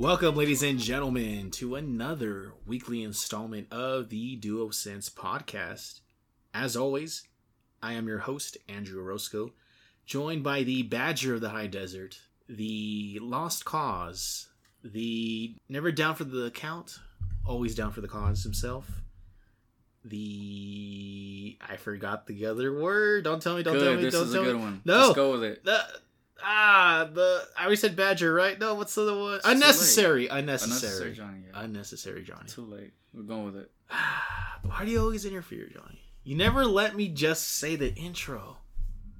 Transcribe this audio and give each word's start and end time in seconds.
Welcome, 0.00 0.34
ladies 0.34 0.62
and 0.62 0.78
gentlemen, 0.78 1.50
to 1.50 1.74
another 1.74 2.54
weekly 2.66 3.02
installment 3.02 3.70
of 3.70 4.08
the 4.08 4.34
Duo 4.36 4.70
Sense 4.70 5.10
podcast. 5.10 6.00
As 6.54 6.74
always, 6.74 7.28
I 7.82 7.92
am 7.92 8.08
your 8.08 8.20
host, 8.20 8.56
Andrew 8.66 9.04
Orozco, 9.04 9.52
joined 10.06 10.42
by 10.42 10.62
the 10.62 10.84
Badger 10.84 11.34
of 11.34 11.42
the 11.42 11.50
High 11.50 11.66
Desert, 11.66 12.18
the 12.48 13.18
Lost 13.20 13.66
Cause, 13.66 14.48
the 14.82 15.54
Never 15.68 15.92
Down 15.92 16.14
for 16.14 16.24
the 16.24 16.50
Count, 16.50 16.98
always 17.44 17.74
down 17.74 17.92
for 17.92 18.00
the 18.00 18.08
cause 18.08 18.42
himself, 18.42 19.02
the 20.02 21.58
I 21.60 21.76
forgot 21.76 22.26
the 22.26 22.46
other 22.46 22.72
word. 22.72 23.24
Don't 23.24 23.42
tell 23.42 23.54
me. 23.54 23.62
Don't 23.62 23.74
good. 23.74 23.84
tell 23.84 23.96
me. 23.96 24.02
This 24.04 24.14
don't 24.14 24.28
is 24.28 24.32
tell 24.32 24.42
a 24.44 24.46
good 24.46 24.56
me. 24.56 24.62
one. 24.62 24.80
No. 24.86 24.98
Let's 24.98 25.14
go 25.14 25.32
with 25.32 25.44
it. 25.44 25.62
The 25.62 25.84
ah 26.42 27.08
the 27.12 27.46
I 27.58 27.64
always 27.64 27.80
said 27.80 27.96
Badger, 27.96 28.32
right? 28.32 28.58
No, 28.58 28.74
what's 28.74 28.94
the 28.94 29.02
other 29.02 29.18
one? 29.18 29.34
It's 29.34 29.46
unnecessary, 29.46 30.28
Unnecessary 30.28 30.70
unnecessary, 30.72 31.12
Johnny. 31.14 31.38
Yeah. 31.46 31.62
unnecessary, 31.62 32.22
Johnny. 32.22 32.48
Too 32.48 32.64
late. 32.64 32.92
We're 33.12 33.22
going 33.22 33.44
with 33.46 33.56
it. 33.56 33.70
Why 34.62 34.84
do 34.84 34.90
you 34.90 35.00
always 35.00 35.24
interfere, 35.24 35.68
Johnny? 35.72 36.00
You 36.24 36.36
never 36.36 36.64
let 36.64 36.94
me 36.96 37.08
just 37.08 37.48
say 37.48 37.76
the 37.76 37.94
intro. 37.94 38.58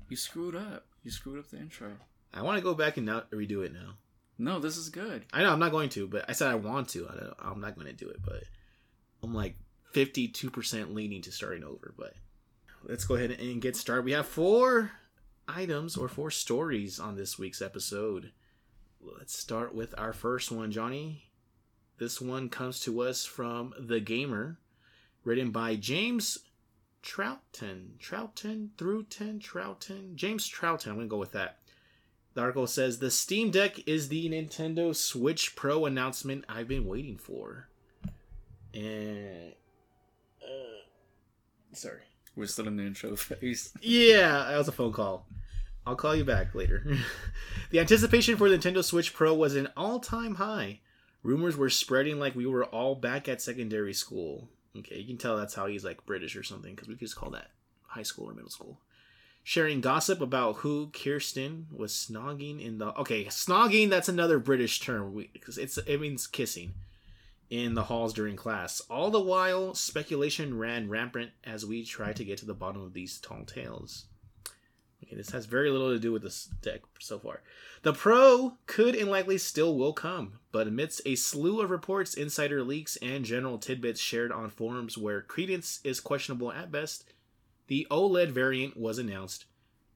You 0.09 0.17
screwed 0.17 0.55
up. 0.55 0.87
You 1.03 1.11
screwed 1.11 1.39
up 1.39 1.49
the 1.51 1.59
intro. 1.59 1.93
I 2.33 2.43
want 2.43 2.59
to 2.59 2.63
go 2.63 2.75
back 2.75 2.97
and 2.97 3.07
now 3.07 3.23
redo 3.33 3.65
it 3.65 3.73
now. 3.73 3.95
No, 4.39 4.59
this 4.59 4.77
is 4.77 4.89
good. 4.89 5.25
I 5.33 5.43
know 5.43 5.51
I'm 5.53 5.59
not 5.59 5.71
going 5.73 5.89
to, 5.91 6.07
but 6.07 6.25
I 6.29 6.33
said 6.33 6.49
I 6.49 6.55
want 6.55 6.89
to. 6.91 7.09
I 7.09 7.15
don't, 7.17 7.35
I'm 7.39 7.61
not 7.61 7.75
going 7.75 7.87
to 7.87 7.93
do 7.93 8.09
it, 8.09 8.21
but 8.25 8.43
I'm 9.23 9.35
like 9.35 9.57
52% 9.95 10.95
leaning 10.95 11.23
to 11.23 11.33
starting 11.33 11.65
over. 11.65 11.93
But 11.97 12.15
let's 12.85 13.05
go 13.05 13.17
ahead 13.17 13.33
and 13.33 13.61
get 13.61 13.77
started. 13.77 14.05
We 14.05 14.13
have 14.13 14.27
four 14.27 14.93
items 15.55 15.97
or 15.97 16.09
four 16.09 16.31
stories 16.31 16.99
on 16.99 17.17
this 17.17 17.39
week's 17.39 17.63
episode. 17.63 18.33
Let's 19.01 19.37
start 19.37 19.75
with 19.75 19.95
our 19.99 20.13
first 20.13 20.51
one, 20.53 20.71
Johnny. 20.71 21.31
This 21.99 22.21
one 22.21 22.49
comes 22.49 22.81
to 22.81 23.01
us 23.03 23.25
from 23.25 23.75
The 23.79 24.01
Gamer, 24.01 24.59
written 25.25 25.51
by 25.51 25.77
James 25.77 26.39
Troughton. 27.03 27.99
Troughton? 27.99 28.71
Throughton? 28.77 29.41
Troughton? 29.41 30.15
James 30.15 30.49
Troughton. 30.49 30.89
I'm 30.89 30.95
going 30.95 31.07
to 31.07 31.11
go 31.11 31.19
with 31.19 31.33
that. 31.33 31.59
The 32.35 32.43
article 32.43 32.67
says 32.67 32.99
the 32.99 33.11
Steam 33.11 33.51
Deck 33.51 33.89
is 33.89 34.09
the 34.09 34.29
Nintendo 34.31 34.95
Switch 34.95 35.57
Pro 35.57 35.87
announcement 35.87 36.45
I've 36.49 36.69
been 36.69 36.87
waiting 36.87 37.19
for. 37.19 37.69
And 38.73 39.53
uh, 40.43 40.85
sorry. 41.73 42.03
We're 42.37 42.47
still 42.47 42.69
in 42.69 42.77
the 42.77 42.85
intro 42.85 43.17
phase. 43.17 43.73
Yeah, 43.81 44.47
that 44.49 44.57
was 44.57 44.69
a 44.69 44.73
phone 44.73 44.93
call. 44.93 45.27
I'll 45.87 45.97
call 45.97 46.15
you 46.15 46.25
back 46.25 46.55
later. 46.55 46.85
the 47.71 47.81
anticipation 47.81 48.37
for 48.37 48.49
Nintendo 48.49 48.85
Switch 48.85 49.15
Pro 49.15 49.35
was 49.35 49.57
an 49.57 49.69
all-time 49.77 50.37
high. 50.37 50.81
Rumors 51.23 51.57
were 51.57 51.71
spreading 51.71 52.19
like 52.19 52.35
we 52.35 52.47
were 52.47 52.65
all 52.65 52.95
back 52.95 53.29
at 53.29 53.43
secondary 53.43 53.93
school. 53.93 54.49
Okay, 54.77 54.99
you 54.99 55.07
can 55.07 55.19
tell 55.19 55.37
that's 55.37 55.55
how 55.55 55.67
he's 55.67 55.85
like 55.85 56.07
British 56.07 56.37
or 56.37 56.43
something 56.43 56.75
because 56.75 56.89
we 56.89 56.95
could 56.95 57.01
just 57.01 57.17
call 57.17 57.31
that 57.31 57.51
high 57.83 58.03
school 58.03 58.31
or 58.31 58.35
middle 58.35 58.51
school. 58.51 58.81
Sharing 59.43 59.81
gossip 59.81 60.21
about 60.21 60.57
who 60.57 60.91
Kirsten 60.93 61.67
was 61.73 61.93
snogging 61.93 62.65
in 62.65 62.79
the 62.79 62.97
okay 62.99 63.25
snogging 63.25 63.89
that's 63.89 64.09
another 64.09 64.39
British 64.39 64.81
term 64.81 65.27
because 65.33 65.59
it's 65.59 65.79
it 65.79 66.01
means 66.01 66.27
kissing 66.27 66.75
in 67.49 67.75
the 67.75 67.85
halls 67.85 68.13
during 68.13 68.37
class. 68.37 68.81
All 68.89 69.11
the 69.11 69.21
while, 69.21 69.75
speculation 69.75 70.57
ran 70.57 70.89
rampant 70.89 71.33
as 71.43 71.67
we 71.67 71.85
tried 71.85 72.17
to 72.17 72.25
get 72.25 72.39
to 72.39 72.47
the 72.47 72.55
bottom 72.55 72.83
of 72.83 72.93
these 72.93 73.19
tall 73.19 73.45
tales. 73.45 74.07
Okay, 75.03 75.17
this 75.17 75.31
has 75.31 75.47
very 75.47 75.71
little 75.71 75.91
to 75.91 75.99
do 75.99 76.13
with 76.13 76.23
this 76.23 76.51
deck 76.63 76.81
so 76.99 77.19
far. 77.19 77.43
The 77.83 77.93
Pro 77.95 78.59
could 78.67 78.95
and 78.95 79.11
likely 79.11 79.39
still 79.39 79.77
will 79.77 79.95
come, 79.95 80.41
but 80.53 80.67
amidst 80.67 81.01
a 81.07 81.15
slew 81.15 81.63
of 81.63 81.71
reports, 81.71 82.15
insider 82.15 82.63
leaks, 82.63 82.97
and 82.97 83.25
general 83.25 83.59
tidbits 83.59 84.01
shared 84.01 84.31
on 84.31 84.51
forums 84.51 84.99
where 84.99 85.23
credence 85.23 85.81
is 85.85 86.01
questionable 86.01 86.53
at 86.53 86.71
best, 86.71 87.05
the 87.69 87.87
OLED 87.91 88.31
variant 88.31 88.77
was 88.77 88.99
announced. 88.99 89.47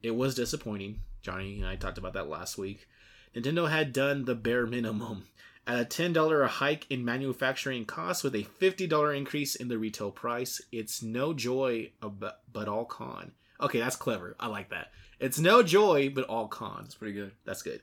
It 0.03 0.13
was 0.13 0.35
disappointing. 0.35 1.01
Johnny 1.23 1.59
and 1.59 1.67
I 1.67 1.77
talked 1.77 1.99
about 1.99 2.15
that 2.15 2.29
last 2.29 2.57
week. 2.57 2.87
Nintendo 3.35 3.69
had 3.69 3.93
done 3.93 4.25
the 4.25 4.35
bare 4.35 4.67
minimum. 4.67 5.27
At 5.67 5.81
a 5.81 5.85
$10 5.85 6.47
hike 6.47 6.87
in 6.91 7.05
manufacturing 7.05 7.87
costs 7.87 8.23
with 8.23 8.35
a 8.35 8.45
$50 8.45 9.17
increase 9.17 9.55
in 9.55 9.69
the 9.69 9.79
retail 9.79 10.11
price, 10.11 10.61
it's 10.71 11.03
no 11.03 11.33
joy 11.33 11.91
but 12.01 12.69
all 12.69 12.85
con. 12.85 13.33
Okay, 13.61 13.79
that's 13.79 13.97
clever. 13.97 14.37
I 14.39 14.49
like 14.49 14.71
that. 14.71 14.91
It's 15.21 15.39
no 15.39 15.63
joy 15.63 16.11
but 16.11 16.25
all 16.25 16.49
cons. 16.49 16.95
Pretty 16.95 17.15
good. 17.15 17.33
That's 17.45 17.63
good. 17.63 17.83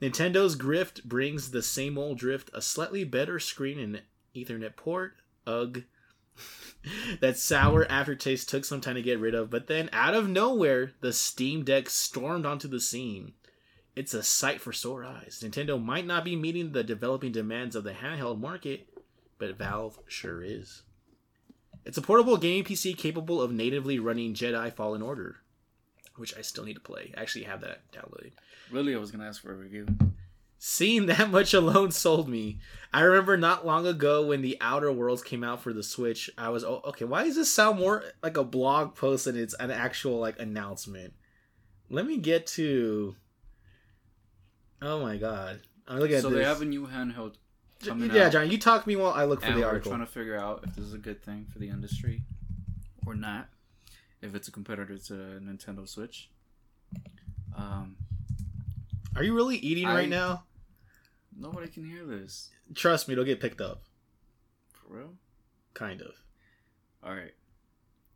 Nintendo's 0.00 0.56
Grift 0.56 1.04
brings 1.04 1.50
the 1.50 1.62
same 1.62 1.98
old 1.98 2.18
drift, 2.18 2.50
a 2.54 2.62
slightly 2.62 3.04
better 3.04 3.38
screen 3.38 3.78
and 3.78 4.02
Ethernet 4.34 4.76
port. 4.76 5.14
Ugh. 5.46 5.84
that 7.20 7.36
sour 7.36 7.90
aftertaste 7.90 8.48
took 8.48 8.64
some 8.64 8.80
time 8.80 8.94
to 8.94 9.02
get 9.02 9.18
rid 9.18 9.34
of, 9.34 9.50
but 9.50 9.66
then 9.66 9.90
out 9.92 10.14
of 10.14 10.28
nowhere, 10.28 10.92
the 11.00 11.12
Steam 11.12 11.64
Deck 11.64 11.90
stormed 11.90 12.46
onto 12.46 12.68
the 12.68 12.80
scene. 12.80 13.34
It's 13.94 14.14
a 14.14 14.22
sight 14.22 14.60
for 14.60 14.72
sore 14.72 15.04
eyes. 15.04 15.42
Nintendo 15.44 15.82
might 15.82 16.06
not 16.06 16.24
be 16.24 16.36
meeting 16.36 16.72
the 16.72 16.84
developing 16.84 17.32
demands 17.32 17.76
of 17.76 17.84
the 17.84 17.92
handheld 17.92 18.40
market, 18.40 18.88
but 19.38 19.58
Valve 19.58 19.98
sure 20.06 20.42
is. 20.42 20.82
It's 21.90 21.98
a 21.98 22.02
portable 22.02 22.36
gaming 22.36 22.62
PC 22.62 22.96
capable 22.96 23.42
of 23.42 23.50
natively 23.50 23.98
running 23.98 24.32
Jedi 24.32 24.72
Fallen 24.72 25.02
Order, 25.02 25.38
which 26.14 26.38
I 26.38 26.42
still 26.42 26.62
need 26.62 26.74
to 26.74 26.80
play. 26.80 27.12
I 27.18 27.20
actually 27.20 27.46
have 27.46 27.62
that 27.62 27.80
downloaded. 27.90 28.30
Really, 28.70 28.94
I 28.94 28.98
was 28.98 29.10
gonna 29.10 29.26
ask 29.26 29.42
for 29.42 29.52
a 29.52 29.56
review. 29.56 29.88
Seeing 30.56 31.06
that 31.06 31.30
much 31.32 31.52
alone 31.52 31.90
sold 31.90 32.28
me. 32.28 32.60
I 32.92 33.00
remember 33.00 33.36
not 33.36 33.66
long 33.66 33.88
ago 33.88 34.24
when 34.24 34.40
the 34.40 34.56
Outer 34.60 34.92
Worlds 34.92 35.24
came 35.24 35.42
out 35.42 35.62
for 35.62 35.72
the 35.72 35.82
Switch, 35.82 36.30
I 36.38 36.50
was 36.50 36.62
oh, 36.62 36.80
okay. 36.84 37.06
Why 37.06 37.24
does 37.24 37.34
this 37.34 37.52
sound 37.52 37.80
more 37.80 38.04
like 38.22 38.36
a 38.36 38.44
blog 38.44 38.94
post 38.94 39.24
than 39.24 39.36
it's 39.36 39.54
an 39.54 39.72
actual 39.72 40.20
like 40.20 40.38
announcement? 40.38 41.14
Let 41.88 42.06
me 42.06 42.18
get 42.18 42.46
to. 42.46 43.16
Oh 44.80 45.00
my 45.00 45.16
god! 45.16 45.62
I'm 45.88 45.98
looking 45.98 46.14
at 46.14 46.22
so 46.22 46.30
they 46.30 46.44
have 46.44 46.62
a 46.62 46.66
new 46.66 46.86
handheld 46.86 47.34
yeah, 47.82 48.26
out, 48.26 48.32
John, 48.32 48.50
you 48.50 48.58
talk 48.58 48.82
to 48.82 48.88
me 48.88 48.96
while 48.96 49.12
I 49.12 49.24
look 49.24 49.40
for 49.40 49.46
and 49.46 49.56
the 49.56 49.60
we're 49.62 49.66
article. 49.68 49.90
trying 49.92 50.04
to 50.04 50.10
figure 50.12 50.36
out 50.36 50.64
if 50.66 50.74
this 50.74 50.84
is 50.84 50.94
a 50.94 50.98
good 50.98 51.22
thing 51.22 51.46
for 51.52 51.58
the 51.58 51.68
industry 51.68 52.22
or 53.06 53.14
not. 53.14 53.48
If 54.22 54.34
it's 54.34 54.48
a 54.48 54.52
competitor 54.52 54.98
to 54.98 55.12
Nintendo 55.12 55.88
Switch. 55.88 56.30
Um, 57.56 57.96
Are 59.16 59.22
you 59.22 59.34
really 59.34 59.56
eating 59.56 59.86
I- 59.86 59.94
right 59.94 60.08
now? 60.08 60.44
nobody 61.36 61.68
can 61.68 61.84
hear 61.88 62.04
this. 62.04 62.50
Trust 62.74 63.08
me, 63.08 63.12
it'll 63.12 63.24
get 63.24 63.40
picked 63.40 63.60
up. 63.62 63.82
For 64.72 64.94
real? 64.98 65.14
Kind 65.72 66.02
of. 66.02 66.12
All 67.02 67.14
right. 67.14 67.32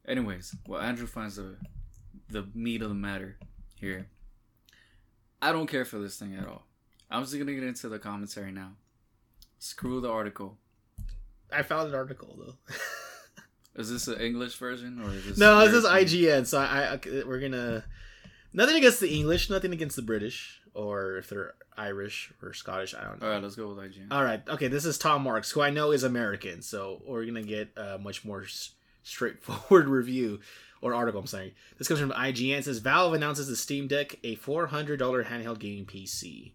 Anyways, 0.06 0.54
well, 0.68 0.80
Andrew 0.82 1.06
finds 1.06 1.36
the 1.36 1.56
the 2.28 2.46
meat 2.54 2.82
of 2.82 2.88
the 2.90 2.94
matter 2.94 3.38
here. 3.80 4.08
I 5.40 5.52
don't 5.52 5.66
care 5.66 5.84
for 5.84 5.98
this 5.98 6.18
thing 6.18 6.34
at 6.34 6.46
all. 6.46 6.66
I'm 7.10 7.22
just 7.22 7.32
gonna 7.38 7.54
get 7.54 7.62
into 7.62 7.88
the 7.88 7.98
commentary 7.98 8.52
now. 8.52 8.72
Screw 9.64 9.98
the 10.02 10.10
article. 10.10 10.58
I 11.50 11.62
found 11.62 11.88
an 11.88 11.94
article 11.94 12.36
though. 12.38 12.74
Is 13.80 13.90
this 13.90 14.08
an 14.08 14.20
English 14.20 14.56
version 14.56 15.00
or 15.00 15.10
is 15.10 15.24
this? 15.24 15.38
no, 15.38 15.66
this 15.66 15.72
is 15.74 15.84
IGN. 15.86 16.46
So 16.46 16.58
I, 16.58 16.92
I 16.92 17.00
we're 17.26 17.40
gonna 17.40 17.82
nothing 18.52 18.76
against 18.76 19.00
the 19.00 19.08
English, 19.08 19.48
nothing 19.48 19.72
against 19.72 19.96
the 19.96 20.02
British, 20.02 20.60
or 20.74 21.16
if 21.16 21.30
they're 21.30 21.54
Irish 21.78 22.30
or 22.42 22.52
Scottish. 22.52 22.94
I 22.94 23.04
don't 23.04 23.20
know. 23.20 23.26
All 23.26 23.32
right, 23.32 23.42
let's 23.42 23.56
go 23.56 23.68
with 23.68 23.78
IGN. 23.78 24.08
All 24.12 24.22
right, 24.22 24.42
okay. 24.48 24.68
This 24.68 24.84
is 24.84 24.98
Tom 24.98 25.22
Marks, 25.22 25.50
who 25.50 25.62
I 25.62 25.70
know 25.70 25.92
is 25.92 26.04
American, 26.04 26.60
so 26.60 27.02
we're 27.04 27.24
gonna 27.24 27.42
get 27.42 27.70
a 27.76 27.98
much 27.98 28.22
more 28.22 28.44
straightforward 29.02 29.88
review 29.88 30.40
or 30.82 30.94
article. 30.94 31.22
I'm 31.22 31.26
saying 31.26 31.52
this 31.78 31.88
comes 31.88 32.00
from 32.00 32.12
IGN. 32.12 32.58
It 32.58 32.64
says 32.66 32.78
Valve 32.80 33.14
announces 33.14 33.48
the 33.48 33.56
Steam 33.56 33.88
Deck, 33.88 34.20
a 34.22 34.34
four 34.34 34.66
hundred 34.66 34.98
dollar 34.98 35.24
handheld 35.24 35.58
gaming 35.58 35.86
PC. 35.86 36.52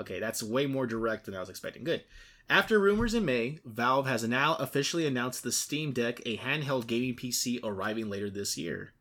Okay, 0.00 0.18
that's 0.18 0.42
way 0.42 0.66
more 0.66 0.86
direct 0.86 1.26
than 1.26 1.34
I 1.36 1.40
was 1.40 1.50
expecting. 1.50 1.84
Good. 1.84 2.02
After 2.50 2.80
rumors 2.80 3.14
in 3.14 3.24
May, 3.24 3.60
Valve 3.64 4.08
has 4.08 4.26
now 4.26 4.56
officially 4.56 5.06
announced 5.06 5.44
the 5.44 5.52
Steam 5.52 5.92
Deck, 5.92 6.20
a 6.26 6.36
handheld 6.36 6.88
gaming 6.88 7.14
PC 7.14 7.60
arriving 7.62 8.10
later 8.10 8.28
this 8.28 8.58
year. 8.58 8.92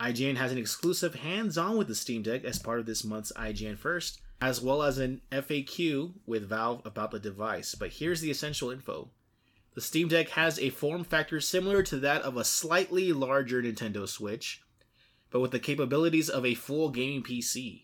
IGN 0.00 0.36
has 0.36 0.52
an 0.52 0.58
exclusive 0.58 1.16
hands-on 1.16 1.76
with 1.76 1.86
the 1.86 1.94
Steam 1.94 2.22
Deck 2.22 2.44
as 2.44 2.58
part 2.58 2.80
of 2.80 2.86
this 2.86 3.04
month's 3.04 3.30
IGN 3.32 3.76
First, 3.76 4.22
as 4.40 4.62
well 4.62 4.82
as 4.82 4.96
an 4.96 5.20
FAQ 5.30 6.14
with 6.24 6.48
Valve 6.48 6.80
about 6.86 7.10
the 7.10 7.18
device. 7.18 7.74
But 7.74 7.92
here's 7.92 8.22
the 8.22 8.30
essential 8.30 8.70
info. 8.70 9.10
The 9.74 9.82
Steam 9.82 10.08
Deck 10.08 10.30
has 10.30 10.58
a 10.58 10.70
form 10.70 11.04
factor 11.04 11.42
similar 11.42 11.82
to 11.82 11.98
that 11.98 12.22
of 12.22 12.38
a 12.38 12.44
slightly 12.44 13.12
larger 13.12 13.62
Nintendo 13.62 14.08
Switch, 14.08 14.62
but 15.28 15.40
with 15.40 15.50
the 15.50 15.58
capabilities 15.58 16.30
of 16.30 16.46
a 16.46 16.54
full 16.54 16.88
gaming 16.88 17.22
PC. 17.22 17.82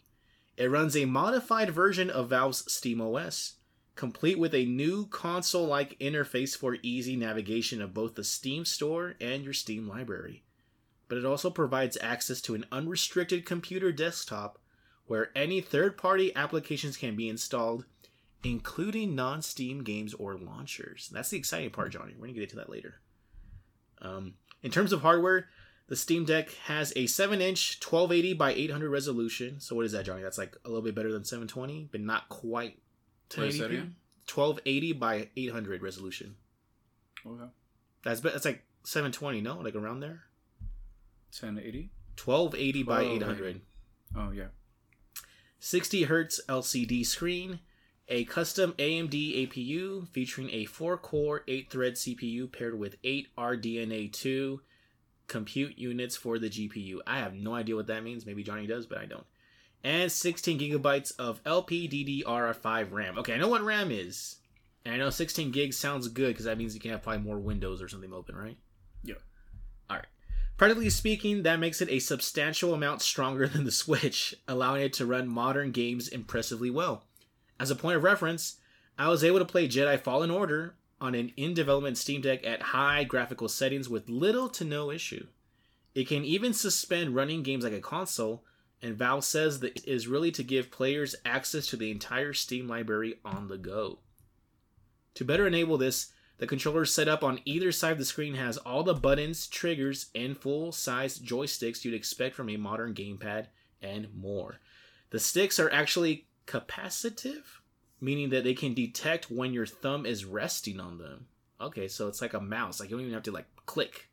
It 0.56 0.70
runs 0.70 0.96
a 0.96 1.04
modified 1.04 1.68
version 1.68 2.08
of 2.08 2.30
Valve's 2.30 2.62
SteamOS, 2.62 3.56
complete 3.96 4.38
with 4.38 4.55
a 4.55 4.64
new 4.64 5.06
console 5.06 5.67
like 5.67 5.99
interface 5.99 6.56
for 6.56 6.76
easy 6.82 7.17
navigation 7.17 7.81
of 7.81 7.94
both 7.94 8.14
the 8.14 8.25
Steam 8.25 8.64
store 8.64 9.14
and 9.20 9.44
your 9.44 9.52
Steam 9.52 9.88
library. 9.88 10.43
But 11.08 11.19
it 11.19 11.25
also 11.25 11.50
provides 11.50 11.99
access 12.00 12.41
to 12.43 12.55
an 12.55 12.64
unrestricted 12.73 13.44
computer 13.44 13.93
desktop 13.93 14.58
where 15.06 15.31
any 15.37 15.61
third 15.61 15.96
party 15.96 16.35
applications 16.35 16.96
can 16.96 17.14
be 17.14 17.29
installed 17.29 17.85
including 18.44 19.14
non-Steam 19.14 19.82
games 19.82 20.14
or 20.14 20.37
launchers. 20.37 21.11
That's 21.12 21.31
the 21.31 21.38
exciting 21.38 21.70
part, 21.70 21.93
Johnny. 21.93 22.12
We're 22.14 22.26
gonna 22.26 22.35
get 22.35 22.43
into 22.44 22.56
that 22.56 22.70
later. 22.70 23.00
Um, 24.00 24.35
in 24.62 24.70
terms 24.70 24.93
of 24.93 25.00
hardware, 25.00 25.49
the 25.88 25.97
Steam 25.97 26.25
Deck 26.25 26.50
has 26.67 26.93
a 26.93 27.05
7-inch 27.05 27.81
1280 27.82 28.35
by 28.35 28.52
800 28.52 28.90
resolution. 28.90 29.61
So 29.61 29.75
what 29.75 29.87
is 29.87 29.93
that, 29.93 30.05
Johnny? 30.05 30.23
That's 30.23 30.38
like 30.38 30.56
a 30.64 30.69
little 30.69 30.82
bit 30.82 30.94
better 30.94 31.12
than 31.12 31.25
720, 31.25 31.88
but 31.90 32.00
not 32.00 32.29
quite 32.29 32.79
What 33.35 33.47
is 33.49 33.59
that 33.59 33.71
1080p. 33.71 33.73
again? 33.73 33.94
1280 34.32 34.93
by 34.94 35.29
800 35.37 35.82
resolution. 35.82 36.37
Okay. 37.26 37.50
That's 38.03 38.21
that's 38.21 38.44
like 38.44 38.65
720, 38.85 39.41
no? 39.41 39.59
Like 39.59 39.75
around 39.75 40.00
there. 40.00 40.25
1080. 41.38 41.91
1280 42.23 42.82
by 42.82 43.03
800. 43.03 43.61
Oh 44.17 44.31
yeah. 44.31 44.49
60 45.59 46.05
hertz 46.05 46.41
LCD 46.49 47.06
screen, 47.06 47.61
a 48.09 48.25
custom 48.26 48.75
AMD 48.79 49.49
APU 49.49 50.06
featuring 50.09 50.50
a 50.50 50.67
4 50.67 50.99
core, 50.99 51.43
8 51.49 51.71
thread 51.71 51.94
CPU 51.94 52.53
paired 52.53 52.79
with 52.79 52.97
8 53.03 53.29
RDNA2 53.37 54.61
compute 55.26 55.79
units 55.79 56.17
for 56.17 56.38
the 56.38 56.50
GPU. 56.50 56.99
I 57.06 57.19
have 57.19 57.35
no 57.35 57.55
idea 57.55 57.76
what 57.76 57.87
that 57.87 58.05
means. 58.05 58.26
Maybe 58.26 58.43
Johnny 58.43 58.67
does, 58.67 58.87
but 58.87 58.99
I 58.99 59.06
don't. 59.06 59.25
And 59.84 60.10
16 60.10 60.58
gigabytes 60.58 61.12
of 61.19 61.44
LPDDR5 61.44 62.90
RAM. 62.90 63.19
Okay, 63.19 63.34
I 63.34 63.36
know 63.36 63.48
what 63.48 63.62
RAM 63.62 63.90
is. 63.90 64.36
And 64.84 64.94
I 64.94 64.98
know 64.98 65.10
16 65.10 65.50
gigs 65.50 65.76
sounds 65.76 66.08
good 66.08 66.28
because 66.28 66.46
that 66.46 66.58
means 66.58 66.75
you 66.75 66.81
can 66.81 66.90
have 66.90 67.02
probably 67.02 67.22
more 67.22 67.38
windows 67.38 67.82
or 67.82 67.88
something 67.88 68.12
open, 68.12 68.34
right? 68.34 68.56
Yeah. 69.02 69.16
All 69.90 69.96
right. 69.96 70.06
Practically 70.56 70.90
speaking, 70.90 71.42
that 71.42 71.60
makes 71.60 71.82
it 71.82 71.90
a 71.90 71.98
substantial 71.98 72.75
amount 72.75 73.02
stronger 73.02 73.46
than 73.48 73.64
the 73.64 73.70
Switch, 73.70 74.34
allowing 74.48 74.82
it 74.82 74.94
to 74.94 75.06
run 75.06 75.28
modern 75.28 75.70
games 75.70 76.08
impressively 76.08 76.70
well. 76.70 77.04
As 77.60 77.70
a 77.70 77.76
point 77.76 77.96
of 77.96 78.02
reference, 78.02 78.56
I 78.98 79.08
was 79.08 79.22
able 79.22 79.38
to 79.38 79.44
play 79.44 79.69
Jedi 79.69 80.00
Fallen 80.00 80.30
Order 80.30 80.75
on 81.00 81.14
an 81.14 81.32
in 81.37 81.54
development 81.54 81.98
Steam 81.98 82.20
Deck 82.20 82.44
at 82.46 82.62
high 82.62 83.04
graphical 83.04 83.48
settings 83.48 83.88
with 83.88 84.08
little 84.08 84.48
to 84.50 84.64
no 84.64 84.90
issue. 84.90 85.26
It 85.94 86.08
can 86.08 86.25
even 86.25 86.52
suspend 86.52 87.14
running 87.14 87.42
games 87.42 87.64
like 87.64 87.72
a 87.72 87.80
console, 87.80 88.44
and 88.84 88.98
Valve 88.98 89.25
says 89.25 89.60
that 89.60 89.82
is 89.86 90.06
really 90.06 90.31
to 90.32 90.42
give 90.42 90.70
players 90.70 91.16
access 91.25 91.66
to 91.69 91.76
the 91.76 91.90
entire 91.90 92.34
Steam 92.34 92.69
library 92.69 93.14
on 93.25 93.48
the 93.48 93.56
go. 93.56 94.00
To 95.14 95.25
better 95.25 95.46
enable 95.46 95.78
this, 95.78 96.12
the 96.36 96.46
controller 96.46 96.84
set 96.84 97.08
up 97.08 97.25
on 97.25 97.40
either 97.46 97.72
side 97.72 97.92
of 97.92 97.98
the 97.98 98.04
screen 98.04 98.34
has 98.34 98.58
all 98.58 98.82
the 98.82 98.92
buttons, 98.92 99.46
triggers, 99.46 100.10
and 100.14 100.36
full 100.36 100.70
size 100.70 101.19
joysticks 101.19 101.82
you'd 101.82 101.94
expect 101.94 102.34
from 102.34 102.50
a 102.50 102.58
modern 102.58 102.92
gamepad, 102.92 103.46
and 103.81 104.14
more. 104.14 104.60
The 105.08 105.19
sticks 105.19 105.58
are 105.58 105.72
actually 105.72 106.26
capacitive, 106.44 107.62
meaning 108.02 108.28
that 108.30 108.44
they 108.44 108.54
can 108.54 108.75
detect 108.75 109.30
when 109.30 109.54
your 109.54 109.66
thumb 109.66 110.04
is 110.04 110.26
resting 110.26 110.78
on 110.78 110.98
them. 110.98 111.26
Okay, 111.58 111.88
so 111.88 112.06
it's 112.08 112.20
like 112.20 112.34
a 112.34 112.40
mouse. 112.40 112.80
Like 112.80 112.90
you 112.90 112.96
don't 112.96 113.02
even 113.02 113.14
have 113.14 113.22
to 113.22 113.32
like 113.32 113.46
click. 113.64 114.10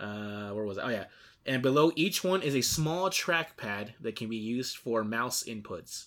Uh, 0.00 0.52
where 0.52 0.64
was 0.64 0.78
it? 0.78 0.84
Oh 0.86 0.88
yeah. 0.88 1.04
And 1.46 1.62
below 1.62 1.92
each 1.94 2.24
one 2.24 2.42
is 2.42 2.56
a 2.56 2.60
small 2.60 3.08
trackpad 3.08 3.92
that 4.00 4.16
can 4.16 4.28
be 4.28 4.36
used 4.36 4.76
for 4.76 5.04
mouse 5.04 5.44
inputs. 5.44 6.06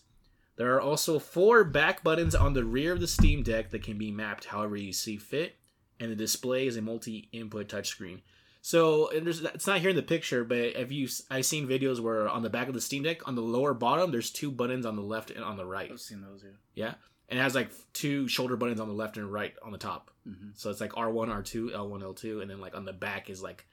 There 0.57 0.75
are 0.75 0.81
also 0.81 1.17
four 1.17 1.63
back 1.63 2.03
buttons 2.03 2.35
on 2.35 2.51
the 2.51 2.65
rear 2.65 2.91
of 2.91 2.99
the 2.99 3.07
Steam 3.07 3.43
Deck 3.43 3.69
that 3.69 3.81
can 3.81 3.97
be 3.97 4.11
mapped 4.11 4.45
however 4.45 4.75
you 4.75 4.91
see 4.91 5.15
fit, 5.15 5.55
and 5.97 6.11
the 6.11 6.15
display 6.15 6.67
is 6.67 6.75
a 6.75 6.81
multi-input 6.81 7.69
touchscreen. 7.69 8.19
So 8.61 9.07
it's 9.07 9.65
not 9.65 9.79
here 9.79 9.91
in 9.91 9.95
the 9.95 10.01
picture, 10.01 10.43
but 10.43 10.57
if 10.57 10.91
you, 10.91 11.07
I've 11.31 11.45
seen 11.45 11.65
videos 11.65 12.01
where 12.01 12.27
on 12.27 12.43
the 12.43 12.49
back 12.49 12.67
of 12.67 12.73
the 12.73 12.81
Steam 12.81 13.03
Deck, 13.03 13.25
on 13.25 13.35
the 13.35 13.41
lower 13.41 13.73
bottom, 13.73 14.11
there's 14.11 14.29
two 14.29 14.51
buttons 14.51 14.85
on 14.85 14.97
the 14.97 15.01
left 15.01 15.31
and 15.31 15.45
on 15.45 15.55
the 15.55 15.65
right. 15.65 15.89
I've 15.89 16.01
seen 16.01 16.19
those. 16.21 16.43
Yeah. 16.43 16.51
Yeah, 16.75 16.93
and 17.29 17.39
it 17.39 17.41
has 17.41 17.55
like 17.55 17.71
two 17.93 18.27
shoulder 18.27 18.57
buttons 18.57 18.81
on 18.81 18.89
the 18.89 18.93
left 18.93 19.15
and 19.15 19.31
right 19.31 19.53
on 19.63 19.71
the 19.71 19.77
top. 19.77 20.11
Mm-hmm. 20.27 20.49
So 20.55 20.69
it's 20.69 20.81
like 20.81 20.91
R1, 20.91 21.29
R2, 21.29 21.71
L1, 21.71 22.03
L2, 22.03 22.41
and 22.41 22.51
then 22.51 22.59
like 22.59 22.75
on 22.75 22.83
the 22.83 22.91
back 22.91 23.29
is 23.29 23.41
like 23.41 23.65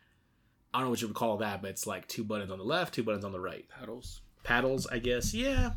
I 0.76 0.80
don't 0.80 0.88
know 0.88 0.90
what 0.90 1.00
you 1.00 1.08
would 1.08 1.16
call 1.16 1.38
that, 1.38 1.62
but 1.62 1.70
it's 1.70 1.86
like 1.86 2.06
two 2.06 2.22
buttons 2.22 2.50
on 2.50 2.58
the 2.58 2.64
left, 2.64 2.92
two 2.92 3.02
buttons 3.02 3.24
on 3.24 3.32
the 3.32 3.40
right. 3.40 3.64
Paddles. 3.66 4.20
Paddles, 4.44 4.86
I 4.86 4.98
guess. 4.98 5.32
Yeah. 5.32 5.70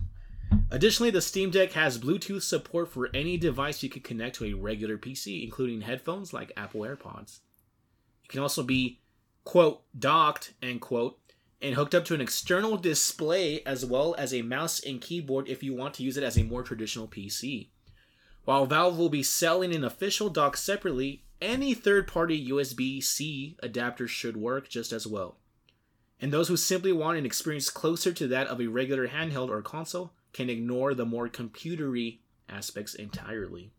Additionally, 0.71 1.09
the 1.09 1.21
Steam 1.21 1.51
Deck 1.51 1.71
has 1.71 1.97
Bluetooth 1.97 2.41
support 2.41 2.91
for 2.91 3.09
any 3.13 3.37
device 3.37 3.81
you 3.81 3.89
can 3.89 4.01
connect 4.01 4.35
to 4.35 4.45
a 4.47 4.55
regular 4.55 4.97
PC, 4.97 5.41
including 5.41 5.79
headphones 5.79 6.33
like 6.33 6.51
Apple 6.57 6.81
AirPods. 6.81 7.39
It 8.25 8.27
can 8.27 8.41
also 8.41 8.61
be, 8.61 8.99
quote, 9.45 9.83
docked, 9.97 10.53
end 10.61 10.81
quote, 10.81 11.17
and 11.61 11.75
hooked 11.75 11.95
up 11.95 12.03
to 12.03 12.13
an 12.13 12.19
external 12.19 12.75
display 12.75 13.63
as 13.63 13.85
well 13.85 14.15
as 14.17 14.33
a 14.33 14.41
mouse 14.41 14.81
and 14.81 14.99
keyboard 14.99 15.47
if 15.47 15.63
you 15.63 15.73
want 15.73 15.93
to 15.93 16.03
use 16.03 16.17
it 16.17 16.25
as 16.25 16.37
a 16.37 16.43
more 16.43 16.61
traditional 16.61 17.07
PC. 17.07 17.69
While 18.43 18.65
Valve 18.65 18.97
will 18.97 19.07
be 19.07 19.23
selling 19.23 19.73
an 19.73 19.85
official 19.85 20.29
dock 20.29 20.57
separately, 20.57 21.23
any 21.41 21.73
third 21.73 22.07
party 22.07 22.49
USB 22.49 23.03
C 23.03 23.57
adapter 23.61 24.07
should 24.07 24.37
work 24.37 24.69
just 24.69 24.91
as 24.91 25.07
well. 25.07 25.37
And 26.21 26.33
those 26.33 26.49
who 26.49 26.57
simply 26.57 26.91
want 26.91 27.17
an 27.17 27.25
experience 27.25 27.69
closer 27.69 28.11
to 28.13 28.27
that 28.27 28.47
of 28.47 28.59
a 28.59 28.67
regular 28.67 29.07
handheld 29.07 29.49
or 29.49 29.61
console 29.61 30.13
can 30.33 30.49
ignore 30.49 30.93
the 30.93 31.05
more 31.05 31.29
computery 31.29 32.19
aspects 32.49 32.93
entirely. 32.93 33.71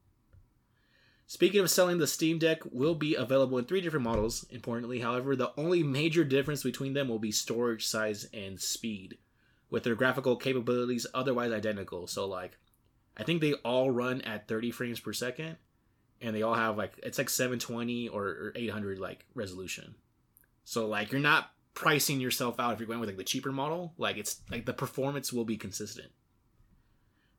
Speaking 1.27 1.61
of 1.61 1.71
selling, 1.71 1.99
the 1.99 2.09
Steam 2.09 2.39
Deck 2.39 2.63
will 2.73 2.97
be 2.97 3.15
available 3.15 3.57
in 3.59 3.65
three 3.65 3.81
different 3.81 4.03
models. 4.03 4.45
Importantly, 4.51 4.99
however, 4.99 5.37
the 5.37 5.53
only 5.57 5.83
major 5.85 6.25
difference 6.25 6.65
between 6.65 6.95
them 6.95 7.07
will 7.07 7.21
be 7.21 7.31
storage 7.31 7.87
size 7.87 8.29
and 8.35 8.61
speed, 8.61 9.17
with 9.71 9.85
their 9.85 9.95
graphical 9.95 10.35
capabilities 10.35 11.07
otherwise 11.15 11.53
identical. 11.53 12.09
So, 12.09 12.27
like, 12.27 12.59
I 13.17 13.23
think 13.23 13.41
they 13.41 13.53
all 13.53 13.93
run 13.93 14.23
at 14.23 14.49
30 14.49 14.73
frames 14.73 14.99
per 14.99 15.13
second, 15.13 15.59
and 16.21 16.35
they 16.35 16.43
all 16.43 16.55
have 16.55 16.77
like 16.77 16.93
it's 17.03 17.19
like 17.19 17.31
720 17.31 18.09
or, 18.09 18.25
or 18.25 18.53
800 18.55 18.99
like 18.99 19.25
resolution. 19.35 19.95
So, 20.65 20.87
like, 20.87 21.11
you're 21.11 21.21
not 21.21 21.51
pricing 21.75 22.21
yourself 22.21 22.61
out 22.61 22.75
if 22.75 22.79
you're 22.79 22.87
going 22.87 23.01
with 23.01 23.09
like 23.09 23.19
the 23.19 23.25
cheaper 23.25 23.51
model. 23.51 23.93
Like, 23.99 24.17
it's 24.17 24.41
like 24.51 24.67
the 24.67 24.73
performance 24.73 25.33
will 25.33 25.45
be 25.45 25.57
consistent. 25.57 26.13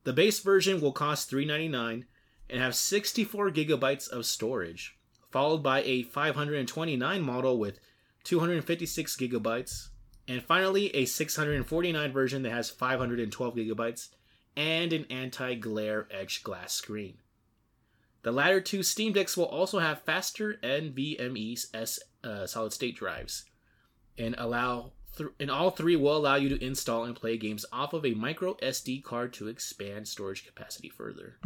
The 0.03 0.11
base 0.11 0.39
version 0.39 0.81
will 0.81 0.91
cost 0.91 1.29
399 1.29 2.05
and 2.49 2.61
have 2.61 2.75
64 2.75 3.51
gigabytes 3.51 4.09
of 4.09 4.25
storage, 4.25 4.97
followed 5.29 5.63
by 5.63 5.81
a 5.83 6.03
529 6.03 7.21
model 7.21 7.57
with 7.57 7.79
256 8.25 9.15
gigabytes, 9.15 9.89
and 10.27 10.43
finally 10.43 10.93
a 10.95 11.05
649 11.05 12.11
version 12.11 12.43
that 12.43 12.51
has 12.51 12.69
512 12.69 13.55
gigabytes 13.55 14.09
and 14.57 14.91
an 14.91 15.05
anti-glare 15.09 16.07
etched 16.11 16.43
glass 16.43 16.73
screen. 16.73 17.19
The 18.23 18.31
latter 18.31 18.61
two 18.61 18.83
Steam 18.83 19.13
Decks 19.13 19.35
will 19.35 19.45
also 19.45 19.79
have 19.79 20.03
faster 20.03 20.59
NVMe 20.63 21.65
S 21.73 21.99
uh, 22.23 22.45
solid 22.45 22.73
state 22.73 22.95
drives, 22.95 23.45
and 24.17 24.35
allow 24.37 24.91
th- 25.17 25.31
and 25.39 25.49
all 25.49 25.71
three 25.71 25.95
will 25.95 26.17
allow 26.17 26.35
you 26.35 26.49
to 26.49 26.63
install 26.63 27.05
and 27.05 27.15
play 27.15 27.37
games 27.37 27.65
off 27.71 27.93
of 27.93 28.05
a 28.05 28.13
micro 28.13 28.53
SD 28.55 29.03
card 29.03 29.33
to 29.33 29.47
expand 29.47 30.07
storage 30.07 30.45
capacity 30.45 30.89
further. 30.89 31.37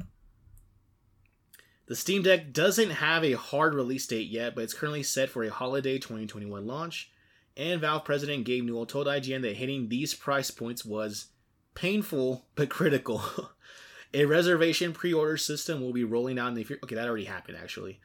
The 1.87 1.95
Steam 1.95 2.23
Deck 2.23 2.51
doesn't 2.51 2.89
have 2.89 3.23
a 3.23 3.33
hard 3.33 3.75
release 3.75 4.07
date 4.07 4.29
yet, 4.29 4.55
but 4.55 4.63
it's 4.63 4.73
currently 4.73 5.03
set 5.03 5.29
for 5.29 5.43
a 5.43 5.51
holiday 5.51 5.99
2021 5.99 6.65
launch. 6.65 7.11
And 7.55 7.79
Valve 7.79 8.03
president 8.03 8.43
Gabe 8.43 8.65
Newell 8.65 8.87
told 8.87 9.07
IGN 9.07 9.43
that 9.43 9.55
hitting 9.55 9.87
these 9.87 10.13
price 10.13 10.51
points 10.51 10.83
was 10.83 11.27
painful 11.73 12.47
but 12.55 12.69
critical. 12.69 13.21
a 14.15 14.25
reservation 14.25 14.93
pre-order 14.93 15.37
system 15.37 15.81
will 15.81 15.93
be 15.93 16.03
rolling 16.03 16.39
out 16.39 16.47
in 16.47 16.53
the 16.55 16.63
future. 16.63 16.79
Okay, 16.83 16.95
that 16.95 17.07
already 17.07 17.25
happened 17.25 17.57
actually. 17.61 17.99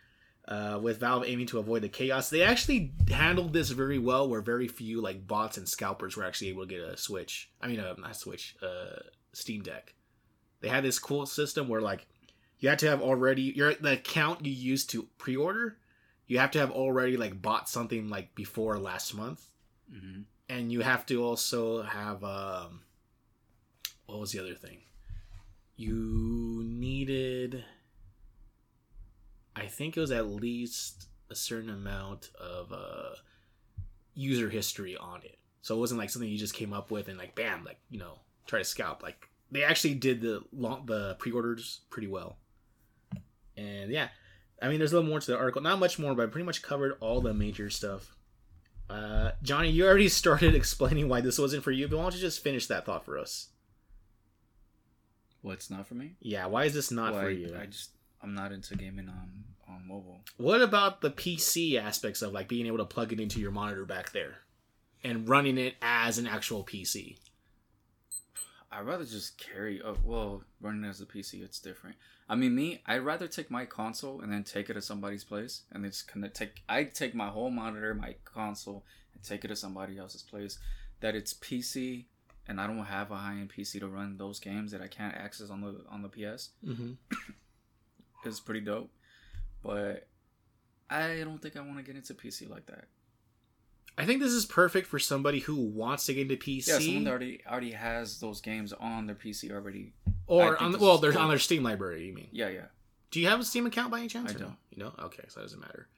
Uh, 0.48 0.80
with 0.82 0.98
Valve 0.98 1.24
aiming 1.26 1.46
to 1.46 1.58
avoid 1.60 1.82
the 1.82 1.88
chaos, 1.88 2.28
they 2.28 2.42
actually 2.42 2.92
handled 3.08 3.52
this 3.52 3.70
very 3.70 3.98
well. 3.98 4.28
Where 4.28 4.40
very 4.40 4.66
few 4.66 5.00
like 5.00 5.26
bots 5.26 5.56
and 5.56 5.68
scalpers 5.68 6.16
were 6.16 6.24
actually 6.24 6.48
able 6.48 6.66
to 6.66 6.68
get 6.74 6.80
a 6.80 6.96
Switch. 6.96 7.50
I 7.62 7.68
mean, 7.68 7.78
uh, 7.78 7.94
not 7.98 8.16
Switch, 8.16 8.56
uh, 8.60 9.00
Steam 9.32 9.62
Deck. 9.62 9.94
They 10.60 10.68
had 10.68 10.82
this 10.82 10.98
cool 10.98 11.26
system 11.26 11.68
where 11.68 11.80
like 11.80 12.06
you 12.58 12.68
had 12.68 12.80
to 12.80 12.88
have 12.90 13.00
already 13.00 13.42
your 13.54 13.74
the 13.74 13.92
account 13.92 14.44
you 14.44 14.52
used 14.52 14.90
to 14.90 15.06
pre-order. 15.18 15.76
You 16.26 16.38
have 16.38 16.50
to 16.52 16.58
have 16.58 16.70
already 16.72 17.16
like 17.16 17.40
bought 17.40 17.68
something 17.68 18.08
like 18.08 18.34
before 18.34 18.78
last 18.78 19.14
month, 19.14 19.46
Mm-hmm. 19.92 20.22
and 20.48 20.72
you 20.72 20.80
have 20.80 21.04
to 21.06 21.22
also 21.24 21.82
have 21.82 22.22
um, 22.24 22.82
what 24.06 24.18
was 24.20 24.32
the 24.32 24.40
other 24.40 24.54
thing? 24.54 24.78
You 25.80 26.62
needed, 26.62 27.64
I 29.56 29.64
think 29.64 29.96
it 29.96 30.00
was 30.00 30.10
at 30.10 30.26
least 30.26 31.06
a 31.30 31.34
certain 31.34 31.70
amount 31.70 32.28
of 32.38 32.70
uh, 32.70 33.14
user 34.12 34.50
history 34.50 34.94
on 34.98 35.22
it. 35.22 35.38
So 35.62 35.74
it 35.74 35.78
wasn't 35.78 35.98
like 35.98 36.10
something 36.10 36.28
you 36.28 36.36
just 36.36 36.52
came 36.52 36.74
up 36.74 36.90
with 36.90 37.08
and 37.08 37.16
like 37.16 37.34
bam, 37.34 37.64
like 37.64 37.78
you 37.88 37.98
know, 37.98 38.18
try 38.46 38.58
to 38.58 38.64
scalp. 38.66 39.02
Like 39.02 39.30
they 39.50 39.64
actually 39.64 39.94
did 39.94 40.20
the 40.20 40.42
long, 40.52 40.84
the 40.84 41.16
pre-orders 41.18 41.80
pretty 41.88 42.08
well. 42.08 42.36
And 43.56 43.90
yeah, 43.90 44.08
I 44.60 44.68
mean, 44.68 44.80
there's 44.80 44.92
a 44.92 44.96
little 44.96 45.08
more 45.08 45.20
to 45.20 45.30
the 45.30 45.38
article. 45.38 45.62
Not 45.62 45.78
much 45.78 45.98
more, 45.98 46.14
but 46.14 46.24
I 46.24 46.26
pretty 46.26 46.44
much 46.44 46.60
covered 46.60 46.98
all 47.00 47.22
the 47.22 47.32
major 47.32 47.70
stuff. 47.70 48.14
Uh, 48.90 49.30
Johnny, 49.42 49.70
you 49.70 49.86
already 49.86 50.08
started 50.10 50.54
explaining 50.54 51.08
why 51.08 51.22
this 51.22 51.38
wasn't 51.38 51.64
for 51.64 51.70
you, 51.70 51.88
but 51.88 51.96
why 51.96 52.02
don't 52.02 52.16
you 52.16 52.20
just 52.20 52.44
finish 52.44 52.66
that 52.66 52.84
thought 52.84 53.06
for 53.06 53.16
us? 53.16 53.48
What's 55.42 55.70
not 55.70 55.86
for 55.86 55.94
me? 55.94 56.16
Yeah, 56.20 56.46
why 56.46 56.64
is 56.64 56.74
this 56.74 56.90
not 56.90 57.12
Well, 57.12 57.22
for 57.22 57.28
I, 57.28 57.32
you? 57.32 57.56
I 57.60 57.66
just 57.66 57.90
I'm 58.22 58.34
not 58.34 58.52
into 58.52 58.76
gaming 58.76 59.08
on 59.08 59.44
on 59.68 59.86
mobile. 59.86 60.20
What 60.36 60.62
about 60.62 61.00
the 61.00 61.10
PC 61.10 61.80
aspects 61.80 62.22
of 62.22 62.32
like 62.32 62.48
being 62.48 62.66
able 62.66 62.78
to 62.78 62.84
plug 62.84 63.12
it 63.12 63.20
into 63.20 63.40
your 63.40 63.50
monitor 63.50 63.84
back 63.84 64.12
there 64.12 64.38
and 65.02 65.28
running 65.28 65.58
it 65.58 65.76
as 65.80 66.18
an 66.18 66.26
actual 66.26 66.64
PC? 66.64 67.16
I'd 68.72 68.86
rather 68.86 69.04
just 69.04 69.36
carry. 69.38 69.82
Oh, 69.82 69.96
well, 70.04 70.44
running 70.60 70.88
as 70.88 71.00
a 71.00 71.06
PC, 71.06 71.42
it's 71.42 71.58
different. 71.58 71.96
I 72.28 72.36
mean, 72.36 72.54
me, 72.54 72.82
I'd 72.86 72.98
rather 72.98 73.26
take 73.26 73.50
my 73.50 73.64
console 73.64 74.20
and 74.20 74.32
then 74.32 74.44
take 74.44 74.70
it 74.70 74.74
to 74.74 74.82
somebody's 74.82 75.24
place, 75.24 75.62
and 75.72 75.82
then 75.82 75.90
just 75.90 76.06
connect. 76.06 76.36
Take 76.36 76.62
I 76.68 76.84
take 76.84 77.14
my 77.14 77.28
whole 77.28 77.50
monitor, 77.50 77.94
my 77.94 78.14
console, 78.24 78.84
and 79.12 79.22
take 79.24 79.44
it 79.44 79.48
to 79.48 79.56
somebody 79.56 79.98
else's 79.98 80.22
place. 80.22 80.58
That 81.00 81.16
it's 81.16 81.34
PC, 81.34 82.04
and 82.50 82.60
I 82.60 82.66
don't 82.66 82.84
have 82.84 83.12
a 83.12 83.16
high 83.16 83.34
end 83.34 83.52
PC 83.56 83.78
to 83.78 83.86
run 83.86 84.16
those 84.18 84.40
games 84.40 84.72
that 84.72 84.82
I 84.82 84.88
can't 84.88 85.14
access 85.14 85.50
on 85.50 85.60
the 85.60 85.76
on 85.88 86.02
the 86.02 86.08
PS. 86.08 86.50
Mm-hmm. 86.66 86.92
Is 88.28 88.40
pretty 88.40 88.60
dope, 88.60 88.90
but 89.62 90.08
I 90.90 91.22
don't 91.24 91.40
think 91.40 91.56
I 91.56 91.60
want 91.60 91.78
to 91.78 91.84
get 91.84 91.94
into 91.94 92.12
PC 92.12 92.50
like 92.50 92.66
that. 92.66 92.84
I 93.96 94.04
think 94.04 94.20
this 94.20 94.32
is 94.32 94.44
perfect 94.44 94.86
for 94.86 94.98
somebody 94.98 95.40
who 95.40 95.56
wants 95.56 96.06
to 96.06 96.14
get 96.14 96.30
into 96.30 96.36
PC 96.36 96.68
Yeah, 96.68 96.78
someone 96.78 97.04
that 97.04 97.10
already 97.10 97.40
already 97.48 97.72
has 97.72 98.20
those 98.20 98.40
games 98.40 98.72
on 98.74 99.06
their 99.06 99.16
PC 99.16 99.50
already. 99.50 99.94
Or 100.26 100.60
on 100.60 100.72
this 100.72 100.80
well, 100.80 100.98
they're 100.98 101.12
cool. 101.12 101.22
on 101.22 101.28
their 101.28 101.38
Steam 101.38 101.62
library. 101.62 102.06
You 102.06 102.14
mean? 102.14 102.28
Yeah, 102.32 102.48
yeah. 102.48 102.66
Do 103.10 103.20
you 103.20 103.28
have 103.28 103.40
a 103.40 103.44
Steam 103.44 103.64
account 103.66 103.90
by 103.90 104.00
any 104.00 104.08
chance? 104.08 104.30
I 104.30 104.34
no? 104.34 104.38
don't. 104.40 104.56
You 104.70 104.82
know? 104.84 104.92
Okay, 105.04 105.24
so 105.28 105.40
that 105.40 105.44
doesn't 105.44 105.60
matter. 105.60 105.88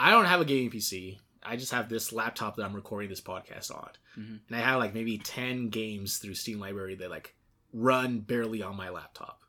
I 0.00 0.10
don't 0.10 0.24
have 0.24 0.40
a 0.40 0.44
gaming 0.44 0.70
PC. 0.70 1.18
I 1.44 1.56
just 1.56 1.72
have 1.72 1.88
this 1.88 2.12
laptop 2.12 2.56
that 2.56 2.64
I'm 2.64 2.74
recording 2.74 3.08
this 3.10 3.20
podcast 3.20 3.70
on, 3.74 3.90
Mhm. 4.18 4.40
and 4.48 4.56
I 4.56 4.60
have 4.60 4.78
like 4.78 4.94
maybe 4.94 5.18
ten 5.18 5.68
games 5.68 6.18
through 6.18 6.34
Steam 6.34 6.58
library 6.60 6.94
that 6.96 7.10
like 7.10 7.34
run 7.72 8.20
barely 8.20 8.62
on 8.62 8.76
my 8.76 8.90
laptop. 8.90 9.42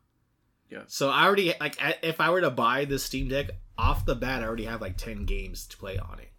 Yeah. 0.70 0.82
So 0.88 1.10
I 1.10 1.24
already 1.24 1.52
like 1.60 1.76
if 2.02 2.20
I 2.20 2.30
were 2.30 2.40
to 2.40 2.50
buy 2.50 2.84
this 2.84 3.02
Steam 3.04 3.28
Deck 3.28 3.50
off 3.78 4.06
the 4.06 4.14
bat, 4.14 4.42
I 4.42 4.46
already 4.46 4.64
have 4.64 4.80
like 4.80 4.96
ten 4.96 5.24
games 5.24 5.66
to 5.68 5.76
play 5.76 5.98
on 5.98 6.18
it. 6.20 6.30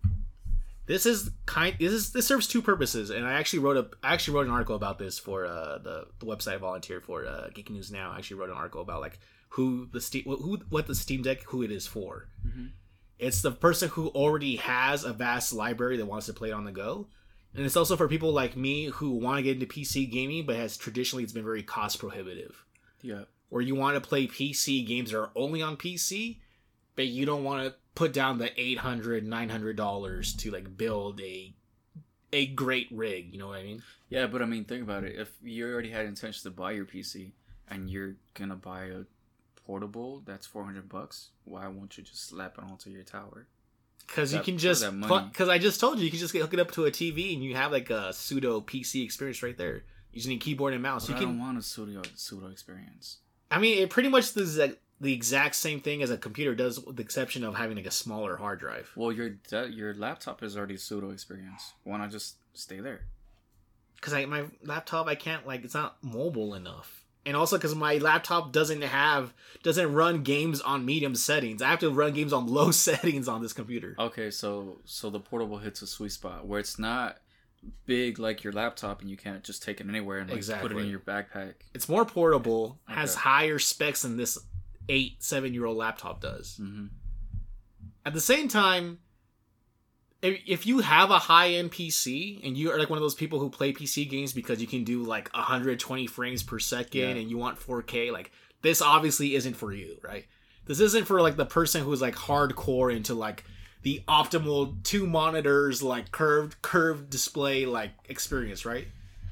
This 0.87 1.05
is 1.07 1.31
kind. 1.47 1.75
This 1.79 1.91
is 1.93 2.11
this 2.11 2.27
serves 2.27 2.47
two 2.47 2.61
purposes, 2.61 3.09
and 3.09 3.25
I 3.25 3.33
actually 3.33 3.59
wrote 3.59 3.77
a. 3.77 3.89
I 4.03 4.13
actually 4.13 4.35
wrote 4.35 4.45
an 4.45 4.51
article 4.53 4.75
about 4.75 4.99
this 4.99 5.17
for 5.17 5.45
uh, 5.45 5.79
the 5.79 6.07
the 6.19 6.25
website 6.27 6.53
I 6.53 6.57
volunteer 6.57 7.01
for, 7.01 7.25
uh, 7.25 7.49
Geek 7.55 7.71
News 7.71 7.91
Now. 7.91 8.11
I 8.11 8.17
actually 8.17 8.37
wrote 8.37 8.49
an 8.51 8.55
article 8.57 8.81
about 8.81 9.01
like 9.01 9.19
who 9.49 9.87
the 9.91 9.99
Steam, 10.01 10.25
who 10.25 10.57
what 10.69 10.85
the 10.85 10.93
Steam 10.93 11.23
Deck, 11.23 11.41
who 11.43 11.63
it 11.63 11.71
is 11.71 11.87
for. 11.87 12.27
Mhm. 12.45 12.71
It's 13.19 13.41
the 13.41 13.51
person 13.51 13.89
who 13.89 14.09
already 14.09 14.57
has 14.57 15.03
a 15.03 15.13
vast 15.13 15.53
library 15.53 15.97
that 15.97 16.05
wants 16.05 16.25
to 16.25 16.33
play 16.33 16.49
it 16.49 16.53
on 16.53 16.65
the 16.65 16.71
go, 16.71 17.07
and 17.53 17.65
it's 17.65 17.77
also 17.77 17.95
for 17.95 18.07
people 18.09 18.33
like 18.33 18.57
me 18.57 18.85
who 18.87 19.11
want 19.11 19.37
to 19.37 19.43
get 19.43 19.53
into 19.61 19.65
PC 19.65 20.11
gaming, 20.11 20.45
but 20.45 20.57
has 20.57 20.75
traditionally 20.77 21.23
it's 21.23 21.31
been 21.33 21.45
very 21.45 21.63
cost 21.63 21.99
prohibitive 21.99 22.65
Yeah. 23.01 23.23
or 23.49 23.61
you 23.61 23.75
want 23.75 23.95
to 23.95 24.01
play 24.07 24.27
PC 24.27 24.85
games 24.85 25.11
that 25.11 25.19
are 25.19 25.31
only 25.35 25.61
on 25.61 25.77
PC, 25.77 26.39
but 26.95 27.07
you 27.07 27.25
don't 27.25 27.43
want 27.45 27.65
to 27.65 27.75
put 27.95 28.11
down 28.11 28.37
the 28.39 28.51
800 28.61 29.25
900 29.25 29.75
dollars 29.77 30.33
to 30.35 30.51
like 30.51 30.75
build 30.77 31.21
a 31.21 31.55
a 32.33 32.47
great 32.47 32.87
rig, 32.91 33.31
you 33.31 33.39
know 33.39 33.47
what 33.47 33.59
I 33.59 33.63
mean? 33.63 33.81
Yeah, 34.09 34.27
but 34.27 34.41
I 34.41 34.45
mean, 34.45 34.65
think 34.65 34.83
about 34.83 35.05
it. 35.05 35.15
If 35.17 35.31
you 35.41 35.65
already 35.71 35.91
had 35.91 36.05
intention 36.05 36.43
to 36.43 36.49
buy 36.53 36.71
your 36.71 36.83
PC 36.85 37.31
and 37.69 37.89
you're 37.89 38.15
gonna 38.33 38.57
buy 38.57 38.85
a 38.87 39.03
portable 39.65 40.21
that's 40.25 40.45
four 40.45 40.63
hundred 40.63 40.87
bucks, 40.89 41.29
why 41.43 41.67
won't 41.67 41.97
you 41.97 42.03
just 42.03 42.27
slap 42.27 42.57
it 42.57 42.63
onto 42.63 42.89
your 42.89 43.03
tower? 43.03 43.47
Cuz 44.07 44.33
you 44.33 44.39
can 44.41 44.57
just 44.57 44.83
cuz 45.33 45.49
I 45.49 45.57
just 45.57 45.79
told 45.79 45.97
you 45.99 46.05
you 46.05 46.11
can 46.11 46.19
just 46.19 46.35
hook 46.35 46.53
it 46.53 46.59
up 46.59 46.71
to 46.71 46.85
a 46.85 46.91
TV 46.91 47.33
and 47.33 47.43
you 47.43 47.55
have 47.55 47.71
like 47.71 47.89
a 47.89 48.13
pseudo 48.13 48.61
PC 48.61 49.03
experience 49.03 49.41
right 49.41 49.57
there. 49.57 49.83
Using 50.13 50.33
a 50.33 50.37
keyboard 50.37 50.73
and 50.73 50.81
mouse. 50.81 51.07
But 51.07 51.09
you 51.09 51.15
I 51.15 51.19
can 51.19 51.27
don't 51.29 51.39
want 51.39 51.57
a 51.57 51.61
pseudo 51.61 52.01
pseudo 52.15 52.47
experience. 52.47 53.17
I 53.51 53.59
mean, 53.59 53.79
it 53.79 53.89
pretty 53.89 54.09
much 54.09 54.35
is 54.35 54.55
the, 54.55 54.77
the 55.01 55.13
exact 55.13 55.55
same 55.55 55.81
thing 55.81 56.01
as 56.01 56.09
a 56.09 56.17
computer 56.17 56.55
does 56.55 56.79
with 56.79 56.95
the 56.95 57.03
exception 57.03 57.43
of 57.43 57.55
having 57.55 57.75
like 57.75 57.85
a 57.85 57.91
smaller 57.91 58.37
hard 58.37 58.59
drive. 58.59 58.91
Well, 58.95 59.11
your 59.11 59.31
de- 59.31 59.69
your 59.69 59.93
laptop 59.93 60.41
is 60.41 60.55
already 60.55 60.75
a 60.75 60.77
pseudo 60.77 61.09
experience. 61.09 61.73
Why 61.83 61.97
not 61.97 62.11
just 62.11 62.37
stay 62.53 62.79
there? 62.79 63.07
because 63.95 64.13
I 64.13 64.25
my 64.25 64.45
laptop 64.63 65.07
I 65.07 65.15
can't 65.15 65.47
like 65.47 65.63
it's 65.63 65.73
not 65.73 65.97
mobile 66.03 66.53
enough, 66.53 67.03
and 67.25 67.35
also 67.35 67.57
because 67.57 67.75
my 67.75 67.97
laptop 67.97 68.51
doesn't 68.51 68.81
have 68.83 69.33
doesn't 69.63 69.93
run 69.93 70.23
games 70.23 70.61
on 70.61 70.85
medium 70.85 71.15
settings. 71.15 71.61
I 71.61 71.69
have 71.69 71.79
to 71.79 71.89
run 71.89 72.13
games 72.13 72.33
on 72.33 72.47
low 72.53 72.71
settings 72.71 73.27
on 73.27 73.41
this 73.41 73.53
computer. 73.53 73.95
Okay, 73.97 74.29
so 74.31 74.79
so 74.85 75.09
the 75.09 75.19
portable 75.19 75.57
hits 75.57 75.81
a 75.81 75.87
sweet 75.87 76.11
spot 76.11 76.45
where 76.45 76.59
it's 76.59 76.77
not 76.77 77.17
big 77.87 78.19
like 78.19 78.43
your 78.43 78.53
laptop 78.53 79.01
and 79.01 79.09
you 79.09 79.17
can't 79.17 79.43
just 79.43 79.63
take 79.63 79.81
it 79.81 79.87
anywhere 79.87 80.19
and 80.19 80.29
like, 80.29 80.61
put 80.61 80.71
it 80.71 80.77
in 80.77 80.87
your 80.89 80.99
backpack. 80.99 81.53
It's 81.73 81.89
more 81.89 82.05
portable, 82.05 82.79
has 82.87 83.15
higher 83.15 83.57
specs 83.59 84.03
than 84.03 84.17
this 84.17 84.37
eight 84.87 85.23
seven 85.23 85.53
year 85.53 85.65
old 85.65 85.77
laptop 85.77 86.21
does. 86.21 86.57
hmm 86.57 86.87
At 88.05 88.13
the 88.13 88.21
same 88.21 88.47
time. 88.47 88.99
If, 90.25 90.41
if 90.45 90.65
you 90.65 90.79
have 90.79 91.11
a 91.11 91.19
high 91.19 91.51
end 91.51 91.71
PC 91.71 92.45
and 92.45 92.57
you 92.57 92.71
are 92.71 92.79
like 92.79 92.89
one 92.89 92.97
of 92.97 93.03
those 93.03 93.15
people 93.15 93.39
who 93.39 93.49
play 93.49 93.71
PC 93.73 94.09
games 94.09 94.33
because 94.33 94.59
you 94.61 94.67
can 94.67 94.83
do 94.83 95.03
like 95.03 95.31
120 95.33 96.07
frames 96.07 96.43
per 96.43 96.59
second 96.59 96.99
Yeah. 97.01 97.07
and 97.09 97.29
you 97.29 97.37
want 97.37 97.59
4K, 97.59 98.11
like 98.11 98.31
this 98.61 98.81
obviously 98.81 99.35
isn't 99.35 99.55
for 99.55 99.71
you, 99.73 99.97
right? 100.01 100.25
This 100.65 100.79
isn't 100.79 101.05
for 101.05 101.21
like 101.21 101.35
the 101.35 101.45
person 101.45 101.83
who's 101.83 102.01
like 102.01 102.15
hardcore 102.15 102.95
into 102.95 103.13
like 103.13 103.43
the 103.83 104.01
optimal 104.07 104.81
two 104.83 105.05
monitors 105.05 105.83
like 105.83 106.11
curved 106.11 106.59
curved 106.63 107.09
display 107.11 107.65
like 107.67 107.91
experience, 108.09 108.65
right? 108.65 108.87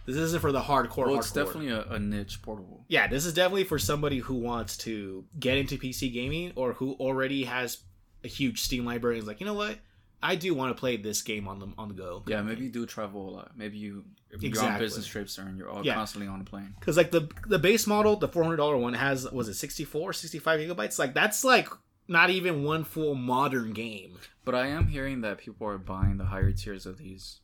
This 0.06 0.16
isn't 0.18 0.42
for 0.42 0.52
the 0.52 0.62
hardcore. 0.62 1.08
Well, 1.08 1.18
it's 1.18 1.32
hardcore. 1.32 1.46
definitely 1.46 1.70
a, 1.70 1.84
a 1.96 1.98
niche 2.00 2.42
portable. 2.42 2.84
yeah. 2.90 3.08
This 3.08 3.26
is 3.26 3.34
definitely 3.34 3.64
for 3.64 3.80
somebody 3.80 4.20
who 4.20 4.36
wants 4.36 4.78
to 4.80 5.24
get 5.40 5.58
into 5.58 5.78
PC 5.78 6.14
gaming 6.14 6.52
or 6.56 6.74
who 6.74 6.94
already 7.00 7.46
has 7.46 7.78
a 8.24 8.28
huge 8.28 8.62
Steam 8.62 8.86
library. 8.86 9.16
and 9.16 9.24
is 9.24 9.28
like, 9.28 9.40
you 9.40 9.46
know 9.46 9.54
what? 9.56 9.78
I 10.24 10.36
do 10.36 10.54
want 10.54 10.76
to 10.76 10.80
play 10.80 10.98
this 10.98 11.22
game 11.22 11.48
on 11.48 11.60
the 11.60 11.68
on 11.78 11.90
the 11.90 11.94
go. 11.94 12.24
Yeah, 12.28 12.42
maybe 12.42 12.64
you 12.64 12.70
do 12.72 12.86
travel 12.86 13.30
a 13.30 13.32
lot. 13.32 13.52
Maybe 13.58 13.78
you 13.78 14.06
if 14.32 14.42
you're 14.42 14.64
on 14.64 14.80
business 14.80 15.06
trips 15.06 15.38
and 15.38 15.58
you're 15.58 15.70
all 15.70 15.86
Yeah. 15.86 15.94
constantly 15.94 16.28
on 16.28 16.42
a 16.42 16.44
plane. 16.44 16.74
Because 16.80 16.98
like 16.98 17.12
the 17.12 17.30
the 17.48 17.60
base 17.60 17.86
model, 17.86 18.16
the 18.16 18.28
four 18.28 18.44
hundred 18.44 18.58
dollar 18.58 18.78
one 18.78 18.94
has 18.94 19.30
was 19.32 19.48
it 19.50 19.54
64, 19.56 20.14
65 20.14 20.60
gigabytes? 20.60 20.98
Like 20.98 21.14
that's 21.14 21.44
like 21.44 21.68
not 22.08 22.30
even 22.30 22.64
one 22.64 22.84
full 22.84 23.16
modern 23.16 23.74
game. 23.74 24.18
But 24.46 24.56
I 24.56 24.68
am 24.68 24.88
hearing 24.88 25.22
that 25.22 25.38
people 25.38 25.68
are 25.68 25.78
buying 25.78 26.18
the 26.18 26.26
higher 26.26 26.52
tiers 26.52 26.86
of 26.86 26.98
these. 26.98 27.40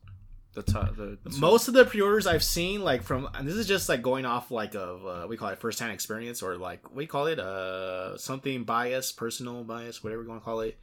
The 0.56 0.64
top, 0.64 0.96
the, 0.96 1.18
Most 1.40 1.68
of 1.68 1.76
the 1.76 1.86
pre-orders 1.86 2.26
I've 2.26 2.44
seen, 2.44 2.82
like 2.84 3.04
from, 3.04 3.30
and 3.36 3.48
this 3.48 3.54
is 3.54 3.68
just 3.68 3.88
like 3.88 4.02
going 4.02 4.26
off 4.26 4.50
like 4.50 4.74
of 4.74 5.06
uh, 5.06 5.28
we 5.30 5.38
call 5.38 5.50
it 5.50 5.60
first-hand 5.60 5.92
experience 5.94 6.42
or 6.42 6.58
like 6.58 6.94
we 6.94 7.06
call 7.06 7.28
it, 7.28 7.40
uh, 7.40 8.18
something 8.18 8.64
bias, 8.64 9.12
personal 9.12 9.64
bias, 9.64 10.04
whatever 10.04 10.24
you 10.24 10.28
want 10.30 10.42
to 10.42 10.46
call 10.46 10.62
it. 10.62 10.78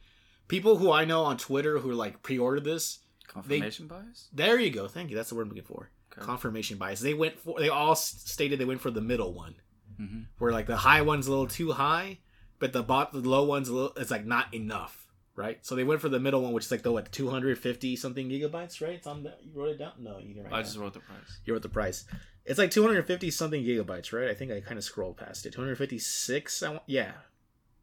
People 0.47 0.77
who 0.77 0.91
I 0.91 1.05
know 1.05 1.23
on 1.23 1.37
Twitter 1.37 1.79
who 1.79 1.91
like 1.93 2.21
pre-ordered 2.23 2.63
this, 2.63 2.99
confirmation 3.27 3.87
bias. 3.87 4.29
there 4.33 4.59
you 4.59 4.69
go. 4.71 4.87
Thank 4.87 5.09
you. 5.09 5.15
That's 5.15 5.29
the 5.29 5.35
word 5.35 5.43
I'm 5.43 5.49
looking 5.49 5.63
for. 5.63 5.89
Okay. 6.13 6.25
Confirmation 6.25 6.77
bias. 6.77 6.99
They 7.01 7.13
went 7.13 7.39
for. 7.39 7.59
They 7.59 7.69
all 7.69 7.95
stated 7.95 8.59
they 8.59 8.65
went 8.65 8.81
for 8.81 8.91
the 8.91 9.01
middle 9.01 9.33
one. 9.33 9.55
hmm 9.97 10.21
where 10.39 10.51
like 10.51 10.67
the 10.67 10.77
high 10.77 11.01
one's 11.01 11.27
a 11.27 11.29
little 11.31 11.47
too 11.47 11.71
high, 11.73 12.19
but 12.59 12.71
the 12.73 12.83
bot 12.83 13.11
the 13.11 13.19
low 13.19 13.43
one's 13.43 13.69
a 13.69 13.73
little 13.73 13.93
it's 13.97 14.11
like 14.11 14.25
not 14.25 14.53
enough, 14.53 15.07
right? 15.35 15.59
So 15.65 15.75
they 15.75 15.83
went 15.83 15.99
for 16.01 16.09
the 16.09 16.19
middle 16.19 16.41
one, 16.41 16.53
which 16.53 16.65
is 16.65 16.71
like 16.71 16.83
the 16.83 16.91
what 16.91 17.11
two 17.11 17.29
hundred 17.29 17.57
fifty 17.59 17.95
something 17.95 18.29
gigabytes, 18.29 18.81
right? 18.81 18.93
It's 18.95 19.07
on 19.07 19.23
the 19.23 19.33
you 19.43 19.51
wrote 19.53 19.69
it 19.69 19.79
down. 19.79 19.93
No, 19.99 20.17
you 20.19 20.33
didn't 20.33 20.45
write 20.45 20.53
I 20.53 20.61
just 20.61 20.75
down. 20.75 20.83
wrote 20.83 20.93
the 20.93 20.99
price. 21.01 21.39
you 21.45 21.53
wrote 21.53 21.61
the 21.63 21.69
price. 21.69 22.05
It's 22.45 22.57
like 22.57 22.71
two 22.71 22.83
hundred 22.85 23.05
fifty 23.05 23.29
something 23.31 23.63
gigabytes, 23.63 24.13
right? 24.13 24.29
I 24.29 24.33
think 24.33 24.51
I 24.51 24.61
kind 24.61 24.77
of 24.77 24.83
scrolled 24.85 25.17
past 25.17 25.45
it. 25.45 25.51
Two 25.53 25.61
hundred 25.61 25.77
fifty 25.77 25.99
six. 25.99 26.63
I 26.63 26.69
want, 26.69 26.83
yeah, 26.87 27.11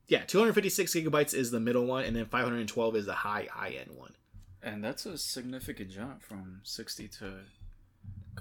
yeah. 0.09 0.23
Two 0.25 0.39
hundred 0.39 0.55
fifty 0.55 0.71
six 0.71 0.95
gigabytes 0.95 1.35
is 1.35 1.51
the 1.51 1.61
middle 1.61 1.87
one, 1.87 2.05
and 2.05 2.15
then 2.15 2.27
five 2.27 2.45
hundred 2.45 2.67
twelve 2.69 2.97
is 2.97 3.07
the 3.07 3.15
high 3.15 3.49
high 3.51 3.71
end 3.71 3.91
one. 3.97 4.13
And 4.63 4.83
that's 4.83 5.05
a 5.05 5.19
significant 5.19 5.91
jump 5.91 6.23
from 6.23 6.61
60 6.65 7.09
to 7.09 7.35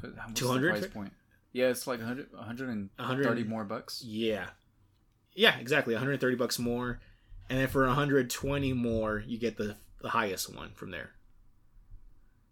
the 0.01 0.13
200? 0.33 0.71
price 0.71 0.87
point. 0.87 1.11
Yeah, 1.51 1.67
it's 1.67 1.85
like 1.85 1.99
100, 1.99 2.31
130 2.31 2.89
100 2.95 3.49
more 3.49 3.65
bucks. 3.65 4.01
Yeah, 4.03 4.45
yeah, 5.35 5.57
exactly. 5.57 5.93
One 5.93 6.01
hundred 6.01 6.19
thirty 6.19 6.35
bucks 6.35 6.57
more, 6.57 6.99
and 7.49 7.59
then 7.59 7.67
for 7.67 7.85
one 7.85 7.95
hundred 7.95 8.29
twenty 8.29 8.73
more, 8.73 9.23
you 9.27 9.37
get 9.37 9.57
the 9.57 9.75
the 10.01 10.09
highest 10.09 10.53
one 10.53 10.71
from 10.73 10.91
there. 10.91 11.11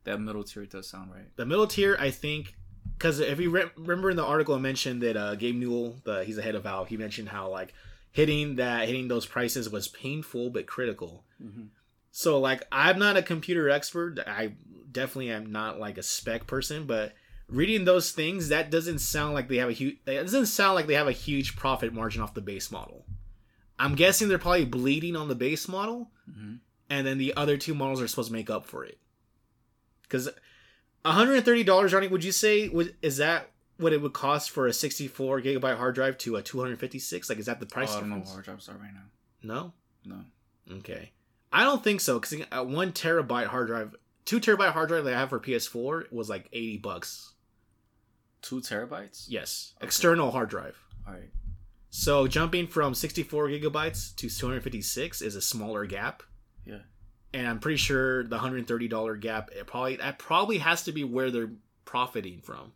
That 0.03 0.19
middle 0.19 0.43
tier 0.43 0.65
does 0.65 0.87
sound 0.87 1.11
right. 1.11 1.35
The 1.35 1.45
middle 1.45 1.67
tier, 1.67 1.95
I 1.99 2.11
think, 2.11 2.55
because 2.97 3.19
if 3.19 3.39
you 3.39 3.49
re- 3.49 3.71
remember 3.75 4.09
in 4.09 4.17
the 4.17 4.25
article, 4.25 4.55
I 4.55 4.59
mentioned 4.59 5.01
that 5.01 5.17
uh, 5.17 5.35
Gabe 5.35 5.55
Newell, 5.55 5.97
the 6.03 6.23
he's 6.23 6.35
the 6.35 6.41
head 6.41 6.55
of 6.55 6.63
Valve, 6.63 6.87
he 6.87 6.97
mentioned 6.97 7.29
how 7.29 7.49
like 7.49 7.73
hitting 8.11 8.57
that 8.57 8.87
hitting 8.87 9.07
those 9.07 9.25
prices 9.25 9.69
was 9.69 9.87
painful 9.87 10.49
but 10.49 10.67
critical. 10.67 11.23
Mm-hmm. 11.43 11.65
So 12.11 12.39
like 12.39 12.63
I'm 12.71 12.99
not 12.99 13.17
a 13.17 13.21
computer 13.23 13.69
expert. 13.69 14.19
I 14.27 14.53
definitely 14.91 15.31
am 15.31 15.51
not 15.51 15.79
like 15.79 15.97
a 15.97 16.03
spec 16.03 16.45
person, 16.47 16.85
but 16.85 17.13
reading 17.47 17.85
those 17.85 18.11
things, 18.11 18.49
that 18.49 18.69
doesn't 18.71 18.99
sound 18.99 19.33
like 19.33 19.47
they 19.47 19.57
have 19.57 19.69
a 19.69 19.73
huge. 19.73 19.97
It 20.05 20.21
doesn't 20.23 20.45
sound 20.47 20.75
like 20.75 20.87
they 20.87 20.95
have 20.95 21.07
a 21.07 21.13
huge 21.13 21.55
profit 21.55 21.93
margin 21.93 22.21
off 22.21 22.33
the 22.33 22.41
base 22.41 22.71
model. 22.71 23.05
I'm 23.79 23.95
guessing 23.95 24.27
they're 24.27 24.37
probably 24.37 24.65
bleeding 24.65 25.15
on 25.15 25.27
the 25.27 25.35
base 25.35 25.67
model, 25.67 26.11
Mm-hmm. 26.29 26.55
and 26.89 27.07
then 27.07 27.17
the 27.17 27.33
other 27.35 27.57
two 27.57 27.73
models 27.73 28.01
are 28.01 28.07
supposed 28.07 28.27
to 28.29 28.33
make 28.33 28.49
up 28.49 28.65
for 28.65 28.85
it. 28.85 28.99
Because 30.03 30.29
$130, 31.05 31.89
Johnny, 31.89 32.07
would 32.07 32.23
you 32.23 32.31
say 32.31 32.67
would 32.69 32.95
is 33.01 33.17
that 33.17 33.50
what 33.81 33.93
it 33.93 34.01
would 34.01 34.13
cost 34.13 34.49
for 34.51 34.67
a 34.67 34.73
64 34.73 35.41
gigabyte 35.41 35.77
hard 35.77 35.95
drive 35.95 36.17
to 36.19 36.35
a 36.37 36.41
256? 36.41 37.29
Like, 37.29 37.39
is 37.39 37.45
that 37.47 37.59
the 37.59 37.65
Oh, 37.65 37.69
price 37.69 37.95
I 37.95 37.99
don't 38.01 38.09
know 38.09 38.23
hard 38.23 38.45
drives 38.45 38.69
are 38.69 38.73
right 38.77 38.93
now. 38.93 39.03
No. 39.43 39.73
No. 40.05 40.77
Okay. 40.77 41.11
I 41.51 41.63
don't 41.63 41.83
think 41.83 41.99
so 42.01 42.19
because 42.19 42.45
a 42.51 42.63
one 42.63 42.91
terabyte 42.93 43.47
hard 43.47 43.67
drive, 43.67 43.95
two 44.25 44.39
terabyte 44.39 44.71
hard 44.71 44.87
drive 44.89 45.03
that 45.05 45.13
I 45.13 45.19
have 45.19 45.29
for 45.29 45.39
PS4 45.39 46.11
was 46.11 46.29
like 46.29 46.47
80 46.53 46.77
bucks. 46.77 47.33
Two 48.41 48.61
terabytes. 48.61 49.25
Yes, 49.27 49.73
Okay. 49.77 49.85
external 49.87 50.31
hard 50.31 50.49
drive. 50.49 50.77
All 51.07 51.13
right. 51.13 51.29
So 51.89 52.25
jumping 52.25 52.67
from 52.67 52.95
64 52.95 53.49
gigabytes 53.49 54.15
to 54.15 54.29
256 54.29 55.21
is 55.21 55.35
a 55.35 55.41
smaller 55.41 55.85
gap. 55.85 56.23
Yeah. 56.65 56.79
And 57.33 57.47
I'm 57.47 57.59
pretty 57.59 57.77
sure 57.77 58.23
the 58.23 58.37
$130 58.39 59.19
gap 59.19 59.51
it 59.51 59.67
probably 59.67 59.97
that 59.97 60.17
probably 60.19 60.57
has 60.59 60.83
to 60.83 60.91
be 60.91 61.03
where 61.03 61.29
they're 61.31 61.51
profiting 61.85 62.41
from. 62.41 62.71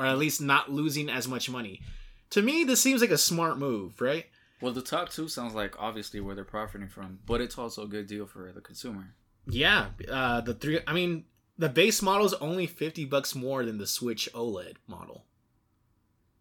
Or 0.00 0.06
at 0.06 0.18
least 0.18 0.40
not 0.40 0.72
losing 0.72 1.10
as 1.10 1.28
much 1.28 1.50
money. 1.50 1.82
To 2.30 2.40
me 2.42 2.64
this 2.64 2.80
seems 2.80 3.02
like 3.02 3.10
a 3.10 3.18
smart 3.18 3.58
move, 3.58 4.00
right? 4.00 4.24
Well, 4.62 4.72
the 4.72 4.82
top 4.82 5.10
two 5.10 5.28
sounds 5.28 5.54
like 5.54 5.74
obviously 5.78 6.20
where 6.20 6.34
they're 6.34 6.44
profiting 6.44 6.88
from, 6.88 7.18
but 7.26 7.40
it's 7.40 7.58
also 7.58 7.82
a 7.84 7.86
good 7.88 8.06
deal 8.06 8.26
for 8.26 8.50
the 8.52 8.60
consumer. 8.62 9.14
Yeah, 9.46 9.88
uh 10.10 10.40
the 10.40 10.54
three 10.54 10.80
I 10.86 10.92
mean 10.94 11.24
the 11.58 11.68
base 11.68 12.00
model 12.00 12.24
is 12.26 12.32
only 12.34 12.66
50 12.66 13.04
bucks 13.04 13.34
more 13.34 13.64
than 13.66 13.76
the 13.76 13.86
Switch 13.86 14.28
OLED 14.32 14.76
model. 14.86 15.26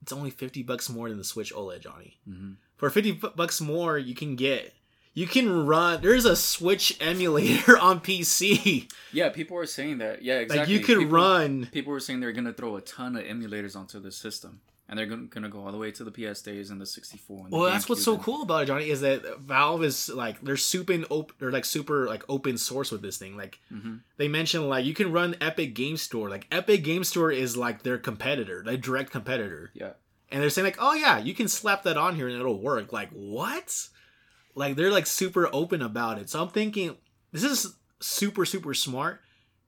It's 0.01 0.13
only 0.13 0.29
50 0.31 0.63
bucks 0.63 0.89
more 0.89 1.09
than 1.09 1.17
the 1.17 1.25
Switch 1.25 1.53
OLED, 1.53 1.81
Johnny. 1.81 2.19
Mm-hmm. 2.27 2.53
for 2.77 2.89
50 2.89 3.11
bucks 3.35 3.59
more 3.59 3.97
you 3.97 4.15
can 4.15 4.35
get 4.37 4.73
you 5.19 5.27
can 5.27 5.47
run 5.65 6.01
there's 6.01 6.25
a 6.25 6.35
switch 6.35 6.97
emulator 7.01 7.77
on 7.87 7.99
pc 7.99 8.89
Yeah, 9.11 9.29
people 9.29 9.57
are 9.57 9.65
saying 9.65 9.97
that. 9.99 10.21
Yeah, 10.21 10.39
exactly. 10.39 10.59
like 10.59 10.69
you 10.69 10.79
could 10.87 10.99
people, 10.99 11.13
run 11.13 11.67
People 11.71 11.91
were 11.93 11.99
saying 11.99 12.19
they're 12.19 12.31
gonna 12.39 12.53
throw 12.53 12.75
a 12.75 12.81
ton 12.81 13.15
of 13.15 13.23
emulators 13.23 13.75
onto 13.75 13.99
the 13.99 14.11
system, 14.11 14.61
and 14.87 14.97
they're 14.97 15.05
gonna, 15.11 15.27
gonna 15.35 15.49
go 15.49 15.59
all 15.65 15.71
the 15.71 15.77
way 15.77 15.91
to 15.91 16.03
the 16.03 16.11
PS 16.17 16.41
days 16.41 16.69
and 16.71 16.79
the 16.79 16.85
64. 16.85 17.37
And 17.45 17.51
the 17.51 17.57
well 17.57 17.69
that's 17.71 17.87
what's 17.89 18.03
so 18.03 18.13
and- 18.15 18.23
cool 18.23 18.41
about 18.43 18.63
it 18.63 18.65
johnny 18.67 18.89
is 18.89 19.01
that 19.01 19.21
valve 19.53 19.83
is 19.83 20.09
like 20.09 20.39
they're 20.41 20.57
super 20.73 20.95
open 21.09 21.35
they're 21.39 21.51
like 21.57 21.65
super 21.65 22.07
like 22.13 22.23
open 22.29 22.57
source 22.57 22.89
with 22.91 23.01
this 23.01 23.17
thing 23.17 23.35
like 23.35 23.59
Mhm. 23.73 23.99
they 24.17 24.27
mentioned 24.27 24.69
like 24.69 24.85
you 24.85 24.93
can 24.93 25.11
run 25.11 25.35
epic 25.41 25.73
game 25.73 25.97
store 25.97 26.29
like 26.29 26.45
epic 26.51 26.83
game 26.83 27.03
store 27.03 27.31
is 27.31 27.57
like 27.57 27.83
their 27.83 27.97
competitor 27.97 28.63
their 28.63 28.77
direct 28.77 29.09
competitor 29.11 29.71
Yeah. 29.73 29.93
and 30.31 30.41
they're 30.41 30.49
saying 30.55 30.65
like 30.71 30.77
oh 30.79 30.93
yeah 30.93 31.17
you 31.27 31.33
can 31.33 31.47
slap 31.47 31.83
that 31.83 31.97
on 31.97 32.15
here 32.15 32.27
and 32.29 32.37
it'll 32.39 32.61
work 32.61 32.93
like 32.93 33.09
what 33.11 33.89
like 34.59 34.75
they're 34.75 34.91
like 34.99 35.07
super 35.07 35.49
open 35.61 35.81
about 35.81 36.17
it 36.21 36.29
so 36.29 36.41
i'm 36.41 36.49
thinking 36.49 36.95
this 37.31 37.43
is 37.43 37.75
super 37.99 38.45
super 38.45 38.73
smart 38.73 39.21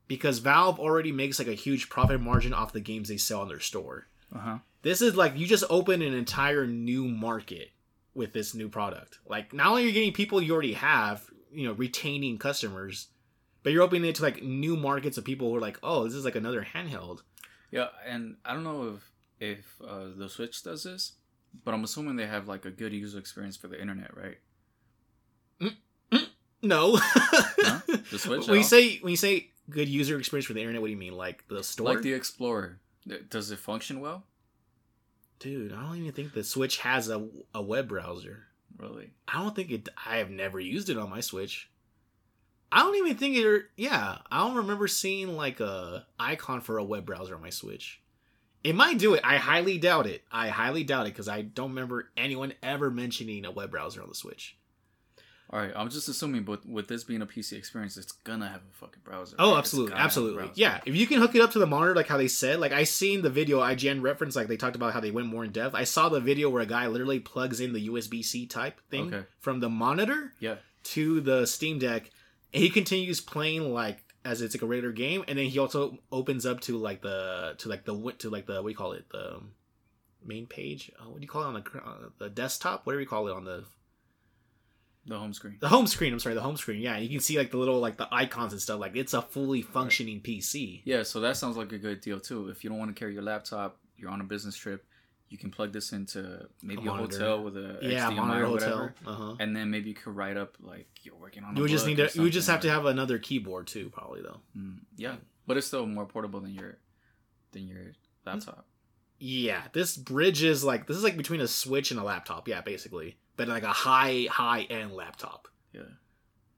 because 0.07 0.39
valve 0.39 0.79
already 0.79 1.11
makes 1.11 1.39
like 1.39 1.47
a 1.47 1.53
huge 1.65 1.89
profit 1.89 2.19
margin 2.21 2.53
off 2.53 2.73
the 2.73 2.79
games 2.91 3.07
they 3.09 3.17
sell 3.17 3.41
in 3.43 3.47
their 3.49 3.59
store 3.71 4.07
Uh 4.35 4.39
huh. 4.47 4.57
this 4.81 5.01
is 5.01 5.15
like 5.15 5.37
you 5.37 5.45
just 5.47 5.63
open 5.69 6.01
an 6.01 6.13
entire 6.13 6.65
new 6.67 7.03
market 7.07 7.69
with 8.13 8.33
this 8.33 8.53
new 8.53 8.69
product 8.69 9.19
like 9.33 9.53
not 9.53 9.67
only 9.67 9.83
are 9.83 9.87
you 9.87 9.93
getting 9.93 10.13
people 10.13 10.41
you 10.41 10.53
already 10.53 10.73
have 10.73 11.17
you 11.53 11.65
know 11.65 11.73
retaining 11.73 12.37
customers 12.37 13.07
but 13.63 13.71
you're 13.71 13.83
opening 13.83 14.09
it 14.09 14.15
to 14.15 14.23
like 14.23 14.41
new 14.43 14.75
markets 14.75 15.17
of 15.17 15.23
people 15.25 15.49
who 15.49 15.55
are 15.55 15.61
like 15.67 15.79
oh 15.83 16.03
this 16.05 16.13
is 16.13 16.25
like 16.25 16.35
another 16.35 16.65
handheld 16.73 17.19
Yeah, 17.71 17.87
and 18.05 18.23
I 18.43 18.53
don't 18.53 18.63
know 18.69 18.95
if 18.95 19.01
if 19.39 19.65
uh, 19.91 20.07
the 20.21 20.29
Switch 20.29 20.61
does 20.61 20.83
this, 20.83 21.13
but 21.65 21.73
I'm 21.73 21.83
assuming 21.83 22.15
they 22.15 22.27
have 22.27 22.47
like 22.53 22.65
a 22.65 22.69
good 22.81 22.93
user 22.93 23.17
experience 23.17 23.57
for 23.57 23.67
the 23.69 23.79
internet, 23.81 24.11
right? 24.15 24.37
No. 26.61 26.99
No? 27.63 27.81
The 28.11 28.19
Switch 28.19 28.47
when 28.47 28.57
you 28.57 28.63
say 28.63 28.97
when 28.97 29.11
you 29.11 29.17
say 29.17 29.51
good 29.69 29.87
user 29.87 30.19
experience 30.19 30.45
for 30.45 30.53
the 30.53 30.59
internet 30.59 30.81
what 30.81 30.87
do 30.87 30.91
you 30.91 30.97
mean? 30.97 31.15
Like 31.15 31.47
the 31.47 31.63
store? 31.63 31.87
Like 31.87 32.01
the 32.01 32.13
Explorer, 32.13 32.79
does 33.29 33.51
it 33.51 33.59
function 33.59 34.01
well? 34.01 34.23
dude 35.41 35.73
i 35.73 35.81
don't 35.81 35.97
even 35.97 36.11
think 36.11 36.33
the 36.33 36.43
switch 36.43 36.77
has 36.77 37.09
a, 37.09 37.27
a 37.53 37.61
web 37.61 37.87
browser. 37.89 38.43
Really? 38.77 39.09
i 39.27 39.41
don't 39.41 39.55
think 39.55 39.71
it 39.71 39.89
i 40.05 40.17
have 40.17 40.29
never 40.29 40.59
used 40.59 40.89
it 40.89 40.97
on 40.97 41.09
my 41.09 41.19
switch. 41.19 41.67
I 42.73 42.79
don't 42.79 42.95
even 42.95 43.17
think 43.17 43.35
it 43.35 43.65
yeah 43.75 44.19
i 44.31 44.39
don't 44.39 44.55
remember 44.55 44.87
seeing 44.87 45.35
like 45.35 45.59
a 45.59 46.05
icon 46.19 46.61
for 46.61 46.77
a 46.77 46.83
web 46.83 47.05
browser 47.05 47.35
on 47.35 47.41
my 47.41 47.49
switch. 47.49 48.01
It 48.63 48.75
might 48.75 48.99
do 48.99 49.15
it. 49.15 49.21
I 49.23 49.37
highly 49.37 49.79
doubt 49.79 50.05
it. 50.05 50.21
I 50.31 50.49
highly 50.49 50.83
doubt 50.83 51.07
it 51.07 51.13
because 51.13 51.27
i 51.27 51.41
don't 51.41 51.69
remember 51.69 52.09
anyone 52.15 52.53
ever 52.61 52.91
mentioning 52.91 53.43
a 53.45 53.51
web 53.51 53.71
browser 53.71 54.01
on 54.01 54.09
the 54.09 54.15
switch 54.15 54.57
All 55.53 55.59
right, 55.59 55.73
I'm 55.75 55.89
just 55.89 56.07
assuming, 56.07 56.43
but 56.43 56.65
with 56.65 56.87
this 56.87 57.03
being 57.03 57.21
a 57.21 57.25
PC 57.25 57.57
experience, 57.57 57.97
it's 57.97 58.13
gonna 58.13 58.47
have 58.47 58.61
a 58.61 58.73
fucking 58.73 59.01
browser. 59.03 59.35
Oh, 59.37 59.51
right? 59.51 59.57
Absolutely, 59.57 59.89
gotta 59.89 59.97
have 59.99 60.05
a 60.05 60.07
absolutely. 60.07 60.51
Yeah, 60.55 60.79
if 60.85 60.95
you 60.95 61.05
can 61.07 61.19
hook 61.19 61.35
it 61.35 61.41
up 61.41 61.51
to 61.51 61.59
the 61.59 61.67
monitor, 61.67 61.93
like 61.93 62.07
how 62.07 62.15
they 62.17 62.29
said, 62.29 62.59
like 62.61 62.71
I 62.71 62.85
seen 62.85 63.21
the 63.21 63.29
video 63.29 63.59
IGN 63.59 64.01
reference, 64.01 64.35
like 64.37 64.47
they 64.47 64.55
talked 64.55 64.77
about 64.77 64.93
how 64.93 65.01
they 65.01 65.11
went 65.11 65.27
more 65.27 65.43
in 65.43 65.51
depth. 65.51 65.75
I 65.75 65.83
saw 65.83 66.07
the 66.07 66.21
video 66.21 66.49
where 66.49 66.61
a 66.61 66.65
guy 66.65 66.87
literally 66.87 67.19
plugs 67.19 67.59
in 67.59 67.73
the 67.73 67.89
USB 67.89 68.23
C 68.23 68.45
type 68.45 68.79
thing 68.89 69.13
Okay. 69.13 69.25
from 69.39 69.59
the 69.59 69.69
monitor 69.69 70.31
Yeah. 70.39 70.55
to 70.83 71.19
the 71.19 71.45
Steam 71.45 71.79
Deck, 71.79 72.09
and 72.53 72.63
he 72.63 72.69
continues 72.69 73.19
playing 73.19 73.73
like 73.73 74.05
as 74.23 74.41
it's 74.41 74.55
like 74.55 74.61
a 74.61 74.65
regular 74.67 74.93
game, 74.93 75.25
and 75.27 75.37
then 75.37 75.47
he 75.47 75.59
also 75.59 75.97
opens 76.13 76.45
up 76.45 76.61
to 76.61 76.77
like 76.77 77.01
the 77.01 77.55
to 77.57 77.67
like 77.67 77.83
the 77.83 77.93
to 78.19 78.29
like 78.29 78.45
the 78.45 78.53
what 78.55 78.67
do 78.67 78.69
you 78.69 78.77
call 78.77 78.93
it 78.93 79.09
the 79.09 79.41
main 80.23 80.45
page? 80.47 80.91
Uh, 80.97 81.09
what 81.09 81.15
do 81.17 81.23
you 81.23 81.27
call 81.27 81.41
it 81.41 81.47
on 81.47 81.53
the 81.55 81.79
uh, 81.83 82.09
the 82.19 82.29
desktop? 82.29 82.85
Whatever 82.85 83.01
you 83.01 83.07
call 83.07 83.27
it 83.27 83.33
on 83.33 83.43
the 83.43 83.65
The 85.05 85.17
home 85.17 85.33
screen. 85.33 85.57
the 85.59 85.67
home 85.69 85.87
screen. 85.87 86.13
I'm 86.13 86.19
sorry, 86.19 86.35
the 86.35 86.41
home 86.41 86.57
screen. 86.57 86.79
Yeah, 86.81 86.97
you 86.97 87.09
can 87.09 87.19
see 87.19 87.37
like 87.37 87.49
the 87.51 87.57
little 87.57 87.79
like 87.79 87.97
the 87.97 88.07
icons 88.13 88.53
and 88.53 88.61
stuff. 88.61 88.79
Like 88.79 88.95
it's 88.95 89.13
a 89.13 89.21
fully 89.21 89.61
functioning 89.63 90.21
PC. 90.21 90.81
Yeah, 90.85 91.03
so 91.03 91.19
that 91.21 91.37
sounds 91.37 91.57
like 91.57 91.71
a 91.71 91.77
good 91.79 92.01
deal 92.01 92.19
too. 92.19 92.49
If 92.49 92.63
you 92.63 92.69
don't 92.69 92.77
want 92.79 92.95
to 92.95 92.99
carry 92.99 93.13
your 93.13 93.23
laptop, 93.23 93.79
you're 93.97 94.11
on 94.11 94.21
a 94.21 94.23
business 94.23 94.55
trip, 94.55 94.85
you 95.29 95.37
can 95.39 95.49
plug 95.49 95.73
this 95.73 95.91
into 95.91 96.47
maybe 96.61 96.85
A 96.87 96.91
a, 96.91 96.95
hotel 96.95 97.43
with 97.43 97.57
a 97.57 97.79
yeah, 97.81 98.11
HDMI 98.11 98.41
or 98.41 98.45
hotel. 98.45 98.51
whatever, 98.51 98.95
Uh 99.07 99.13
huh. 99.15 99.35
and 99.39 99.55
then 99.55 99.71
maybe 99.71 99.89
you 99.89 99.95
could 99.95 100.15
write 100.15 100.37
up 100.37 100.55
like 100.61 100.87
you're 101.01 101.15
working 101.15 101.43
on. 101.43 101.55
You 101.55 101.61
a 101.61 101.63
would 101.63 101.71
just 101.71 101.87
need 101.87 101.97
to. 101.97 102.09
You 102.13 102.21
would 102.21 102.33
just 102.33 102.47
have 102.47 102.61
to 102.61 102.69
have 102.69 102.85
another 102.85 103.17
keyboard 103.17 103.65
too, 103.67 103.89
probably 103.89 104.21
though. 104.21 104.39
Mm, 104.55 104.81
yeah, 104.97 105.15
but 105.47 105.57
it's 105.57 105.65
still 105.65 105.87
more 105.87 106.05
portable 106.05 106.41
than 106.41 106.53
your 106.53 106.77
than 107.53 107.67
your 107.67 107.93
laptop. 108.25 108.67
Yeah, 109.17 109.61
this 109.73 109.97
bridge 109.97 110.43
is 110.43 110.63
like 110.63 110.87
this 110.87 110.97
is 110.97 111.03
like 111.03 111.17
between 111.17 111.41
a 111.41 111.47
Switch 111.47 111.91
and 111.91 111.99
a 111.99 112.03
laptop. 112.03 112.47
Yeah, 112.47 112.61
basically, 112.61 113.17
but 113.45 113.47
like 113.53 113.63
a 113.63 113.67
high 113.73 114.27
high 114.29 114.61
end 114.69 114.91
laptop. 114.93 115.47
Yeah. 115.73 115.81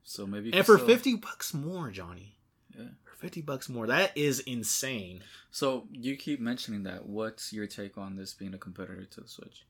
So 0.04 0.26
maybe 0.28 0.52
And 0.54 0.66
for 0.66 0.78
still- 0.78 0.88
fifty 0.88 1.16
bucks 1.16 1.54
more, 1.54 1.90
Johnny. 1.92 2.36
Yeah. 2.78 2.88
For 3.04 3.16
fifty 3.16 3.42
bucks 3.42 3.70
more, 3.70 3.88
that 3.88 4.18
is 4.18 4.40
insane. 4.42 5.24
So 5.52 5.88
you 5.92 6.18
keep 6.18 6.40
mentioning 6.40 6.84
that. 6.84 7.06
What's 7.06 7.54
your 7.54 7.68
take 7.68 7.98
on 7.98 8.16
this 8.16 8.34
being 8.34 8.54
a 8.54 8.58
competitor 8.58 9.06
to 9.06 9.22
the 9.22 9.28
Switch? 9.28 9.66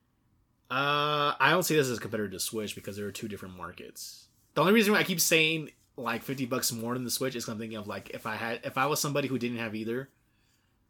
Uh, 0.71 1.36
I 1.39 1.52
don't 1.52 1.63
see 1.63 1.76
this 1.76 1.88
as 1.89 1.97
a 1.97 2.02
competitor 2.02 2.30
to 2.30 2.39
Switch 2.39 2.73
because 2.73 2.97
there 2.97 3.06
are 3.06 3.12
two 3.12 3.28
different 3.28 3.56
markets. 3.58 4.28
The 4.56 4.62
only 4.62 4.73
reason 4.73 4.93
why 4.93 4.99
I 4.99 5.04
keep 5.04 5.19
saying 5.21 5.69
like 5.97 6.23
fifty 6.23 6.45
bucks 6.45 6.71
more 6.71 6.93
than 6.95 7.04
the 7.04 7.12
Switch 7.12 7.36
is 7.36 7.47
I'm 7.47 7.60
thinking 7.60 7.78
of 7.78 7.88
like 7.88 8.10
if 8.12 8.26
I 8.26 8.36
had 8.36 8.62
if 8.63 8.78
I 8.78 8.88
was 8.88 8.99
somebody 8.99 9.28
who 9.28 9.38
didn't 9.38 9.58
have 9.58 9.76
either, 9.76 10.10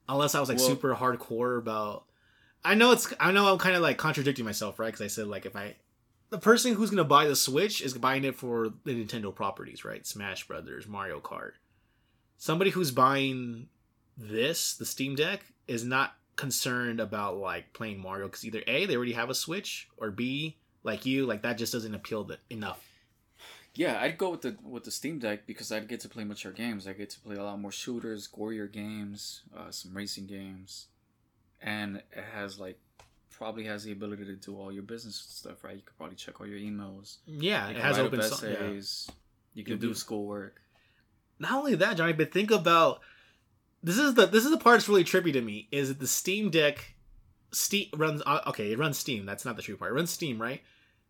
unless 0.07 0.35
I 0.35 0.39
was 0.39 0.47
like 0.49 0.59
Well- 0.59 0.67
super 0.67 0.95
hardcore 0.95 1.57
about. 1.57 2.05
I 2.65 2.75
know 2.75 2.91
it's 2.93 3.13
I 3.19 3.33
know 3.33 3.51
I'm 3.51 3.57
kind 3.59 3.75
of 3.75 3.81
like 3.81 3.97
contradicting 3.97 4.45
myself, 4.45 4.79
right? 4.79 4.85
Because 4.87 5.01
I 5.01 5.07
said 5.07 5.27
like 5.27 5.45
if 5.45 5.53
I 5.55 5.75
the 6.33 6.39
person 6.39 6.73
who's 6.73 6.89
gonna 6.89 7.03
buy 7.03 7.27
the 7.27 7.35
Switch 7.35 7.79
is 7.79 7.93
buying 7.93 8.23
it 8.23 8.35
for 8.35 8.69
the 8.85 9.05
Nintendo 9.05 9.33
properties, 9.33 9.85
right? 9.85 10.03
Smash 10.03 10.47
Brothers, 10.47 10.87
Mario 10.87 11.19
Kart. 11.19 11.51
Somebody 12.37 12.71
who's 12.71 12.89
buying 12.89 13.67
this, 14.17 14.73
the 14.73 14.85
Steam 14.85 15.13
Deck, 15.13 15.45
is 15.67 15.85
not 15.85 16.15
concerned 16.35 16.99
about 16.99 17.37
like 17.37 17.71
playing 17.73 17.99
Mario 17.99 18.25
because 18.25 18.43
either 18.43 18.63
A, 18.65 18.87
they 18.87 18.95
already 18.95 19.13
have 19.13 19.29
a 19.29 19.35
Switch, 19.35 19.87
or 19.95 20.09
B, 20.09 20.57
like 20.81 21.05
you, 21.05 21.27
like 21.27 21.43
that 21.43 21.59
just 21.59 21.71
doesn't 21.71 21.93
appeal 21.93 22.23
that 22.23 22.39
enough. 22.49 22.83
Yeah, 23.75 23.99
I'd 24.01 24.17
go 24.17 24.31
with 24.31 24.41
the 24.41 24.57
with 24.63 24.85
the 24.85 24.91
Steam 24.91 25.19
Deck 25.19 25.45
because 25.45 25.71
I'd 25.71 25.87
get 25.87 25.99
to 25.99 26.09
play 26.09 26.23
mature 26.23 26.51
games. 26.51 26.87
I 26.87 26.93
get 26.93 27.11
to 27.11 27.19
play 27.19 27.35
a 27.35 27.43
lot 27.43 27.59
more 27.59 27.71
shooters, 27.71 28.27
gorier 28.27 28.71
games, 28.71 29.43
uh, 29.55 29.69
some 29.69 29.95
racing 29.95 30.25
games, 30.25 30.87
and 31.61 31.97
it 31.97 32.23
has 32.33 32.59
like 32.59 32.79
probably 33.33 33.65
has 33.65 33.83
the 33.83 33.91
ability 33.91 34.25
to 34.25 34.35
do 34.35 34.57
all 34.57 34.71
your 34.71 34.83
business 34.83 35.15
stuff. 35.15 35.63
Right, 35.63 35.75
you 35.75 35.81
could 35.81 35.97
probably 35.97 36.15
check 36.15 36.39
all 36.39 36.47
your 36.47 36.59
emails. 36.59 37.17
Yeah, 37.25 37.69
it 37.69 37.77
has 37.77 37.97
open 37.99 38.21
so- 38.21 38.45
yeah. 38.47 38.53
essays. 38.53 39.09
You 39.53 39.63
can 39.63 39.77
do 39.79 39.89
do- 39.89 39.93
schoolwork. 39.93 40.61
Not 41.39 41.53
only 41.53 41.75
that, 41.75 41.97
Johnny, 41.97 42.13
but 42.13 42.31
think 42.31 42.51
about 42.51 43.01
this 43.83 43.97
is 43.97 44.13
the 44.13 44.25
this 44.25 44.45
is 44.45 44.51
the 44.51 44.57
part 44.57 44.75
that's 44.77 44.87
really 44.89 45.03
trippy 45.03 45.33
to 45.33 45.41
me 45.41 45.67
is 45.71 45.89
that 45.89 45.99
the 45.99 46.07
Steam 46.07 46.49
Deck 46.49 46.95
Steam 47.51 47.89
runs 47.95 48.21
uh, 48.25 48.41
okay, 48.47 48.71
it 48.71 48.79
runs 48.79 48.97
Steam. 48.97 49.25
That's 49.25 49.45
not 49.45 49.55
the 49.55 49.61
true 49.61 49.77
part. 49.77 49.91
It 49.91 49.95
runs 49.95 50.11
Steam, 50.11 50.41
right? 50.41 50.61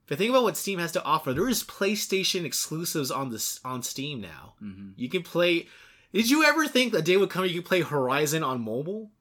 If 0.06 0.12
you 0.12 0.18
think 0.18 0.30
about 0.32 0.44
what 0.44 0.58
Steam 0.58 0.80
has 0.80 0.92
to 0.94 1.04
offer, 1.04 1.32
there 1.34 1.48
is 1.48 1.64
PlayStation 1.64 2.44
exclusives 2.44 3.10
on 3.12 3.30
this 3.30 3.60
on 3.64 3.84
Steam 3.84 4.20
now. 4.22 4.56
hmm 4.60 4.90
You 4.96 5.08
can 5.10 5.24
play. 5.24 5.68
Did 6.12 6.30
you 6.30 6.44
ever 6.44 6.68
think 6.68 6.92
the 6.94 7.02
day 7.02 7.16
would 7.18 7.30
come 7.30 7.46
you 7.46 7.62
could 7.62 7.66
play 7.70 7.82
Horizon 7.82 8.44
on 8.44 8.62
mobile? 8.62 9.12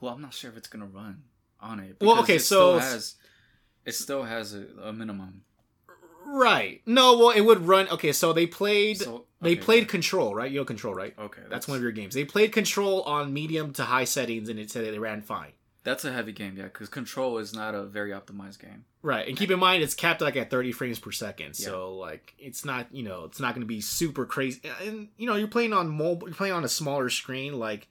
Well, 0.00 0.14
I'm 0.14 0.22
not 0.22 0.34
sure 0.34 0.50
if 0.50 0.56
it's 0.56 0.68
gonna 0.68 0.86
run 0.86 1.24
on 1.60 1.80
it. 1.80 1.96
Well, 2.00 2.20
okay, 2.20 2.36
it 2.36 2.40
so- 2.40 2.78
still 2.78 2.90
has 2.90 3.14
it 3.84 3.94
still 3.94 4.24
has 4.24 4.54
a, 4.54 4.66
a 4.84 4.92
minimum. 4.92 5.42
Right. 6.26 6.82
No, 6.84 7.16
well, 7.16 7.30
it 7.30 7.40
would 7.40 7.66
run. 7.66 7.88
Okay, 7.88 8.12
so 8.12 8.34
they 8.34 8.46
played. 8.46 8.98
So 8.98 9.24
They 9.40 9.56
played 9.56 9.88
Control, 9.88 10.34
right? 10.34 10.50
You 10.50 10.60
know 10.60 10.64
Control, 10.66 10.94
right? 10.94 11.14
Okay, 11.18 11.40
That's 11.48 11.66
one 11.66 11.78
of 11.78 11.82
your 11.82 11.92
games. 11.92 12.14
They 12.14 12.26
played 12.26 12.52
Control 12.52 13.02
on 13.02 13.32
medium 13.32 13.72
to 13.74 13.84
high 13.84 14.04
settings, 14.04 14.50
and 14.50 14.58
it 14.58 14.70
said 14.70 14.84
they 14.84 14.98
ran 14.98 15.22
fine. 15.22 15.52
That's 15.84 16.04
a 16.04 16.12
heavy 16.12 16.32
game, 16.32 16.54
yeah, 16.58 16.64
because 16.64 16.90
Control 16.90 17.38
is 17.38 17.54
not 17.54 17.74
a 17.74 17.84
very 17.84 18.10
optimized 18.10 18.58
game. 18.60 18.84
Right, 19.00 19.26
and 19.26 19.38
keep 19.38 19.50
in 19.50 19.58
mind 19.58 19.82
it's 19.82 19.94
capped 19.94 20.20
like 20.20 20.36
at 20.36 20.50
30 20.50 20.72
frames 20.72 20.98
per 20.98 21.12
second, 21.12 21.54
so 21.54 21.94
like 21.94 22.34
it's 22.38 22.64
not 22.64 22.88
you 22.92 23.04
know 23.04 23.24
it's 23.24 23.40
not 23.40 23.54
going 23.54 23.62
to 23.62 23.66
be 23.66 23.80
super 23.80 24.26
crazy. 24.26 24.60
And 24.84 25.08
you 25.16 25.26
know 25.26 25.36
you're 25.36 25.48
playing 25.48 25.72
on 25.72 25.88
mobile, 25.88 26.28
you're 26.28 26.36
playing 26.36 26.52
on 26.52 26.64
a 26.64 26.68
smaller 26.68 27.08
screen. 27.08 27.58
Like 27.58 27.88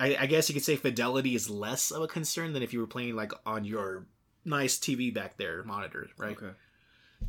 I, 0.00 0.16
I 0.20 0.26
guess 0.26 0.48
you 0.48 0.54
could 0.54 0.64
say 0.64 0.76
fidelity 0.76 1.34
is 1.34 1.50
less 1.50 1.90
of 1.90 2.02
a 2.02 2.08
concern 2.08 2.52
than 2.54 2.62
if 2.62 2.72
you 2.72 2.80
were 2.80 2.86
playing 2.86 3.14
like 3.14 3.32
on 3.44 3.64
your 3.64 4.06
nice 4.44 4.78
TV 4.78 5.12
back 5.12 5.36
there 5.36 5.62
monitor, 5.64 6.08
right? 6.16 6.36
Okay. 6.36 6.50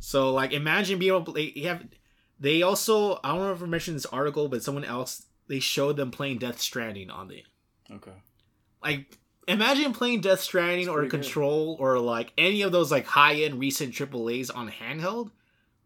So 0.00 0.32
like 0.32 0.52
imagine 0.52 0.98
being 0.98 1.12
able 1.12 1.24
to 1.24 1.32
play, 1.32 1.52
you 1.54 1.68
have 1.68 1.84
they 2.40 2.62
also 2.62 3.20
I 3.22 3.28
don't 3.28 3.40
know 3.40 3.52
if 3.52 3.62
I 3.62 3.66
mentioned 3.66 3.96
this 3.96 4.06
article, 4.06 4.48
but 4.48 4.62
someone 4.62 4.84
else 4.84 5.26
they 5.48 5.60
showed 5.60 5.96
them 5.96 6.10
playing 6.10 6.38
Death 6.38 6.60
Stranding 6.60 7.10
on 7.10 7.28
the 7.28 7.44
Okay. 7.92 8.12
like 8.82 9.18
imagine 9.46 9.92
playing 9.92 10.22
Death 10.22 10.40
Stranding 10.40 10.88
or 10.88 11.00
pretty 11.00 11.10
good. 11.10 11.22
Control 11.22 11.76
or 11.78 11.98
like 11.98 12.32
any 12.38 12.62
of 12.62 12.72
those 12.72 12.90
like 12.90 13.04
high 13.06 13.34
end 13.34 13.60
recent 13.60 13.92
AAA's 13.92 14.48
on 14.50 14.70
handheld. 14.70 15.30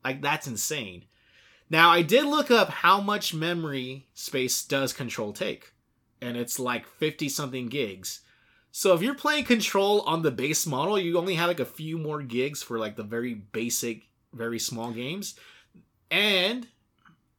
Like 0.04 0.22
that's 0.22 0.46
insane. 0.46 1.04
Now 1.68 1.90
I 1.90 2.02
did 2.02 2.24
look 2.26 2.50
up 2.50 2.70
how 2.70 3.00
much 3.00 3.34
memory 3.34 4.06
space 4.14 4.62
does 4.62 4.92
Control 4.92 5.32
take, 5.32 5.72
and 6.20 6.36
it's 6.36 6.58
like 6.58 6.86
fifty 6.86 7.28
something 7.28 7.68
gigs. 7.68 8.20
So 8.72 8.94
if 8.94 9.00
you're 9.00 9.14
playing 9.14 9.44
Control 9.44 10.02
on 10.02 10.22
the 10.22 10.30
base 10.30 10.66
model, 10.66 10.98
you 10.98 11.16
only 11.16 11.34
have 11.36 11.48
like 11.48 11.60
a 11.60 11.64
few 11.64 11.96
more 11.96 12.20
gigs 12.22 12.62
for 12.62 12.78
like 12.78 12.96
the 12.96 13.02
very 13.02 13.34
basic, 13.34 14.08
very 14.34 14.58
small 14.58 14.90
games, 14.90 15.34
and 16.10 16.68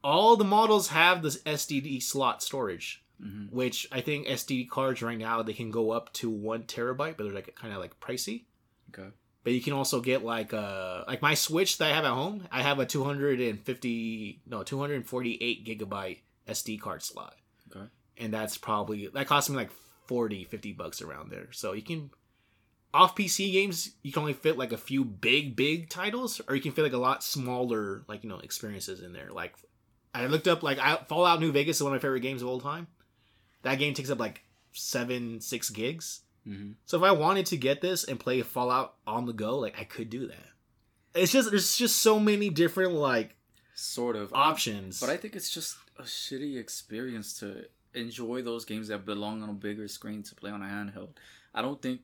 all 0.04 0.36
the 0.36 0.44
models 0.44 0.90
have 0.90 1.22
this 1.22 1.42
SDD 1.44 2.02
slot 2.02 2.42
storage 2.42 3.04
hmm 3.22 3.46
which 3.50 3.88
I 3.92 4.02
think 4.02 4.28
SD 4.28 4.70
cards 4.70 5.02
right 5.02 5.18
now 5.18 5.42
they 5.42 5.54
can 5.54 5.72
go 5.72 5.92
up 5.92 6.14
to 6.14 6.30
one 6.30 6.64
terabyte, 6.64 7.18
but 7.18 7.24
they're 7.24 7.34
like 7.34 7.56
kind 7.56 7.74
of 7.74 7.80
like 7.80 8.00
pricey. 8.00 8.44
Okay. 8.90 9.10
But 9.44 9.54
you 9.54 9.62
can 9.62 9.74
also 9.74 10.02
get 10.02 10.24
like 10.24 10.54
uh 10.54 11.04
like 11.08 11.22
my 11.22 11.34
Switch 11.34 11.78
that 11.78 11.92
I 11.92 11.96
have 11.96 12.06
at 12.06 12.12
home. 12.12 12.48
I 12.52 12.62
have 12.62 12.80
a 12.80 12.86
250 12.86 14.42
no 14.46 14.64
248 14.64 15.66
gigabyte 15.66 16.20
SD 16.48 16.80
card 16.80 17.02
slot. 17.02 17.36
And 18.20 18.34
that's 18.34 18.58
probably 18.58 19.08
that 19.08 19.28
cost 19.28 19.50
me 19.50 19.56
like 19.56 19.72
40 20.08 20.46
50 20.46 20.72
bucks 20.74 21.02
around 21.02 21.30
there. 21.32 21.52
So 21.52 21.74
you 21.74 21.82
can 21.82 22.10
off 22.94 23.16
PC 23.16 23.52
games 23.52 23.92
you 24.02 24.12
can 24.12 24.22
only 24.22 24.34
fit 24.34 24.58
like 24.58 24.72
a 24.72 24.78
few 24.78 25.04
big 25.06 25.56
big 25.56 25.90
titles, 25.90 26.42
or 26.48 26.56
you 26.56 26.62
can 26.62 26.72
fit 26.72 26.84
like 26.84 26.94
a 26.94 26.98
lot 26.98 27.24
smaller 27.24 28.04
like 28.08 28.24
you 28.24 28.30
know 28.30 28.40
experiences 28.40 29.02
in 29.02 29.14
there. 29.14 29.30
Like 29.32 29.54
I 30.16 30.26
looked 30.28 30.48
up 30.48 30.64
like 30.64 30.80
I, 30.80 30.96
Fallout 31.08 31.40
New 31.40 31.52
Vegas 31.52 31.78
is 31.78 31.84
one 31.84 31.94
of 31.94 31.98
my 32.00 32.02
favorite 32.02 32.22
games 32.22 32.42
of 32.42 32.48
all 32.48 32.60
time. 32.62 32.88
That 33.64 33.76
game 33.80 33.94
takes 33.94 34.10
up 34.10 34.20
like 34.20 34.42
seven 34.72 35.42
six 35.42 35.70
gigs. 35.70 36.22
hmm 36.46 36.72
So 36.86 36.98
if 36.98 37.04
I 37.04 37.12
wanted 37.12 37.46
to 37.48 37.58
get 37.58 37.82
this 37.82 38.04
and 38.04 38.20
play 38.20 38.42
Fallout 38.42 38.96
on 39.06 39.26
the 39.26 39.34
go, 39.34 39.58
like 39.60 39.78
I 39.80 39.84
could 39.84 40.10
do 40.10 40.28
that. 40.28 40.48
It's 41.14 41.32
just 41.32 41.50
there's 41.50 41.76
just 41.76 41.98
so 41.98 42.20
many 42.20 42.50
different 42.50 42.94
like 42.94 43.36
Sort 43.76 44.16
of. 44.16 44.34
options. 44.34 45.00
But 45.00 45.10
I 45.10 45.18
think 45.18 45.36
it's 45.36 45.52
just 45.52 45.78
a 46.00 46.04
shitty 46.04 46.58
experience 46.60 47.38
to 47.40 47.66
enjoy 47.94 48.42
those 48.42 48.66
games 48.66 48.88
that 48.90 49.06
belong 49.06 49.42
on 49.44 49.50
a 49.50 49.54
bigger 49.54 49.88
screen 49.88 50.24
to 50.24 50.36
play 50.36 50.52
on 50.52 50.62
a 50.62 50.66
handheld. 50.66 51.10
I 51.54 51.62
don't 51.62 51.82
think 51.82 52.02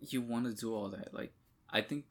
you 0.00 0.20
want 0.20 0.44
to 0.46 0.52
do 0.52 0.74
all 0.74 0.88
that. 0.90 1.12
Like, 1.14 1.32
I 1.70 1.80
think 1.80 2.04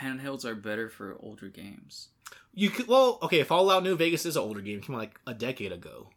handhelds 0.00 0.44
are 0.44 0.54
better 0.54 0.88
for 0.88 1.16
older 1.20 1.48
games. 1.48 2.08
you 2.54 2.70
could 2.70 2.86
well 2.88 3.18
okay. 3.22 3.42
Fallout 3.42 3.82
New 3.82 3.96
Vegas 3.96 4.24
is 4.24 4.36
an 4.36 4.42
older 4.42 4.60
game, 4.60 4.78
it 4.78 4.84
came 4.84 4.94
out 4.96 5.00
like 5.00 5.20
a 5.26 5.34
decade 5.34 5.72
ago, 5.72 6.08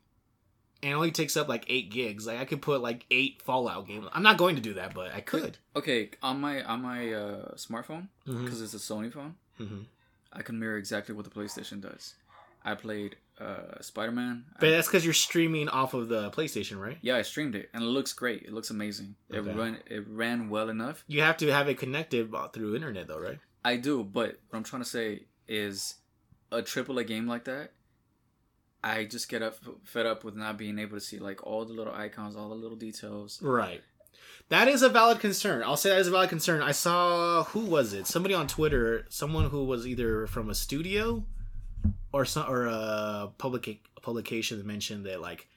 and 0.82 0.91
it 0.91 0.95
only 0.95 1.12
takes 1.12 1.36
up 1.36 1.47
like 1.49 1.65
eight 1.67 1.89
gigs. 1.91 2.25
Like 2.25 2.39
I 2.39 2.45
could 2.45 2.62
put 2.62 2.82
like 2.82 3.06
eight 3.12 3.41
Fallout 3.41 3.88
games. 3.88 4.08
I'm 4.13 4.23
not 4.23 4.38
going 4.38 4.56
to 4.56 4.62
do 4.62 4.75
that, 4.75 4.93
but 4.93 5.13
I 5.13 5.19
could. 5.21 5.58
Okay, 5.75 6.12
on 6.21 6.39
my 6.39 6.63
on 6.63 6.82
my 6.82 7.12
uh, 7.13 7.56
smartphone 7.56 8.08
because 8.25 8.62
it's 8.62 8.73
a 8.73 8.78
Sony 8.78 9.12
phone, 9.12 9.36
Mhm. 9.60 9.86
I 10.32 10.41
can 10.41 10.60
mirror 10.60 10.78
exactly 10.78 11.13
what 11.15 11.25
the 11.25 11.32
PlayStation 11.32 11.82
does. 11.82 12.15
I 12.63 12.75
played 12.75 13.17
uh, 13.39 13.82
Spider 13.82 14.12
Man. 14.12 14.45
But 14.60 14.69
that's 14.69 14.88
because 14.88 15.04
you're 15.04 15.13
streaming 15.13 15.67
off 15.69 15.93
of 15.93 16.08
the 16.08 16.30
PlayStation, 16.32 16.80
right? 16.80 16.98
Yeah, 17.02 17.17
I 17.17 17.21
streamed 17.24 17.56
it 17.56 17.69
and 17.74 17.84
it 17.84 17.88
looks 17.88 18.13
great. 18.13 18.43
It 18.43 18.54
looks 18.54 18.69
amazing. 18.69 19.15
It 19.30 19.39
Okay. 19.39 19.52
ran 19.54 19.80
it 19.88 20.06
ran 20.08 20.50
well 20.50 20.69
enough. 20.69 21.04
You 21.08 21.21
have 21.21 21.38
to 21.38 21.52
have 21.52 21.67
it 21.67 21.78
connected 21.78 22.34
through 22.54 22.76
internet, 22.76 23.08
though, 23.08 23.19
right? 23.19 23.39
I 23.63 23.78
do, 23.78 24.04
but 24.04 24.39
what 24.50 24.58
I'm 24.58 24.63
trying 24.63 24.84
to 24.84 24.89
say 24.89 25.24
is 25.48 25.95
a 26.52 26.62
triple 26.62 26.98
A 27.00 27.04
game 27.04 27.28
like 27.28 27.45
that. 27.45 27.71
I 28.84 29.06
just 29.06 29.30
get 29.30 29.41
up 29.41 29.56
fed 29.84 30.06
up 30.06 30.24
with 30.24 30.36
not 30.36 30.58
being 30.58 30.78
able 30.78 30.95
to 30.98 31.02
see 31.02 31.17
like 31.17 31.45
all 31.45 31.65
the 31.65 31.74
little 31.74 31.93
icons, 31.93 32.36
all 32.36 32.50
the 32.50 32.56
little 32.56 32.78
details. 32.78 33.41
Right. 33.41 33.82
That 34.50 34.67
is 34.67 34.84
a 34.84 34.89
valid 34.89 35.19
concern. 35.19 35.63
I'll 35.63 35.76
say 35.78 35.89
that 35.89 36.00
is 36.00 36.08
a 36.08 36.12
valid 36.12 36.30
concern. 36.30 36.62
I 36.62 36.71
saw 36.71 37.43
who 37.45 37.62
was 37.62 37.93
it? 37.93 38.06
Somebody 38.06 38.36
on 38.36 38.48
Twitter, 38.48 39.06
someone 39.10 39.50
who 39.50 39.65
was 39.65 39.88
either 39.88 40.28
from 40.28 40.50
a 40.52 40.56
studio 40.56 41.26
or 42.12 42.26
some 42.26 42.50
or 42.50 42.67
uh, 42.67 42.71
a 43.26 43.32
public 43.38 43.80
publication 44.02 44.58
that 44.58 44.65
mentioned 44.65 45.06
that 45.06 45.21
like 45.21 45.48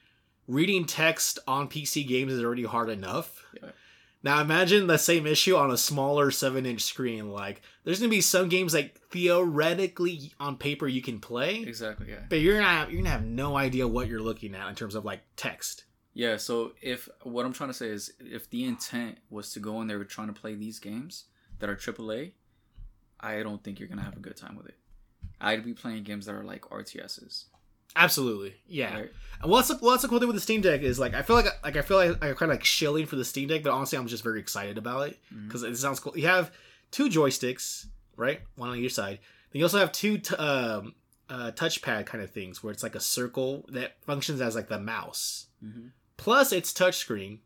reading 0.47 0.85
text 0.87 1.38
on 1.47 1.69
PC 1.69 2.07
games 2.07 2.33
is 2.33 2.43
already 2.43 2.64
hard 2.64 2.88
enough. 2.91 3.45
Yeah. 3.62 3.71
Now 4.23 4.41
imagine 4.41 4.88
the 4.88 4.99
same 4.99 5.27
issue 5.27 5.55
on 5.57 5.71
a 5.71 5.77
smaller 5.77 6.31
seven 6.33 6.67
inch 6.67 6.83
screen. 6.83 7.31
Like 7.31 7.62
there's 7.85 8.01
gonna 8.01 8.11
be 8.11 8.21
some 8.21 8.49
games 8.49 8.75
like 8.75 8.99
theoretically 9.11 10.33
on 10.41 10.57
paper 10.57 10.87
you 10.88 11.03
can 11.03 11.21
play, 11.21 11.61
Exactly, 11.62 12.09
yeah. 12.11 12.21
but 12.29 12.41
you're 12.41 12.55
gonna 12.55 12.67
have, 12.69 12.91
you're 12.91 12.99
gonna 13.01 13.11
have 13.11 13.25
no 13.25 13.57
idea 13.57 13.87
what 13.87 14.09
you're 14.09 14.21
looking 14.23 14.55
at 14.55 14.69
in 14.69 14.75
terms 14.75 14.95
of 14.95 15.05
like 15.05 15.21
text. 15.37 15.85
Yeah, 16.14 16.37
so 16.37 16.73
if 16.83 17.09
what 17.23 17.47
I'm 17.47 17.53
trying 17.53 17.71
to 17.71 17.75
say 17.75 17.87
is 17.88 18.12
if 18.19 18.51
the 18.51 18.64
intent 18.64 19.19
was 19.31 19.53
to 19.53 19.61
go 19.61 19.81
in 19.83 19.87
there 19.87 20.03
trying 20.03 20.27
to 20.27 20.33
play 20.41 20.55
these 20.57 20.81
games 20.81 21.27
that 21.61 21.71
are 21.71 21.77
AAA, 21.77 22.33
I 23.21 23.43
don't 23.45 23.62
think 23.62 23.79
you're 23.79 23.88
gonna 23.88 24.03
have 24.03 24.17
a 24.17 24.21
good 24.21 24.37
time 24.37 24.57
with 24.57 24.67
it. 24.67 24.75
I'd 25.40 25.64
be 25.64 25.72
playing 25.74 26.05
games 26.05 26.27
that 26.27 26.35
are 26.35 26.44
like 26.44 26.62
RTSs. 26.62 27.44
Absolutely, 27.96 28.55
yeah. 28.66 28.94
Right? 28.94 29.11
And 29.42 29.51
what's 29.51 29.68
the, 29.68 29.77
what's 29.77 30.03
the 30.03 30.09
cool 30.09 30.18
thing 30.18 30.29
with 30.29 30.37
the 30.37 30.40
Steam 30.42 30.61
Deck 30.61 30.83
is 30.83 30.98
like 30.98 31.14
I 31.14 31.22
feel 31.22 31.37
like 31.37 31.46
like 31.64 31.77
I 31.77 31.83
feel 31.83 31.96
like 31.96 32.11
I'm 32.22 32.35
kind 32.35 32.51
of 32.53 32.57
like 32.59 32.64
shilling 32.64 33.07
for 33.07 33.16
the 33.16 33.24
Steam 33.24 33.48
Deck, 33.48 33.62
but 33.62 33.72
honestly 33.72 33.98
I'm 33.98 34.07
just 34.07 34.22
very 34.24 34.40
excited 34.40 34.79
about 34.79 35.09
it 35.09 35.18
because 35.46 35.62
it 35.62 35.77
sounds 35.77 35.98
cool. 36.01 36.16
You 36.16 36.27
have 36.27 36.53
two 36.90 37.09
joysticks, 37.09 37.87
right? 38.16 38.40
One 38.57 38.68
on 38.70 38.77
either 38.79 38.88
side. 38.88 39.18
Then 39.53 39.61
you 39.61 39.64
also 39.64 39.79
have 39.79 39.92
two 39.92 40.18
t- 40.18 40.37
um, 40.37 40.94
uh, 41.31 41.53
touchpad 41.55 42.07
kind 42.07 42.22
of 42.22 42.31
things 42.31 42.62
where 42.62 42.72
it's 42.72 42.83
like 42.83 42.94
a 42.94 43.01
circle 43.01 43.64
that 43.70 43.96
functions 44.05 44.40
as 44.40 44.55
like 44.55 44.68
the 44.68 44.79
mouse. 44.79 45.46
Mhm. 45.64 45.90
Plus 46.16 46.53
it's 46.53 46.72
touchscreen. 46.72 47.38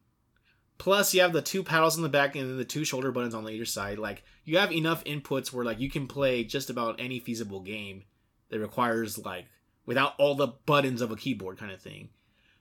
Plus 0.82 1.14
you 1.14 1.20
have 1.20 1.32
the 1.32 1.40
two 1.40 1.62
paddles 1.62 1.96
in 1.96 2.02
the 2.02 2.08
back 2.08 2.34
and 2.34 2.50
then 2.50 2.56
the 2.56 2.64
two 2.64 2.84
shoulder 2.84 3.12
buttons 3.12 3.36
on 3.36 3.48
either 3.48 3.64
side. 3.64 3.98
Like 3.98 4.24
you 4.44 4.58
have 4.58 4.72
enough 4.72 5.04
inputs 5.04 5.52
where 5.52 5.64
like 5.64 5.78
you 5.78 5.88
can 5.88 6.08
play 6.08 6.42
just 6.42 6.70
about 6.70 6.98
any 6.98 7.20
feasible 7.20 7.60
game 7.60 8.02
that 8.48 8.58
requires 8.58 9.16
like 9.16 9.44
without 9.86 10.14
all 10.18 10.34
the 10.34 10.48
buttons 10.66 11.00
of 11.00 11.12
a 11.12 11.16
keyboard 11.16 11.56
kind 11.56 11.70
of 11.70 11.80
thing. 11.80 12.08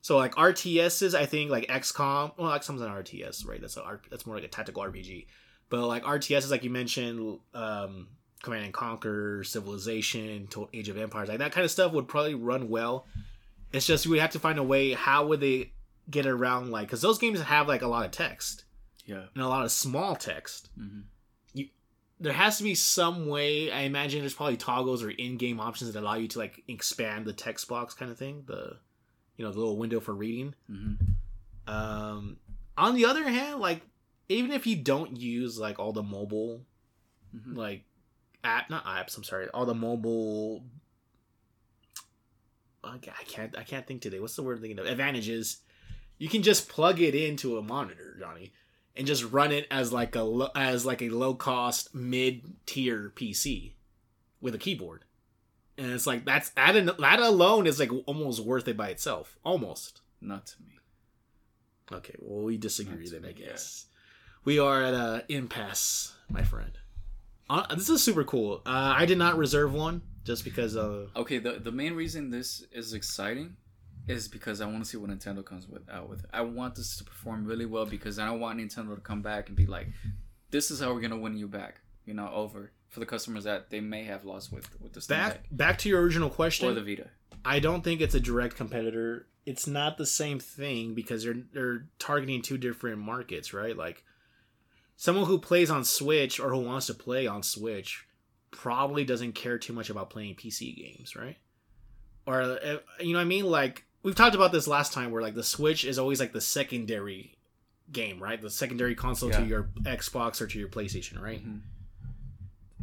So 0.02 0.18
like 0.18 0.36
RTSs, 0.36 1.16
I 1.16 1.26
think 1.26 1.50
like 1.50 1.66
XCOM. 1.66 2.34
Well, 2.38 2.52
XCOM's 2.52 2.82
an 2.82 2.90
RTS, 2.90 3.48
right? 3.48 3.60
That's 3.60 3.76
a 3.76 4.00
that's 4.12 4.28
more 4.28 4.36
like 4.36 4.46
a 4.46 4.50
tactical 4.50 4.84
RPG. 4.84 5.26
But 5.72 5.88
like 5.88 6.04
RTSs, 6.04 6.52
like 6.52 6.64
you 6.64 6.70
mentioned, 6.70 7.40
um, 7.56 8.08
Command 8.44 8.66
and 8.66 8.74
Conquer, 8.74 9.44
Civilization, 9.44 10.48
Age 10.76 10.90
of 10.90 10.98
Empires, 11.00 11.28
like 11.28 11.40
that 11.40 11.54
kind 11.54 11.66
of 11.66 11.72
stuff 11.72 11.92
would 11.94 12.08
probably 12.08 12.36
run 12.36 12.70
well. 12.70 13.08
It's 13.74 13.88
just 13.88 14.06
we 14.06 14.20
have 14.20 14.34
to 14.34 14.40
find 14.40 14.60
a 14.60 14.64
way. 14.64 14.94
How 14.94 15.26
would 15.26 15.40
they 15.40 15.72
get 16.10 16.26
around 16.26 16.72
like 16.72 16.88
because 16.88 17.02
those 17.02 17.18
games 17.20 17.40
have 17.42 17.68
like 17.68 17.82
a 17.82 17.88
lot 17.88 18.06
of 18.06 18.12
text 18.12 18.66
Yeah. 19.06 19.26
and 19.34 19.44
a 19.44 19.48
lot 19.48 19.64
of 19.66 19.72
small 19.72 20.16
text. 20.16 20.70
hmm 20.78 21.02
There 22.20 22.34
has 22.34 22.58
to 22.58 22.64
be 22.64 22.76
some 22.76 23.28
way. 23.28 23.72
I 23.72 23.82
imagine 23.82 24.20
there's 24.20 24.34
probably 24.36 24.58
toggles 24.58 25.02
or 25.04 25.10
in-game 25.10 25.60
options 25.60 25.92
that 25.92 26.00
allow 26.00 26.16
you 26.16 26.28
to 26.30 26.40
like 26.40 26.64
expand 26.68 27.26
the 27.26 27.34
text 27.34 27.68
box 27.68 27.94
kind 27.96 28.12
of 28.12 28.18
thing. 28.20 28.44
The 28.46 28.78
you 29.38 29.46
know 29.46 29.52
the 29.52 29.58
little 29.60 29.78
window 29.78 30.00
for 30.00 30.14
reading. 30.14 30.54
hmm 30.68 30.94
Um, 31.68 32.38
on 32.78 32.96
the 32.96 33.06
other 33.06 33.24
hand, 33.28 33.60
like 33.60 33.82
even 34.30 34.52
if 34.52 34.68
you 34.68 34.76
don't 34.76 35.18
use 35.18 35.58
like 35.60 35.80
all 35.80 35.94
the 35.94 36.04
mobile 36.04 36.62
hmm 37.32 37.56
like 37.56 37.84
app 38.44 38.70
not 38.70 38.86
apps, 38.86 39.16
I'm 39.18 39.24
sorry, 39.24 39.48
all 39.50 39.66
the 39.66 39.74
mobile. 39.74 40.64
I 42.84 42.96
I 42.96 43.24
can't 43.26 43.58
I 43.58 43.64
can't 43.64 43.86
think 43.88 44.02
today. 44.02 44.20
What's 44.20 44.36
the 44.36 44.44
word 44.44 44.58
I'm 44.58 44.62
thinking 44.62 44.80
of? 44.80 44.86
Advantages. 44.86 45.58
You 46.22 46.30
can 46.30 46.44
just 46.44 46.70
plug 46.70 47.02
it 47.02 47.16
into 47.16 47.58
a 47.58 47.64
monitor, 47.64 48.16
Johnny, 48.20 48.54
and 48.96 49.08
just 49.08 49.24
run 49.32 49.52
it 49.52 49.66
as 49.72 49.92
like 49.92 50.16
a 50.16 50.22
lo- 50.22 50.52
as 50.56 50.86
like 50.86 51.02
a 51.02 51.10
low 51.10 51.34
cost 51.34 51.96
mid 51.96 52.44
tier 52.68 53.12
PC 53.16 53.72
with 54.40 54.54
a 54.54 54.60
keyboard, 54.60 55.04
and 55.80 55.92
it's 55.92 56.06
like 56.06 56.24
that's 56.24 56.50
that 56.50 56.76
an- 56.76 56.92
that 57.00 57.20
alone 57.20 57.66
is 57.66 57.80
like 57.80 57.90
almost 58.06 58.46
worth 58.46 58.68
it 58.68 58.78
by 58.78 58.90
itself, 58.90 59.40
almost. 59.44 60.02
Not 60.22 60.46
to 60.46 60.62
me. 60.62 60.78
Okay, 61.92 62.14
well 62.20 62.44
we 62.44 62.56
disagree 62.56 63.10
then, 63.10 63.26
I 63.26 63.30
me, 63.30 63.36
yeah. 63.40 63.46
guess. 63.48 63.88
We 64.46 64.60
are 64.60 64.84
at 64.84 64.94
a 64.94 65.26
impasse, 65.28 66.14
my 66.30 66.44
friend. 66.44 66.78
Uh, 67.50 67.74
this 67.74 67.90
is 67.90 68.04
super 68.04 68.24
cool. 68.24 68.62
Uh, 68.64 68.94
I 68.96 69.08
did 69.08 69.18
not 69.18 69.40
reserve 69.40 69.74
one 69.74 70.04
just 70.24 70.44
because 70.44 70.78
uh 70.78 71.08
Okay, 71.16 71.40
the 71.40 71.54
the 71.54 71.72
main 71.72 71.96
reason 71.96 72.30
this 72.30 72.64
is 72.72 72.94
exciting 72.94 73.58
is 74.08 74.28
because 74.28 74.62
I 74.62 74.66
want 74.66 74.84
to 74.84 74.90
see 74.90 74.98
what 74.98 75.10
Nintendo 75.10 75.44
comes 75.44 75.68
with 75.68 75.90
out 75.90 76.10
with. 76.10 76.26
I 76.34 76.42
want 76.42 76.76
this 76.76 76.98
to 76.98 77.04
perform 77.04 77.46
really 77.46 77.66
well 77.66 77.86
because 77.86 78.20
I 78.20 78.26
don't 78.26 78.40
want 78.40 78.60
Nintendo 78.60 78.96
to 78.96 79.02
come 79.02 79.22
back 79.22 79.48
and 79.48 79.56
be 79.56 79.66
like, 79.66 79.88
"This 80.50 80.72
is 80.72 80.80
how 80.80 80.94
we're 80.94 81.02
gonna 81.02 81.18
win 81.18 81.38
you 81.38 81.48
back," 81.48 81.82
you 82.06 82.14
know, 82.14 82.30
over 82.34 82.72
for 82.90 83.00
the 83.00 83.06
customers 83.06 83.46
that 83.46 83.70
they 83.70 83.80
may 83.80 84.04
have 84.04 84.26
lost 84.26 84.52
with 84.52 84.70
with 84.82 84.94
the 84.94 85.06
back 85.08 85.46
back 85.52 85.78
to 85.80 85.90
your 85.90 86.02
original 86.02 86.30
question. 86.30 86.68
or 86.70 86.74
the 86.74 86.82
Vita. 86.84 87.10
I 87.46 87.60
don't 87.60 87.84
think 87.84 88.02
it's 88.02 88.16
a 88.16 88.20
direct 88.20 88.56
competitor. 88.56 89.28
It's 89.46 89.66
not 89.66 89.98
the 89.98 90.06
same 90.06 90.40
thing 90.40 90.94
because 90.94 91.24
they're 91.24 91.44
they're 91.54 91.88
targeting 92.00 92.42
two 92.42 92.58
different 92.58 93.00
markets, 93.00 93.54
right? 93.54 93.76
Like 93.76 94.04
someone 94.96 95.26
who 95.26 95.40
plays 95.40 95.72
on 95.72 95.84
Switch 95.84 96.40
or 96.40 96.50
who 96.50 96.60
wants 96.60 96.88
to 96.88 96.94
play 96.94 97.28
on 97.28 97.44
Switch 97.44 98.06
probably 98.52 99.06
doesn't 99.06 99.34
care 99.34 99.58
too 99.58 99.74
much 99.74 99.90
about 99.90 100.10
playing 100.10 100.36
PC 100.36 100.76
games, 100.76 101.16
right? 101.16 101.38
Or 102.28 102.42
uh, 102.42 102.78
you 103.00 103.14
know 103.14 103.20
what 103.20 103.22
I 103.22 103.26
mean? 103.26 103.46
Like 103.46 103.86
we've 104.04 104.16
talked 104.16 104.36
about 104.36 104.52
this 104.52 104.68
last 104.68 104.94
time 104.94 105.12
where 105.12 105.22
like 105.22 105.36
the 105.36 105.44
Switch 105.44 105.86
is 105.86 105.98
always 106.00 106.20
like 106.20 106.34
the 106.34 106.42
secondary 106.42 107.36
game, 107.92 108.22
right? 108.22 108.42
The 108.42 108.50
secondary 108.50 108.96
console 108.96 109.30
Yeah. 109.30 109.40
to 109.42 109.46
your 109.46 109.64
Xbox 109.84 110.42
or 110.42 110.48
to 110.48 110.60
your 110.60 110.70
PlayStation, 110.70 111.22
right? 111.22 111.46
Mhm. 111.46 111.62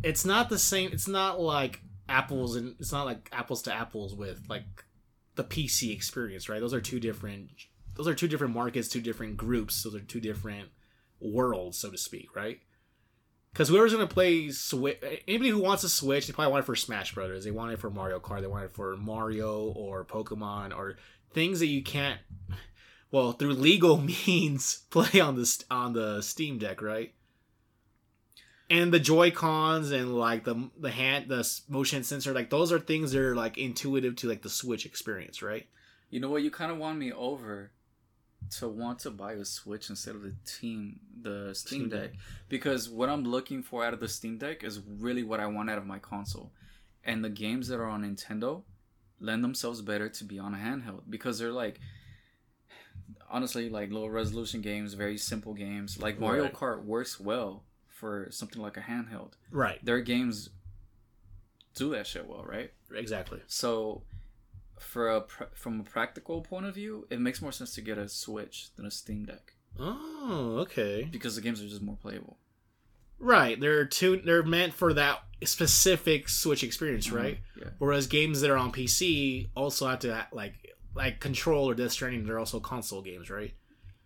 it's 0.05 0.25
not 0.25 0.49
the 0.49 0.59
same 0.61 0.91
it's 0.93 1.09
not 1.09 1.41
like 1.41 1.81
apples 2.09 2.55
and 2.55 2.77
it's 2.79 2.93
not 2.93 3.05
like 3.05 3.29
apples 3.33 3.63
to 3.63 3.73
apples 3.75 4.15
with 4.15 4.41
like 4.49 4.63
the 5.35 5.43
pc 5.43 5.93
experience 5.93 6.49
right 6.49 6.61
those 6.61 6.73
are 6.73 6.81
two 6.81 7.01
different 7.01 7.51
those 7.97 8.07
are 8.07 8.15
two 8.15 8.29
different 8.29 8.55
markets 8.55 8.87
two 8.87 9.01
different 9.01 9.37
groups 9.37 9.83
those 9.83 9.97
are 9.97 10.01
two 10.01 10.21
different 10.21 10.69
worlds 11.21 11.77
so 11.77 11.91
to 11.91 11.99
speak 11.99 12.37
right 12.37 12.61
because 13.59 13.71
whoever's 13.71 13.93
to 13.93 14.07
play 14.07 14.51
switch 14.53 15.03
anybody 15.27 15.51
who 15.51 15.59
wants 15.59 15.83
a 15.83 15.89
switch 15.89 16.29
they 16.29 16.33
probably 16.33 16.53
want 16.53 16.63
it 16.63 16.67
for 16.67 16.77
smash 16.77 17.13
brothers. 17.13 17.43
They 17.43 17.51
want 17.51 17.73
it 17.73 17.81
for 17.81 17.91
mario 17.91 18.21
kart. 18.21 18.41
They 18.41 18.47
want 18.47 18.67
it 18.67 18.73
for 18.73 18.97
mario 18.97 19.73
or 19.73 20.05
pokemon 20.05 20.77
or 20.77 20.95
things 21.33 21.59
that 21.59 21.67
you 21.67 21.83
can't 21.83 22.21
well 23.11 23.33
through 23.33 23.55
legal 23.55 23.97
means 24.27 24.83
play 24.91 25.19
on 25.19 25.35
the 25.35 25.65
on 25.73 25.93
the 25.93 26.23
steam 26.23 26.59
deck 26.59 26.81
right? 26.81 27.13
And 28.71 28.93
the 28.93 29.01
joy 29.01 29.33
cons 29.33 29.91
and 29.91 30.17
like 30.17 30.45
the 30.45 30.71
the 30.79 30.93
hand 30.93 31.29
the 31.29 31.45
motion 31.69 32.05
sensor 32.05 32.33
like 32.33 32.51
those 32.51 32.71
are 32.71 32.79
things 32.79 33.11
that 33.11 33.21
are 33.21 33.35
like 33.35 33.59
intuitive 33.59 34.15
to 34.17 34.29
like 34.29 34.43
the 34.43 34.51
switch 34.51 34.87
experience 34.87 35.43
right? 35.43 35.67
You 36.11 36.21
know 36.21 36.31
what? 36.31 36.45
You 36.45 36.53
kind 36.53 36.71
of 36.71 36.79
won 36.79 36.97
me 36.97 37.13
over 37.13 37.73
to 38.53 38.69
want 38.69 38.99
to 39.01 39.11
buy 39.11 39.33
a 39.33 39.45
Switch 39.45 39.91
instead 39.91 40.15
of 40.15 40.23
the 40.23 40.35
team, 40.47 41.01
the 41.23 41.55
Steam 41.55 41.81
Steam 41.81 41.89
Deck, 41.89 42.11
Deck. 42.13 42.21
because 42.49 42.89
what 42.89 43.09
I'm 43.09 43.25
looking 43.25 43.63
for 43.63 43.85
out 43.85 43.93
of 43.95 44.01
the 44.01 44.09
Steam 44.09 44.39
Deck 44.39 44.65
is 44.65 44.81
really 44.81 45.23
what 45.23 45.41
I 45.41 45.47
want 45.47 45.71
out 45.71 45.79
of 45.79 45.87
my 45.87 45.99
console, 45.99 46.53
and 47.05 47.25
the 47.25 47.31
games 47.31 47.69
that 47.69 47.79
are 47.79 47.87
on 47.87 48.03
Nintendo 48.03 48.63
lend 49.21 49.43
themselves 49.43 49.83
better 49.83 50.09
to 50.09 50.25
be 50.25 50.39
on 50.39 50.55
a 50.55 50.59
handheld 50.59 51.03
because 51.11 51.39
they're 51.39 51.51
like 51.53 51.81
honestly 53.31 53.69
like 53.69 53.91
low 53.91 54.07
resolution 54.07 54.61
games 54.61 54.95
very 54.95 55.19
simple 55.19 55.55
games. 55.55 56.01
Like 56.01 56.19
mario 56.19 56.45
Right. 56.45 56.53
kart 56.55 56.85
works 56.85 57.19
well 57.21 57.65
for 57.89 58.29
something 58.31 58.63
like 58.63 58.77
a 58.77 58.81
handheld. 58.81 59.33
Right. 59.51 59.85
Their 59.85 60.01
games 60.01 60.51
do 61.75 61.91
that 61.91 62.07
shit 62.07 62.27
well 62.29 62.45
right? 62.45 62.73
Exactly. 62.95 63.41
So, 63.49 64.03
for 64.81 65.09
a 65.09 65.21
pr- 65.23 65.45
from 65.55 65.81
a 65.81 65.85
practical 65.85 66.41
point 66.43 66.67
of 66.67 66.75
view, 66.75 67.07
it 67.11 67.21
makes 67.21 67.41
more 67.43 67.53
sense 67.53 67.75
to 67.75 67.81
get 67.81 67.99
a 67.99 68.09
Switch 68.09 68.69
than 68.77 68.87
a 68.87 68.91
Steam 68.91 69.25
Deck 69.25 69.55
oh 69.81 70.57
okay 70.61 71.07
because 71.11 71.37
the 71.37 71.43
games 71.43 71.63
are 71.63 71.69
just 71.69 71.83
more 71.83 71.97
playable. 72.03 72.37
right 73.21 73.61
they're 73.61 73.85
two 73.85 74.17
they're 74.25 74.43
meant 74.43 74.73
for 74.73 74.93
that 74.95 75.21
specific 75.45 76.29
switch 76.29 76.65
experience 76.65 77.13
right 77.13 77.35
Uh-huh. 77.57 77.61
Yeah. 77.67 77.71
whereas 77.79 78.07
games 78.09 78.41
that 78.41 78.51
are 78.51 78.57
on 78.57 78.73
pc 78.73 79.49
also 79.55 79.87
have 79.87 80.01
to 80.01 80.27
like 80.33 80.75
like 80.97 81.21
control 81.21 81.69
or 81.69 81.75
death 81.75 81.93
stranding 81.93 82.25
they're 82.27 82.39
also 82.41 82.59
console 82.61 83.03
games 83.03 83.31
right 83.31 83.53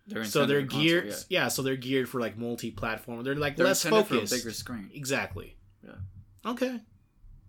They're 0.05 0.25
so 0.25 0.45
they're 0.45 0.61
for 0.61 0.67
console, 0.67 0.81
geared 0.83 1.05
yeah. 1.07 1.15
yeah. 1.29 1.47
so 1.47 1.63
they're 1.63 1.75
geared 1.77 2.07
for 2.09 2.19
like 2.19 2.37
multi-platform 2.37 3.23
they're 3.23 3.33
like 3.35 3.55
They're 3.55 3.65
less 3.65 3.83
focused 3.83 4.29
for 4.29 4.35
a 4.35 4.37
bigger 4.39 4.51
screen. 4.51 4.91
Exactly. 4.93 5.55
Yeah. 5.83 6.51
Okay. 6.51 6.79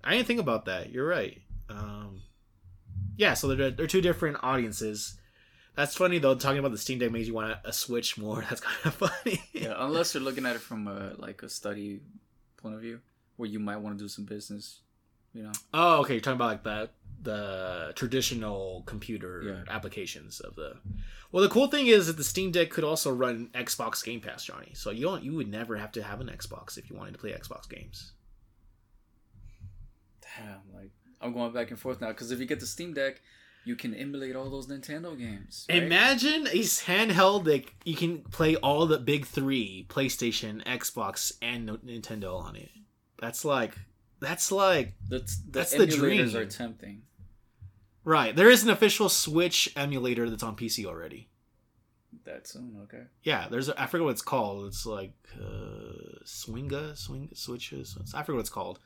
I 0.03 0.13
didn't 0.17 0.27
think 0.29 0.41
about 0.41 0.67
that. 0.67 0.91
You're 0.91 1.07
right. 1.07 1.43
Um, 1.69 2.23
yeah, 3.17 3.35
so 3.35 3.49
they're 3.55 3.71
they're 3.71 3.87
two 3.87 4.01
different 4.01 4.39
audiences. 4.43 5.19
That's 5.77 5.97
funny 5.97 6.19
though. 6.19 6.35
Talking 6.37 6.59
about 6.61 6.71
the 6.73 6.79
Steam 6.79 6.99
Deck 7.01 7.11
makes 7.11 7.27
you 7.27 7.35
want 7.35 7.51
a, 7.51 7.69
uh, 7.69 7.71
Switch 7.73 8.17
more. 8.17 8.41
That's 8.49 8.61
kind 8.61 8.87
of 8.87 8.95
funny. 8.95 9.43
Yeah, 9.53 9.75
unless 9.79 10.15
you're 10.15 10.23
looking 10.23 10.47
at 10.47 10.57
it 10.57 10.61
from 10.63 10.87
a 10.89 11.15
like 11.19 11.43
a 11.43 11.49
study 11.49 12.01
point 12.57 12.75
of 12.77 12.81
view, 12.81 13.01
where 13.37 13.49
you 13.49 13.59
might 13.59 13.79
want 13.79 13.99
to 13.99 14.05
do 14.05 14.09
some 14.09 14.25
business. 14.25 14.81
You 15.33 15.43
know, 15.43 15.53
Oh, 15.73 16.01
okay. 16.03 16.13
You're 16.15 16.21
talking 16.21 16.37
about 16.37 16.47
like 16.49 16.63
the 16.63 16.91
the 17.23 17.93
traditional 17.97 18.85
computer 18.87 19.43
Yeah. 19.67 19.75
applications 19.75 20.39
of 20.41 20.55
the. 20.55 20.77
Well, 21.33 21.43
the 21.43 21.49
cool 21.49 21.67
thing 21.67 21.89
is 21.89 22.07
that 22.07 22.17
the 22.17 22.23
Steam 22.23 22.53
Deck 22.53 22.71
could 22.71 22.85
also 22.85 23.13
run 23.13 23.49
Xbox 23.53 24.05
Game 24.05 24.21
Pass, 24.21 24.45
Johnny. 24.45 24.71
So 24.75 24.91
you 24.91 25.03
don't 25.03 25.25
you 25.25 25.35
would 25.35 25.49
never 25.49 25.77
have 25.77 25.91
to 25.93 26.03
have 26.05 26.21
an 26.21 26.29
Xbox 26.29 26.79
if 26.79 26.89
you 26.89 26.97
wanted 26.97 27.15
to 27.15 27.19
play 27.19 27.33
Xbox 27.33 27.69
games. 27.69 28.13
damn, 30.23 30.61
like 30.73 30.91
I'm 31.25 31.33
going 31.33 31.53
back 31.53 31.71
and 31.71 31.79
forth 31.81 32.01
now 32.01 32.09
because 32.09 32.31
if 32.31 32.39
you 32.39 32.47
get 32.47 32.61
the 32.61 32.67
Steam 32.67 32.93
Deck, 32.93 33.21
you 33.65 33.77
can 33.77 33.95
emulate 33.95 34.37
all 34.37 34.51
those 34.51 34.67
Nintendo 34.67 35.19
games. 35.19 35.67
right? 35.69 35.83
Imagine 35.83 36.47
a 36.49 36.59
handheld 36.61 37.45
that 37.45 37.65
you 37.85 37.97
can 37.97 38.19
play 38.19 38.57
all 38.57 38.87
the 38.87 38.99
big 38.99 39.25
three: 39.27 39.87
PlayStation, 39.89 40.63
Xbox, 40.65 41.33
and 41.41 41.69
Nintendo 41.69 42.39
on 42.39 42.57
it. 42.57 42.71
That's 43.19 43.45
like, 43.45 43.75
that's 44.21 44.53
like 44.53 44.93
That's 45.09 45.37
the 45.39 45.51
That's 45.51 45.75
the 45.75 45.87
dream. 45.87 46.37
are 46.37 46.45
tempting. 46.45 47.03
right. 48.05 48.37
There 48.37 48.51
is 48.51 48.63
an 48.63 48.71
official 48.71 49.09
Switch 49.09 49.73
emulator 49.77 50.29
that's 50.29 50.43
on 50.43 50.57
PC 50.57 50.85
already. 50.85 51.31
That 52.25 52.47
soon, 52.47 52.79
okay. 52.85 53.05
Yeah, 53.23 53.49
there's 53.51 53.69
a, 53.69 53.81
I 53.81 53.87
forget 53.87 54.05
what 54.05 54.11
it's 54.13 54.23
called. 54.23 54.67
It's 54.67 54.87
like 54.87 55.13
uh, 55.41 56.21
Swinga, 56.25 56.97
Swing 56.97 57.31
Switches. 57.35 57.97
I 58.15 58.23
forget 58.23 58.37
what 58.37 58.41
it's 58.41 58.51
called. 58.51 58.79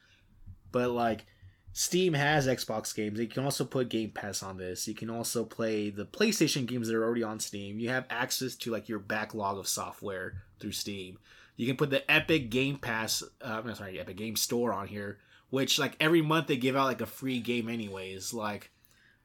But 0.73 0.91
like, 0.91 1.27
Steam 1.73 2.15
has 2.15 2.47
Xbox 2.49 2.95
games. 2.95 3.21
You 3.21 3.29
can 3.29 3.45
also 3.45 3.65
put 3.65 3.89
Game 3.89 4.11
Pass 4.11 4.43
on 4.43 4.57
this. 4.57 4.89
You 4.89 4.95
can 4.95 5.11
also 5.11 5.45
play 5.45 5.91
the 5.91 6.05
PlayStation 6.07 6.67
games 6.67 6.89
that 6.89 6.97
are 6.97 7.05
already 7.05 7.23
on 7.23 7.39
Steam. 7.39 7.79
You 7.79 7.91
have 7.91 8.07
access 8.11 8.57
to 8.57 8.71
like 8.73 8.89
your 8.89 8.99
backlog 8.99 9.59
of 9.59 9.69
software 9.69 10.43
through 10.59 10.73
Steam. 10.73 11.19
You 11.57 11.67
can 11.67 11.77
put 11.77 11.91
the 11.91 12.09
Epic 12.11 12.51
Game 12.51 12.79
Pass, 12.79 13.23
uh, 13.43 13.63
I'm 13.65 13.75
sorry, 13.75 14.01
Epic 14.01 14.17
Game 14.17 14.37
Store 14.37 14.73
on 14.73 14.89
here, 14.89 15.19
which 15.51 15.79
like 15.79 15.97
every 16.01 16.23
month 16.23 16.47
they 16.47 16.57
give 16.57 16.77
out 16.77 16.87
like 16.87 17.01
a 17.01 17.07
free 17.07 17.41
game 17.41 17.69
anyways. 17.69 18.33
Like, 18.33 18.71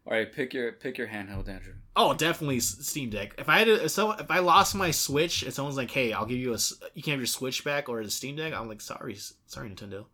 All 0.05 0.13
right, 0.13 0.31
pick 0.31 0.53
your 0.53 0.73
pick 0.73 0.97
your 0.97 1.07
handheld, 1.07 1.47
Andrew. 1.47 1.73
Oh, 1.95 2.13
definitely 2.13 2.59
Steam 2.59 3.09
Deck. 3.09 3.35
If 3.37 3.49
I 3.49 3.59
had 3.59 3.65
to, 3.65 3.85
if 3.85 3.91
so 3.91 4.11
if 4.11 4.29
I 4.29 4.39
lost 4.39 4.75
my 4.75 4.91
Switch 4.91 5.43
and 5.43 5.53
someone's 5.53 5.77
like, 5.77 5.91
"Hey, 5.91 6.11
I'll 6.11 6.25
give 6.25 6.39
you 6.39 6.53
a 6.53 6.57
you 6.93 7.01
can 7.01 7.11
have 7.11 7.19
your 7.19 7.27
Switch 7.27 7.63
back 7.63 7.87
or 7.87 8.03
the 8.03 8.11
Steam 8.11 8.35
Deck," 8.35 8.53
I'm 8.53 8.67
like, 8.67 8.81
"Sorry, 8.81 9.15
sorry, 9.45 9.69
Nintendo. 9.69 10.05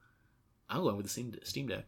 I'm 0.70 0.82
going 0.84 0.98
with 0.98 1.06
the 1.06 1.10
Steam 1.12 1.36
Steam 1.44 1.68
Deck." 1.68 1.86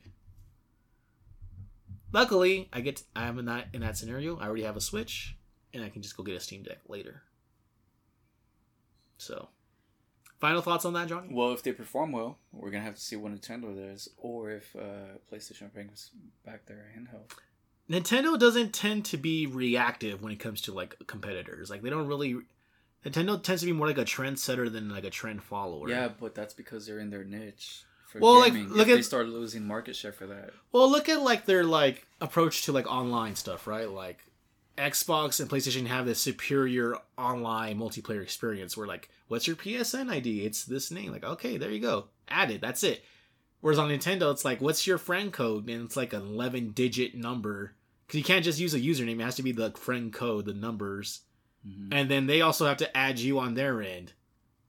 Luckily, 2.14 2.70
I 2.74 2.82
get 2.82 3.04
I'm 3.16 3.40
in 3.40 3.46
that 3.46 3.68
in 3.74 3.82
that 3.82 3.98
scenario. 3.98 4.38
I 4.38 4.46
already 4.46 4.64
have 4.64 4.76
a 4.76 4.82
Switch, 4.82 5.36
and 5.74 5.84
I 5.84 5.90
can 5.90 6.02
just 6.02 6.18
go 6.18 6.24
get 6.24 6.36
a 6.36 6.40
Steam 6.40 6.64
Deck 6.64 6.80
later. 6.88 7.24
So, 9.18 9.50
final 10.40 10.62
thoughts 10.62 10.84
on 10.84 10.94
that, 10.94 11.08
Johnny? 11.08 11.30
Well, 11.32 11.54
if 11.54 11.64
they 11.64 11.72
perform 11.72 12.12
well, 12.12 12.40
we're 12.52 12.72
gonna 12.72 12.84
have 12.84 12.96
to 12.96 13.02
see 13.02 13.16
what 13.16 13.32
Nintendo 13.32 13.76
does, 13.76 14.10
or 14.18 14.52
if 14.52 14.76
uh, 14.76 15.18
PlayStation 15.32 15.72
brings 15.72 16.12
back 16.46 16.66
their 16.66 16.92
handheld. 16.98 17.32
Nintendo 17.90 18.40
doesn't 18.40 18.74
tend 18.74 19.06
to 19.06 19.18
be 19.18 19.46
reactive 19.46 20.22
when 20.22 20.32
it 20.32 20.40
comes 20.40 20.62
to 20.62 20.74
like 20.74 20.96
competitors. 21.08 21.70
Like 21.70 21.82
they 21.82 21.90
don't 21.90 22.08
really. 22.08 22.38
Nintendo 23.06 23.42
tends 23.42 23.62
to 23.62 23.66
be 23.66 23.74
more 23.74 23.88
like 23.88 23.98
a 23.98 24.06
trendsetter 24.06 24.72
than 24.72 24.90
like 24.90 25.04
a 25.04 25.10
trend 25.10 25.42
follower. 25.44 25.90
Yeah, 25.90 26.10
but 26.20 26.36
that's 26.36 26.54
because 26.54 26.86
they're 26.86 27.00
in 27.00 27.10
their 27.10 27.24
niche. 27.24 27.84
For 28.12 28.20
Well, 28.20 28.40
like, 28.40 28.54
look 28.54 28.88
at- 28.90 28.96
they 28.96 29.02
start 29.02 29.28
losing 29.30 29.66
market 29.66 29.96
share 29.96 30.12
for 30.12 30.26
that. 30.28 30.52
Well, 30.72 30.90
look 30.90 31.08
at 31.10 31.22
like 31.22 31.46
their 31.46 31.64
like 31.64 32.06
approach 32.20 32.64
to 32.64 32.72
like 32.72 32.86
online 32.92 33.36
stuff, 33.36 33.68
right? 33.68 33.90
Like 33.90 34.20
Xbox 34.78 35.40
and 35.40 35.50
PlayStation 35.50 35.88
have 35.88 36.06
this 36.06 36.20
superior 36.20 36.98
online 37.18 37.78
multiplayer 37.80 38.22
experience 38.22 38.76
where 38.76 38.88
like, 38.88 39.10
what's 39.28 39.48
your 39.48 39.56
PSN 39.56 40.10
ID? 40.10 40.46
It's 40.46 40.66
this 40.66 40.92
name. 40.92 41.12
Like, 41.12 41.24
okay, 41.24 41.58
there 41.58 41.72
you 41.72 41.80
go. 41.80 42.06
Add 42.28 42.52
it. 42.52 42.62
That's 42.62 42.84
it. 42.84 43.04
Whereas 43.62 43.78
on 43.80 43.90
Nintendo, 43.90 44.32
it's 44.32 44.44
like, 44.44 44.60
what's 44.60 44.88
your 44.88 44.98
friend 44.98 45.32
code? 45.32 45.70
And 45.70 45.86
it's 45.86 45.96
like 45.98 46.14
an 46.14 46.22
11 46.22 46.72
digit 46.72 47.16
number. 47.16 47.74
Because 48.08 48.18
you 48.18 48.24
can't 48.24 48.44
just 48.44 48.60
use 48.60 48.74
a 48.74 48.80
username. 48.80 49.20
It 49.20 49.24
has 49.24 49.36
to 49.36 49.44
be 49.44 49.52
the 49.52 49.72
friend 49.72 50.12
code, 50.12 50.46
the 50.46 50.54
numbers. 50.54 51.22
Mhm. 51.66 51.90
And 51.92 52.10
then 52.10 52.26
they 52.26 52.42
also 52.42 52.66
have 52.66 52.78
to 52.78 52.98
add 52.98 53.20
you 53.20 53.38
on 53.40 53.54
their 53.54 53.82
end. 53.82 54.14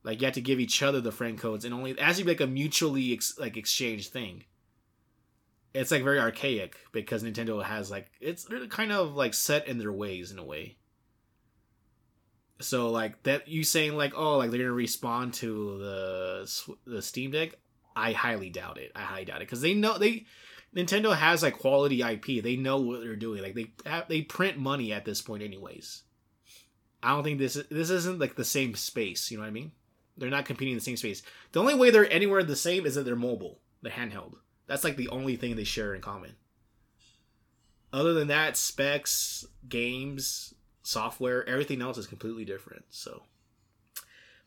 Like 0.04 0.20
you 0.20 0.26
have 0.26 0.34
to 0.34 0.40
give 0.40 0.60
each 0.60 0.82
other 0.82 1.00
the 1.00 1.12
friend 1.12 1.38
codes, 1.38 1.64
and 1.64 1.72
only 1.72 1.92
it 1.92 2.00
has 2.00 2.18
to 2.18 2.24
be 2.24 2.30
like 2.30 2.40
a 2.40 2.46
mutually 2.46 3.12
ex- 3.12 3.38
like 3.38 3.56
exchanged 3.56 4.12
thing. 4.12 4.44
It's 5.74 5.90
like 5.90 6.02
very 6.02 6.18
archaic 6.18 6.76
because 6.92 7.22
Nintendo 7.22 7.62
has 7.62 7.90
like 7.90 8.10
it's 8.20 8.46
kind 8.70 8.92
of 8.92 9.14
like 9.14 9.34
set 9.34 9.68
in 9.68 9.78
their 9.78 9.92
ways 9.92 10.32
in 10.32 10.38
a 10.38 10.44
way. 10.44 10.76
So 12.60 12.90
like 12.90 13.22
that 13.22 13.48
you 13.48 13.64
saying 13.64 13.96
like 13.96 14.12
oh 14.16 14.38
like 14.38 14.50
they're 14.50 14.60
gonna 14.60 14.72
respond 14.72 15.34
to 15.34 15.78
the 15.78 16.64
the 16.84 17.00
Steam 17.02 17.30
Deck, 17.30 17.54
I 17.94 18.12
highly 18.12 18.50
doubt 18.50 18.78
it. 18.78 18.92
I 18.96 19.02
highly 19.02 19.24
doubt 19.24 19.38
it 19.40 19.46
because 19.46 19.60
they 19.60 19.74
know 19.74 19.98
they 19.98 20.26
Nintendo 20.74 21.14
has 21.14 21.42
like 21.42 21.58
quality 21.58 22.02
IP. 22.02 22.42
They 22.42 22.56
know 22.56 22.78
what 22.78 23.00
they're 23.00 23.16
doing. 23.16 23.42
Like 23.42 23.54
they 23.54 23.72
have, 23.84 24.08
they 24.08 24.22
print 24.22 24.58
money 24.58 24.92
at 24.92 25.04
this 25.04 25.20
point, 25.20 25.42
anyways. 25.42 26.02
I 27.02 27.10
don't 27.10 27.24
think 27.24 27.38
this 27.38 27.58
this 27.70 27.90
isn't 27.90 28.18
like 28.18 28.36
the 28.36 28.44
same 28.44 28.74
space. 28.74 29.30
You 29.30 29.36
know 29.36 29.42
what 29.42 29.48
I 29.48 29.52
mean? 29.52 29.72
They're 30.16 30.30
not 30.30 30.44
competing 30.44 30.72
in 30.72 30.78
the 30.78 30.84
same 30.84 30.96
space. 30.96 31.22
The 31.52 31.60
only 31.60 31.74
way 31.74 31.90
they're 31.90 32.10
anywhere 32.10 32.42
the 32.42 32.56
same 32.56 32.86
is 32.86 32.94
that 32.94 33.04
they're 33.04 33.16
mobile, 33.16 33.60
the 33.80 33.90
handheld. 33.90 34.34
That's 34.66 34.84
like 34.84 34.96
the 34.96 35.08
only 35.08 35.36
thing 35.36 35.56
they 35.56 35.64
share 35.64 35.94
in 35.94 36.00
common. 36.00 36.36
Other 37.92 38.14
than 38.14 38.28
that, 38.28 38.56
specs, 38.56 39.44
games, 39.68 40.54
software, 40.82 41.48
everything 41.48 41.82
else 41.82 41.98
is 41.98 42.06
completely 42.06 42.44
different. 42.44 42.84
So 42.90 43.22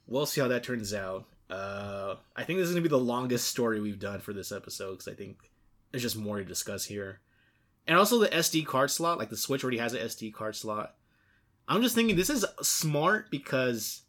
we'll 0.08 0.26
see 0.26 0.42
how 0.42 0.48
that 0.48 0.64
turns 0.64 0.94
out. 0.94 1.26
Uh, 1.50 2.16
I 2.36 2.44
think 2.44 2.58
this 2.58 2.68
is 2.68 2.74
gonna 2.74 2.82
be 2.82 2.90
the 2.90 2.98
longest 2.98 3.48
story 3.48 3.80
we've 3.80 4.00
done 4.00 4.20
for 4.20 4.34
this 4.34 4.52
episode 4.52 4.92
because 4.92 5.08
I 5.08 5.14
think 5.14 5.52
there's 5.92 6.04
just 6.04 6.18
more 6.18 6.40
to 6.40 6.46
discuss 6.46 6.86
here. 6.86 7.22
And 7.88 7.98
also 7.98 8.18
the 8.18 8.30
SD 8.30 8.66
card 8.66 8.90
slot, 8.90 9.20
like 9.20 9.30
the 9.30 9.38
Switch 9.38 9.64
already 9.64 9.78
has 9.78 9.94
an 9.94 10.02
SD 10.02 10.34
card 10.34 10.56
slot. 10.56 10.96
I'm 11.68 11.82
just 11.82 11.96
thinking 11.96 12.16
this 12.16 12.30
is 12.30 12.46
smart 12.62 13.30
because 13.30 14.02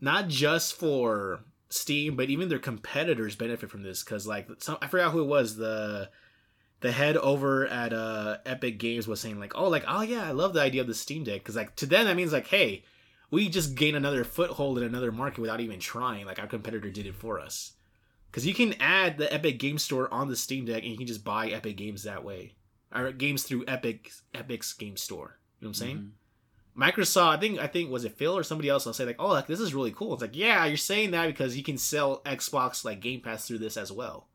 not 0.00 0.28
just 0.28 0.74
for 0.74 1.40
Steam, 1.68 2.16
but 2.16 2.30
even 2.30 2.48
their 2.48 2.58
competitors 2.58 3.36
benefit 3.36 3.70
from 3.70 3.82
this. 3.82 4.02
Because 4.02 4.26
like 4.26 4.48
some, 4.58 4.78
I 4.82 4.86
forgot 4.86 5.12
who 5.12 5.22
it 5.22 5.26
was 5.26 5.56
the 5.56 6.10
the 6.80 6.92
head 6.92 7.16
over 7.18 7.66
at 7.66 7.92
uh 7.92 8.38
Epic 8.46 8.78
Games 8.78 9.06
was 9.06 9.20
saying 9.20 9.38
like, 9.38 9.52
oh 9.54 9.68
like 9.68 9.84
oh 9.86 10.02
yeah, 10.02 10.26
I 10.26 10.32
love 10.32 10.54
the 10.54 10.62
idea 10.62 10.80
of 10.80 10.86
the 10.86 10.94
Steam 10.94 11.24
Deck 11.24 11.40
because 11.40 11.56
like 11.56 11.76
to 11.76 11.86
them 11.86 12.06
that 12.06 12.16
means 12.16 12.32
like 12.32 12.48
hey, 12.48 12.84
we 13.30 13.48
just 13.48 13.74
gain 13.74 13.94
another 13.94 14.24
foothold 14.24 14.78
in 14.78 14.84
another 14.84 15.12
market 15.12 15.40
without 15.40 15.60
even 15.60 15.78
trying. 15.78 16.26
Like 16.26 16.38
our 16.38 16.46
competitor 16.46 16.90
did 16.90 17.06
it 17.06 17.14
for 17.14 17.38
us. 17.38 17.72
Because 18.30 18.46
you 18.46 18.54
can 18.54 18.74
add 18.80 19.18
the 19.18 19.32
Epic 19.32 19.58
Game 19.58 19.76
Store 19.76 20.12
on 20.12 20.28
the 20.28 20.36
Steam 20.36 20.64
Deck 20.64 20.82
and 20.82 20.92
you 20.92 20.96
can 20.96 21.06
just 21.06 21.24
buy 21.24 21.48
Epic 21.48 21.76
games 21.76 22.04
that 22.04 22.24
way, 22.24 22.54
or 22.94 23.10
games 23.10 23.42
through 23.42 23.64
Epic 23.66 24.10
Epic's 24.34 24.72
Game 24.72 24.96
Store. 24.96 25.38
You 25.60 25.66
know 25.66 25.68
what 25.68 25.70
I'm 25.70 25.74
saying? 25.74 25.96
Mm-hmm. 25.96 26.08
Microsoft, 26.80 27.36
I 27.36 27.36
think, 27.36 27.58
I 27.58 27.66
think 27.66 27.90
was 27.90 28.04
it 28.04 28.16
Phil 28.16 28.36
or 28.36 28.42
somebody 28.42 28.68
else? 28.68 28.86
I'll 28.86 28.92
say 28.92 29.04
like, 29.04 29.16
oh, 29.18 29.28
like, 29.28 29.46
this 29.46 29.60
is 29.60 29.74
really 29.74 29.90
cool. 29.90 30.14
It's 30.14 30.22
like, 30.22 30.36
yeah, 30.36 30.64
you're 30.64 30.76
saying 30.76 31.10
that 31.10 31.26
because 31.26 31.56
you 31.56 31.62
can 31.62 31.76
sell 31.76 32.22
Xbox 32.24 32.84
like 32.84 33.00
Game 33.00 33.20
Pass 33.20 33.46
through 33.46 33.58
this 33.58 33.76
as 33.76 33.92
well. 33.92 34.28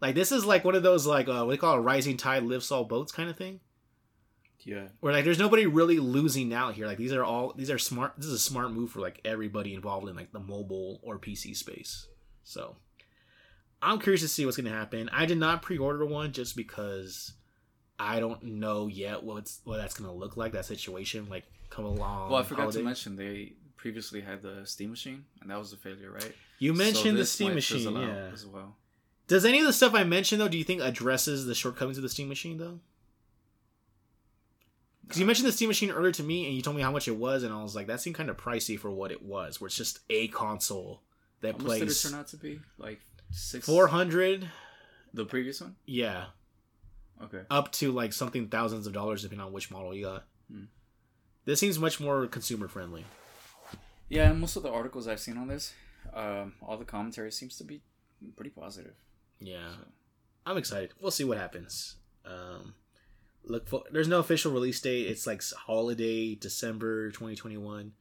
Like 0.00 0.14
this 0.14 0.32
is 0.32 0.44
like 0.44 0.64
one 0.64 0.74
of 0.74 0.82
those 0.82 1.06
like 1.06 1.28
uh, 1.28 1.44
what 1.44 1.50
they 1.50 1.56
call 1.56 1.74
a 1.74 1.80
rising 1.80 2.16
tide 2.16 2.42
lifts 2.42 2.72
all 2.72 2.84
boats 2.84 3.12
kind 3.12 3.28
of 3.28 3.36
thing. 3.36 3.60
Yeah. 4.60 4.88
Where 5.00 5.12
like 5.12 5.24
there's 5.24 5.38
nobody 5.38 5.66
really 5.66 5.98
losing 5.98 6.52
out 6.52 6.74
here. 6.74 6.86
Like 6.86 6.98
these 6.98 7.12
are 7.12 7.24
all 7.24 7.52
these 7.54 7.70
are 7.70 7.78
smart. 7.78 8.14
This 8.16 8.26
is 8.26 8.32
a 8.32 8.38
smart 8.38 8.72
move 8.72 8.90
for 8.90 9.00
like 9.00 9.20
everybody 9.24 9.74
involved 9.74 10.08
in 10.08 10.16
like 10.16 10.32
the 10.32 10.40
mobile 10.40 11.00
or 11.02 11.18
PC 11.18 11.56
space. 11.56 12.08
So 12.44 12.76
I'm 13.82 14.00
curious 14.00 14.22
to 14.22 14.28
see 14.28 14.44
what's 14.44 14.56
gonna 14.56 14.70
happen. 14.70 15.10
I 15.12 15.26
did 15.26 15.38
not 15.38 15.62
pre-order 15.62 16.06
one 16.06 16.32
just 16.32 16.56
because 16.56 17.34
I 18.00 18.18
don't 18.18 18.42
know 18.42 18.86
yet 18.86 19.22
what's 19.22 19.60
what 19.64 19.76
that's 19.76 19.92
gonna 19.92 20.12
look 20.12 20.38
like. 20.38 20.52
That 20.52 20.64
situation 20.64 21.28
like 21.28 21.44
come 21.68 21.84
along. 21.84 22.30
Well, 22.30 22.40
I 22.40 22.42
forgot 22.42 22.62
holiday. 22.62 22.78
to 22.78 22.84
mention 22.84 23.16
they 23.16 23.52
previously 23.76 24.22
had 24.22 24.40
the 24.40 24.62
Steam 24.64 24.88
Machine, 24.88 25.26
and 25.42 25.50
that 25.50 25.58
was 25.58 25.74
a 25.74 25.76
failure, 25.76 26.10
right? 26.10 26.34
You 26.58 26.72
mentioned 26.72 27.16
so 27.16 27.18
the 27.18 27.26
Steam 27.26 27.54
Machine, 27.54 27.94
yeah, 27.94 28.30
as 28.32 28.46
well. 28.46 28.76
Does 29.26 29.44
any 29.44 29.60
of 29.60 29.66
the 29.66 29.72
stuff 29.74 29.94
I 29.94 30.04
mentioned 30.04 30.40
though, 30.40 30.48
do 30.48 30.56
you 30.56 30.64
think 30.64 30.80
addresses 30.80 31.44
the 31.44 31.54
shortcomings 31.54 31.98
of 31.98 32.02
the 32.02 32.08
Steam 32.08 32.28
Machine 32.28 32.56
though? 32.56 32.80
Because 35.02 35.20
you 35.20 35.26
mentioned 35.26 35.48
the 35.48 35.52
Steam 35.52 35.68
Machine 35.68 35.90
earlier 35.90 36.12
to 36.12 36.22
me, 36.22 36.46
and 36.46 36.54
you 36.54 36.62
told 36.62 36.76
me 36.76 36.82
how 36.82 36.90
much 36.90 37.06
it 37.06 37.16
was, 37.16 37.42
and 37.42 37.52
I 37.52 37.62
was 37.62 37.76
like, 37.76 37.86
that 37.88 38.00
seemed 38.00 38.16
kind 38.16 38.30
of 38.30 38.38
pricey 38.38 38.78
for 38.78 38.90
what 38.90 39.12
it 39.12 39.22
was. 39.22 39.60
Where 39.60 39.66
it's 39.66 39.76
just 39.76 39.98
a 40.08 40.28
console 40.28 41.02
that 41.42 41.52
how 41.52 41.58
plays. 41.58 41.80
Much 41.80 41.88
did 41.88 41.96
it 41.96 42.10
turn 42.10 42.20
out 42.20 42.28
to 42.28 42.36
be? 42.38 42.60
Like 42.78 43.00
six. 43.30 43.66
Four 43.66 43.88
hundred. 43.88 44.48
The 45.12 45.26
previous 45.26 45.60
one. 45.60 45.76
Yeah. 45.84 46.26
Okay. 47.22 47.42
Up 47.50 47.70
to 47.72 47.92
like 47.92 48.12
something 48.12 48.48
thousands 48.48 48.86
of 48.86 48.92
dollars, 48.92 49.22
depending 49.22 49.46
on 49.46 49.52
which 49.52 49.70
model 49.70 49.94
you 49.94 50.06
got. 50.06 50.24
Hmm. 50.50 50.64
This 51.44 51.60
seems 51.60 51.78
much 51.78 52.00
more 52.00 52.26
consumer 52.26 52.68
friendly. 52.68 53.04
Yeah, 54.08 54.30
and 54.30 54.40
most 54.40 54.56
of 54.56 54.62
the 54.62 54.70
articles 54.70 55.06
I've 55.06 55.20
seen 55.20 55.36
on 55.36 55.48
this, 55.48 55.72
um, 56.12 56.54
all 56.62 56.76
the 56.76 56.84
commentary 56.84 57.30
seems 57.30 57.56
to 57.58 57.64
be 57.64 57.80
pretty 58.36 58.50
positive. 58.50 58.94
Yeah, 59.38 59.70
so. 59.70 59.86
I'm 60.46 60.56
excited. 60.56 60.92
We'll 61.00 61.10
see 61.10 61.24
what 61.24 61.38
happens. 61.38 61.96
Um, 62.24 62.74
look 63.44 63.68
for 63.68 63.84
there's 63.90 64.08
no 64.08 64.18
official 64.18 64.52
release 64.52 64.80
date. 64.80 65.06
It's 65.06 65.26
like 65.26 65.42
holiday 65.42 66.34
December 66.34 67.10
2021, 67.10 67.92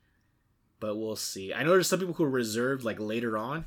but 0.79 0.97
we'll 0.97 1.15
see. 1.15 1.53
I 1.53 1.63
know 1.63 1.71
there's 1.71 1.87
some 1.87 1.99
people 1.99 2.15
who 2.15 2.25
reserved 2.25 2.83
like 2.83 2.99
later 2.99 3.37
on, 3.37 3.65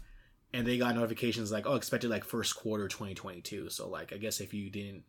and 0.52 0.66
they 0.66 0.78
got 0.78 0.96
notifications 0.96 1.52
like 1.52 1.66
oh 1.66 1.76
expected 1.76 2.10
like 2.10 2.24
first 2.24 2.56
quarter 2.56 2.88
2022. 2.88 3.70
So 3.70 3.88
like 3.88 4.12
I 4.12 4.16
guess 4.16 4.40
if 4.40 4.52
you 4.52 4.68
didn't 4.68 5.04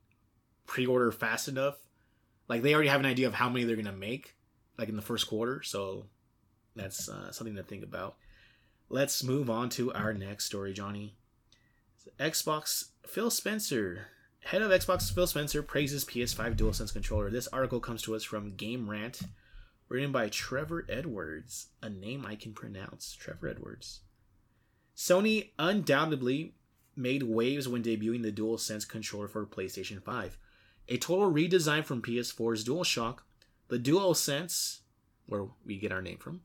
pre-order 0.65 1.11
fast 1.11 1.47
enough, 1.47 1.77
like 2.47 2.61
they 2.61 2.73
already 2.73 2.89
have 2.89 2.99
an 2.99 3.05
idea 3.05 3.27
of 3.27 3.33
how 3.33 3.49
many 3.49 3.65
they're 3.65 3.75
gonna 3.75 3.91
make 3.91 4.35
like 4.77 4.89
in 4.89 4.95
the 4.95 5.01
first 5.01 5.27
quarter. 5.27 5.61
So 5.63 6.05
that's 6.75 7.09
uh, 7.09 7.31
something 7.31 7.55
to 7.55 7.63
think 7.63 7.83
about. 7.83 8.15
Let's 8.89 9.23
move 9.23 9.49
on 9.49 9.69
to 9.69 9.93
our 9.93 10.13
next 10.13 10.45
story, 10.45 10.73
Johnny. 10.73 11.15
Xbox 12.19 12.89
Phil 13.07 13.29
Spencer, 13.29 14.07
head 14.41 14.61
of 14.61 14.71
Xbox 14.71 15.13
Phil 15.13 15.27
Spencer 15.27 15.63
praises 15.63 16.05
PS5 16.05 16.55
DualSense 16.55 16.93
controller. 16.93 17.29
This 17.29 17.47
article 17.47 17.79
comes 17.79 18.01
to 18.03 18.15
us 18.15 18.23
from 18.23 18.55
Game 18.55 18.89
Rant, 18.89 19.21
written 19.89 20.11
by 20.11 20.29
Trevor 20.29 20.85
Edwards, 20.89 21.67
a 21.81 21.89
name 21.89 22.25
I 22.25 22.35
can 22.35 22.53
pronounce. 22.53 23.15
Trevor 23.15 23.47
Edwards. 23.47 24.01
Sony 24.95 25.51
undoubtedly 25.57 26.55
made 26.95 27.23
waves 27.23 27.67
when 27.67 27.81
debuting 27.83 28.21
the 28.21 28.31
DualSense 28.31 28.87
controller 28.87 29.27
for 29.27 29.45
PlayStation 29.45 30.03
5. 30.03 30.37
A 30.89 30.97
total 30.97 31.31
redesign 31.31 31.85
from 31.85 32.01
PS4's 32.01 32.65
DualShock, 32.65 33.19
the 33.69 33.79
DualSense, 33.79 34.79
where 35.25 35.45
we 35.65 35.77
get 35.77 35.91
our 35.91 36.01
name 36.01 36.17
from, 36.17 36.41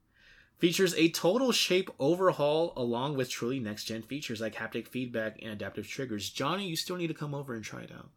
features 0.59 0.95
a 0.95 1.09
total 1.11 1.53
shape 1.53 1.91
overhaul 1.99 2.73
along 2.77 3.17
with 3.17 3.31
truly 3.31 3.59
next 3.59 3.85
gen 3.85 4.03
features 4.03 4.41
like 4.41 4.55
haptic 4.55 4.89
feedback 4.89 5.39
and 5.43 5.53
adaptive 5.53 5.89
triggers. 5.89 6.31
Johnny, 6.31 6.67
you 6.67 6.77
still 6.77 6.97
need 6.97 7.07
to 7.09 7.15
come 7.15 7.35
over 7.35 7.55
and 7.55 7.65
try 7.65 7.83
it 7.83 7.93
out. 7.93 8.11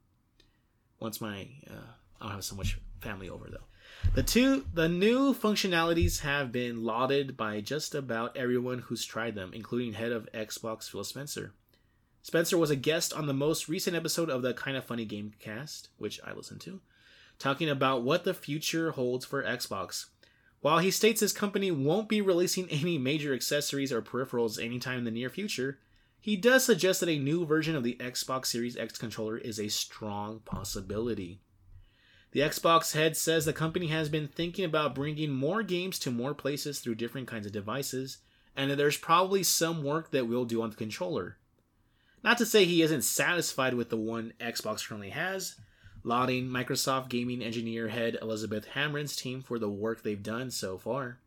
Once 1.00 1.22
my 1.22 1.48
uh, 1.70 1.94
I 2.20 2.26
don't 2.26 2.34
have 2.34 2.44
so 2.44 2.56
much 2.56 2.80
family 3.00 3.30
over 3.30 3.48
though. 3.50 3.66
The 4.14 4.24
two 4.24 4.66
the 4.74 4.88
new 4.88 5.34
functionalities 5.34 6.22
have 6.22 6.52
been 6.52 6.84
lauded 6.84 7.36
by 7.36 7.62
just 7.62 7.96
about 7.96 8.38
everyone 8.38 8.80
who's 8.80 9.06
tried 9.06 9.36
them, 9.36 9.52
including 9.54 9.94
head 9.94 10.12
of 10.12 10.30
Xbox 10.34 10.90
Phil 10.90 11.04
Spencer. 11.04 11.54
Spencer 12.24 12.58
was 12.58 12.70
a 12.70 12.76
guest 12.76 13.14
on 13.14 13.26
the 13.26 13.34
most 13.34 13.68
recent 13.68 13.96
episode 13.96 14.30
of 14.30 14.44
the 14.44 14.54
Kind 14.54 14.78
of 14.78 14.86
Funny 14.86 15.06
Game 15.06 15.34
Cast, 15.40 15.90
which 15.98 16.20
I 16.24 16.34
listened 16.34 16.62
to, 16.62 16.80
talking 17.40 17.68
about 17.68 18.04
what 18.04 18.24
the 18.24 18.34
future 18.36 18.92
holds 18.92 19.26
for 19.26 19.44
Xbox. 19.44 20.06
While 20.60 20.78
he 20.78 20.92
states 20.92 21.22
his 21.22 21.34
company 21.34 21.72
won't 21.72 22.08
be 22.08 22.22
releasing 22.22 22.70
any 22.70 23.00
major 23.00 23.34
accessories 23.34 23.92
or 23.92 24.04
peripherals 24.04 24.64
anytime 24.64 25.00
in 25.00 25.06
the 25.06 25.12
near 25.12 25.30
future, 25.30 25.80
he 26.20 26.36
does 26.36 26.64
suggest 26.64 27.00
that 27.00 27.10
a 27.10 27.18
new 27.18 27.44
version 27.44 27.76
of 27.76 27.84
the 27.84 27.98
Xbox 28.00 28.46
Series 28.46 28.78
X 28.78 29.00
controller 29.00 29.40
is 29.40 29.60
a 29.60 29.70
strong 29.70 30.42
possibility. 30.46 31.40
The 32.34 32.42
Xbox 32.42 32.94
head 32.94 33.18
says 33.18 33.46
the 33.46 33.54
company 33.54 33.88
has 33.88 34.08
been 34.08 34.28
thinking 34.28 34.64
about 34.64 34.94
bringing 34.94 35.32
more 35.32 35.64
games 35.64 35.98
to 36.00 36.12
more 36.12 36.36
places 36.36 36.80
through 36.80 36.96
different 36.96 37.28
kinds 37.28 37.48
of 37.48 37.52
devices, 37.52 38.20
and 38.56 38.70
that 38.70 38.76
there's 38.76 38.98
probably 38.98 39.42
some 39.42 39.84
work 39.84 40.12
that 40.12 40.28
we'll 40.28 40.46
do 40.46 40.62
on 40.62 40.70
the 40.70 40.76
controller. 40.76 41.38
Not 42.24 42.38
to 42.38 42.45
say 42.45 42.65
he 42.65 42.82
isn't 42.82 43.03
satisfied 43.03 43.74
with 43.74 43.89
the 43.89 43.97
one 43.97 44.34
Xbox 44.39 44.88
currently 44.88 45.09
has, 45.09 45.55
lauding 46.03 46.47
Microsoft 46.47 47.09
gaming 47.09 47.41
engineer 47.41 47.88
head 47.88 48.17
Elizabeth 48.22 48.67
Hamren's 48.76 49.15
team 49.15 49.41
for 49.41 49.57
the 49.57 49.69
work 49.69 50.03
they've 50.03 50.22
done 50.22 50.51
so 50.51 50.78
far. 50.78 51.17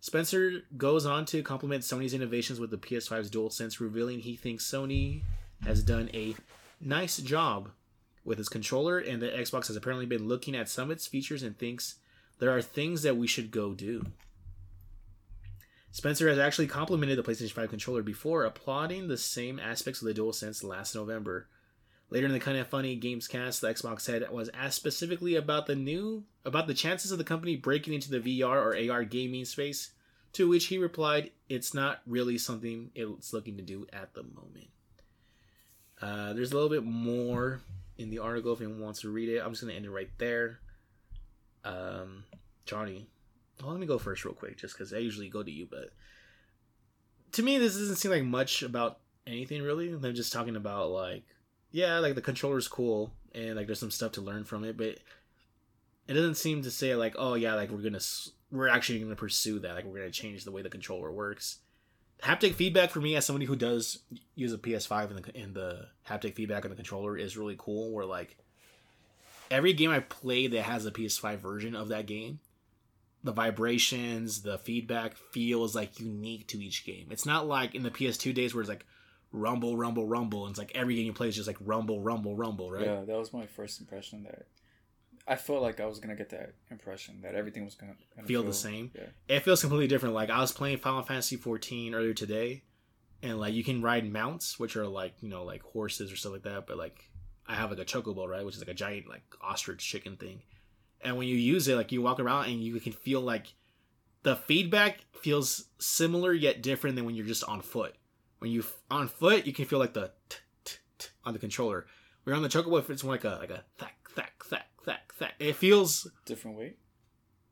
Spencer 0.00 0.62
goes 0.76 1.06
on 1.06 1.24
to 1.26 1.44
compliment 1.44 1.84
Sony's 1.84 2.12
innovations 2.12 2.58
with 2.58 2.70
the 2.70 2.76
PS5's 2.76 3.30
DualSense, 3.30 3.78
revealing 3.78 4.18
he 4.18 4.34
thinks 4.34 4.68
Sony 4.68 5.22
has 5.62 5.84
done 5.84 6.10
a 6.12 6.34
nice 6.80 7.18
job 7.18 7.70
with 8.24 8.40
its 8.40 8.48
controller, 8.48 8.98
and 8.98 9.22
that 9.22 9.36
Xbox 9.36 9.68
has 9.68 9.76
apparently 9.76 10.06
been 10.06 10.26
looking 10.26 10.56
at 10.56 10.68
some 10.68 10.84
of 10.84 10.90
its 10.90 11.06
features 11.06 11.44
and 11.44 11.56
thinks 11.56 11.96
there 12.40 12.50
are 12.50 12.62
things 12.62 13.02
that 13.02 13.16
we 13.16 13.28
should 13.28 13.52
go 13.52 13.74
do. 13.74 14.04
Spencer 15.92 16.30
has 16.30 16.38
actually 16.38 16.66
complimented 16.66 17.18
the 17.18 17.22
PlayStation 17.22 17.52
5 17.52 17.68
controller 17.68 18.02
before, 18.02 18.44
applauding 18.44 19.06
the 19.08 19.18
same 19.18 19.60
aspects 19.60 20.00
of 20.00 20.08
the 20.08 20.14
DualSense 20.14 20.64
last 20.64 20.94
November. 20.94 21.48
Later 22.08 22.26
in 22.26 22.32
the 22.32 22.40
kind 22.40 22.56
of 22.56 22.66
funny 22.66 22.96
games 22.96 23.28
cast, 23.28 23.60
the 23.60 23.68
Xbox 23.68 24.06
head 24.06 24.26
was 24.30 24.50
asked 24.54 24.76
specifically 24.76 25.34
about 25.34 25.66
the 25.66 25.76
new 25.76 26.24
about 26.44 26.66
the 26.66 26.74
chances 26.74 27.12
of 27.12 27.18
the 27.18 27.24
company 27.24 27.56
breaking 27.56 27.92
into 27.92 28.10
the 28.10 28.40
VR 28.40 28.56
or 28.56 28.90
AR 28.90 29.04
gaming 29.04 29.44
space, 29.44 29.92
to 30.32 30.48
which 30.48 30.66
he 30.66 30.78
replied, 30.78 31.30
"It's 31.48 31.74
not 31.74 32.00
really 32.06 32.38
something 32.38 32.90
it's 32.94 33.32
looking 33.32 33.58
to 33.58 33.62
do 33.62 33.86
at 33.92 34.14
the 34.14 34.22
moment." 34.22 34.70
Uh, 36.00 36.32
there's 36.32 36.52
a 36.52 36.54
little 36.54 36.70
bit 36.70 36.84
more 36.84 37.60
in 37.96 38.10
the 38.10 38.18
article 38.18 38.52
if 38.52 38.60
anyone 38.60 38.80
wants 38.80 39.02
to 39.02 39.10
read 39.10 39.28
it. 39.28 39.40
I'm 39.40 39.52
just 39.52 39.62
gonna 39.62 39.74
end 39.74 39.86
it 39.86 39.90
right 39.90 40.10
there. 40.18 40.60
Um, 41.64 42.24
Johnny, 42.66 43.08
well, 43.60 43.72
let 43.72 43.80
me 43.80 43.86
go 43.86 43.98
first 43.98 44.24
real 44.24 44.34
quick, 44.34 44.56
just 44.56 44.74
because 44.74 44.92
I 44.92 44.98
usually 44.98 45.28
go 45.28 45.42
to 45.42 45.50
you, 45.50 45.66
but 45.70 45.90
to 47.32 47.42
me, 47.42 47.58
this 47.58 47.74
doesn't 47.74 47.96
seem 47.96 48.10
like 48.10 48.24
much 48.24 48.62
about 48.62 48.98
anything 49.26 49.62
really. 49.62 49.94
They're 49.94 50.12
just 50.12 50.32
talking 50.32 50.56
about 50.56 50.90
like, 50.90 51.24
yeah, 51.70 51.98
like 51.98 52.14
the 52.14 52.22
controller's 52.22 52.68
cool 52.68 53.12
and 53.34 53.56
like 53.56 53.66
there's 53.66 53.80
some 53.80 53.90
stuff 53.90 54.12
to 54.12 54.20
learn 54.20 54.44
from 54.44 54.64
it, 54.64 54.76
but 54.76 54.98
it 56.06 56.14
doesn't 56.14 56.36
seem 56.36 56.62
to 56.62 56.70
say 56.70 56.94
like, 56.94 57.14
oh 57.18 57.34
yeah, 57.34 57.54
like 57.54 57.70
we're 57.70 57.82
gonna 57.82 58.00
we're 58.50 58.68
actually 58.68 59.00
gonna 59.00 59.16
pursue 59.16 59.58
that, 59.60 59.74
like 59.74 59.84
we're 59.84 59.98
gonna 59.98 60.10
change 60.10 60.44
the 60.44 60.52
way 60.52 60.62
the 60.62 60.68
controller 60.68 61.10
works. 61.10 61.58
Haptic 62.22 62.54
feedback 62.54 62.90
for 62.90 63.00
me 63.00 63.16
as 63.16 63.26
somebody 63.26 63.46
who 63.46 63.56
does 63.56 64.00
use 64.36 64.52
a 64.52 64.58
PS5 64.58 65.10
and 65.10 65.24
the, 65.24 65.36
and 65.36 65.54
the 65.54 65.88
haptic 66.08 66.34
feedback 66.34 66.64
on 66.64 66.70
the 66.70 66.76
controller 66.76 67.16
is 67.16 67.36
really 67.36 67.56
cool. 67.58 67.92
Where 67.92 68.04
like 68.04 68.36
every 69.50 69.72
game 69.72 69.90
I 69.90 70.00
play 70.00 70.46
that 70.46 70.62
has 70.62 70.86
a 70.86 70.92
PS5 70.92 71.38
version 71.38 71.74
of 71.74 71.88
that 71.88 72.06
game, 72.06 72.40
the 73.24 73.32
vibrations, 73.32 74.42
the 74.42 74.58
feedback 74.58 75.16
feels 75.32 75.74
like 75.74 76.00
unique 76.00 76.48
to 76.48 76.62
each 76.62 76.84
game. 76.84 77.08
It's 77.10 77.26
not 77.26 77.46
like 77.46 77.74
in 77.74 77.82
the 77.82 77.90
PS2 77.90 78.34
days 78.34 78.54
where 78.54 78.62
it's 78.62 78.68
like 78.68 78.84
rumble, 79.30 79.76
rumble, 79.76 80.06
rumble, 80.06 80.44
and 80.46 80.52
it's 80.52 80.58
like 80.58 80.72
every 80.74 80.96
game 80.96 81.06
you 81.06 81.12
play 81.12 81.28
is 81.28 81.36
just 81.36 81.46
like 81.46 81.58
rumble, 81.60 82.00
rumble, 82.00 82.36
rumble, 82.36 82.70
right? 82.70 82.84
Yeah, 82.84 83.04
that 83.04 83.18
was 83.18 83.32
my 83.32 83.46
first 83.46 83.80
impression. 83.80 84.24
That 84.24 84.46
I 85.26 85.36
felt 85.36 85.62
like 85.62 85.80
I 85.80 85.86
was 85.86 86.00
gonna 86.00 86.16
get 86.16 86.30
that 86.30 86.54
impression 86.70 87.20
that 87.22 87.34
everything 87.34 87.64
was 87.64 87.74
gonna, 87.74 87.94
gonna 88.14 88.26
feel, 88.26 88.42
the 88.42 88.52
same. 88.52 88.90
Yeah. 88.94 89.36
It 89.36 89.40
feels 89.40 89.60
completely 89.60 89.88
different. 89.88 90.14
Like 90.14 90.30
I 90.30 90.40
was 90.40 90.52
playing 90.52 90.78
Final 90.78 91.02
Fantasy 91.02 91.36
14 91.36 91.94
earlier 91.94 92.14
today, 92.14 92.64
and 93.22 93.38
like 93.38 93.54
you 93.54 93.62
can 93.62 93.82
ride 93.82 94.10
mounts, 94.10 94.58
which 94.58 94.76
are 94.76 94.86
like 94.86 95.14
you 95.20 95.28
know 95.28 95.44
like 95.44 95.62
horses 95.62 96.12
or 96.12 96.16
stuff 96.16 96.32
like 96.32 96.42
that. 96.42 96.66
But 96.66 96.76
like 96.76 97.08
I 97.46 97.54
have 97.54 97.70
like 97.70 97.80
a 97.80 97.84
chocobo, 97.84 98.26
right, 98.26 98.44
which 98.44 98.56
is 98.56 98.60
like 98.60 98.68
a 98.68 98.74
giant 98.74 99.08
like 99.08 99.22
ostrich 99.40 99.86
chicken 99.86 100.16
thing. 100.16 100.42
And 101.02 101.16
when 101.16 101.26
you 101.26 101.36
use 101.36 101.68
it, 101.68 101.76
like 101.76 101.92
you 101.92 102.02
walk 102.02 102.20
around 102.20 102.46
and 102.46 102.62
you 102.62 102.78
can 102.80 102.92
feel 102.92 103.20
like 103.20 103.54
the 104.22 104.36
feedback 104.36 105.04
feels 105.20 105.66
similar 105.78 106.32
yet 106.32 106.62
different 106.62 106.96
than 106.96 107.04
when 107.04 107.14
you're 107.14 107.26
just 107.26 107.44
on 107.44 107.60
foot. 107.60 107.94
When 108.38 108.50
you 108.50 108.64
on 108.90 109.08
foot, 109.08 109.46
you 109.46 109.52
can 109.52 109.64
feel 109.64 109.78
like 109.78 109.94
the 109.94 110.12
t- 110.28 110.38
t- 110.64 110.76
t- 110.98 111.08
on 111.24 111.32
the 111.32 111.38
controller. 111.38 111.86
When 112.22 112.32
you're 112.32 112.36
on 112.36 112.42
the 112.42 112.48
chocobo, 112.48 112.88
it's 112.88 113.04
more 113.04 113.14
like 113.14 113.24
a 113.24 113.38
like 113.40 113.50
a 113.50 113.64
thack 113.78 114.08
thack 114.10 114.44
thack 114.44 114.66
thack 114.84 115.12
thack. 115.14 115.34
It 115.38 115.56
feels 115.56 116.08
different 116.24 116.56
weight. 116.56 116.78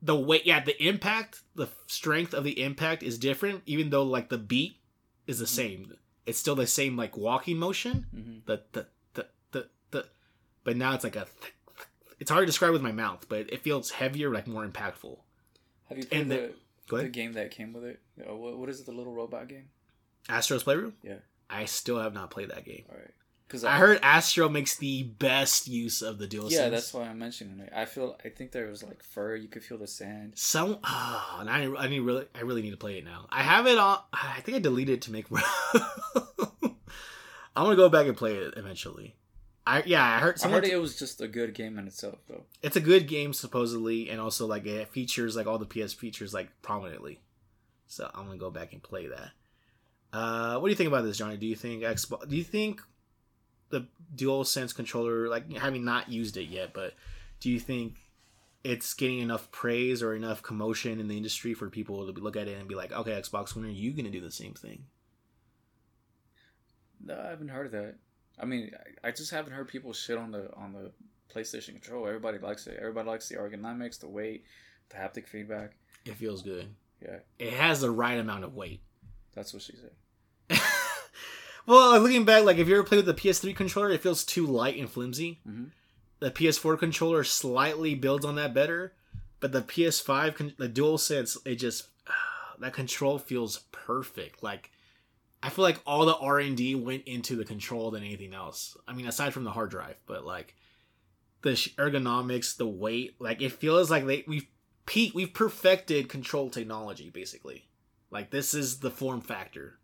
The 0.02 0.16
weight, 0.16 0.46
yeah, 0.46 0.64
the 0.64 0.82
impact, 0.82 1.42
the 1.54 1.68
strength 1.86 2.32
of 2.32 2.44
the 2.44 2.62
impact 2.62 3.02
is 3.02 3.18
different. 3.18 3.62
Even 3.66 3.90
though 3.90 4.04
like 4.04 4.28
the 4.28 4.38
beat 4.38 4.80
is 5.26 5.38
the 5.38 5.46
same, 5.46 5.92
it's 6.24 6.38
still 6.38 6.54
the 6.54 6.66
same 6.66 6.96
like 6.96 7.16
walking 7.16 7.58
motion. 7.58 8.06
Mm-hmm. 8.14 8.38
The 8.46 8.62
the 8.72 8.86
the 9.14 9.26
the 9.52 9.68
the, 9.90 10.06
but 10.64 10.76
now 10.76 10.94
it's 10.94 11.04
like 11.04 11.16
a. 11.16 11.26
Th- 11.40 11.54
it's 12.20 12.30
hard 12.30 12.42
to 12.42 12.46
describe 12.46 12.72
with 12.72 12.82
my 12.82 12.92
mouth, 12.92 13.26
but 13.28 13.52
it 13.52 13.62
feels 13.62 13.90
heavier, 13.90 14.30
like 14.30 14.46
more 14.46 14.64
impactful. 14.66 15.18
Have 15.88 15.98
you 15.98 16.04
played 16.04 16.20
And 16.20 16.30
the, 16.30 16.36
the- 16.36 16.96
the 17.02 17.08
game 17.08 17.32
that 17.34 17.50
came 17.50 17.72
with 17.72 17.84
it? 17.84 18.00
Uh, 18.20 18.34
what, 18.36 18.56
what 18.58 18.68
is 18.68 18.80
it? 18.80 18.86
The 18.86 18.92
little 18.92 19.12
robot 19.12 19.48
game? 19.48 19.68
Astro's 20.28 20.62
Playroom. 20.64 20.94
Yeah. 21.02 21.16
I 21.48 21.64
still 21.64 21.98
have 22.00 22.14
not 22.14 22.30
played 22.30 22.50
that 22.50 22.64
game. 22.64 22.84
All 22.90 22.96
right. 22.96 23.10
Because 23.46 23.64
I 23.64 23.76
heard 23.78 23.98
Astro 24.02 24.48
makes 24.48 24.76
the 24.76 25.02
best 25.02 25.66
use 25.66 26.02
of 26.02 26.18
the 26.18 26.28
DualSense. 26.28 26.50
Yeah, 26.52 26.68
that's 26.68 26.94
why 26.94 27.02
I'm 27.08 27.18
mentioning 27.18 27.58
it. 27.58 27.72
I 27.74 27.84
feel. 27.84 28.16
I 28.24 28.28
think 28.28 28.52
there 28.52 28.68
was 28.68 28.84
like 28.84 29.02
fur. 29.02 29.34
You 29.34 29.48
could 29.48 29.64
feel 29.64 29.76
the 29.78 29.88
sand. 29.88 30.34
Some 30.36 30.78
oh, 30.84 31.36
and 31.40 31.50
I 31.50 31.64
I 31.76 31.88
need 31.88 31.98
really 32.00 32.26
I 32.32 32.42
really 32.42 32.62
need 32.62 32.70
to 32.70 32.76
play 32.76 32.98
it 32.98 33.04
now. 33.04 33.26
I 33.28 33.42
have 33.42 33.66
it 33.66 33.76
on. 33.76 33.98
I 34.12 34.40
think 34.42 34.56
I 34.56 34.60
deleted 34.60 34.94
it 34.94 35.02
to 35.02 35.10
make. 35.12 35.26
I'm 37.56 37.64
gonna 37.64 37.74
go 37.76 37.88
back 37.88 38.06
and 38.06 38.16
play 38.16 38.34
it 38.36 38.54
eventually. 38.56 39.16
I 39.66 39.82
yeah 39.84 40.04
I 40.04 40.18
heard 40.18 40.40
I 40.42 40.48
heard 40.48 40.64
it 40.64 40.80
was 40.80 40.98
just 40.98 41.20
a 41.20 41.28
good 41.28 41.54
game 41.54 41.78
in 41.78 41.86
itself, 41.86 42.18
though. 42.28 42.44
it's 42.62 42.76
a 42.76 42.80
good 42.80 43.06
game 43.06 43.32
supposedly, 43.32 44.08
and 44.10 44.20
also 44.20 44.46
like 44.46 44.66
it 44.66 44.88
features 44.88 45.36
like 45.36 45.46
all 45.46 45.58
the 45.58 45.66
PS 45.66 45.92
features 45.92 46.32
like 46.32 46.48
prominently. 46.62 47.20
So 47.86 48.10
I'm 48.14 48.26
gonna 48.26 48.38
go 48.38 48.50
back 48.50 48.72
and 48.72 48.82
play 48.82 49.08
that. 49.08 49.30
Uh, 50.12 50.58
what 50.58 50.68
do 50.68 50.70
you 50.70 50.76
think 50.76 50.88
about 50.88 51.04
this, 51.04 51.18
Johnny? 51.18 51.36
Do 51.36 51.46
you 51.46 51.56
think 51.56 51.82
Xbox? 51.82 52.28
Do 52.28 52.36
you 52.36 52.44
think 52.44 52.80
the 53.68 53.86
Dual 54.14 54.44
Sense 54.44 54.72
controller, 54.72 55.28
like 55.28 55.52
having 55.52 55.84
not 55.84 56.08
used 56.08 56.36
it 56.36 56.48
yet, 56.48 56.72
but 56.72 56.94
do 57.40 57.50
you 57.50 57.60
think 57.60 57.96
it's 58.62 58.92
getting 58.94 59.20
enough 59.20 59.50
praise 59.50 60.02
or 60.02 60.14
enough 60.14 60.42
commotion 60.42 61.00
in 61.00 61.08
the 61.08 61.16
industry 61.16 61.54
for 61.54 61.70
people 61.70 62.12
to 62.12 62.20
look 62.20 62.36
at 62.36 62.48
it 62.48 62.58
and 62.58 62.68
be 62.68 62.74
like, 62.74 62.92
okay, 62.92 63.12
Xbox, 63.12 63.54
when 63.54 63.64
are 63.64 63.68
you 63.68 63.92
gonna 63.92 64.10
do 64.10 64.20
the 64.20 64.30
same 64.30 64.54
thing? 64.54 64.84
No, 67.02 67.18
I 67.18 67.30
haven't 67.30 67.48
heard 67.48 67.66
of 67.66 67.72
that. 67.72 67.94
I 68.40 68.46
mean, 68.46 68.70
I, 69.04 69.10
just 69.10 69.30
haven't 69.30 69.52
heard 69.52 69.68
people 69.68 69.92
shit 69.92 70.16
on 70.18 70.30
the 70.32 70.50
on 70.56 70.72
the 70.72 70.90
PlayStation 71.34 71.72
control. 71.72 72.06
Everybody 72.06 72.38
likes 72.38 72.66
it. 72.66 72.76
Everybody 72.78 73.08
likes 73.08 73.28
the 73.28 73.36
ergonomics, 73.36 73.98
the 74.00 74.08
weight, 74.08 74.44
the 74.88 74.96
haptic 74.96 75.26
feedback. 75.28 75.72
It 76.04 76.14
feels 76.16 76.42
good. 76.42 76.68
Yeah, 77.02 77.18
It 77.38 77.52
has 77.54 77.80
the 77.80 77.90
right 77.90 78.18
amount 78.18 78.44
of 78.44 78.54
weight. 78.54 78.80
that's 79.34 79.52
what 79.54 79.62
she 79.62 79.74
said. 79.76 80.58
well, 81.66 81.92
like, 81.92 82.02
looking 82.02 82.24
back, 82.24 82.44
like 82.44 82.58
if 82.58 82.68
you 82.68 82.74
ever 82.74 82.84
played 82.84 83.04
with 83.04 83.16
the 83.16 83.22
PS3 83.22 83.54
controller, 83.54 83.90
it 83.90 84.02
feels 84.02 84.24
too 84.24 84.46
light 84.46 84.76
and 84.78 84.88
flimsy. 84.90 85.40
Mhm. 85.48 85.70
The 86.18 86.30
PS4 86.30 86.78
controller 86.78 87.24
slightly 87.24 87.94
builds 87.94 88.24
on 88.26 88.34
that 88.36 88.52
better, 88.52 88.92
but 89.40 89.52
the 89.52 89.62
PS5, 89.62 90.34
con- 90.34 90.54
the 90.58 90.68
DualSense, 90.68 91.38
it 91.46 91.54
just 91.56 91.88
that 92.58 92.72
control 92.74 93.18
feels 93.18 93.60
perfect. 93.72 94.42
Like 94.42 94.70
I 95.42 95.48
feel 95.48 95.62
like 95.62 95.80
all 95.86 96.04
the 96.04 96.16
R 96.16 96.38
and 96.38 96.56
D 96.56 96.74
went 96.74 97.04
into 97.04 97.36
the 97.36 97.44
control 97.44 97.90
than 97.90 98.02
anything 98.02 98.34
else. 98.34 98.76
I 98.86 98.92
mean, 98.92 99.06
aside 99.06 99.32
from 99.32 99.44
the 99.44 99.50
hard 99.50 99.70
drive, 99.70 99.96
but 100.06 100.24
like 100.24 100.54
the 101.42 101.50
ergonomics, 101.50 102.56
the 102.56 102.66
weight, 102.66 103.16
like 103.18 103.40
it 103.40 103.52
feels 103.52 103.90
like 103.90 104.06
they 104.06 104.24
we've 104.26 104.46
peak 104.86 105.14
we've 105.14 105.32
perfected 105.32 106.08
control 106.08 106.50
technology 106.50 107.10
basically. 107.10 107.68
Like 108.10 108.30
this 108.30 108.54
is 108.54 108.80
the 108.80 108.90
form 108.90 109.20
factor. 109.20 109.78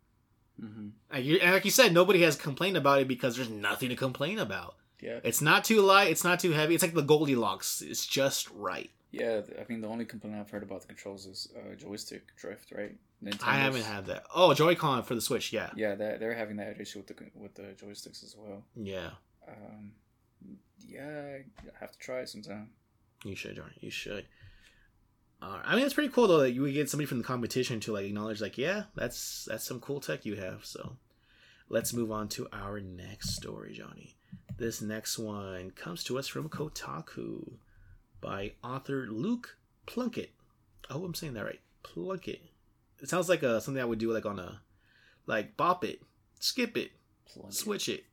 Mm-hmm. 0.61 0.87
Like 1.11 1.23
you, 1.23 1.37
and 1.37 1.53
like 1.53 1.65
you 1.65 1.71
said, 1.71 1.93
nobody 1.93 2.21
has 2.23 2.35
complained 2.35 2.77
about 2.77 3.01
it 3.01 3.07
because 3.07 3.35
there's 3.35 3.49
nothing 3.49 3.89
to 3.89 3.95
complain 3.95 4.39
about. 4.39 4.75
Yeah, 5.01 5.19
It's 5.23 5.41
not 5.41 5.63
too 5.63 5.81
light. 5.81 6.09
It's 6.09 6.23
not 6.23 6.39
too 6.39 6.51
heavy. 6.51 6.73
It's 6.73 6.83
like 6.83 6.95
the 6.95 7.03
Goldilocks. 7.03 7.81
It's 7.81 8.05
just 8.07 8.49
right. 8.49 8.89
Yeah. 9.11 9.41
I 9.59 9.65
mean, 9.69 9.81
the 9.81 9.87
only 9.87 10.05
complaint 10.05 10.35
I've 10.37 10.49
heard 10.49 10.63
about 10.63 10.81
the 10.81 10.87
controls 10.87 11.25
is 11.25 11.49
uh, 11.55 11.75
joystick 11.75 12.35
drift, 12.35 12.71
right? 12.71 12.95
I 13.43 13.55
haven't 13.55 13.83
had 13.83 14.05
that. 14.07 14.25
Oh, 14.35 14.53
Joy-Con 14.53 15.01
for 15.03 15.15
the 15.15 15.21
Switch. 15.21 15.51
Yeah, 15.51 15.71
Yeah, 15.75 15.95
that 15.95 16.19
they're 16.19 16.35
having 16.35 16.57
that 16.57 16.79
issue 16.79 16.99
with 16.99 17.07
the 17.07 17.15
with 17.35 17.55
the 17.55 17.63
joysticks 17.83 18.23
as 18.23 18.35
well. 18.37 18.63
yeah. 18.75 19.09
Um, 19.47 19.91
yeah, 20.85 21.37
I 21.39 21.79
have 21.79 21.91
to 21.91 21.97
try 21.97 22.19
it 22.19 22.29
sometime. 22.29 22.69
You 23.23 23.35
should, 23.35 23.55
Johnny. 23.55 23.73
You 23.79 23.89
should. 23.89 24.25
Uh, 25.41 25.59
I 25.63 25.75
mean, 25.75 25.85
it's 25.85 25.93
pretty 25.93 26.09
cool 26.09 26.27
though 26.27 26.39
that 26.39 26.51
you 26.51 26.71
get 26.71 26.89
somebody 26.89 27.05
from 27.07 27.19
the 27.19 27.23
competition 27.23 27.79
to 27.81 27.93
like 27.93 28.05
acknowledge, 28.05 28.41
like, 28.41 28.57
yeah, 28.57 28.83
that's 28.95 29.45
that's 29.47 29.65
some 29.65 29.79
cool 29.79 29.99
tech 29.99 30.25
you 30.25 30.35
have. 30.35 30.65
So, 30.65 30.97
let's 31.69 31.93
move 31.93 32.11
on 32.11 32.27
to 32.29 32.47
our 32.53 32.79
next 32.79 33.35
story, 33.35 33.73
Johnny. 33.73 34.15
This 34.57 34.81
next 34.81 35.17
one 35.19 35.71
comes 35.71 36.03
to 36.05 36.17
us 36.17 36.27
from 36.27 36.49
Kotaku 36.49 37.57
by 38.21 38.53
author 38.63 39.07
Luke 39.09 39.57
Plunkett. 39.85 40.31
I 40.89 40.93
hope 40.93 41.03
I'm 41.03 41.13
saying 41.13 41.33
that 41.33 41.45
right. 41.45 41.59
Plunkett. 41.83 42.41
It 43.01 43.09
sounds 43.09 43.29
like 43.29 43.43
uh, 43.43 43.59
something 43.59 43.81
I 43.81 43.85
would 43.85 43.99
do 43.99 44.11
like 44.11 44.25
on 44.25 44.39
a 44.39 44.61
like 45.25 45.55
bop 45.57 45.83
it, 45.83 46.01
skip 46.39 46.77
it, 46.77 46.91
Plug 47.31 47.49
it. 47.49 47.53
switch 47.53 47.89
it, 47.89 48.05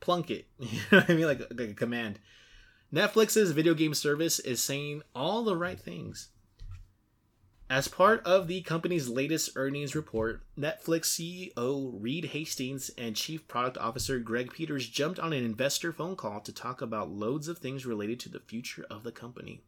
plunk 0.00 0.30
it. 0.30 0.46
You 0.58 0.80
know 0.92 0.98
what 0.98 1.10
I 1.10 1.14
mean? 1.14 1.26
Like, 1.26 1.40
like 1.40 1.70
a 1.70 1.74
command. 1.74 2.18
Netflix's 2.92 3.50
video 3.50 3.74
game 3.74 3.94
service 3.94 4.38
is 4.38 4.62
saying 4.62 5.02
all 5.14 5.44
the 5.44 5.56
right 5.56 5.78
things. 5.78 6.28
As 7.70 7.86
part 7.86 8.24
of 8.24 8.46
the 8.46 8.62
company's 8.62 9.10
latest 9.10 9.50
earnings 9.54 9.94
report, 9.94 10.40
Netflix 10.58 11.04
CEO 11.04 11.90
Reed 11.92 12.26
Hastings 12.26 12.90
and 12.96 13.14
Chief 13.14 13.46
Product 13.46 13.76
Officer 13.76 14.18
Greg 14.18 14.50
Peters 14.54 14.88
jumped 14.88 15.18
on 15.18 15.34
an 15.34 15.44
investor 15.44 15.92
phone 15.92 16.16
call 16.16 16.40
to 16.40 16.52
talk 16.52 16.80
about 16.80 17.10
loads 17.10 17.46
of 17.46 17.58
things 17.58 17.84
related 17.84 18.18
to 18.20 18.30
the 18.30 18.40
future 18.40 18.86
of 18.88 19.02
the 19.02 19.12
company. 19.12 19.60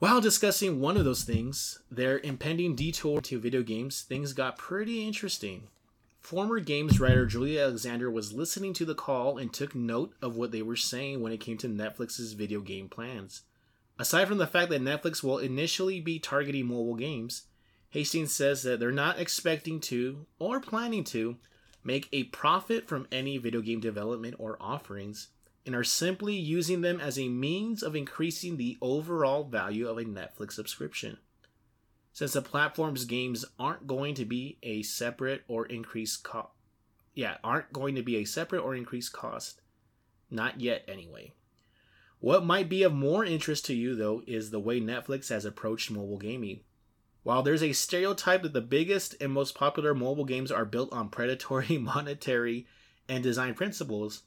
While 0.00 0.20
discussing 0.20 0.80
one 0.80 0.96
of 0.96 1.04
those 1.04 1.22
things, 1.22 1.78
their 1.92 2.18
impending 2.18 2.74
detour 2.74 3.20
to 3.20 3.38
video 3.38 3.62
games, 3.62 4.02
things 4.02 4.32
got 4.32 4.58
pretty 4.58 5.06
interesting. 5.06 5.68
Former 6.20 6.58
games 6.58 6.98
writer 6.98 7.24
Julia 7.24 7.62
Alexander 7.62 8.10
was 8.10 8.32
listening 8.32 8.72
to 8.74 8.84
the 8.84 8.96
call 8.96 9.38
and 9.38 9.52
took 9.52 9.76
note 9.76 10.12
of 10.20 10.34
what 10.34 10.50
they 10.50 10.62
were 10.62 10.74
saying 10.74 11.20
when 11.20 11.30
it 11.30 11.38
came 11.38 11.56
to 11.58 11.68
Netflix's 11.68 12.32
video 12.32 12.60
game 12.60 12.88
plans. 12.88 13.42
Aside 13.98 14.28
from 14.28 14.38
the 14.38 14.46
fact 14.46 14.70
that 14.70 14.82
Netflix 14.82 15.22
will 15.22 15.38
initially 15.38 16.00
be 16.00 16.18
targeting 16.18 16.66
mobile 16.66 16.96
games, 16.96 17.44
Hastings 17.90 18.32
says 18.32 18.62
that 18.62 18.78
they're 18.78 18.92
not 18.92 19.18
expecting 19.18 19.80
to, 19.80 20.26
or 20.38 20.60
planning 20.60 21.04
to, 21.04 21.36
make 21.82 22.08
a 22.12 22.24
profit 22.24 22.88
from 22.88 23.06
any 23.10 23.38
video 23.38 23.60
game 23.60 23.80
development 23.80 24.34
or 24.38 24.56
offerings, 24.60 25.28
and 25.64 25.74
are 25.74 25.84
simply 25.84 26.34
using 26.34 26.82
them 26.82 27.00
as 27.00 27.18
a 27.18 27.28
means 27.28 27.82
of 27.82 27.96
increasing 27.96 28.56
the 28.56 28.76
overall 28.82 29.44
value 29.44 29.88
of 29.88 29.98
a 29.98 30.04
Netflix 30.04 30.52
subscription 30.52 31.18
since 32.16 32.32
the 32.32 32.40
platform's 32.40 33.04
games 33.04 33.44
aren't 33.58 33.86
going 33.86 34.14
to 34.14 34.24
be 34.24 34.56
a 34.62 34.80
separate 34.82 35.42
or 35.48 35.66
increased 35.66 36.24
cost. 36.24 36.48
Yeah, 37.12 37.36
aren't 37.44 37.74
going 37.74 37.94
to 37.96 38.02
be 38.02 38.16
a 38.16 38.24
separate 38.24 38.62
or 38.62 38.74
increased 38.74 39.12
cost. 39.12 39.60
Not 40.30 40.58
yet, 40.58 40.82
anyway. 40.88 41.32
What 42.20 42.44
might 42.44 42.68
be 42.68 42.82
of 42.82 42.92
more 42.92 43.24
interest 43.24 43.66
to 43.66 43.74
you, 43.74 43.94
though, 43.94 44.22
is 44.26 44.50
the 44.50 44.60
way 44.60 44.80
Netflix 44.80 45.28
has 45.28 45.44
approached 45.44 45.90
mobile 45.90 46.18
gaming. 46.18 46.60
While 47.22 47.42
there's 47.42 47.62
a 47.62 47.72
stereotype 47.72 48.42
that 48.42 48.52
the 48.52 48.60
biggest 48.60 49.16
and 49.20 49.32
most 49.32 49.54
popular 49.54 49.94
mobile 49.94 50.24
games 50.24 50.50
are 50.50 50.64
built 50.64 50.92
on 50.92 51.08
predatory 51.08 51.76
monetary 51.78 52.66
and 53.08 53.22
design 53.22 53.54
principles, 53.54 54.22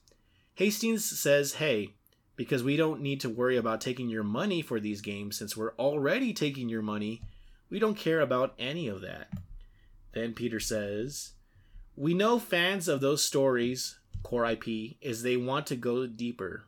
Hastings 0.54 1.04
says, 1.18 1.54
hey, 1.54 1.94
because 2.36 2.62
we 2.62 2.76
don't 2.76 3.00
need 3.00 3.20
to 3.22 3.28
worry 3.28 3.56
about 3.56 3.80
taking 3.80 4.08
your 4.08 4.22
money 4.22 4.62
for 4.62 4.78
these 4.80 5.00
games 5.00 5.36
since 5.36 5.56
we're 5.56 5.74
already 5.74 6.32
taking 6.32 6.68
your 6.68 6.82
money, 6.82 7.22
we 7.70 7.78
don't 7.78 7.96
care 7.96 8.20
about 8.20 8.54
any 8.58 8.88
of 8.88 9.00
that. 9.00 9.28
Then 10.12 10.34
Peter 10.34 10.60
says, 10.60 11.32
we 11.96 12.14
know 12.14 12.38
fans 12.38 12.88
of 12.88 13.00
those 13.00 13.22
stories, 13.22 13.98
core 14.22 14.44
IP, 14.44 14.96
is 15.00 15.22
they 15.22 15.36
want 15.36 15.66
to 15.66 15.76
go 15.76 16.06
deeper. 16.06 16.64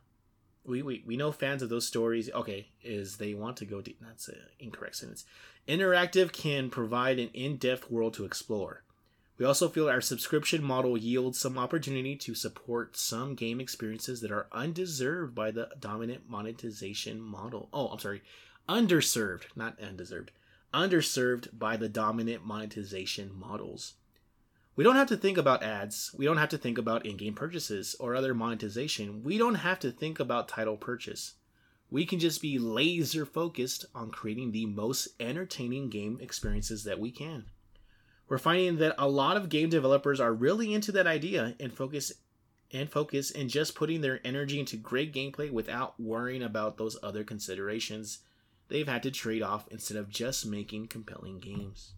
We, 0.65 0.81
we, 0.81 1.03
we 1.05 1.17
know 1.17 1.31
fans 1.31 1.61
of 1.61 1.69
those 1.69 1.87
stories, 1.87 2.29
okay, 2.31 2.69
is 2.81 3.17
they 3.17 3.33
want 3.33 3.57
to 3.57 3.65
go 3.65 3.81
deep. 3.81 3.99
That's 4.01 4.29
an 4.29 4.37
incorrect 4.59 4.95
sentence. 4.95 5.25
Interactive 5.67 6.31
can 6.31 6.69
provide 6.69 7.19
an 7.19 7.29
in 7.33 7.57
depth 7.57 7.91
world 7.91 8.13
to 8.15 8.25
explore. 8.25 8.83
We 9.37 9.45
also 9.45 9.67
feel 9.67 9.89
our 9.89 9.99
subscription 9.99 10.63
model 10.63 10.97
yields 10.97 11.39
some 11.39 11.57
opportunity 11.57 12.15
to 12.17 12.35
support 12.35 12.95
some 12.95 13.35
game 13.35 13.59
experiences 13.59 14.21
that 14.21 14.31
are 14.31 14.47
undeserved 14.51 15.33
by 15.33 15.51
the 15.51 15.69
dominant 15.79 16.29
monetization 16.29 17.19
model. 17.19 17.67
Oh, 17.73 17.87
I'm 17.87 17.99
sorry. 17.99 18.21
Underserved, 18.69 19.45
not 19.55 19.81
undeserved. 19.81 20.31
Underserved 20.73 21.57
by 21.57 21.77
the 21.77 21.89
dominant 21.89 22.45
monetization 22.45 23.31
models. 23.33 23.95
We 24.75 24.83
don't 24.83 24.95
have 24.95 25.09
to 25.09 25.17
think 25.17 25.37
about 25.37 25.61
ads. 25.61 26.13
We 26.17 26.25
don't 26.25 26.37
have 26.37 26.49
to 26.49 26.57
think 26.57 26.79
about 26.79 27.05
in 27.05 27.15
game 27.15 27.35
purchases 27.35 27.95
or 27.99 28.15
other 28.15 28.33
monetization. 28.33 29.23
We 29.23 29.37
don't 29.37 29.55
have 29.55 29.79
to 29.79 29.91
think 29.91 30.19
about 30.19 30.47
title 30.47 30.77
purchase. 30.77 31.35
We 31.91 32.07
can 32.07 32.17
just 32.17 32.41
be 32.41 32.57
laser 32.57 33.23
focused 33.23 33.85
on 33.93 34.09
creating 34.09 34.51
the 34.51 34.65
most 34.65 35.09
entertaining 35.19 35.89
game 35.89 36.17
experiences 36.19 36.85
that 36.85 36.99
we 36.99 37.11
can. 37.11 37.45
We're 38.27 38.39
finding 38.39 38.77
that 38.77 38.95
a 38.97 39.07
lot 39.07 39.37
of 39.37 39.49
game 39.49 39.69
developers 39.69 40.19
are 40.19 40.33
really 40.33 40.73
into 40.73 40.91
that 40.93 41.05
idea 41.05 41.55
and 41.59 41.71
focus 41.71 42.11
and 42.71 42.89
focus 42.89 43.29
and 43.29 43.51
just 43.51 43.75
putting 43.75 44.01
their 44.01 44.19
energy 44.25 44.59
into 44.59 44.75
great 44.75 45.13
gameplay 45.13 45.51
without 45.51 45.99
worrying 45.99 46.41
about 46.41 46.77
those 46.77 46.97
other 47.03 47.23
considerations 47.23 48.19
they've 48.69 48.87
had 48.87 49.03
to 49.03 49.11
trade 49.11 49.43
off 49.43 49.67
instead 49.69 49.97
of 49.97 50.09
just 50.09 50.47
making 50.47 50.87
compelling 50.87 51.39
games. 51.39 51.93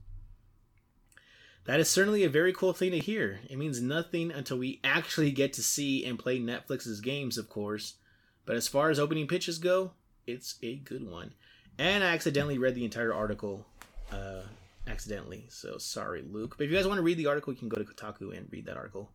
That 1.65 1.79
is 1.79 1.89
certainly 1.89 2.23
a 2.23 2.29
very 2.29 2.53
cool 2.53 2.73
thing 2.73 2.91
to 2.91 2.99
hear. 2.99 3.39
It 3.49 3.57
means 3.57 3.81
nothing 3.81 4.31
until 4.31 4.57
we 4.57 4.79
actually 4.83 5.31
get 5.31 5.53
to 5.53 5.63
see 5.63 6.05
and 6.05 6.19
play 6.19 6.39
Netflix's 6.39 7.01
games, 7.01 7.37
of 7.37 7.49
course. 7.49 7.95
But 8.45 8.55
as 8.55 8.67
far 8.67 8.91
as 8.91 8.99
opening 8.99 9.27
pitches 9.27 9.57
go, 9.57 9.91
it's 10.27 10.55
a 10.61 10.75
good 10.75 11.09
one. 11.09 11.33
And 11.79 12.03
I 12.03 12.13
accidentally 12.13 12.59
read 12.59 12.75
the 12.75 12.85
entire 12.85 13.13
article. 13.13 13.65
Uh, 14.11 14.41
accidentally. 14.87 15.45
So 15.49 15.77
sorry, 15.77 16.23
Luke. 16.29 16.55
But 16.57 16.65
if 16.65 16.71
you 16.71 16.77
guys 16.77 16.87
want 16.87 16.99
to 16.99 17.03
read 17.03 17.17
the 17.17 17.27
article, 17.27 17.51
you 17.51 17.59
can 17.59 17.69
go 17.69 17.81
to 17.81 17.83
Kotaku 17.83 18.37
and 18.37 18.47
read 18.51 18.67
that 18.67 18.77
article. 18.77 19.09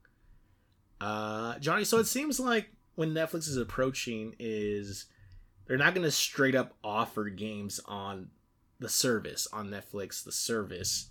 Uh, 1.01 1.59
Johnny, 1.59 1.85
so 1.85 1.99
it 1.99 2.07
seems 2.07 2.41
like 2.41 2.71
when 2.97 3.15
Netflix 3.15 3.49
is 3.49 3.57
approaching 3.57 4.35
is 4.39 5.07
they're 5.67 5.79
not 5.79 5.95
going 5.95 6.05
to 6.05 6.11
straight 6.11 6.55
up 6.55 6.75
offer 6.83 7.25
games 7.25 7.81
on 7.87 8.29
the 8.81 8.89
service 8.89 9.47
on 9.53 9.71
Netflix, 9.71 10.25
the 10.25 10.33
service. 10.33 11.10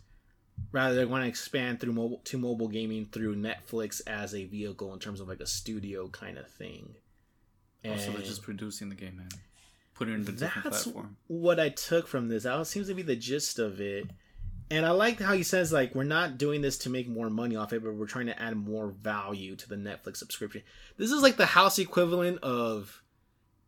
Rather, 0.71 0.95
they 0.95 1.05
want 1.05 1.23
to 1.23 1.27
expand 1.27 1.79
through 1.79 1.93
mobile 1.93 2.21
to 2.25 2.37
mobile 2.37 2.67
gaming 2.67 3.05
through 3.11 3.35
Netflix 3.35 4.01
as 4.05 4.35
a 4.35 4.45
vehicle 4.45 4.93
in 4.93 4.99
terms 4.99 5.19
of 5.19 5.27
like 5.27 5.39
a 5.39 5.47
studio 5.47 6.07
kind 6.09 6.37
of 6.37 6.47
thing. 6.47 6.95
Oh, 6.95 7.89
and 7.89 7.93
also, 7.93 8.11
they're 8.11 8.21
just 8.21 8.43
producing 8.43 8.89
the 8.89 8.95
game 8.95 9.19
and 9.19 9.33
putting 9.95 10.13
it 10.13 10.17
in 10.17 10.21
a 10.21 10.31
different 10.31 10.63
that's 10.63 10.83
platform. 10.83 11.17
what 11.27 11.59
I 11.59 11.69
took 11.69 12.07
from 12.07 12.27
this. 12.27 12.43
That 12.43 12.65
seems 12.67 12.87
to 12.87 12.93
be 12.93 13.01
the 13.01 13.15
gist 13.15 13.59
of 13.59 13.81
it. 13.81 14.07
And 14.71 14.85
I 14.85 14.91
like 14.91 15.19
how 15.19 15.33
he 15.33 15.43
says 15.43 15.73
like 15.73 15.95
we're 15.95 16.03
not 16.03 16.37
doing 16.37 16.61
this 16.61 16.77
to 16.79 16.89
make 16.89 17.07
more 17.07 17.29
money 17.29 17.55
off 17.55 17.73
it, 17.73 17.83
but 17.83 17.95
we're 17.95 18.05
trying 18.05 18.27
to 18.27 18.39
add 18.39 18.55
more 18.55 18.89
value 18.89 19.55
to 19.55 19.69
the 19.69 19.75
Netflix 19.75 20.17
subscription. 20.17 20.61
This 20.97 21.11
is 21.11 21.23
like 21.23 21.37
the 21.37 21.47
house 21.47 21.79
equivalent 21.79 22.39
of 22.43 23.01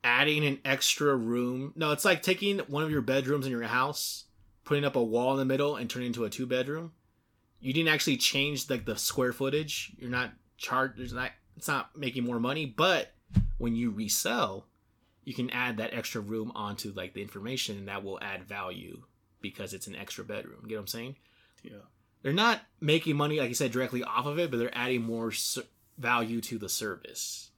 adding 0.03 0.45
an 0.45 0.59
extra 0.63 1.15
room. 1.15 1.73
No, 1.75 1.91
it's 1.91 2.05
like 2.05 2.21
taking 2.21 2.59
one 2.59 2.83
of 2.83 2.91
your 2.91 3.01
bedrooms 3.01 3.45
in 3.45 3.51
your 3.51 3.63
house, 3.63 4.25
putting 4.63 4.85
up 4.85 4.95
a 4.95 5.03
wall 5.03 5.33
in 5.33 5.39
the 5.39 5.45
middle, 5.45 5.75
and 5.75 5.89
turning 5.89 6.07
it 6.07 6.09
into 6.09 6.25
a 6.25 6.29
two 6.29 6.45
bedroom. 6.45 6.93
You 7.59 7.73
didn't 7.73 7.89
actually 7.89 8.17
change 8.17 8.69
like 8.69 8.85
the 8.85 8.97
square 8.97 9.33
footage. 9.33 9.93
You're 9.97 10.09
not 10.09 10.31
charged. 10.57 10.97
There's 10.97 11.13
not. 11.13 11.31
It's 11.57 11.67
not 11.67 11.95
making 11.95 12.23
more 12.23 12.39
money, 12.39 12.65
but 12.65 13.13
when 13.57 13.75
you 13.75 13.91
resell, 13.91 14.65
you 15.23 15.33
can 15.33 15.49
add 15.51 15.77
that 15.77 15.93
extra 15.93 16.21
room 16.21 16.51
onto 16.55 16.91
like 16.93 17.13
the 17.13 17.21
information, 17.21 17.77
and 17.77 17.87
that 17.87 18.03
will 18.03 18.19
add 18.21 18.43
value 18.43 19.03
because 19.41 19.73
it's 19.73 19.87
an 19.87 19.95
extra 19.95 20.23
bedroom. 20.23 20.59
You 20.63 20.69
get 20.69 20.75
what 20.75 20.81
I'm 20.81 20.87
saying? 20.87 21.15
Yeah. 21.63 21.85
They're 22.21 22.33
not 22.33 22.61
making 22.79 23.15
money, 23.15 23.39
like 23.39 23.49
you 23.49 23.55
said, 23.55 23.71
directly 23.71 24.03
off 24.03 24.25
of 24.25 24.39
it, 24.39 24.51
but 24.51 24.57
they're 24.57 24.77
adding 24.77 25.01
more 25.01 25.31
ser- 25.31 25.63
value 25.97 26.41
to 26.41 26.57
the 26.57 26.69
service. 26.69 27.49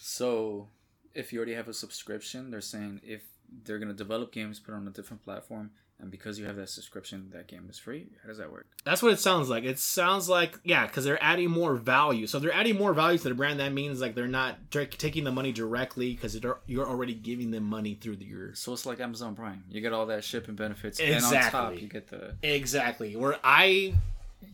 So, 0.00 0.68
if 1.14 1.32
you 1.32 1.38
already 1.38 1.54
have 1.54 1.68
a 1.68 1.74
subscription, 1.74 2.50
they're 2.50 2.60
saying 2.60 3.00
if 3.04 3.22
they're 3.64 3.78
gonna 3.78 3.92
develop 3.94 4.32
games, 4.32 4.58
put 4.58 4.72
it 4.72 4.76
on 4.76 4.86
a 4.86 4.90
different 4.90 5.22
platform, 5.24 5.70
and 5.98 6.10
because 6.10 6.38
you 6.38 6.46
have 6.46 6.56
that 6.56 6.70
subscription, 6.70 7.28
that 7.32 7.46
game 7.46 7.66
is 7.68 7.78
free. 7.78 8.06
How 8.22 8.28
does 8.28 8.38
that 8.38 8.50
work? 8.50 8.66
That's 8.84 9.02
what 9.02 9.12
it 9.12 9.20
sounds 9.20 9.50
like. 9.50 9.64
It 9.64 9.78
sounds 9.78 10.28
like 10.28 10.58
yeah, 10.64 10.86
because 10.86 11.04
they're 11.04 11.22
adding 11.22 11.50
more 11.50 11.74
value. 11.76 12.26
So 12.26 12.38
if 12.38 12.42
they're 12.44 12.54
adding 12.54 12.76
more 12.78 12.94
value 12.94 13.18
to 13.18 13.28
the 13.28 13.34
brand. 13.34 13.60
That 13.60 13.72
means 13.72 14.00
like 14.00 14.14
they're 14.14 14.26
not 14.26 14.56
taking 14.70 15.24
the 15.24 15.32
money 15.32 15.52
directly 15.52 16.12
because 16.14 16.38
you're 16.66 16.88
already 16.88 17.14
giving 17.14 17.50
them 17.50 17.64
money 17.64 17.94
through 18.00 18.16
the, 18.16 18.24
your. 18.24 18.54
So 18.54 18.72
it's 18.72 18.86
like 18.86 19.00
Amazon 19.00 19.34
Prime. 19.34 19.64
You 19.68 19.80
get 19.82 19.92
all 19.92 20.06
that 20.06 20.24
shipping 20.24 20.54
benefits, 20.54 20.98
and 21.00 21.10
on 21.10 21.16
Exactly. 21.16 21.50
top 21.50 21.80
you 21.80 21.88
get 21.88 22.08
the 22.08 22.34
Exactly. 22.42 23.14
Where 23.16 23.36
I 23.44 23.94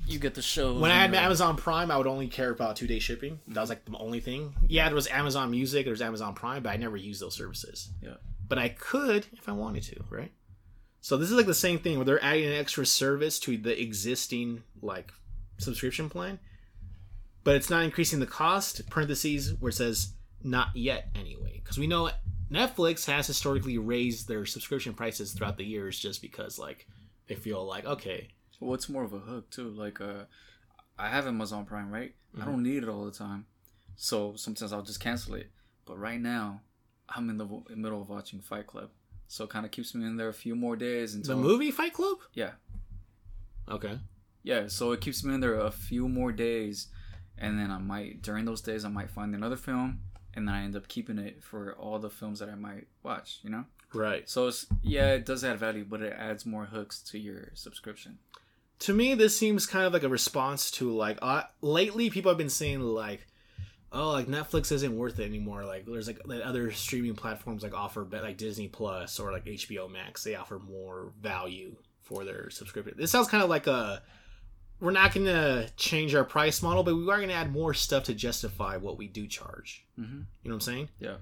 you 0.08 0.18
get 0.18 0.34
the 0.34 0.42
show. 0.42 0.76
when 0.78 0.90
I 0.90 0.98
had 1.02 1.14
Amazon 1.14 1.56
Prime, 1.56 1.92
I 1.92 1.96
would 1.96 2.08
only 2.08 2.26
care 2.26 2.50
about 2.50 2.74
two 2.74 2.88
day 2.88 2.98
shipping. 2.98 3.38
That 3.48 3.60
was 3.60 3.70
like 3.70 3.84
the 3.84 3.96
only 3.98 4.18
thing. 4.18 4.52
Yeah, 4.66 4.86
there 4.86 4.96
was 4.96 5.06
Amazon 5.06 5.52
Music, 5.52 5.84
there 5.86 5.92
was 5.92 6.02
Amazon 6.02 6.34
Prime, 6.34 6.64
but 6.64 6.70
I 6.70 6.76
never 6.76 6.96
used 6.96 7.22
those 7.22 7.34
services. 7.34 7.90
Yeah. 8.02 8.14
But 8.48 8.58
I 8.58 8.68
could 8.68 9.26
if 9.32 9.48
I 9.48 9.52
wanted 9.52 9.82
to, 9.84 10.04
right? 10.10 10.32
So 11.00 11.16
this 11.16 11.30
is 11.30 11.36
like 11.36 11.46
the 11.46 11.54
same 11.54 11.78
thing 11.78 11.96
where 11.96 12.04
they're 12.04 12.24
adding 12.24 12.46
an 12.46 12.52
extra 12.52 12.84
service 12.86 13.38
to 13.40 13.56
the 13.56 13.80
existing 13.80 14.62
like 14.82 15.12
subscription 15.58 16.08
plan, 16.10 16.38
but 17.44 17.56
it's 17.56 17.70
not 17.70 17.84
increasing 17.84 18.20
the 18.20 18.26
cost. 18.26 18.88
Parentheses 18.90 19.54
where 19.54 19.70
it 19.70 19.74
says 19.74 20.14
not 20.42 20.68
yet 20.74 21.08
anyway, 21.14 21.60
because 21.62 21.78
we 21.78 21.86
know 21.86 22.10
Netflix 22.50 23.06
has 23.06 23.26
historically 23.26 23.78
raised 23.78 24.28
their 24.28 24.46
subscription 24.46 24.94
prices 24.94 25.32
throughout 25.32 25.56
the 25.56 25.64
years 25.64 25.98
just 25.98 26.22
because 26.22 26.58
like 26.58 26.86
they 27.28 27.34
feel 27.34 27.64
like 27.64 27.84
okay, 27.84 28.28
What's 28.58 28.88
more 28.88 29.04
of 29.04 29.12
a 29.12 29.18
hook 29.18 29.50
too? 29.50 29.68
Like, 29.68 30.00
uh, 30.00 30.24
I 30.98 31.08
have 31.08 31.26
Amazon 31.26 31.66
Prime, 31.66 31.90
right? 31.90 32.14
I 32.40 32.44
don't 32.44 32.62
need 32.62 32.82
it 32.82 32.88
all 32.88 33.04
the 33.04 33.10
time, 33.10 33.46
so 33.96 34.34
sometimes 34.36 34.72
I'll 34.72 34.82
just 34.82 35.00
cancel 35.00 35.34
it. 35.34 35.50
But 35.86 35.98
right 35.98 36.20
now, 36.20 36.60
I'm 37.08 37.30
in 37.30 37.36
the 37.36 37.44
w- 37.44 37.64
middle 37.74 38.02
of 38.02 38.08
watching 38.08 38.40
Fight 38.40 38.66
Club, 38.66 38.90
so 39.28 39.44
it 39.44 39.50
kind 39.50 39.64
of 39.64 39.70
keeps 39.72 39.94
me 39.94 40.04
in 40.06 40.16
there 40.16 40.28
a 40.28 40.34
few 40.34 40.54
more 40.56 40.76
days 40.76 41.14
until 41.14 41.36
the 41.36 41.42
movie 41.42 41.70
Fight 41.70 41.92
Club. 41.92 42.18
Yeah, 42.34 42.52
Okay. 43.68 43.98
yeah. 44.42 44.68
So 44.68 44.92
it 44.92 45.00
keeps 45.00 45.24
me 45.24 45.34
in 45.34 45.40
there 45.40 45.58
a 45.58 45.70
few 45.70 46.08
more 46.08 46.32
days, 46.32 46.88
and 47.38 47.58
then 47.58 47.70
I 47.70 47.78
might 47.78 48.22
during 48.22 48.44
those 48.44 48.60
days 48.60 48.84
I 48.84 48.88
might 48.88 49.10
find 49.10 49.34
another 49.34 49.56
film, 49.56 50.00
and 50.34 50.46
then 50.46 50.54
I 50.54 50.62
end 50.64 50.76
up 50.76 50.88
keeping 50.88 51.18
it 51.18 51.42
for 51.42 51.74
all 51.74 51.98
the 51.98 52.10
films 52.10 52.38
that 52.40 52.48
I 52.48 52.54
might 52.54 52.86
watch. 53.02 53.40
You 53.42 53.50
know. 53.50 53.64
Right. 53.94 54.28
So 54.28 54.48
it's 54.48 54.66
yeah, 54.82 55.12
it 55.14 55.24
does 55.26 55.44
add 55.44 55.58
value, 55.58 55.84
but 55.88 56.02
it 56.02 56.14
adds 56.18 56.44
more 56.46 56.66
hooks 56.66 57.00
to 57.10 57.18
your 57.18 57.50
subscription. 57.54 58.18
to 58.80 58.92
me 58.92 59.14
this 59.14 59.34
seems 59.36 59.64
kind 59.64 59.86
of 59.86 59.92
like 59.94 60.02
a 60.02 60.08
response 60.08 60.70
to 60.70 60.90
like 60.94 61.18
uh, 61.22 61.42
lately 61.62 62.10
people 62.10 62.30
have 62.30 62.36
been 62.36 62.50
saying 62.50 62.80
like 62.80 63.26
oh 63.96 64.10
like 64.10 64.26
netflix 64.26 64.70
isn't 64.72 64.96
worth 64.96 65.18
it 65.18 65.24
anymore. 65.24 65.64
Like 65.64 65.86
there's 65.86 66.06
like 66.06 66.22
the 66.24 66.46
other 66.46 66.70
streaming 66.72 67.14
platforms 67.14 67.62
like 67.62 67.74
offer 67.74 68.04
but 68.04 68.22
like 68.22 68.36
disney 68.36 68.68
plus 68.68 69.18
or 69.18 69.32
like 69.32 69.44
hbo 69.44 69.90
max. 69.90 70.22
They 70.24 70.34
offer 70.34 70.58
more 70.58 71.12
value 71.20 71.74
for 72.02 72.24
their 72.24 72.50
subscription. 72.50 72.94
This 72.96 73.10
sounds 73.10 73.28
kind 73.28 73.42
of 73.42 73.50
like 73.50 73.66
a 73.66 74.02
we're 74.78 74.90
not 74.90 75.14
going 75.14 75.26
to 75.26 75.70
change 75.76 76.14
our 76.14 76.24
price 76.24 76.62
model 76.62 76.82
but 76.82 76.94
we 76.94 77.02
are 77.10 77.16
going 77.16 77.28
to 77.28 77.34
add 77.34 77.50
more 77.50 77.72
stuff 77.72 78.04
to 78.04 78.14
justify 78.14 78.76
what 78.76 78.98
we 78.98 79.08
do 79.08 79.26
charge. 79.26 79.86
Mm-hmm. 79.98 80.14
you 80.14 80.18
know 80.18 80.26
what 80.44 80.54
i'm 80.54 80.60
saying? 80.60 80.88
Yeah. 81.00 81.16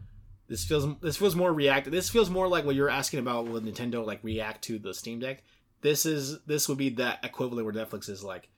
this 0.48 0.64
feels 0.64 0.98
this 1.00 1.16
feels 1.16 1.36
more 1.36 1.52
react 1.52 1.90
this 1.90 2.10
feels 2.10 2.28
more 2.28 2.48
like 2.48 2.64
what 2.64 2.74
you're 2.74 2.90
asking 2.90 3.20
about 3.20 3.46
with 3.46 3.64
nintendo 3.64 4.04
like 4.04 4.20
react 4.24 4.62
to 4.64 4.78
the 4.78 4.92
steam 4.92 5.20
deck. 5.20 5.42
This 5.80 6.04
is 6.06 6.40
this 6.46 6.68
would 6.68 6.78
be 6.78 6.88
that 6.90 7.24
equivalent 7.24 7.64
where 7.64 7.74
netflix 7.74 8.08
is 8.08 8.24
like 8.24 8.48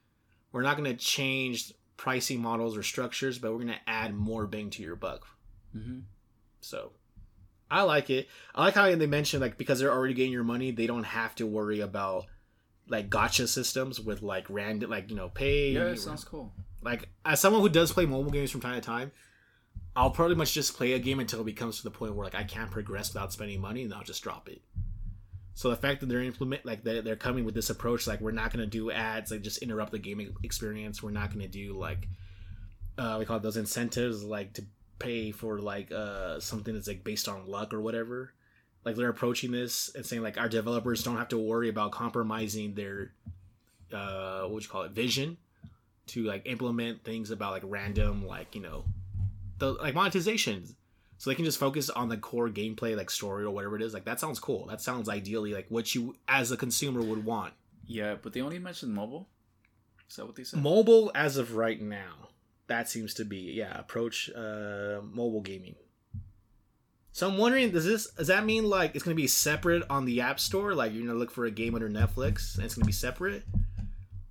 we're 0.51 0.61
not 0.63 0.77
going 0.77 0.89
to 0.89 0.97
change 0.97 1.73
pricing 1.97 2.39
models 2.41 2.77
or 2.77 2.83
structures 2.83 3.37
but 3.39 3.51
we're 3.51 3.57
going 3.57 3.67
to 3.67 3.89
add 3.89 4.13
more 4.15 4.45
bang 4.47 4.69
to 4.69 4.81
your 4.83 4.95
buck 4.95 5.25
Mm-hmm. 5.75 5.99
so 6.61 6.91
i 7.69 7.81
like 7.81 8.09
it 8.09 8.27
i 8.55 8.63
like 8.63 8.73
how 8.73 8.89
they 8.95 9.05
mentioned 9.05 9.41
like 9.41 9.57
because 9.57 9.79
they're 9.79 9.91
already 9.91 10.13
getting 10.13 10.31
your 10.31 10.43
money 10.45 10.71
they 10.71 10.87
don't 10.87 11.03
have 11.03 11.35
to 11.35 11.45
worry 11.45 11.81
about 11.81 12.25
like 12.87 13.09
gotcha 13.09 13.47
systems 13.47 13.99
with 13.99 14.21
like 14.21 14.45
random 14.49 14.89
like 14.89 15.09
you 15.09 15.15
know 15.17 15.27
pay 15.29 15.71
Yeah, 15.71 15.87
it 15.87 15.99
sounds 15.99 16.23
cool. 16.23 16.53
like 16.81 17.09
as 17.25 17.39
someone 17.41 17.61
who 17.61 17.69
does 17.69 17.91
play 17.91 18.05
mobile 18.05 18.31
games 18.31 18.49
from 18.49 18.61
time 18.61 18.75
to 18.75 18.81
time 18.81 19.11
i'll 19.95 20.11
pretty 20.11 20.35
much 20.35 20.53
just 20.53 20.75
play 20.77 20.93
a 20.93 20.99
game 20.99 21.19
until 21.19 21.41
it 21.41 21.45
becomes 21.45 21.77
to 21.77 21.83
the 21.83 21.91
point 21.91 22.15
where 22.15 22.23
like 22.25 22.35
i 22.35 22.43
can't 22.45 22.71
progress 22.71 23.13
without 23.13 23.33
spending 23.33 23.59
money 23.59 23.83
and 23.83 23.93
i'll 23.93 24.03
just 24.03 24.23
drop 24.23 24.47
it 24.47 24.61
So 25.57 25.71
the 25.71 25.75
fact 25.75 26.01
that 26.01 26.05
they're 26.05 26.21
implement 26.21 26.67
like 26.67 26.83
they're, 26.83 27.01
they're 27.01 27.15
coming 27.15 27.43
with 27.43 27.55
this 27.55 27.71
approach, 27.71 28.05
like 28.05 28.21
we're 28.21 28.29
not 28.29 28.53
gonna 28.53 28.67
do 28.67 28.91
ads, 28.91 29.31
like 29.31 29.41
just 29.41 29.57
interrupt 29.63 29.91
the 29.91 29.97
gaming 29.97 30.35
experience. 30.43 31.01
We're 31.01 31.09
not 31.09 31.33
gonna 31.33 31.47
do 31.47 31.75
like 31.75 32.07
uh, 32.95 33.15
we 33.17 33.25
call 33.25 33.37
it 33.37 33.41
those 33.41 33.57
incentives, 33.57 34.23
like 34.23 34.53
to 34.53 34.65
pay 34.99 35.31
for 35.31 35.57
like 35.57 35.91
uh 35.91 36.39
something 36.39 36.75
that's 36.75 36.87
like 36.87 37.03
based 37.03 37.27
on 37.27 37.47
luck 37.47 37.73
or 37.73 37.81
whatever. 37.81 38.33
Like 38.85 38.97
they're 38.97 39.09
approaching 39.09 39.51
this 39.51 39.89
and 39.95 40.05
saying 40.05 40.21
like 40.21 40.37
our 40.37 40.47
developers 40.47 41.03
don't 41.03 41.17
have 41.17 41.29
to 41.29 41.39
worry 41.39 41.69
about 41.69 41.91
compromising 41.91 42.75
their 42.75 43.13
uh 43.91 44.43
what 44.43 44.61
you 44.61 44.69
call 44.69 44.83
it 44.83 44.91
vision 44.91 45.37
to 46.07 46.21
like 46.21 46.43
implement 46.45 47.03
things 47.03 47.31
about 47.31 47.53
like 47.53 47.63
random 47.65 48.27
like 48.27 48.53
you 48.53 48.61
know 48.61 48.85
the 49.57 49.71
like 49.71 49.95
monetizations 49.95 50.75
so 51.17 51.29
they 51.29 51.35
can 51.35 51.45
just 51.45 51.59
focus 51.59 51.89
on 51.89 52.09
the 52.09 52.17
core 52.17 52.49
gameplay 52.49 52.95
like 52.95 53.09
story 53.09 53.43
or 53.43 53.49
whatever 53.51 53.75
it 53.75 53.81
is. 53.81 53.93
Like 53.93 54.05
that 54.05 54.19
sounds 54.19 54.39
cool. 54.39 54.67
That 54.67 54.81
sounds 54.81 55.09
ideally 55.09 55.53
like 55.53 55.65
what 55.69 55.95
you 55.95 56.15
as 56.27 56.51
a 56.51 56.57
consumer 56.57 57.01
would 57.01 57.25
want. 57.25 57.53
Yeah, 57.85 58.15
but 58.21 58.33
they 58.33 58.41
only 58.41 58.59
mentioned 58.59 58.93
mobile. 58.93 59.27
Is 60.09 60.15
that 60.15 60.25
what 60.25 60.35
they 60.35 60.43
said? 60.43 60.61
mobile 60.61 61.11
as 61.15 61.37
of 61.37 61.55
right 61.55 61.81
now. 61.81 62.29
That 62.67 62.89
seems 62.89 63.13
to 63.15 63.25
be 63.25 63.53
yeah 63.55 63.77
approach 63.77 64.29
uh 64.35 65.01
mobile 65.01 65.41
gaming. 65.41 65.75
So 67.11 67.27
i'm 67.27 67.37
wondering 67.39 67.71
does 67.71 67.85
this 67.85 68.11
does 68.11 68.27
that 68.27 68.45
mean 68.45 68.69
like 68.69 68.93
it's 68.93 69.03
going 69.03 69.15
to 69.15 69.21
be 69.21 69.27
separate 69.27 69.83
on 69.89 70.05
the 70.05 70.21
app 70.21 70.39
store? 70.39 70.75
Like 70.75 70.91
you're 70.93 71.03
going 71.03 71.13
to 71.13 71.19
look 71.19 71.31
for 71.31 71.45
a 71.45 71.51
game 71.51 71.73
under 71.73 71.89
netflix 71.89 72.55
and 72.55 72.65
it's 72.65 72.75
going 72.75 72.83
to 72.83 72.87
be 72.87 72.91
separate 72.91 73.43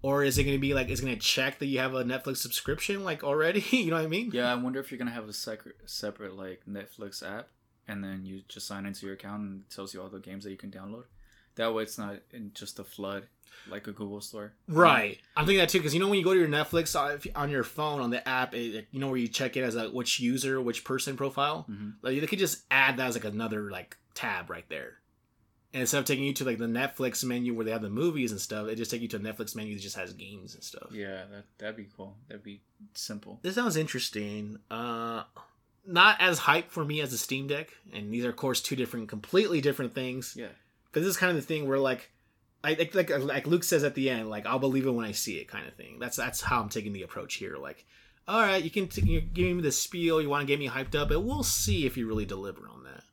or 0.02 0.22
is 0.24 0.38
it 0.38 0.44
going 0.44 0.56
to 0.56 0.60
be 0.60 0.74
like 0.74 0.88
it's 0.88 1.00
going 1.00 1.14
to 1.14 1.20
check 1.20 1.58
that 1.58 1.66
you 1.66 1.78
have 1.78 1.94
a 1.94 2.04
netflix 2.04 2.38
subscription 2.38 3.02
like 3.04 3.24
already 3.24 3.64
you 3.70 3.90
know 3.90 3.96
what 3.96 4.04
i 4.04 4.08
mean 4.08 4.30
yeah, 4.32 4.52
I 4.52 4.54
wonder 4.54 4.80
if 4.80 4.90
you're 4.90 4.98
gonna 4.98 5.10
have 5.10 5.28
a 5.28 5.32
separate, 5.32 5.76
separate 5.86 6.36
like 6.36 6.62
Netflix 6.68 7.22
app, 7.22 7.48
and 7.88 8.02
then 8.04 8.24
you 8.26 8.42
just 8.48 8.66
sign 8.66 8.86
into 8.86 9.06
your 9.06 9.14
account 9.14 9.42
and 9.42 9.62
it 9.68 9.74
tells 9.74 9.94
you 9.94 10.02
all 10.02 10.08
the 10.08 10.18
games 10.20 10.44
that 10.44 10.50
you 10.50 10.56
can 10.56 10.70
download. 10.70 11.04
That 11.56 11.72
way, 11.72 11.84
it's 11.84 11.96
not 11.98 12.16
in 12.32 12.50
just 12.54 12.78
a 12.78 12.84
flood 12.84 13.24
like 13.70 13.86
a 13.86 13.92
Google 13.92 14.20
store. 14.20 14.52
Right. 14.68 15.18
I'm 15.36 15.46
thinking 15.46 15.60
that 15.60 15.70
too 15.70 15.78
because 15.78 15.94
you 15.94 16.00
know 16.00 16.08
when 16.08 16.18
you 16.18 16.24
go 16.24 16.34
to 16.34 16.38
your 16.38 16.48
Netflix 16.48 16.94
on- 17.34 17.50
your 17.50 17.64
phone 17.64 18.00
on 18.00 18.10
the 18.10 18.26
app, 18.28 18.54
it, 18.54 18.88
you 18.90 19.00
know 19.00 19.08
where 19.08 19.16
you 19.16 19.28
check 19.28 19.56
it 19.56 19.62
as 19.62 19.74
a 19.76 19.88
which 19.88 20.20
user, 20.20 20.60
which 20.60 20.84
person 20.84 21.16
profile. 21.16 21.64
Mhm. 21.70 21.94
Like 22.02 22.20
they 22.20 22.26
could 22.26 22.38
just 22.38 22.64
add 22.70 22.98
that 22.98 23.06
as 23.08 23.14
like 23.14 23.24
another 23.24 23.70
like 23.70 23.96
tab 24.14 24.50
right 24.50 24.68
there. 24.68 24.98
And 25.72 25.82
instead 25.82 25.98
of 25.98 26.04
taking 26.04 26.24
you 26.24 26.32
to 26.34 26.44
like 26.44 26.58
the 26.58 26.66
Netflix 26.66 27.22
menu 27.24 27.54
where 27.54 27.64
they 27.64 27.70
have 27.70 27.82
the 27.82 27.90
movies 27.90 28.32
and 28.32 28.40
stuff, 28.40 28.68
it 28.68 28.76
just 28.76 28.90
take 28.90 29.02
you 29.02 29.08
to 29.08 29.16
a 29.16 29.20
Netflix 29.20 29.54
menu 29.54 29.74
that 29.74 29.82
just 29.82 29.96
has 29.96 30.12
games 30.12 30.54
and 30.54 30.64
stuff. 30.64 30.88
Yeah, 30.92 31.24
that 31.30 31.44
that'd 31.58 31.76
be 31.76 31.88
cool. 31.96 32.16
That'd 32.28 32.42
be 32.42 32.62
simple. 32.94 33.40
This 33.42 33.56
sounds 33.56 33.76
interesting. 33.76 34.58
Uh 34.70 35.24
not 35.86 36.20
as 36.20 36.38
hype 36.38 36.70
for 36.70 36.84
me 36.84 37.00
as 37.00 37.12
a 37.12 37.18
Steam 37.18 37.46
Deck, 37.46 37.70
and 37.92 38.12
these 38.12 38.24
are 38.24 38.30
of 38.30 38.36
course 38.36 38.60
two 38.60 38.76
different, 38.76 39.08
completely 39.08 39.60
different 39.60 39.94
things. 39.94 40.34
Yeah. 40.36 40.48
But 40.92 41.00
this 41.00 41.10
is 41.10 41.16
kind 41.16 41.30
of 41.30 41.36
the 41.36 41.42
thing 41.42 41.68
where 41.68 41.78
like, 41.78 42.10
I 42.64 42.70
like 42.70 42.94
like 42.94 43.10
like 43.10 43.46
Luke 43.46 43.64
says 43.64 43.84
at 43.84 43.94
the 43.94 44.10
end, 44.10 44.28
like 44.28 44.46
I'll 44.46 44.58
believe 44.58 44.86
it 44.86 44.90
when 44.90 45.06
I 45.06 45.12
see 45.12 45.36
it, 45.36 45.48
kind 45.48 45.66
of 45.66 45.74
thing. 45.74 45.98
That's 45.98 46.16
that's 46.16 46.40
how 46.40 46.60
I'm 46.60 46.68
taking 46.68 46.92
the 46.92 47.02
approach 47.02 47.34
here. 47.34 47.56
Like, 47.56 47.84
all 48.26 48.40
right, 48.40 48.62
you 48.62 48.70
can 48.70 48.88
t- 48.88 49.02
you 49.02 49.20
give 49.20 49.56
me 49.56 49.62
the 49.62 49.70
spiel, 49.72 50.20
you 50.20 50.28
want 50.28 50.42
to 50.42 50.46
get 50.46 50.58
me 50.58 50.68
hyped 50.68 50.94
up, 50.94 51.10
but 51.10 51.20
we'll 51.20 51.44
see 51.44 51.86
if 51.86 51.96
you 51.96 52.08
really 52.08 52.24
deliver 52.24 52.68
on 52.68 52.84
that. 52.84 53.04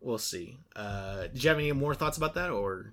We'll 0.00 0.18
see. 0.18 0.58
Uh, 0.74 1.22
did 1.28 1.42
you 1.44 1.48
have 1.50 1.58
any 1.58 1.72
more 1.72 1.94
thoughts 1.94 2.16
about 2.16 2.34
that, 2.34 2.50
or 2.50 2.92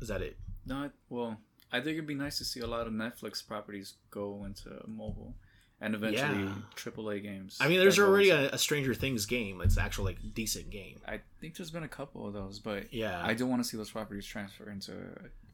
is 0.00 0.08
that 0.08 0.22
it? 0.22 0.36
No, 0.66 0.76
I- 0.76 0.90
well, 1.08 1.38
I 1.72 1.80
think 1.80 1.94
it'd 1.94 2.06
be 2.06 2.14
nice 2.14 2.38
to 2.38 2.44
see 2.44 2.60
a 2.60 2.66
lot 2.66 2.86
of 2.86 2.92
Netflix 2.92 3.46
properties 3.46 3.94
go 4.10 4.44
into 4.44 4.70
mobile, 4.86 5.34
and 5.80 5.94
eventually 5.94 6.42
Yeah. 6.44 6.54
AAA 6.74 7.20
games. 7.22 7.58
I 7.60 7.68
mean, 7.68 7.78
there's 7.78 7.98
already 7.98 8.30
a, 8.30 8.50
a 8.50 8.58
Stranger 8.58 8.94
Things 8.94 9.24
game. 9.26 9.60
It's 9.60 9.78
actual 9.78 10.04
like 10.04 10.18
decent 10.34 10.70
game. 10.70 11.00
I 11.06 11.20
think 11.40 11.56
there's 11.56 11.70
been 11.70 11.84
a 11.84 11.88
couple 11.88 12.26
of 12.26 12.32
those, 12.34 12.58
but 12.58 12.92
Yeah, 12.92 13.20
I 13.24 13.34
do 13.34 13.46
want 13.46 13.62
to 13.62 13.68
see 13.68 13.76
those 13.76 13.90
properties 13.90 14.26
transfer 14.26 14.68
into 14.70 14.92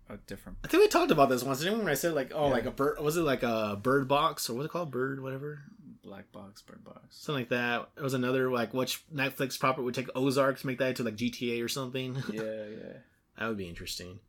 a, 0.08 0.14
a 0.14 0.16
different. 0.26 0.56
I 0.64 0.68
think 0.68 0.82
we 0.82 0.88
talked 0.88 1.10
about 1.10 1.28
this 1.28 1.42
once. 1.42 1.58
Didn't 1.58 1.74
we? 1.74 1.80
When 1.84 1.90
I 1.92 1.94
said 1.94 2.14
like, 2.14 2.32
oh, 2.34 2.46
Yeah. 2.46 2.52
like 2.52 2.64
a 2.66 2.70
bird, 2.70 2.98
was 3.00 3.16
it 3.18 3.22
like 3.22 3.42
a 3.42 3.78
bird 3.82 4.08
box 4.08 4.48
or 4.48 4.54
what's 4.54 4.66
it 4.66 4.70
called, 4.70 4.90
bird, 4.90 5.20
whatever, 5.22 5.60
Black 6.04 6.30
box, 6.32 6.60
bird 6.62 6.84
box. 6.84 7.16
something 7.16 7.42
like 7.42 7.48
that. 7.48 7.88
It 7.96 8.02
was 8.02 8.14
another 8.14 8.50
like 8.50 8.74
which 8.74 9.02
Netflix 9.12 9.58
property 9.58 9.84
would 9.84 9.94
take 9.94 10.08
Ozark 10.14 10.58
to 10.60 10.66
make 10.66 10.78
that 10.78 10.88
into 10.90 11.02
like 11.02 11.16
GTA 11.16 11.64
or 11.64 11.68
something. 11.68 12.14
Yeah, 12.32 12.42
yeah. 12.42 12.92
that 13.38 13.48
would 13.48 13.56
be 13.56 13.68
interesting. 13.68 14.20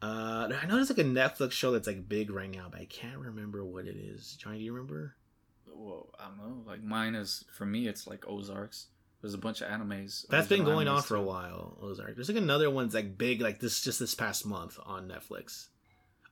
Uh, 0.00 0.48
I 0.60 0.66
know 0.66 0.76
there's 0.76 0.90
like 0.90 0.98
a 0.98 1.04
Netflix 1.04 1.52
show 1.52 1.70
that's 1.72 1.86
like 1.86 2.08
big 2.08 2.30
right 2.30 2.50
now, 2.50 2.68
but 2.70 2.80
I 2.80 2.86
can't 2.86 3.18
remember 3.18 3.64
what 3.64 3.86
it 3.86 3.96
is. 3.96 4.36
Johnny, 4.40 4.58
do 4.58 4.64
you 4.64 4.72
remember? 4.72 5.14
Well, 5.74 6.10
I 6.18 6.26
don't 6.26 6.38
know. 6.38 6.62
Like 6.66 6.82
mine 6.82 7.14
is 7.14 7.44
for 7.52 7.64
me, 7.66 7.86
it's 7.88 8.06
like 8.06 8.26
Ozarks. 8.28 8.86
There's 9.20 9.34
a 9.34 9.38
bunch 9.38 9.60
of 9.60 9.68
animes. 9.68 10.26
That's 10.28 10.48
been 10.48 10.64
going 10.64 10.88
on 10.88 11.02
for 11.02 11.14
a 11.14 11.22
while. 11.22 11.78
Ozark. 11.80 12.16
There's 12.16 12.28
like 12.28 12.38
another 12.38 12.68
one's 12.70 12.94
like 12.94 13.16
big, 13.16 13.40
like 13.40 13.60
this 13.60 13.80
just 13.82 14.00
this 14.00 14.14
past 14.16 14.44
month 14.44 14.78
on 14.84 15.08
Netflix. 15.08 15.68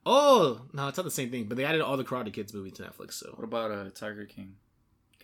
Oh 0.05 0.63
no, 0.73 0.89
it's 0.89 0.97
not 0.97 1.05
the 1.05 1.11
same 1.11 1.31
thing. 1.31 1.45
But 1.45 1.57
they 1.57 1.65
added 1.65 1.81
all 1.83 1.97
the 1.97 2.05
Karate 2.05 2.33
Kids 2.33 2.53
movies 2.53 2.73
to 2.75 2.83
Netflix, 2.83 3.13
so 3.15 3.33
What 3.37 3.45
about 3.45 3.71
uh, 3.71 3.91
Tiger 3.91 4.25
King? 4.27 4.57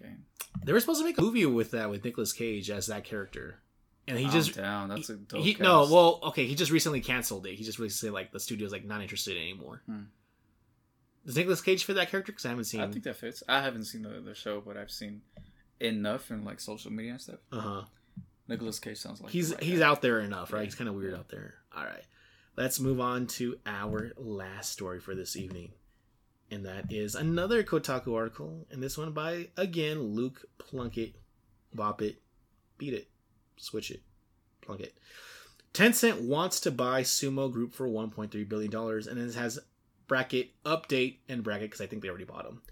Game? 0.00 0.24
They 0.64 0.72
were 0.72 0.80
supposed 0.80 1.00
to 1.00 1.04
make 1.04 1.18
a 1.18 1.22
movie 1.22 1.44
with 1.46 1.72
that 1.72 1.90
with 1.90 2.04
Nicolas 2.04 2.32
Cage 2.32 2.70
as 2.70 2.86
that 2.86 3.04
character, 3.04 3.60
and 4.08 4.18
he 4.18 4.24
I'm 4.26 4.30
just 4.30 4.54
down. 4.56 4.88
That's 4.88 5.10
a 5.10 5.16
dope. 5.16 5.42
he, 5.42 5.52
cast. 5.54 5.62
no 5.62 5.88
well 5.90 6.20
okay 6.28 6.46
he 6.46 6.54
just 6.54 6.70
recently 6.72 7.00
canceled 7.00 7.46
it. 7.46 7.54
He 7.54 7.64
just 7.64 7.78
recently 7.78 8.10
said 8.10 8.14
like 8.14 8.32
the 8.32 8.40
studio's 8.40 8.72
like 8.72 8.84
not 8.84 9.02
interested 9.02 9.36
anymore. 9.36 9.82
Hmm. 9.86 10.02
Does 11.24 11.36
Nicolas 11.36 11.60
Cage 11.60 11.84
fit 11.84 11.94
that 11.96 12.10
character? 12.10 12.30
Because 12.32 12.46
I 12.46 12.50
haven't 12.50 12.64
seen. 12.64 12.80
I 12.80 12.86
think 12.86 13.04
that 13.04 13.16
fits. 13.16 13.42
I 13.48 13.60
haven't 13.60 13.84
seen 13.84 14.02
the, 14.02 14.20
the 14.20 14.34
show, 14.34 14.60
but 14.64 14.76
I've 14.76 14.92
seen 14.92 15.22
enough 15.80 16.30
in 16.30 16.44
like 16.44 16.60
social 16.60 16.92
media 16.92 17.12
and 17.12 17.20
stuff. 17.20 17.40
uh 17.52 17.60
huh. 17.60 17.82
Nicholas 18.48 18.78
Cage 18.78 18.98
sounds 18.98 19.20
like 19.20 19.32
He's 19.32 19.52
right 19.52 19.62
he's 19.62 19.80
out 19.80 20.02
there 20.02 20.20
enough, 20.20 20.52
right? 20.52 20.60
Yeah. 20.60 20.64
He's 20.66 20.74
kind 20.76 20.88
of 20.88 20.94
weird 20.94 21.14
out 21.14 21.28
there. 21.28 21.54
All 21.76 21.82
right, 21.84 22.04
let's 22.56 22.78
move 22.78 23.00
on 23.00 23.26
to 23.26 23.58
our 23.66 24.12
last 24.16 24.70
story 24.72 25.00
for 25.00 25.16
this 25.16 25.36
evening, 25.36 25.72
and 26.50 26.64
that 26.64 26.92
is 26.92 27.14
another 27.14 27.62
Kotaku 27.62 28.14
article, 28.14 28.66
and 28.70 28.82
this 28.82 28.96
one 28.96 29.12
by 29.12 29.48
again 29.56 30.00
Luke 30.00 30.44
Plunkett. 30.58 31.16
Bop 31.74 32.00
it, 32.00 32.22
beat 32.78 32.94
it, 32.94 33.08
switch 33.56 33.90
it, 33.90 34.00
plunk 34.62 34.80
it. 34.80 34.94
Tencent 35.74 36.22
wants 36.22 36.60
to 36.60 36.70
buy 36.70 37.02
Sumo 37.02 37.52
Group 37.52 37.74
for 37.74 37.86
1.3 37.86 38.48
billion 38.48 38.70
dollars, 38.70 39.06
and 39.06 39.18
it 39.18 39.34
has 39.34 39.58
bracket 40.06 40.50
update 40.64 41.18
and 41.28 41.42
bracket 41.42 41.70
because 41.70 41.80
I 41.80 41.86
think 41.86 42.02
they 42.02 42.08
already 42.08 42.24
bought 42.24 42.44
them. 42.44 42.62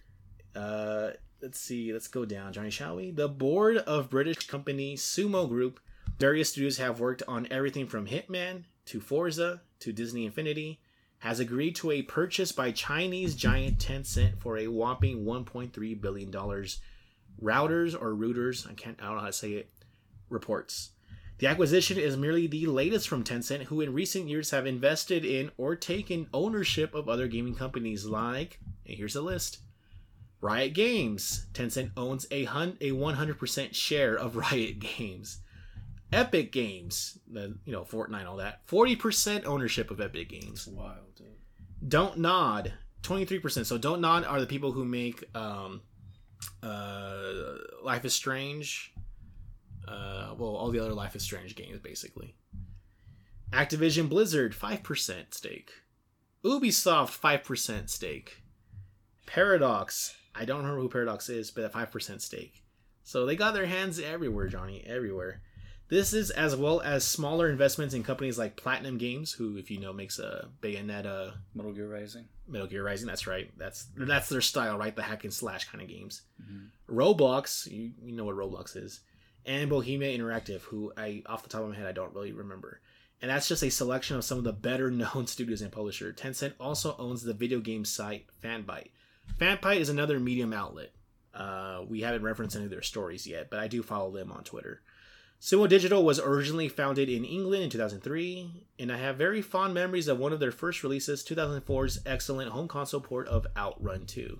Uh, 0.54 1.10
let's 1.42 1.60
see. 1.60 1.92
Let's 1.92 2.08
go 2.08 2.24
down, 2.24 2.52
Johnny, 2.52 2.70
shall 2.70 2.96
we? 2.96 3.10
The 3.10 3.28
board 3.28 3.76
of 3.78 4.10
British 4.10 4.46
company 4.46 4.96
Sumo 4.96 5.48
Group. 5.48 5.80
Various 6.18 6.50
studios 6.50 6.78
have 6.78 7.00
worked 7.00 7.22
on 7.26 7.48
everything 7.50 7.86
from 7.86 8.06
Hitman 8.06 8.64
to 8.86 9.00
Forza 9.00 9.60
to 9.80 9.92
Disney 9.92 10.26
Infinity. 10.26 10.80
Has 11.24 11.40
agreed 11.40 11.74
to 11.76 11.90
a 11.90 12.02
purchase 12.02 12.52
by 12.52 12.70
Chinese 12.70 13.34
giant 13.34 13.78
Tencent 13.78 14.36
for 14.40 14.58
a 14.58 14.66
whopping 14.68 15.24
1.3 15.24 15.98
billion 15.98 16.30
dollars. 16.30 16.82
Routers 17.42 17.94
or 17.94 18.10
routers, 18.10 18.70
I 18.70 18.74
can't, 18.74 19.00
I 19.00 19.06
don't 19.06 19.14
know 19.14 19.20
how 19.22 19.28
to 19.28 19.32
say 19.32 19.52
it. 19.52 19.70
Reports. 20.28 20.90
The 21.38 21.46
acquisition 21.46 21.96
is 21.96 22.18
merely 22.18 22.46
the 22.46 22.66
latest 22.66 23.08
from 23.08 23.24
Tencent, 23.24 23.62
who 23.62 23.80
in 23.80 23.94
recent 23.94 24.28
years 24.28 24.50
have 24.50 24.66
invested 24.66 25.24
in 25.24 25.50
or 25.56 25.74
taken 25.76 26.28
ownership 26.34 26.94
of 26.94 27.08
other 27.08 27.26
gaming 27.26 27.54
companies 27.54 28.04
like, 28.04 28.60
and 28.84 28.98
here's 28.98 29.16
a 29.16 29.22
list 29.22 29.60
Riot 30.42 30.74
Games. 30.74 31.46
Tencent 31.54 31.92
owns 31.96 32.26
a, 32.30 32.44
hun- 32.44 32.76
a 32.82 32.90
100% 32.90 33.74
share 33.74 34.14
of 34.14 34.36
Riot 34.52 34.78
Games. 34.78 35.38
Epic 36.12 36.52
Games, 36.52 37.18
the 37.30 37.56
you 37.64 37.72
know 37.72 37.82
Fortnite, 37.82 38.26
all 38.26 38.36
that, 38.36 38.66
40% 38.66 39.44
ownership 39.46 39.90
of 39.90 40.00
Epic 40.00 40.28
Games. 40.28 40.66
It's 40.66 40.66
wild, 40.66 41.14
dude. 41.16 41.26
Don't 41.86 42.18
Nod, 42.18 42.72
23%. 43.02 43.66
So 43.66 43.78
Don't 43.78 44.00
Nod 44.00 44.24
are 44.24 44.40
the 44.40 44.46
people 44.46 44.72
who 44.72 44.84
make 44.84 45.24
um, 45.36 45.82
uh, 46.62 47.32
Life 47.82 48.04
is 48.04 48.14
Strange. 48.14 48.92
Uh, 49.86 50.34
well, 50.38 50.56
all 50.56 50.70
the 50.70 50.80
other 50.80 50.94
Life 50.94 51.14
is 51.14 51.22
Strange 51.22 51.54
games, 51.54 51.78
basically. 51.80 52.34
Activision 53.52 54.08
Blizzard, 54.08 54.52
5% 54.52 55.34
stake. 55.34 55.70
Ubisoft, 56.44 57.20
5% 57.20 57.90
stake. 57.90 58.42
Paradox, 59.26 60.16
I 60.34 60.44
don't 60.44 60.58
remember 60.58 60.80
who 60.80 60.88
Paradox 60.88 61.28
is, 61.28 61.50
but 61.50 61.64
a 61.64 61.68
5% 61.68 62.20
stake. 62.20 62.62
So 63.04 63.26
they 63.26 63.36
got 63.36 63.54
their 63.54 63.66
hands 63.66 64.00
everywhere, 64.00 64.48
Johnny, 64.48 64.82
everywhere. 64.86 65.42
This 65.88 66.12
is 66.14 66.30
as 66.30 66.56
well 66.56 66.80
as 66.80 67.06
smaller 67.06 67.48
investments 67.50 67.94
in 67.94 68.02
companies 68.02 68.38
like 68.38 68.56
Platinum 68.56 68.96
Games, 68.96 69.32
who, 69.32 69.58
if 69.58 69.70
you 69.70 69.78
know, 69.78 69.92
makes 69.92 70.18
a 70.18 70.48
Bayonetta, 70.62 71.34
Metal 71.54 71.72
Gear 71.72 71.88
Rising. 71.88 72.24
Metal 72.48 72.66
Gear 72.66 72.82
Rising. 72.84 73.06
That's 73.06 73.26
right. 73.26 73.50
That's 73.58 73.86
that's 73.96 74.28
their 74.28 74.40
style, 74.40 74.78
right? 74.78 74.96
The 74.96 75.02
hack 75.02 75.24
and 75.24 75.32
slash 75.32 75.68
kind 75.68 75.82
of 75.82 75.88
games. 75.88 76.22
Mhm. 76.42 76.68
Roblox, 76.88 77.70
you, 77.70 77.92
you 78.02 78.12
know 78.12 78.24
what 78.24 78.36
Roblox 78.36 78.76
is, 78.76 79.00
and 79.44 79.68
Bohemia 79.70 80.16
Interactive, 80.16 80.62
who 80.62 80.92
I 80.96 81.22
off 81.26 81.42
the 81.42 81.48
top 81.48 81.62
of 81.62 81.68
my 81.68 81.76
head 81.76 81.86
I 81.86 81.92
don't 81.92 82.14
really 82.14 82.32
remember. 82.32 82.80
And 83.22 83.30
that's 83.30 83.48
just 83.48 83.62
a 83.62 83.70
selection 83.70 84.16
of 84.16 84.24
some 84.24 84.38
of 84.38 84.44
the 84.44 84.52
better 84.52 84.90
known 84.90 85.26
studios 85.28 85.62
and 85.62 85.72
publisher. 85.72 86.12
Tencent 86.12 86.54
also 86.58 86.94
owns 86.98 87.22
the 87.22 87.32
video 87.34 87.60
game 87.60 87.84
site 87.84 88.26
Fanbyte. 88.42 88.90
Fanbyte 89.38 89.80
is 89.80 89.88
another 89.88 90.18
medium 90.20 90.52
outlet. 90.52 90.92
Uh, 91.32 91.82
we 91.88 92.00
haven't 92.02 92.22
referenced 92.22 92.54
any 92.56 92.66
of 92.66 92.70
their 92.70 92.82
stories 92.82 93.26
yet, 93.26 93.50
but 93.50 93.60
I 93.60 93.68
do 93.68 93.82
follow 93.82 94.10
them 94.12 94.30
on 94.30 94.44
Twitter. 94.44 94.82
Sumo 95.44 95.68
Digital 95.68 96.02
was 96.02 96.18
originally 96.18 96.70
founded 96.70 97.10
in 97.10 97.22
England 97.22 97.64
in 97.64 97.68
2003, 97.68 98.64
and 98.78 98.90
I 98.90 98.96
have 98.96 99.18
very 99.18 99.42
fond 99.42 99.74
memories 99.74 100.08
of 100.08 100.18
one 100.18 100.32
of 100.32 100.40
their 100.40 100.50
first 100.50 100.82
releases, 100.82 101.22
2004's 101.22 102.00
excellent 102.06 102.52
home 102.52 102.66
console 102.66 103.02
port 103.02 103.28
of 103.28 103.46
Outrun 103.54 104.06
2. 104.06 104.38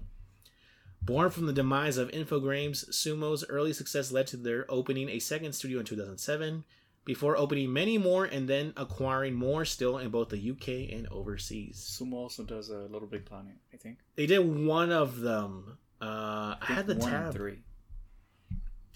Born 1.03 1.29
from 1.29 1.45
the 1.45 1.53
demise 1.53 1.99
of 1.99 2.11
Infogrames, 2.11 2.89
Sumo's 2.89 3.45
early 3.51 3.75
success 3.75 4.13
led 4.13 4.27
to 4.29 4.39
their 4.39 4.65
opening 4.71 5.11
a 5.11 5.19
second 5.19 5.53
studio 5.53 5.81
in 5.81 5.85
2007, 5.85 6.65
before 7.05 7.37
opening 7.37 7.71
many 7.71 7.99
more 7.99 8.25
and 8.25 8.49
then 8.49 8.73
acquiring 8.75 9.35
more 9.35 9.67
still 9.67 9.99
in 9.99 10.09
both 10.09 10.31
the 10.31 10.51
UK 10.53 10.91
and 10.91 11.07
overseas. 11.09 11.77
Sumo 12.01 12.15
also 12.15 12.45
does 12.45 12.71
a 12.71 12.79
Little 12.79 13.09
Big 13.09 13.27
Planet, 13.27 13.57
I 13.75 13.77
think. 13.77 13.99
They 14.17 14.25
did 14.25 14.39
one 14.39 14.91
of 14.91 15.21
them. 15.21 15.77
Uh, 16.01 16.05
I, 16.07 16.57
I 16.63 16.73
had 16.73 16.87
the 16.87 16.95
one 16.95 17.11
tab. 17.11 17.35
three. 17.35 17.59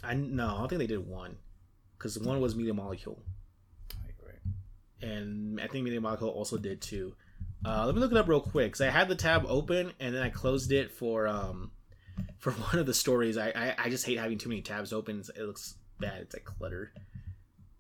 I 0.02 0.14
no, 0.14 0.46
I 0.46 0.58
don't 0.60 0.68
think 0.68 0.78
they 0.78 0.86
did 0.86 1.06
one, 1.06 1.36
because 1.98 2.18
one 2.18 2.40
was 2.40 2.54
Media 2.54 2.74
Molecule, 2.74 3.22
and 5.02 5.60
I 5.60 5.66
think 5.66 5.84
Media 5.84 6.00
Molecule 6.00 6.30
also 6.30 6.56
did 6.56 6.80
too. 6.80 7.14
Uh, 7.64 7.86
let 7.86 7.94
me 7.94 8.00
look 8.00 8.12
it 8.12 8.16
up 8.16 8.28
real 8.28 8.40
quick. 8.40 8.72
Cause 8.72 8.80
I 8.80 8.90
had 8.90 9.08
the 9.08 9.14
tab 9.14 9.44
open 9.48 9.92
and 10.00 10.14
then 10.14 10.22
I 10.22 10.30
closed 10.30 10.72
it 10.72 10.92
for 10.92 11.26
um 11.26 11.72
for 12.38 12.52
one 12.70 12.78
of 12.78 12.86
the 12.86 12.94
stories. 12.94 13.36
I 13.36 13.48
I, 13.48 13.74
I 13.84 13.90
just 13.90 14.06
hate 14.06 14.18
having 14.18 14.38
too 14.38 14.48
many 14.48 14.62
tabs 14.62 14.92
open. 14.92 15.22
It 15.36 15.42
looks 15.42 15.74
bad. 16.00 16.20
It's 16.22 16.34
like 16.34 16.44
clutter. 16.44 16.92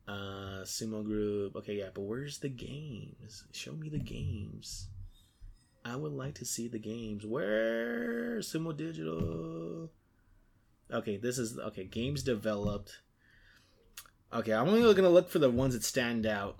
Uh, 0.06 0.62
Sumo 0.64 1.04
Group. 1.04 1.54
Okay, 1.56 1.74
yeah, 1.74 1.90
but 1.92 2.00
where's 2.00 2.38
the 2.38 2.48
games? 2.48 3.44
Show 3.52 3.72
me 3.72 3.90
the 3.90 3.98
games. 3.98 4.88
I 5.84 5.96
would 5.96 6.12
like 6.12 6.34
to 6.36 6.46
see 6.46 6.66
the 6.66 6.78
games. 6.78 7.26
Where 7.26 8.38
Sumo 8.38 8.74
Digital? 8.74 9.90
Okay, 10.90 11.18
this 11.18 11.38
is 11.38 11.58
okay. 11.58 11.84
Games 11.84 12.22
developed. 12.22 13.00
Okay, 14.30 14.52
I'm 14.52 14.68
only 14.68 14.94
gonna 14.94 15.08
look 15.08 15.30
for 15.30 15.38
the 15.38 15.50
ones 15.50 15.72
that 15.72 15.84
stand 15.84 16.26
out. 16.26 16.58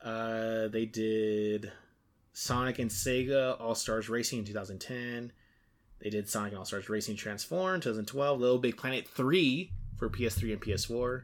Uh, 0.00 0.68
they 0.68 0.86
did 0.86 1.72
Sonic 2.32 2.78
and 2.78 2.90
Sega 2.90 3.60
All 3.60 3.74
Stars 3.74 4.08
Racing 4.08 4.40
in 4.40 4.44
2010. 4.44 5.32
They 6.00 6.10
did 6.10 6.28
Sonic 6.28 6.52
and 6.52 6.58
All 6.58 6.64
Stars 6.64 6.88
Racing 6.88 7.16
Transform 7.16 7.80
2012. 7.80 8.40
Little 8.40 8.58
Big 8.58 8.76
Planet 8.76 9.08
3 9.08 9.72
for 9.96 10.08
PS3 10.08 10.52
and 10.52 10.60
PS4. 10.60 11.22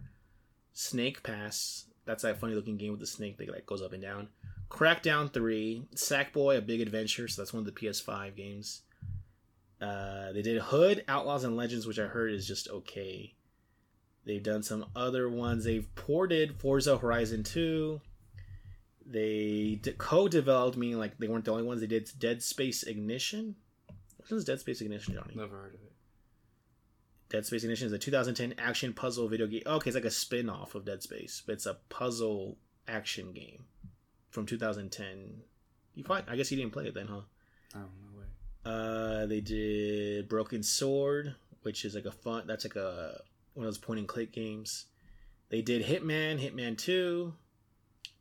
Snake 0.73 1.23
Pass. 1.23 1.85
That's 2.05 2.23
that 2.23 2.41
funny 2.41 2.55
looking 2.55 2.77
game 2.77 2.91
with 2.91 3.01
the 3.01 3.07
snake 3.07 3.39
that 3.39 3.49
like 3.49 3.67
goes 3.67 3.83
up 3.83 3.93
and 3.93 4.03
down. 4.03 4.29
Crackdown 4.69 5.33
3. 5.33 5.85
Sackboy: 5.95 6.59
A 6.59 6.61
Big 6.61 6.81
Adventure. 6.81 7.29
So 7.29 7.41
that's 7.41 7.53
one 7.53 7.61
of 7.61 7.73
the 7.73 7.81
PS5 7.81 8.35
games. 8.37 8.83
Uh, 9.81 10.33
they 10.33 10.43
did 10.43 10.61
Hood, 10.61 11.05
Outlaws, 11.07 11.45
and 11.45 11.57
Legends, 11.57 11.87
which 11.87 12.01
I 12.01 12.07
heard 12.07 12.33
is 12.33 12.49
just 12.49 12.69
okay. 12.69 13.35
They've 14.29 14.43
done 14.43 14.63
some 14.63 14.85
other 14.95 15.27
ones. 15.27 15.65
They've 15.65 15.89
ported 15.95 16.61
Forza 16.61 16.99
Horizon 16.99 17.45
2. 17.45 17.99
They 19.07 19.79
d- 19.81 19.95
co-developed, 19.97 20.77
meaning 20.77 20.99
like 20.99 21.17
they 21.17 21.29
weren't 21.29 21.47
the 21.47 21.53
only 21.53 21.63
ones. 21.63 21.81
They 21.81 21.87
did 21.87 22.11
Dead 22.19 22.43
Space 22.43 22.83
Ignition. 22.83 23.57
What 24.19 24.31
is 24.31 24.45
Dead 24.45 24.61
Space 24.61 24.83
Ignition, 24.83 25.15
Johnny? 25.15 25.33
Never 25.35 25.57
heard 25.57 25.75
of 25.77 25.81
it. 25.81 25.93
Dead 27.31 27.47
Space 27.47 27.65
Ignition 27.65 27.87
is 27.87 27.93
a 27.95 27.99
2010 27.99 28.57
action 28.59 28.93
puzzle 28.93 29.29
video 29.29 29.47
game. 29.47 29.63
Okay, 29.65 29.89
it's 29.89 29.95
like 29.95 30.05
a 30.05 30.11
spin-off 30.11 30.75
of 30.75 30.85
Dead 30.85 31.03
Space, 31.03 31.43
but 31.47 31.55
it's 31.55 31.65
a 31.65 31.79
puzzle 31.89 32.59
action 32.87 33.33
game 33.33 33.65
from 34.29 34.45
2010. 34.45 35.41
You 35.95 36.05
probably, 36.05 36.31
I 36.31 36.37
guess 36.37 36.51
you 36.51 36.59
didn't 36.59 36.75
play 36.75 36.85
it 36.85 36.93
then, 36.93 37.07
huh? 37.07 37.23
Oh, 37.75 37.79
no 37.79 38.19
way. 38.19 38.27
Uh, 38.67 39.25
they 39.25 39.41
did 39.41 40.29
Broken 40.29 40.63
Sword, 40.63 41.35
which 41.63 41.87
is 41.87 41.95
like 41.95 42.05
a 42.05 42.13
fun. 42.13 42.47
That's 42.47 42.67
like 42.67 42.77
a 42.77 43.23
one 43.59 43.67
of 43.67 43.73
those 43.73 43.79
point 43.79 43.99
and 43.99 44.09
click 44.09 44.33
games. 44.33 44.87
They 45.51 45.63
did 45.63 45.85
Hitman, 45.85 46.39
Hitman 46.41 46.79
Two, 46.79 47.35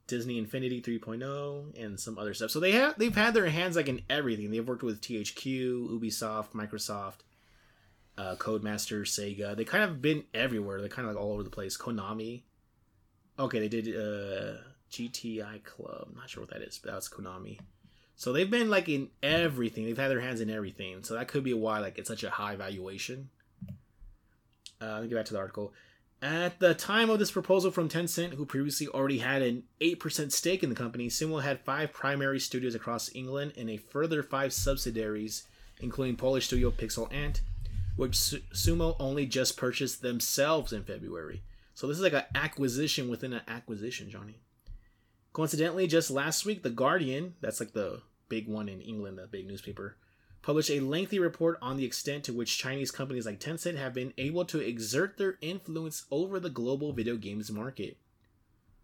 Disney 0.07 0.39
Infinity 0.39 0.81
3.0, 0.81 1.79
and 1.81 1.99
some 1.99 2.17
other 2.17 2.33
stuff. 2.33 2.51
So 2.51 2.59
they 2.59 2.71
have 2.71 2.97
they've 2.97 3.15
had 3.15 3.33
their 3.33 3.49
hands 3.49 3.75
like 3.75 3.87
in 3.87 4.01
everything. 4.09 4.49
They've 4.49 4.67
worked 4.67 4.83
with 4.83 5.01
THQ, 5.01 5.89
Ubisoft, 5.91 6.51
Microsoft, 6.53 7.19
uh, 8.17 8.35
Codemaster, 8.35 9.01
Sega. 9.01 9.55
They 9.55 9.63
kind 9.63 9.83
of 9.83 10.01
been 10.01 10.23
everywhere. 10.33 10.79
They're 10.79 10.89
kind 10.89 11.07
of 11.07 11.13
like 11.13 11.23
all 11.23 11.33
over 11.33 11.43
the 11.43 11.49
place. 11.49 11.77
Konami. 11.77 12.43
Okay, 13.37 13.59
they 13.59 13.67
did 13.67 13.89
uh, 13.89 14.57
GTI 14.91 15.63
Club. 15.63 16.09
not 16.15 16.29
sure 16.29 16.41
what 16.41 16.49
that 16.51 16.63
is, 16.63 16.79
but 16.83 16.93
that's 16.93 17.09
Konami. 17.09 17.59
So 18.15 18.33
they've 18.33 18.49
been 18.49 18.71
like 18.71 18.89
in 18.89 19.09
everything. 19.21 19.85
They've 19.85 19.97
had 19.97 20.09
their 20.09 20.21
hands 20.21 20.41
in 20.41 20.49
everything. 20.49 21.03
So 21.03 21.13
that 21.13 21.27
could 21.27 21.43
be 21.43 21.53
why 21.53 21.79
like 21.79 21.99
it's 21.99 22.07
such 22.07 22.23
a 22.23 22.31
high 22.31 22.55
valuation. 22.55 23.29
Uh, 24.81 24.93
let 24.93 25.03
me 25.03 25.09
get 25.09 25.15
back 25.15 25.25
to 25.25 25.33
the 25.33 25.39
article. 25.39 25.73
At 26.21 26.59
the 26.59 26.73
time 26.73 27.11
of 27.11 27.19
this 27.19 27.29
proposal 27.29 27.69
from 27.69 27.89
Tencent, 27.89 28.33
who 28.33 28.45
previously 28.45 28.87
already 28.87 29.19
had 29.19 29.43
an 29.43 29.63
8% 29.79 30.31
stake 30.31 30.63
in 30.63 30.69
the 30.69 30.75
company, 30.75 31.09
Sumo 31.09 31.43
had 31.43 31.59
five 31.59 31.93
primary 31.93 32.39
studios 32.39 32.73
across 32.73 33.13
England 33.13 33.53
and 33.55 33.69
a 33.69 33.77
further 33.77 34.23
five 34.23 34.51
subsidiaries, 34.51 35.47
including 35.79 36.15
Polish 36.15 36.47
studio 36.47 36.71
Pixel 36.71 37.13
Ant, 37.13 37.41
which 37.97 38.13
Sumo 38.13 38.95
only 38.99 39.27
just 39.27 39.57
purchased 39.57 40.01
themselves 40.01 40.73
in 40.73 40.83
February. 40.83 41.43
So 41.75 41.85
this 41.85 41.97
is 41.97 42.03
like 42.03 42.13
an 42.13 42.23
acquisition 42.33 43.09
within 43.09 43.33
an 43.33 43.41
acquisition, 43.47 44.09
Johnny. 44.09 44.39
Coincidentally, 45.33 45.85
just 45.85 46.09
last 46.09 46.47
week, 46.47 46.63
The 46.63 46.71
Guardian, 46.71 47.35
that's 47.41 47.59
like 47.59 47.73
the 47.73 48.01
big 48.27 48.47
one 48.47 48.67
in 48.67 48.81
England, 48.81 49.19
the 49.19 49.27
big 49.27 49.45
newspaper, 49.45 49.97
published 50.47 50.69
a 50.69 50.79
lengthy 50.79 51.19
report 51.19 51.57
on 51.61 51.75
the 51.75 51.83
extent 51.83 52.23
to 52.23 52.31
which 52.31 52.57
Chinese 52.57 52.89
companies 52.89 53.25
like 53.25 53.37
Tencent 53.37 53.75
have 53.75 53.93
been 53.93 54.13
able 54.17 54.45
to 54.45 54.61
exert 54.61 55.17
their 55.17 55.37
influence 55.41 56.05
over 56.09 56.39
the 56.39 56.49
global 56.49 56.93
video 56.93 57.17
games 57.17 57.51
market. 57.51 57.97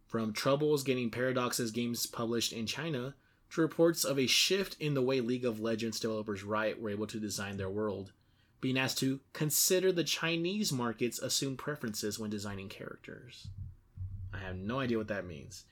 From 0.06 0.34
troubles 0.34 0.84
getting 0.84 1.10
Paradox's 1.10 1.72
games 1.72 2.06
published 2.06 2.52
in 2.52 2.66
China 2.66 3.16
to 3.52 3.62
reports 3.62 4.04
of 4.04 4.20
a 4.20 4.28
shift 4.28 4.76
in 4.78 4.94
the 4.94 5.02
way 5.02 5.22
League 5.22 5.46
of 5.46 5.62
Legends 5.62 6.02
developers 6.02 6.44
Riot 6.44 6.82
were 6.82 6.90
able 6.90 7.08
to 7.08 7.18
design 7.18 7.56
their 7.56 7.70
world, 7.70 8.12
being 8.60 8.78
asked 8.78 8.98
to 8.98 9.22
consider 9.32 9.94
the 9.94 10.04
Chinese 10.04 10.74
market's 10.74 11.20
assumed 11.20 11.60
preferences 11.60 12.20
when 12.20 12.30
designing 12.30 12.68
characters. 12.68 13.48
I 14.34 14.40
have 14.40 14.58
no 14.58 14.82
idea 14.82 14.98
what 14.98 15.08
that 15.08 15.26
means. 15.26 15.64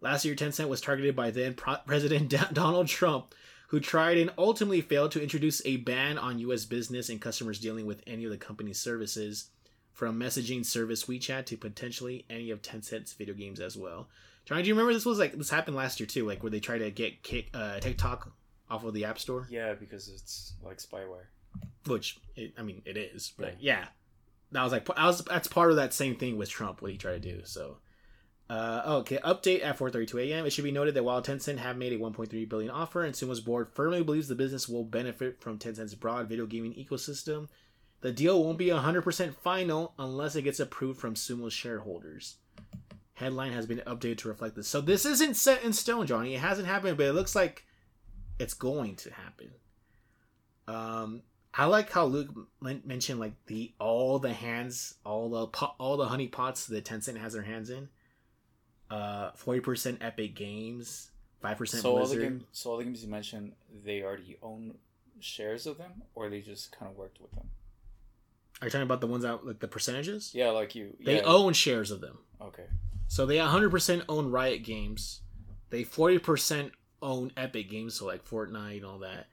Last 0.00 0.24
year, 0.24 0.36
Tencent 0.36 0.68
was 0.68 0.80
targeted 0.80 1.16
by 1.16 1.32
then 1.32 1.54
President 1.54 2.32
Donald 2.52 2.86
Trump, 2.86 3.34
who 3.70 3.78
tried 3.80 4.18
and 4.18 4.32
ultimately 4.36 4.80
failed 4.80 5.12
to 5.12 5.22
introduce 5.22 5.64
a 5.64 5.76
ban 5.76 6.18
on 6.18 6.38
U.S. 6.40 6.64
business 6.64 7.08
and 7.08 7.20
customers 7.20 7.60
dealing 7.60 7.86
with 7.86 8.02
any 8.06 8.24
of 8.24 8.30
the 8.30 8.36
company's 8.36 8.80
services, 8.80 9.50
from 9.92 10.18
messaging 10.18 10.64
service 10.64 11.04
WeChat 11.04 11.46
to 11.46 11.56
potentially 11.56 12.24
any 12.30 12.50
of 12.50 12.62
Tencent's 12.62 13.12
video 13.12 13.34
games 13.34 13.60
as 13.60 13.76
well. 13.76 14.08
Johnny, 14.44 14.62
do 14.62 14.68
you 14.68 14.74
remember 14.74 14.92
this 14.92 15.04
was 15.04 15.18
like 15.18 15.34
this 15.34 15.50
happened 15.50 15.76
last 15.76 16.00
year 16.00 16.06
too, 16.06 16.26
like 16.26 16.42
where 16.42 16.50
they 16.50 16.58
tried 16.58 16.78
to 16.78 16.90
get 16.90 17.22
kick, 17.22 17.48
uh, 17.54 17.78
TikTok 17.80 18.32
off 18.70 18.82
of 18.84 18.94
the 18.94 19.04
App 19.04 19.18
Store, 19.18 19.46
Yeah, 19.50 19.74
because 19.74 20.08
it's 20.08 20.54
like 20.64 20.78
spyware. 20.78 21.26
which 21.86 22.18
it, 22.34 22.54
I 22.58 22.62
mean 22.62 22.82
it 22.84 22.96
is, 22.96 23.32
but 23.38 23.60
yeah, 23.62 23.84
that 24.52 24.62
was 24.64 24.72
like 24.72 24.88
I 24.96 25.06
was 25.06 25.22
that's 25.22 25.48
part 25.48 25.70
of 25.70 25.76
that 25.76 25.92
same 25.94 26.16
thing 26.16 26.36
with 26.36 26.48
Trump 26.48 26.82
what 26.82 26.90
he 26.90 26.96
tried 26.96 27.22
to 27.22 27.32
do. 27.34 27.42
So. 27.44 27.76
Uh, 28.50 28.82
okay, 28.98 29.18
update 29.18 29.64
at 29.64 29.78
4:32 29.78 30.28
a.m. 30.28 30.44
It 30.44 30.50
should 30.50 30.64
be 30.64 30.72
noted 30.72 30.94
that 30.94 31.04
while 31.04 31.22
Tencent 31.22 31.58
have 31.58 31.76
made 31.76 31.92
a 31.92 31.98
1.3 31.98 32.48
billion 32.48 32.68
offer, 32.68 33.04
and 33.04 33.14
Sumo's 33.14 33.40
board 33.40 33.68
firmly 33.72 34.02
believes 34.02 34.26
the 34.26 34.34
business 34.34 34.68
will 34.68 34.82
benefit 34.82 35.40
from 35.40 35.56
Tencent's 35.56 35.94
broad 35.94 36.28
video 36.28 36.46
gaming 36.46 36.74
ecosystem, 36.74 37.46
the 38.00 38.10
deal 38.10 38.42
won't 38.42 38.58
be 38.58 38.66
100% 38.66 39.34
final 39.36 39.94
unless 40.00 40.34
it 40.34 40.42
gets 40.42 40.58
approved 40.58 40.98
from 40.98 41.14
Sumo's 41.14 41.52
shareholders. 41.52 42.38
Headline 43.14 43.52
has 43.52 43.66
been 43.66 43.82
updated 43.86 44.18
to 44.18 44.28
reflect 44.28 44.56
this. 44.56 44.66
So 44.66 44.80
this 44.80 45.06
isn't 45.06 45.34
set 45.34 45.62
in 45.62 45.72
stone, 45.72 46.08
Johnny. 46.08 46.34
It 46.34 46.40
hasn't 46.40 46.66
happened, 46.66 46.96
but 46.96 47.06
it 47.06 47.12
looks 47.12 47.36
like 47.36 47.64
it's 48.40 48.54
going 48.54 48.96
to 48.96 49.12
happen. 49.12 49.50
Um, 50.66 51.22
I 51.54 51.66
like 51.66 51.90
how 51.90 52.06
Luke 52.06 52.30
mentioned 52.60 53.20
like 53.20 53.34
the 53.46 53.74
all 53.78 54.18
the 54.18 54.32
hands, 54.32 54.94
all 55.04 55.28
the 55.28 55.46
po- 55.46 55.74
all 55.78 55.96
the 55.96 56.08
honey 56.08 56.26
pots 56.26 56.66
that 56.66 56.84
Tencent 56.84 57.18
has 57.18 57.34
their 57.34 57.42
hands 57.42 57.70
in. 57.70 57.90
Uh, 58.90 59.30
forty 59.36 59.60
percent 59.60 59.98
Epic 60.00 60.34
Games, 60.34 61.10
five 61.40 61.58
percent 61.58 61.82
So 61.82 61.90
all 61.90 61.96
the 61.98 62.00
Blizzard. 62.06 62.22
games, 62.22 62.44
so 62.52 62.70
all 62.70 62.78
the 62.78 62.84
games 62.84 63.04
you 63.04 63.10
mentioned, 63.10 63.52
they 63.84 64.02
already 64.02 64.36
own 64.42 64.74
shares 65.20 65.66
of 65.66 65.78
them, 65.78 66.02
or 66.14 66.28
they 66.28 66.40
just 66.40 66.76
kind 66.76 66.90
of 66.90 66.96
worked 66.96 67.20
with 67.20 67.30
them. 67.32 67.48
Are 68.60 68.66
you 68.66 68.70
talking 68.70 68.82
about 68.82 69.00
the 69.00 69.06
ones 69.06 69.24
out 69.24 69.46
like 69.46 69.60
the 69.60 69.68
percentages? 69.68 70.32
Yeah, 70.34 70.50
like 70.50 70.74
you. 70.74 70.96
They 71.04 71.16
yeah. 71.16 71.24
own 71.24 71.52
shares 71.52 71.90
of 71.90 72.00
them. 72.00 72.18
Okay. 72.40 72.66
So 73.08 73.26
they 73.26 73.36
100% 73.36 74.04
own 74.08 74.30
Riot 74.30 74.62
Games. 74.62 75.22
They 75.70 75.82
40% 75.82 76.70
own 77.02 77.32
Epic 77.36 77.70
Games, 77.70 77.94
so 77.94 78.06
like 78.06 78.24
Fortnite 78.24 78.76
and 78.76 78.84
all 78.84 78.98
that. 79.00 79.26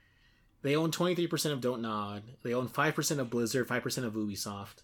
They 0.62 0.74
own 0.74 0.90
23% 0.90 1.52
of 1.52 1.60
Don't 1.60 1.82
Nod. 1.82 2.24
They 2.42 2.54
own 2.54 2.68
5% 2.68 3.18
of 3.18 3.30
Blizzard, 3.30 3.68
5% 3.68 4.04
of 4.04 4.14
Ubisoft. 4.14 4.82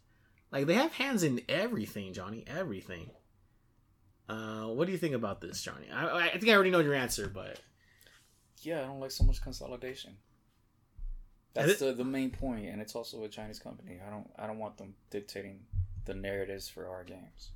Like 0.53 0.67
they 0.67 0.75
have 0.75 0.93
hands 0.93 1.23
in 1.25 1.41
everything, 1.49 2.13
Johnny. 2.13 2.45
Everything. 2.47 3.11
Uh, 4.29 4.65
what 4.65 4.87
do 4.87 4.93
you 4.93 4.99
think 4.99 5.15
about 5.15 5.41
this, 5.41 5.63
Johnny? 5.63 5.87
I, 5.93 6.29
I 6.29 6.39
think 6.39 6.49
I 6.49 6.55
already 6.55 6.71
know 6.71 6.81
your 6.81 6.95
answer, 6.95 7.29
but 7.29 7.61
Yeah, 8.63 8.81
I 8.81 8.87
don't 8.87 9.01
like 9.01 9.11
so 9.11 9.25
much 9.25 9.43
consolidation. 9.43 10.17
That's 11.53 11.79
the, 11.79 11.93
the 11.93 12.05
main 12.05 12.31
point, 12.31 12.67
and 12.67 12.81
it's 12.81 12.97
also 12.97 13.23
a 13.23 13.29
Chinese 13.29 13.61
company. 13.61 14.01
I 14.05 14.11
don't 14.11 14.29
I 14.39 14.47
don't 14.47 14.59
want 14.59 14.77
them 14.77 14.95
dictating 15.11 15.61
the 16.05 16.15
narratives 16.15 16.69
for 16.69 16.89
our 16.89 17.05
games. 17.05 17.51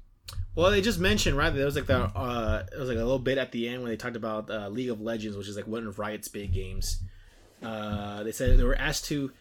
Well, 0.54 0.70
they 0.70 0.80
just 0.80 1.00
mentioned 1.00 1.36
right. 1.36 1.52
There 1.52 1.64
was 1.64 1.74
like 1.74 1.86
the 1.86 2.02
uh, 2.02 2.64
it 2.72 2.78
was 2.78 2.88
like 2.88 2.98
a 2.98 3.02
little 3.02 3.18
bit 3.18 3.38
at 3.38 3.50
the 3.50 3.68
end 3.68 3.82
when 3.82 3.90
they 3.90 3.96
talked 3.96 4.16
about 4.16 4.50
uh, 4.50 4.68
League 4.68 4.90
of 4.90 5.00
Legends, 5.00 5.36
which 5.36 5.48
is 5.48 5.56
like 5.56 5.66
one 5.66 5.86
of 5.86 5.98
Riot's 5.98 6.28
big 6.28 6.52
games. 6.52 7.00
Uh, 7.62 8.22
they 8.22 8.30
said 8.30 8.56
they 8.56 8.62
were 8.62 8.76
asked 8.76 9.06
to, 9.06 9.32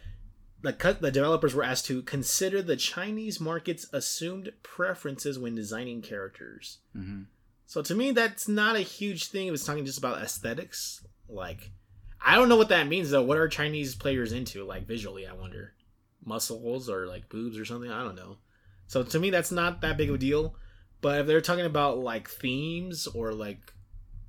the 0.62 0.98
the 1.00 1.12
developers 1.12 1.54
were 1.54 1.64
asked 1.64 1.86
to 1.88 2.02
consider 2.02 2.62
the 2.62 2.76
Chinese 2.76 3.40
market's 3.40 3.88
assumed 3.94 4.52
preferences 4.64 5.38
when 5.38 5.56
designing 5.56 6.02
characters. 6.02 6.80
hmm 6.94 7.24
So 7.66 7.82
to 7.82 7.96
me, 7.96 8.12
that's 8.12 8.48
not 8.48 8.76
a 8.76 8.82
huge 8.82 9.28
thing. 9.28 9.48
It 9.48 9.52
was 9.52 9.64
talking 9.64 9.86
just 9.86 9.98
about 9.98 10.22
aesthetics, 10.22 11.06
like 11.30 11.72
I 12.26 12.36
don't 12.36 12.50
know 12.50 12.58
what 12.58 12.70
that 12.70 12.88
means 12.88 13.12
though. 13.12 13.24
What 13.24 13.38
are 13.38 13.48
Chinese 13.48 13.96
players 13.96 14.32
into, 14.32 14.64
like 14.64 14.88
visually? 14.88 15.28
I 15.28 15.34
wonder, 15.34 15.74
muscles 16.26 16.90
or 16.90 17.08
like 17.08 17.30
boobs 17.30 17.58
or 17.58 17.66
something. 17.66 17.92
I 17.92 18.04
don't 18.04 18.16
know. 18.16 18.38
So 18.88 19.04
to 19.04 19.20
me, 19.20 19.30
that's 19.30 19.52
not 19.52 19.82
that 19.82 19.98
big 19.98 20.10
of 20.10 20.16
a 20.16 20.18
deal. 20.18 20.56
But 21.00 21.22
if 21.22 21.28
they're 21.28 21.42
talking 21.42 21.66
about 21.66 22.00
like 22.00 22.28
themes 22.28 23.08
or 23.08 23.34
like 23.34 23.74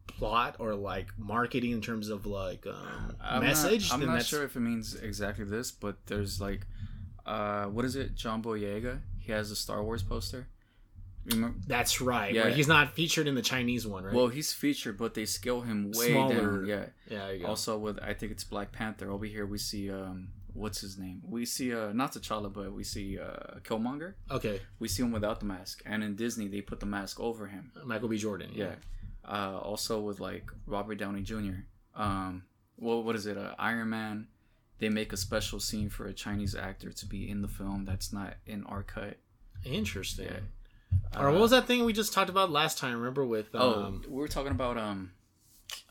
plot 0.08 0.56
or 0.58 0.74
like 0.74 1.06
marketing 1.16 1.70
in 1.70 1.80
terms 1.80 2.08
of 2.08 2.26
like 2.26 2.66
um, 2.66 3.16
I'm 3.20 3.42
message, 3.42 3.90
Not, 3.90 4.00
I'm 4.00 4.06
not 4.06 4.14
that's 4.14 4.26
sure 4.26 4.42
if 4.42 4.56
it 4.56 4.60
means 4.60 4.94
exactly 4.96 5.44
this, 5.44 5.70
but 5.70 5.96
there's 6.06 6.40
like, 6.40 6.66
uh, 7.24 7.66
what 7.66 7.84
is 7.84 7.94
it? 7.94 8.14
John 8.16 8.42
Boyega. 8.42 8.98
He 9.20 9.32
has 9.32 9.50
a 9.50 9.56
Star 9.56 9.82
Wars 9.82 10.02
poster. 10.02 10.48
Remember? 11.26 11.58
that's 11.66 12.00
right. 12.00 12.32
Yeah. 12.32 12.44
Where 12.44 12.50
he's 12.52 12.68
not 12.68 12.94
featured 12.94 13.28
in 13.28 13.34
the 13.34 13.42
Chinese 13.42 13.86
one, 13.86 14.04
right? 14.04 14.14
Well, 14.14 14.28
he's 14.28 14.52
featured, 14.52 14.96
but 14.96 15.12
they 15.12 15.26
scale 15.26 15.60
him 15.60 15.92
way 15.94 16.12
Smaller. 16.12 16.64
down. 16.64 16.66
Yeah. 17.10 17.30
yeah. 17.32 17.46
Also, 17.46 17.76
with 17.76 17.98
I 18.02 18.14
think 18.14 18.32
it's 18.32 18.44
Black 18.44 18.72
Panther. 18.72 19.10
Over 19.10 19.26
here, 19.26 19.44
we 19.44 19.58
see 19.58 19.90
um, 19.90 20.28
what's 20.54 20.80
his 20.80 20.98
name? 20.98 21.22
We 21.26 21.44
see 21.44 21.74
uh, 21.74 21.92
not 21.92 22.12
T'Challa, 22.12 22.52
but 22.52 22.72
we 22.72 22.84
see 22.84 23.18
uh, 23.18 23.58
Killmonger. 23.62 24.14
okay, 24.30 24.60
We 24.78 24.88
see 24.88 25.02
him 25.02 25.12
without 25.12 25.40
the 25.40 25.46
mask, 25.46 25.82
and 25.84 26.02
in 26.02 26.16
Disney, 26.16 26.48
they 26.48 26.62
put 26.62 26.80
the 26.80 26.86
mask 26.86 27.20
over 27.20 27.46
him. 27.46 27.72
Michael 27.84 28.08
B. 28.08 28.16
Jordan. 28.16 28.50
Yeah. 28.54 28.76
Uh, 29.28 29.58
also 29.62 30.00
with 30.00 30.20
like 30.20 30.50
Robert 30.66 30.96
Downey 30.96 31.22
Jr. 31.22 31.64
Um, 31.94 32.44
well, 32.78 33.02
what 33.02 33.14
is 33.14 33.26
it? 33.26 33.36
Uh, 33.36 33.54
Iron 33.58 33.90
Man. 33.90 34.28
They 34.78 34.88
make 34.88 35.12
a 35.12 35.16
special 35.16 35.58
scene 35.58 35.88
for 35.90 36.06
a 36.06 36.12
Chinese 36.12 36.54
actor 36.54 36.92
to 36.92 37.06
be 37.06 37.28
in 37.28 37.42
the 37.42 37.48
film 37.48 37.84
that's 37.84 38.12
not 38.12 38.34
in 38.46 38.64
our 38.64 38.84
cut. 38.84 39.16
Interesting. 39.64 40.26
Yeah. 40.30 41.20
or 41.20 41.28
Uh, 41.28 41.32
what 41.32 41.40
was 41.40 41.50
that 41.50 41.66
thing 41.66 41.84
we 41.84 41.92
just 41.92 42.12
talked 42.12 42.30
about 42.30 42.50
last 42.50 42.78
time? 42.78 42.94
Remember 42.96 43.24
with 43.26 43.52
um, 43.56 44.02
Oh, 44.06 44.08
we 44.08 44.20
were 44.20 44.28
talking 44.28 44.52
about 44.52 44.78
um, 44.78 45.10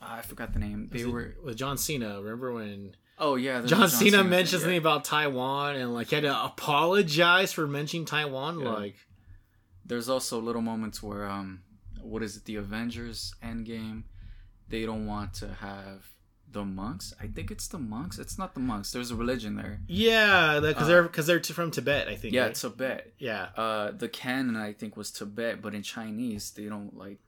I 0.00 0.22
forgot 0.22 0.54
the 0.54 0.58
name. 0.58 0.88
They 0.90 1.04
were. 1.04 1.36
with 1.44 1.56
John 1.58 1.76
Cena. 1.76 2.20
Remember 2.20 2.52
when 2.54 2.96
Oh 3.18 3.34
yeah, 3.34 3.62
a 3.62 3.66
John, 3.66 3.88
Cena 3.90 4.18
thing, 4.18 4.30
mentioned 4.30 4.60
yeah. 4.60 4.64
something 4.64 4.78
about 4.78 5.04
Taiwan 5.04 5.76
and 5.76 5.92
like 5.92 6.08
he 6.08 6.14
had 6.14 6.24
to 6.24 6.44
apologize 6.44 7.52
for 7.52 7.66
mentioning 7.66 8.06
Taiwan? 8.06 8.60
Yeah. 8.60 8.68
Like, 8.70 8.96
There's 9.84 10.08
also 10.08 10.40
little 10.40 10.62
moments 10.62 11.02
where 11.02 11.28
um, 11.28 11.60
what 12.08 12.22
is 12.22 12.36
it? 12.36 12.44
The 12.44 12.56
Avengers 12.56 13.34
Endgame. 13.42 14.04
They 14.68 14.84
don't 14.84 15.06
want 15.06 15.34
to 15.34 15.48
have 15.60 16.06
the 16.50 16.64
monks. 16.64 17.12
I 17.20 17.26
think 17.26 17.50
it's 17.50 17.68
the 17.68 17.78
monks. 17.78 18.18
It's 18.18 18.38
not 18.38 18.54
the 18.54 18.60
monks. 18.60 18.90
There's 18.92 19.10
a 19.10 19.16
religion 19.16 19.56
there. 19.56 19.80
yeah, 19.86 20.60
because 20.60 20.84
Uh, 20.84 20.86
they're 20.86 21.02
because 21.02 21.26
they're 21.26 21.42
from 21.42 21.70
Tibet, 21.70 22.08
I 22.08 22.16
think. 22.16 22.34
Yeah, 22.34 22.44
right? 22.46 22.54
Tibet. 22.54 23.12
yeah, 23.18 23.48
Uh, 23.56 23.90
the 23.92 24.08
canon 24.08 24.56
I 24.56 24.72
think 24.72 24.96
was 24.96 25.10
Tibet, 25.10 25.60
but 25.62 25.74
in 25.74 25.82
Chinese 25.82 26.50
they 26.52 26.64
don't 26.64 26.96
like 26.96 27.18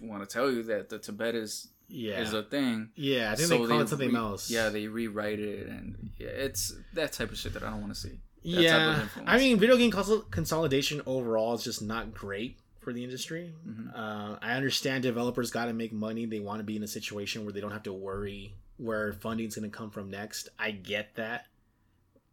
want 0.00 0.22
to 0.22 0.32
tell 0.32 0.50
you 0.50 0.62
that 0.64 0.88
the 0.88 0.98
Tibet 0.98 1.34
is 1.34 1.68
yeah, 1.88 2.20
is 2.20 2.32
a 2.32 2.42
thing. 2.42 2.90
yeah. 2.94 3.32
I 3.32 3.36
think 3.36 3.48
So 3.48 3.58
they 3.58 3.66
call 3.68 3.80
it 3.80 3.88
something 3.88 4.10
re- 4.10 4.16
else. 4.16 4.50
Yeah, 4.50 4.68
they 4.70 4.86
rewrite 4.86 5.38
it, 5.40 5.66
and 5.68 6.10
yeah, 6.18 6.28
it's 6.28 6.74
that 6.94 7.12
type 7.12 7.30
of 7.30 7.38
shit 7.38 7.52
that 7.54 7.62
I 7.62 7.70
don't 7.70 7.80
want 7.82 7.94
to 7.94 8.00
see. 8.00 8.08
type 8.10 8.18
of 8.44 8.62
yeah. 8.62 9.06
I 9.26 9.38
mean, 9.38 9.58
video 9.58 9.76
game 9.76 9.90
consol- 9.92 10.28
consolidation 10.30 11.00
overall 11.06 11.54
is 11.54 11.62
just 11.64 11.80
not 11.82 12.12
great 12.14 12.58
for 12.82 12.92
the 12.92 13.04
industry. 13.04 13.54
Mhm. 13.66 13.94
Uh, 13.94 14.38
I 14.42 14.54
understand 14.54 15.02
developers 15.02 15.50
got 15.50 15.66
to 15.66 15.72
make 15.72 15.92
money. 15.92 16.26
They 16.26 16.40
want 16.40 16.58
to 16.58 16.64
be 16.64 16.76
in 16.76 16.82
a 16.82 16.88
situation 16.88 17.44
where 17.44 17.52
they 17.52 17.60
don't 17.60 17.72
have 17.72 17.84
to 17.84 17.92
worry 17.92 18.56
where 18.76 19.12
funding's 19.12 19.54
going 19.54 19.70
to 19.70 19.76
come 19.76 19.90
from 19.90 20.10
next. 20.10 20.48
I 20.58 20.72
get 20.72 21.14
that. 21.14 21.46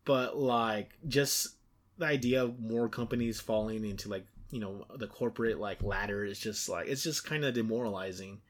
But, 0.05 0.37
like, 0.37 0.97
just 1.07 1.55
the 1.97 2.05
idea 2.05 2.43
of 2.43 2.59
more 2.59 2.89
companies 2.89 3.39
falling 3.39 3.85
into, 3.85 4.09
like, 4.09 4.25
you 4.49 4.59
know, 4.59 4.85
the 4.95 5.07
corporate, 5.07 5.59
like, 5.59 5.83
ladder 5.83 6.25
is 6.25 6.39
just, 6.39 6.67
like, 6.67 6.87
it's 6.87 7.03
just 7.03 7.23
kind 7.23 7.45
of 7.45 7.53
demoralizing. 7.53 8.41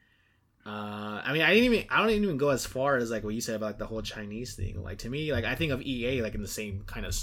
Uh, 0.64 1.20
I 1.24 1.32
mean, 1.32 1.42
I 1.42 1.52
didn't 1.52 1.72
even, 1.74 1.86
I 1.90 1.98
don't 1.98 2.10
even 2.10 2.36
go 2.38 2.50
as 2.50 2.64
far 2.64 2.96
as, 2.96 3.10
like, 3.10 3.24
what 3.24 3.34
you 3.34 3.40
said 3.40 3.56
about 3.56 3.66
like, 3.66 3.78
the 3.78 3.86
whole 3.86 4.02
Chinese 4.02 4.54
thing. 4.54 4.82
Like, 4.82 4.98
to 4.98 5.10
me, 5.10 5.32
like, 5.32 5.44
I 5.44 5.54
think 5.54 5.72
of 5.72 5.82
EA, 5.82 6.22
like, 6.22 6.34
in 6.34 6.42
the 6.42 6.48
same 6.48 6.84
kind 6.86 7.04
of, 7.04 7.14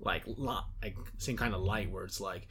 like, 0.00 0.24
lot 0.26 0.68
like, 0.82 0.96
same 1.18 1.36
kind 1.36 1.54
of 1.54 1.60
light 1.60 1.90
where 1.90 2.04
it's 2.04 2.20
like, 2.20 2.48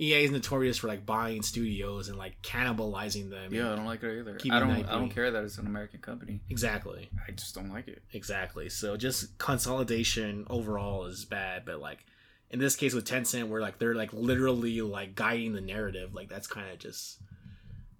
EA 0.00 0.24
is 0.24 0.30
notorious 0.30 0.78
for 0.78 0.88
like 0.88 1.04
buying 1.04 1.42
studios 1.42 2.08
and 2.08 2.16
like 2.16 2.40
cannibalizing 2.42 3.28
them. 3.28 3.52
Yeah, 3.52 3.72
I 3.72 3.76
don't 3.76 3.84
like 3.84 4.02
it 4.02 4.18
either. 4.20 4.38
I 4.50 4.58
don't. 4.58 4.70
I 4.88 4.92
don't 4.98 5.10
care 5.10 5.30
that 5.30 5.44
it's 5.44 5.58
an 5.58 5.66
American 5.66 6.00
company. 6.00 6.40
exactly, 6.48 7.10
I 7.28 7.32
just 7.32 7.54
don't 7.54 7.68
like 7.70 7.86
it. 7.88 8.02
exactly. 8.12 8.68
So 8.70 8.96
just 8.96 9.36
consolidation 9.38 10.46
overall 10.48 11.04
is 11.06 11.24
bad, 11.24 11.64
but 11.64 11.80
like 11.80 12.04
in 12.50 12.58
this 12.58 12.76
case 12.76 12.94
with 12.94 13.04
Tencent, 13.04 13.48
where 13.48 13.60
like 13.60 13.78
they're 13.78 13.94
like 13.94 14.12
literally 14.12 14.80
like 14.80 15.14
guiding 15.14 15.52
the 15.52 15.60
narrative, 15.60 16.14
like 16.14 16.28
that's 16.28 16.46
kind 16.46 16.70
of 16.70 16.78
just 16.78 17.18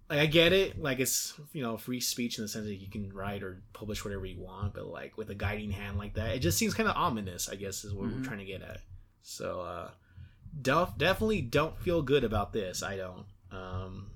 like 0.09 0.19
I 0.19 0.25
get 0.25 0.53
it, 0.53 0.81
like 0.81 0.99
it's 0.99 1.33
you 1.53 1.61
know 1.61 1.77
free 1.77 1.99
speech 2.01 2.37
in 2.37 2.43
the 2.43 2.47
sense 2.47 2.65
that 2.65 2.75
you 2.75 2.89
can 2.89 3.13
write 3.13 3.43
or 3.43 3.61
publish 3.73 4.03
whatever 4.03 4.25
you 4.25 4.39
want, 4.41 4.73
but 4.73 4.87
like 4.87 5.17
with 5.17 5.29
a 5.29 5.35
guiding 5.35 5.71
hand 5.71 5.97
like 5.97 6.15
that, 6.15 6.35
it 6.35 6.39
just 6.39 6.57
seems 6.57 6.73
kind 6.73 6.89
of 6.89 6.95
ominous. 6.97 7.47
I 7.47 7.55
guess 7.55 7.83
is 7.85 7.93
what 7.93 8.09
Mhm. 8.09 8.17
we're 8.17 8.23
trying 8.25 8.39
to 8.39 8.45
get 8.45 8.61
at. 8.63 8.79
So 9.21 9.61
uh, 9.61 9.91
def- 10.59 10.97
definitely 10.97 11.41
don't 11.41 11.77
feel 11.79 12.01
good 12.01 12.23
about 12.23 12.53
this. 12.53 12.83
I 12.83 12.97
don't. 12.97 13.25
Um, 13.51 14.11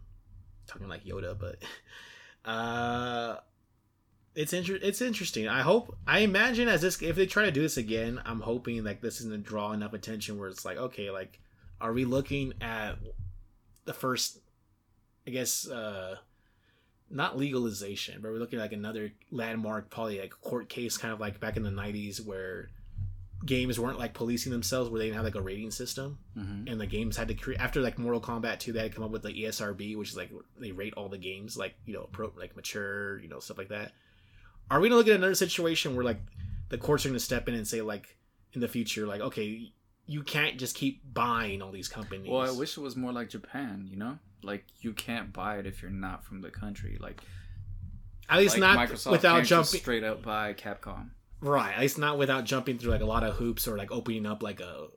talking 0.67 0.87
like 0.87 1.05
Yoda, 1.05 1.37
but 1.37 1.61
uh, 2.49 3.37
it's 4.35 4.53
inter- 4.53 4.79
it's 4.81 5.01
interesting. 5.01 5.47
I 5.47 5.61
hope 5.61 5.95
I 6.07 6.19
imagine 6.19 6.67
as 6.67 6.81
this 6.81 7.01
if 7.01 7.15
they 7.15 7.25
try 7.25 7.45
to 7.45 7.51
do 7.51 7.61
this 7.61 7.77
again, 7.77 8.21
I'm 8.25 8.41
hoping 8.41 8.83
like 8.83 9.01
this 9.01 9.19
isn't 9.21 9.45
draw 9.45 9.71
enough 9.71 9.93
attention 9.93 10.37
where 10.37 10.49
it's 10.49 10.65
like 10.65 10.77
okay, 10.77 11.09
like 11.11 11.39
are 11.81 11.93
we 11.93 12.05
looking 12.05 12.53
at 12.61 12.95
the 13.85 13.93
first, 13.93 14.39
I 15.27 15.31
guess, 15.31 15.67
uh, 15.67 16.15
not 17.09 17.37
legalization, 17.37 18.21
but 18.21 18.31
we're 18.31 18.39
looking 18.39 18.59
at 18.59 18.63
like 18.63 18.73
another 18.73 19.11
landmark, 19.31 19.89
probably 19.89 20.19
like 20.19 20.31
court 20.41 20.69
case, 20.69 20.97
kind 20.97 21.13
of 21.13 21.19
like 21.19 21.39
back 21.39 21.57
in 21.57 21.63
the 21.63 21.69
'90s 21.69 22.25
where 22.25 22.69
games 23.45 23.79
weren't 23.79 23.99
like 23.99 24.13
policing 24.13 24.51
themselves, 24.51 24.89
where 24.89 24.99
they 24.99 25.05
didn't 25.05 25.17
have 25.17 25.25
like 25.25 25.35
a 25.35 25.41
rating 25.41 25.71
system 25.71 26.17
hmm 26.33 26.67
and 26.67 26.81
the 26.81 26.87
games 26.87 27.15
had 27.15 27.27
to 27.27 27.33
create 27.35 27.59
after 27.59 27.79
like 27.81 27.99
Mortal 27.99 28.19
Kombat 28.21 28.59
2 28.59 28.73
they 28.73 28.79
had 28.79 28.91
to 28.91 28.95
come 28.95 29.03
up 29.05 29.11
with 29.11 29.21
the 29.21 29.29
ESRB 29.29 29.95
which 29.97 30.09
is 30.09 30.17
like 30.17 30.31
they 30.59 30.71
rate 30.71 30.93
all 30.97 31.09
the 31.09 31.17
games 31.17 31.55
like 31.55 31.75
you 31.85 31.93
know 31.93 32.07
pro 32.11 32.31
like 32.37 32.55
mature 32.55 33.19
you 33.19 33.27
know 33.27 33.39
stuff 33.39 33.57
like 33.57 33.69
that 33.69 33.91
are 34.71 34.79
we 34.79 34.89
gonna 34.89 34.97
look 34.97 35.07
at 35.07 35.15
another 35.15 35.35
situation 35.35 35.95
where 35.95 36.03
like 36.03 36.19
the 36.69 36.77
courts 36.77 37.05
are 37.05 37.09
gonna 37.09 37.19
step 37.19 37.47
in 37.47 37.53
and 37.53 37.67
say 37.67 37.81
like 37.81 38.17
in 38.53 38.61
the 38.61 38.67
future 38.67 39.05
like 39.05 39.21
okay 39.21 39.71
you 40.07 40.23
can't 40.23 40.57
just 40.57 40.75
keep 40.75 41.01
buying 41.13 41.61
all 41.61 41.71
these 41.71 41.87
companies 41.87 42.29
Well, 42.29 42.41
I 42.41 42.51
wish 42.51 42.77
it 42.77 42.81
was 42.81 42.95
more 42.95 43.11
like 43.11 43.29
Japan. 43.29 43.87
You 43.89 43.97
know, 43.97 44.19
like 44.43 44.63
you 44.81 44.93
can't 44.93 45.33
buy 45.33 45.57
it 45.57 45.65
if 45.65 45.81
you're 45.81 45.91
not 45.91 46.23
from 46.23 46.41
the 46.41 46.51
country. 46.51 46.97
Like 46.99 47.21
at 48.29 48.37
least 48.37 48.57
like 48.57 48.61
not 48.61 48.89
Microsoft 48.89 49.11
without 49.11 49.43
jumping 49.43 49.79
straight 49.79 50.03
up 50.03 50.21
by 50.21 50.53
Capcom. 50.53 51.09
Right 51.41 51.79
least 51.79 51.97
not 51.97 52.17
without 52.17 52.45
jumping 52.45 52.77
through 52.77 52.91
like 52.91 53.01
a 53.01 53.05
lot 53.05 53.23
of 53.23 53.35
hoops 53.35 53.67
or 53.67 53.77
like 53.77 53.91
opening 53.91 54.25
up 54.25 54.41
like 54.41 54.59
a 54.59 54.87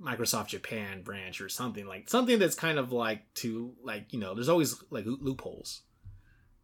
Microsoft 0.00 0.48
Japan 0.48 1.02
branch 1.02 1.40
or 1.40 1.48
something 1.48 1.86
like 1.86 2.08
something 2.08 2.38
that's 2.38 2.54
kind 2.54 2.78
of 2.78 2.92
like 2.92 3.22
to 3.34 3.72
like 3.82 4.12
you 4.12 4.18
know 4.18 4.34
there's 4.34 4.48
always 4.48 4.82
like 4.90 5.04
loopholes 5.06 5.82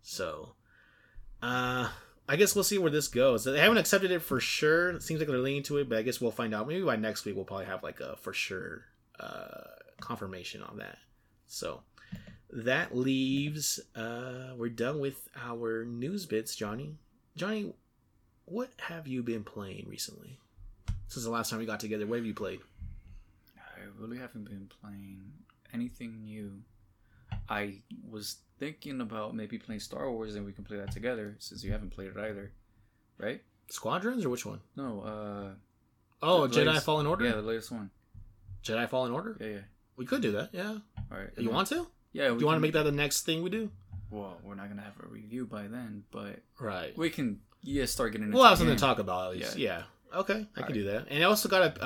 so 0.03 0.55
uh 1.41 1.89
I 2.29 2.37
guess 2.37 2.55
we'll 2.55 2.65
see 2.65 2.79
where 2.79 2.91
this 2.91 3.09
goes. 3.09 3.45
They 3.45 3.59
haven't 3.59 3.79
accepted 3.79 4.13
it 4.13 4.23
for 4.23 4.39
sure. 4.39 4.91
It 4.91 5.03
seems 5.03 5.21
like 5.21 5.29
they're 5.29 5.39
leaning 5.39 5.65
to 5.65 5.79
it, 5.79 5.89
but 5.89 5.99
I 5.99 6.03
guess 6.03 6.21
we'll 6.21 6.31
find 6.31 6.55
out. 6.55 6.69
Maybe 6.69 6.83
by 6.83 6.95
next 6.95 7.25
week 7.25 7.35
we'll 7.35 7.45
probably 7.45 7.67
have 7.67 7.83
like 7.83 8.01
a 8.01 8.17
for 8.17 8.33
sure 8.33 8.85
uh 9.19 9.65
confirmation 10.01 10.63
on 10.63 10.79
that. 10.79 10.99
So 11.47 11.83
that 12.51 12.97
leaves 12.97 13.81
uh 13.97 14.53
we're 14.57 14.69
done 14.69 15.01
with 15.01 15.29
our 15.37 15.85
news 15.85 16.27
bits, 16.27 16.55
Johnny. 16.55 16.97
Johnny, 17.37 17.75
what 18.45 18.71
have 18.79 19.07
you 19.07 19.23
been 19.23 19.45
playing 19.45 19.87
recently? 19.89 20.39
Since 21.09 21.25
the 21.25 21.31
last 21.31 21.51
time 21.51 21.59
we 21.59 21.67
got 21.67 21.81
together, 21.81 22.07
what 22.07 22.17
have 22.17 22.27
you 22.27 22.35
played? 22.35 22.61
I 23.59 23.81
really 23.99 24.19
haven't 24.19 24.45
been 24.45 24.69
playing 24.81 25.21
anything 25.75 26.23
new. 26.25 26.63
I 27.49 27.77
was 28.09 28.37
thinking 28.59 29.01
about 29.01 29.35
maybe 29.35 29.59
playing 29.59 29.81
Star 29.81 30.11
Wars 30.11 30.35
and 30.37 30.47
we 30.47 30.53
can 30.53 30.65
play 30.65 30.77
that 30.79 30.93
together 30.93 31.35
since 31.39 31.63
you 31.65 31.73
haven't 31.73 31.91
played 31.91 32.09
it 32.09 32.17
either. 32.17 32.53
Right? 33.19 33.43
Squadrons 33.69 34.25
or 34.25 34.29
which 34.31 34.47
one? 34.47 34.61
No, 34.77 35.01
uh 35.01 35.55
Oh, 36.25 36.47
Jedi 36.49 36.67
latest- 36.67 36.87
Fallen 36.87 37.07
Order? 37.07 37.25
Yeah, 37.27 37.33
the 37.33 37.43
latest 37.43 37.73
one. 37.73 37.91
Jedi 38.63 38.89
Fallen 38.89 39.11
Order? 39.13 39.37
Yeah, 39.41 39.47
yeah. 39.49 39.59
We 39.97 40.07
could 40.07 40.23
do 40.23 40.33
that, 40.33 40.51
yeah. 40.53 40.79
Alright. 41.11 41.31
You 41.37 41.51
want 41.51 41.69
to? 41.69 41.87
Yeah, 42.13 42.31
we 42.31 42.37
Do 42.37 42.41
you 42.41 42.47
want 42.47 42.57
to 42.57 42.61
make 42.61 42.73
that 42.75 42.85
the 42.85 42.93
next 42.93 43.23
thing 43.23 43.43
we 43.43 43.51
do? 43.51 43.71
Well, 44.11 44.39
we're 44.45 44.55
not 44.55 44.69
gonna 44.69 44.83
have 44.83 44.99
a 45.03 45.07
review 45.09 45.47
by 45.47 45.67
then, 45.67 46.05
but 46.11 46.41
Right. 46.61 46.97
we 46.97 47.11
can 47.11 47.41
yeah 47.63 47.85
start 47.87 48.13
getting 48.13 48.27
into 48.27 48.37
We'll 48.37 48.47
have 48.47 48.59
something 48.59 48.77
to 48.77 48.81
talk 48.81 48.99
about 48.99 49.33
at 49.33 49.39
least. 49.39 49.57
Yeah. 49.57 49.83
Okay, 50.15 50.47
I 50.57 50.63
can 50.63 50.75
do 50.75 50.85
that. 50.85 51.07
And 51.09 51.23
I 51.25 51.27
also 51.27 51.49
got 51.49 51.79
a, 51.79 51.85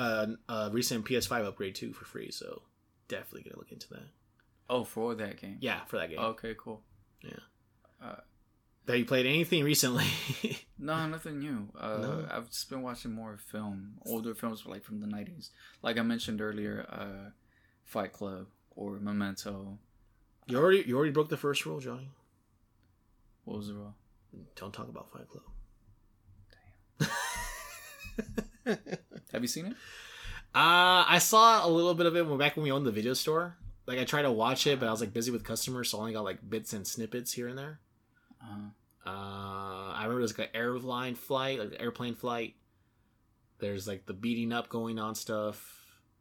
a, 0.49 0.53
a 0.53 0.69
recent 0.71 1.05
PS5 1.05 1.45
upgrade 1.45 1.75
too 1.75 1.93
for 1.93 2.03
free, 2.03 2.29
so 2.31 2.61
definitely 3.07 3.43
gonna 3.43 3.57
look 3.57 3.71
into 3.71 3.87
that. 3.91 4.07
Oh, 4.69 4.83
for 4.83 5.15
that 5.15 5.39
game. 5.39 5.57
Yeah, 5.61 5.85
for 5.85 5.97
that 5.97 6.09
game. 6.09 6.19
Okay, 6.19 6.53
cool. 6.57 6.81
Yeah. 7.23 7.31
Uh, 8.03 8.15
have 8.87 8.97
you 8.97 9.05
played 9.05 9.25
anything 9.25 9.63
recently? 9.63 10.05
No, 10.79 11.07
nothing 11.07 11.39
new. 11.39 11.69
Uh, 11.75 11.97
No? 11.97 12.27
I've 12.29 12.49
just 12.51 12.69
been 12.69 12.83
watching 12.83 13.11
more 13.11 13.39
film, 13.51 13.93
older 14.05 14.35
films 14.35 14.63
like 14.67 14.83
from 14.83 14.99
the 14.99 15.07
nineties. 15.07 15.49
Like 15.81 15.97
I 15.97 16.03
mentioned 16.03 16.39
earlier, 16.39 16.85
uh, 16.87 17.31
Fight 17.83 18.13
Club 18.13 18.45
or 18.75 18.99
Memento. 18.99 19.79
you 20.45 20.55
already 20.57 20.83
you 20.85 20.95
already 20.95 21.11
broke 21.11 21.29
the 21.29 21.37
first 21.37 21.65
rule, 21.65 21.79
Johnny. 21.79 22.11
What 23.45 23.57
was 23.57 23.67
the 23.69 23.73
rule? 23.73 23.95
Don't 24.55 24.71
talk 24.71 24.87
about 24.87 25.09
Fight 25.11 25.27
Club. 25.29 25.45
Have 29.33 29.41
you 29.41 29.47
seen 29.47 29.67
it? 29.67 29.73
Uh, 30.55 31.05
I 31.07 31.19
saw 31.19 31.65
a 31.65 31.69
little 31.69 31.93
bit 31.93 32.05
of 32.05 32.15
it 32.15 32.25
when 32.27 32.37
back 32.37 32.55
when 32.55 32.63
we 32.63 32.71
owned 32.71 32.85
the 32.85 32.91
video 32.91 33.13
store. 33.13 33.55
Like 33.85 33.99
I 33.99 34.03
tried 34.03 34.23
to 34.23 34.31
watch 34.31 34.67
it, 34.67 34.79
but 34.79 34.87
I 34.87 34.91
was 34.91 35.01
like 35.01 35.13
busy 35.13 35.31
with 35.31 35.43
customers, 35.43 35.89
so 35.89 35.97
I 35.97 36.01
only 36.01 36.13
got 36.13 36.23
like 36.23 36.47
bits 36.49 36.73
and 36.73 36.85
snippets 36.85 37.33
here 37.33 37.47
and 37.47 37.57
there. 37.57 37.79
Uh, 38.41 38.69
Uh, 39.05 39.93
I 39.93 39.99
remember 40.03 40.19
there's 40.21 40.37
like 40.37 40.49
an 40.49 40.55
airline 40.55 41.15
flight, 41.15 41.59
like 41.59 41.75
airplane 41.79 42.15
flight. 42.15 42.55
There's 43.59 43.87
like 43.87 44.05
the 44.05 44.13
beating 44.13 44.51
up 44.51 44.69
going 44.69 44.99
on 44.99 45.15
stuff. 45.15 45.73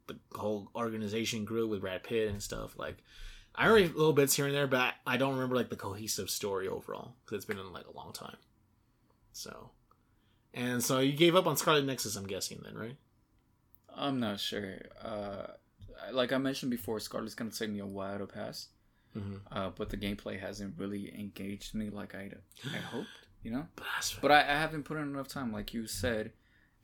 The 0.07 0.17
whole 0.35 0.71
organization 0.75 1.45
grew 1.45 1.67
with 1.67 1.81
Brad 1.81 2.05
Pitt 2.05 2.29
and 2.31 2.41
stuff. 2.43 2.79
Like 2.79 2.99
I 3.55 3.67
remember 3.67 3.99
little 3.99 4.13
bits 4.13 4.37
here 4.37 4.47
and 4.47 4.55
there, 4.55 4.67
but 4.69 4.81
I, 4.81 4.93
I 5.07 5.17
don't 5.17 5.35
remember 5.35 5.57
like 5.57 5.71
the 5.71 5.77
cohesive 5.77 6.31
story 6.31 6.69
overall 6.69 7.15
because 7.25 7.37
it's 7.39 7.45
been 7.45 7.59
in 7.59 7.73
like 7.73 7.87
a 7.87 7.97
long 7.97 8.13
time. 8.13 8.37
So, 9.33 9.71
and 10.57 10.83
so 10.83 10.99
you 10.99 11.13
gave 11.13 11.37
up 11.37 11.47
on 11.47 11.57
Scarlet 11.57 11.85
Nexus, 11.85 12.17
I'm 12.17 12.27
guessing 12.27 12.61
then, 12.65 12.75
right? 12.77 12.97
I'm 13.95 14.19
not 14.21 14.41
sure. 14.41 14.79
Uh, 15.03 15.47
like 16.13 16.33
I 16.33 16.39
mentioned 16.39 16.71
before, 16.71 16.99
Scarlet's 17.01 17.35
gonna 17.35 17.51
take 17.51 17.71
me 17.71 17.79
a 17.79 17.87
while 17.87 18.19
to 18.19 18.27
pass. 18.27 18.69
Mm-hmm. 19.17 19.37
Uh, 19.51 19.71
but 19.71 19.89
the 19.89 19.97
gameplay 19.97 20.39
hasn't 20.39 20.75
really 20.79 21.15
engaged 21.19 21.75
me 21.75 21.89
like 21.91 22.15
I 22.15 22.31
I 22.75 22.77
hoped. 22.93 23.07
You 23.43 23.53
know. 23.53 23.67
But 23.77 23.87
But 24.21 24.33
I, 24.33 24.41
I 24.41 24.59
haven't 24.59 24.83
put 24.85 24.97
in 24.97 25.05
enough 25.05 25.29
time, 25.29 25.53
like 25.53 25.73
you 25.73 25.87
said. 25.87 26.33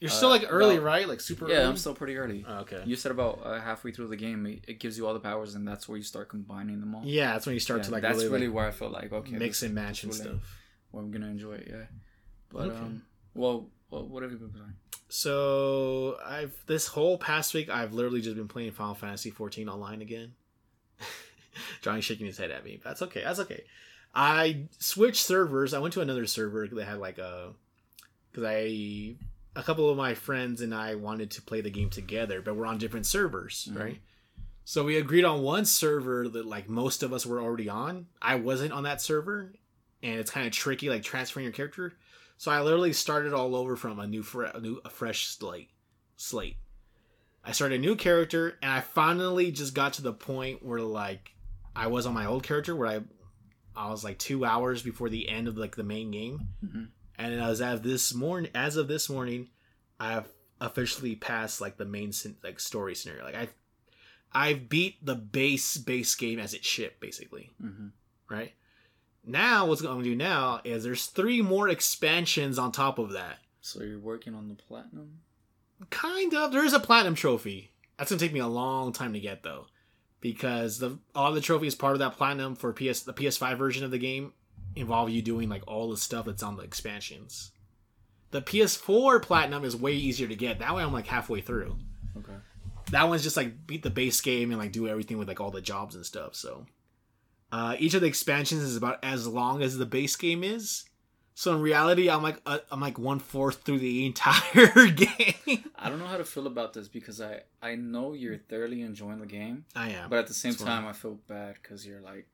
You're 0.01 0.11
Uh, 0.11 0.14
still 0.14 0.31
like 0.31 0.45
early, 0.49 0.77
about- 0.77 0.85
right? 0.87 1.09
Like 1.09 1.20
super 1.20 1.49
Yeah, 1.49 1.57
early. 1.57 1.66
I'm 1.66 1.77
still 1.77 1.95
pretty 1.95 2.16
early. 2.16 2.45
Oh, 2.49 2.61
okay. 2.61 2.83
You 2.87 2.97
said 2.97 3.12
about 3.12 3.41
uh, 3.45 3.61
halfway 3.61 3.93
through 3.93 4.09
the 4.09 4.16
game, 4.16 4.47
it, 4.47 4.64
it 4.66 4.81
gives 4.81 4.97
you 4.99 5.07
all 5.07 5.14
the 5.14 5.20
powers, 5.20 5.55
and 5.55 5.66
that's 5.68 5.89
where 5.89 5.97
you 5.99 6.03
start 6.05 6.29
combining 6.29 6.81
them 6.81 6.95
all. 6.95 7.03
Yeah, 7.05 7.33
that's 7.33 7.47
when 7.47 7.55
you 7.55 7.61
start 7.61 7.81
Yeah, 7.81 7.85
to 7.87 7.91
like 7.93 8.03
that's 8.03 8.16
really, 8.18 8.29
really 8.31 8.47
like, 8.49 8.57
where 8.57 8.66
I 8.66 8.70
felt 8.73 8.93
like 8.93 9.12
okay, 9.12 9.37
mix 9.37 9.61
this 9.61 9.66
and 9.68 9.75
match 9.75 10.03
and 10.05 10.12
really- 10.12 10.25
stuff. 10.25 10.59
where 10.91 11.03
I'm 11.05 11.11
gonna 11.11 11.29
enjoy 11.29 11.55
it. 11.55 11.68
Yeah, 11.70 11.85
but 12.51 12.68
Okay. 12.68 12.77
um, 12.79 13.03
well, 13.35 13.68
what 13.91 14.22
have 14.22 14.33
you 14.33 14.39
been 14.39 14.51
playing? 14.51 14.74
So 15.09 16.16
I've 16.24 16.55
this 16.66 16.87
whole 16.87 17.18
past 17.18 17.53
week 17.53 17.68
I've 17.68 17.93
literally 17.93 18.20
just 18.22 18.37
been 18.37 18.49
playing 18.49 18.72
Final 18.72 18.95
Fantasy 18.95 19.30
14 19.30 19.68
online 19.68 20.01
again. 20.01 20.33
Johnny's 21.83 22.05
shaking 22.05 22.26
his 22.26 22.39
head 22.39 22.51
at 22.51 22.64
me. 22.64 22.80
That's 22.83 23.03
okay. 23.03 23.22
That's 23.22 23.41
okay. 23.41 23.64
I 24.14 24.64
switched 24.78 25.24
servers. 25.24 25.74
I 25.74 25.78
went 25.80 25.95
to 25.95 26.01
another 26.01 26.26
server 26.26 26.66
that 26.66 26.85
had 26.85 26.99
like 26.99 27.18
a 27.18 27.53
because 28.30 28.45
I 28.47 29.16
a 29.55 29.62
couple 29.62 29.91
of 29.91 29.99
my 29.99 30.14
friends 30.14 30.62
and 30.62 30.74
I 30.74 30.95
wanted 30.95 31.30
to 31.33 31.43
play 31.43 31.61
the 31.61 31.70
game 31.70 31.91
together, 31.91 32.41
but 32.41 32.57
we're 32.57 32.64
on 32.66 32.78
different 32.78 33.05
servers, 33.07 33.68
Mhm. 33.70 33.78
right? 33.78 34.01
So 34.64 34.83
we 34.85 34.97
agreed 34.97 35.24
on 35.24 35.43
one 35.43 35.66
server 35.66 36.26
that 36.28 36.47
like 36.47 36.68
most 36.70 37.03
of 37.03 37.12
us 37.12 37.26
were 37.26 37.41
already 37.43 37.68
on. 37.68 38.07
I 38.22 38.37
wasn't 38.37 38.72
on 38.72 38.85
that 38.85 39.03
server, 39.03 39.53
and 40.03 40.18
it's 40.20 40.30
kind 40.30 40.47
of 40.47 40.53
tricky, 40.55 40.89
like 40.89 41.03
transferring 41.03 41.45
your 41.45 41.53
character. 41.53 41.93
So 42.43 42.51
I 42.51 42.61
literally 42.61 42.93
started 42.93 43.32
all 43.32 43.55
over 43.55 43.76
from 43.76 44.01
a 44.01 44.07
new, 44.09 44.24
fre- 44.24 44.47
a 44.47 44.61
new, 44.61 44.80
a 44.84 44.90
fresh 44.90 45.28
slate. 45.28 45.70
Slate. 46.16 46.57
I 47.45 47.53
started 47.53 47.76
a 47.76 47.78
new 47.80 47.95
character, 47.95 48.59
and 48.61 48.68
I 48.72 48.80
finally 48.80 49.53
just 49.53 49.74
got 49.74 49.93
to 49.93 50.03
the 50.03 50.12
point 50.12 50.61
where 50.61 50.80
like 50.80 51.36
I 51.76 51.86
was 51.86 52.05
on 52.05 52.14
my 52.14 52.26
old 52.26 52.43
character, 52.43 52.74
where 52.74 52.88
I, 52.88 53.01
I 53.76 53.90
was 53.93 54.03
like 54.03 54.18
two 54.18 54.45
hours 54.45 54.82
before 54.82 55.09
the 55.09 55.28
end 55.28 55.47
of 55.47 55.57
like 55.57 55.76
the 55.76 55.84
main 55.84 56.11
game, 56.11 56.49
Mhm. 56.66 56.88
and 57.16 57.40
as 57.40 57.61
of 57.61 57.84
this 57.84 58.12
morning, 58.12 58.51
as 58.57 58.76
of 58.76 58.88
this 58.88 59.09
morning, 59.09 59.51
I've 60.01 60.26
officially 60.61 61.14
passed 61.14 61.61
like 61.61 61.76
the 61.76 61.84
main 61.84 62.12
like 62.43 62.59
story 62.59 62.97
scenario. 62.97 63.22
Like 63.22 63.36
I, 63.36 63.49
I've 64.32 64.68
beat 64.68 65.07
the 65.07 65.14
base 65.14 65.76
base 65.76 66.12
game 66.16 66.40
as 66.40 66.55
it 66.55 66.64
shipped, 66.64 66.99
basically 66.99 67.53
Mm-hmm. 67.62 67.86
right? 68.28 68.53
Now, 69.25 69.66
what's 69.66 69.81
going 69.81 69.99
to 69.99 70.05
do 70.05 70.16
now 70.16 70.61
is 70.64 70.83
there's 70.83 71.07
three 71.07 71.43
more 71.43 71.68
expansions 71.68 72.59
on 72.59 72.73
top 72.73 72.99
of 72.99 73.12
that. 73.12 73.39
So 73.61 73.83
you're 73.83 73.99
working 73.99 74.35
on 74.35 74.49
the 74.49 74.55
platinum. 74.55 75.20
Kind 75.91 76.35
of. 76.35 76.53
There 76.53 76.64
is 76.64 76.73
a 76.73 76.81
platinum 76.81 77.14
trophy. 77.14 77.70
That's 77.97 78.11
gonna 78.11 78.18
take 78.18 78.33
me 78.33 78.41
a 78.41 78.47
long 78.49 78.93
time 78.93 79.12
to 79.12 79.20
get 79.20 79.43
though, 79.45 79.66
because 80.20 80.79
the 80.79 80.99
all 81.14 81.33
the 81.33 81.41
trophies 81.41 81.75
part 81.75 81.93
of 81.93 81.99
that 82.01 82.16
platinum 82.16 82.57
for 82.57 82.73
PS 82.73 83.01
the 83.03 83.12
PS5 83.12 83.57
version 83.57 83.85
of 83.85 83.91
the 83.93 83.99
game 83.99 84.33
involve 84.75 85.11
you 85.11 85.23
doing 85.23 85.49
like 85.49 85.62
all 85.68 85.91
the 85.91 85.97
stuff 85.97 86.27
that's 86.27 86.43
on 86.43 86.57
the 86.57 86.62
expansions. 86.62 87.53
The 88.33 88.43
PS4 88.43 89.23
platinum 89.23 89.64
is 89.64 89.77
way 89.77 89.93
easier 89.93 90.27
to 90.27 90.35
get. 90.35 90.59
That 90.59 90.75
way, 90.75 90.83
I'm 90.83 90.93
like 90.93 91.07
halfway 91.07 91.41
through. 91.41 91.77
Okay. 92.16 92.33
that 92.91 93.09
one's 93.09 93.23
just 93.23 93.37
like 93.37 93.66
beat 93.66 93.83
the 93.83 93.91
base 93.91 94.20
game 94.20 94.51
and 94.51 94.59
like 94.59 94.73
do 94.73 94.89
everything 94.89 95.18
with 95.18 95.29
like 95.29 95.41
all 95.41 95.51
the 95.51 95.61
jobs 95.61 95.95
and 95.95 96.05
stuff. 96.05 96.35
So 96.35 96.66
uh, 97.53 97.76
each 97.78 97.94
of 97.94 98.00
the 98.00 98.07
expansions 98.09 98.62
is 98.62 98.76
about 98.76 98.98
as 99.05 99.26
long 99.28 99.62
as 99.62 99.76
the 99.78 99.86
base 99.86 100.16
game 100.16 100.42
is. 100.42 100.84
So 101.34 101.55
in 101.55 101.62
reality, 101.62 102.11
I'm 102.11 102.22
like 102.22 102.40
uh, 102.44 102.59
I'm 102.70 102.80
like 102.80 102.98
one 102.98 103.18
fourth 103.18 103.62
through 103.62 103.78
the 103.78 104.05
entire 104.11 104.86
game. 104.88 105.64
I 105.76 105.88
don't 105.88 105.98
know 105.98 106.07
how 106.07 106.16
to 106.18 106.24
feel 106.24 106.46
about 106.46 106.72
this 106.74 106.88
because 106.88 107.20
I 107.20 107.42
I 107.62 107.74
know 107.76 108.12
you're 108.12 108.38
thoroughly 108.38 108.82
enjoying 108.82 109.18
the 109.20 109.26
game, 109.26 109.64
I 109.74 109.90
am 109.90 110.11
but 110.11 110.18
at 110.18 110.26
the 110.26 110.34
same 110.34 110.53
That's 110.53 110.64
time 110.64 110.86
I 110.86 110.92
feel 110.92 111.18
bad 111.28 111.55
because 111.62 111.86
you're 111.86 112.00
like 112.03 112.26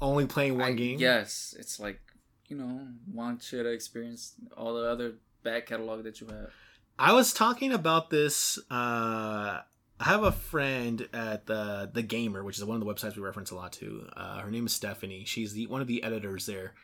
only 0.00 0.26
playing 0.26 0.58
one 0.58 0.72
I- 0.72 0.74
game. 0.74 0.98
Yes, 0.98 1.54
it's 1.58 1.80
like 1.80 2.00
you 2.48 2.56
know 2.56 2.86
want 3.12 3.52
you 3.52 3.62
to 3.62 3.70
experience 3.70 4.34
all 4.56 4.74
the 4.74 4.88
other 4.88 5.14
back 5.42 5.66
catalog 5.66 6.04
that 6.04 6.20
you 6.20 6.26
have. 6.28 6.50
I 6.98 7.12
was 7.12 7.32
talking 7.32 7.72
about 7.72 8.10
this. 8.10 8.58
Uh, 8.70 9.60
I 10.00 10.04
have 10.04 10.22
a 10.24 10.32
friend 10.32 11.08
at 11.12 11.46
the 11.46 11.88
the 11.92 12.02
Gamer, 12.02 12.42
which 12.42 12.58
is 12.58 12.64
one 12.64 12.80
of 12.80 12.86
the 12.86 12.92
websites 12.92 13.16
we 13.16 13.22
reference 13.22 13.50
a 13.50 13.54
lot 13.54 13.72
to. 13.74 14.08
Uh, 14.16 14.38
her 14.40 14.50
name 14.50 14.66
is 14.66 14.72
Stephanie. 14.72 15.24
She's 15.24 15.52
the 15.52 15.66
one 15.68 15.80
of 15.80 15.86
the 15.86 16.02
editors 16.02 16.46
there. 16.46 16.74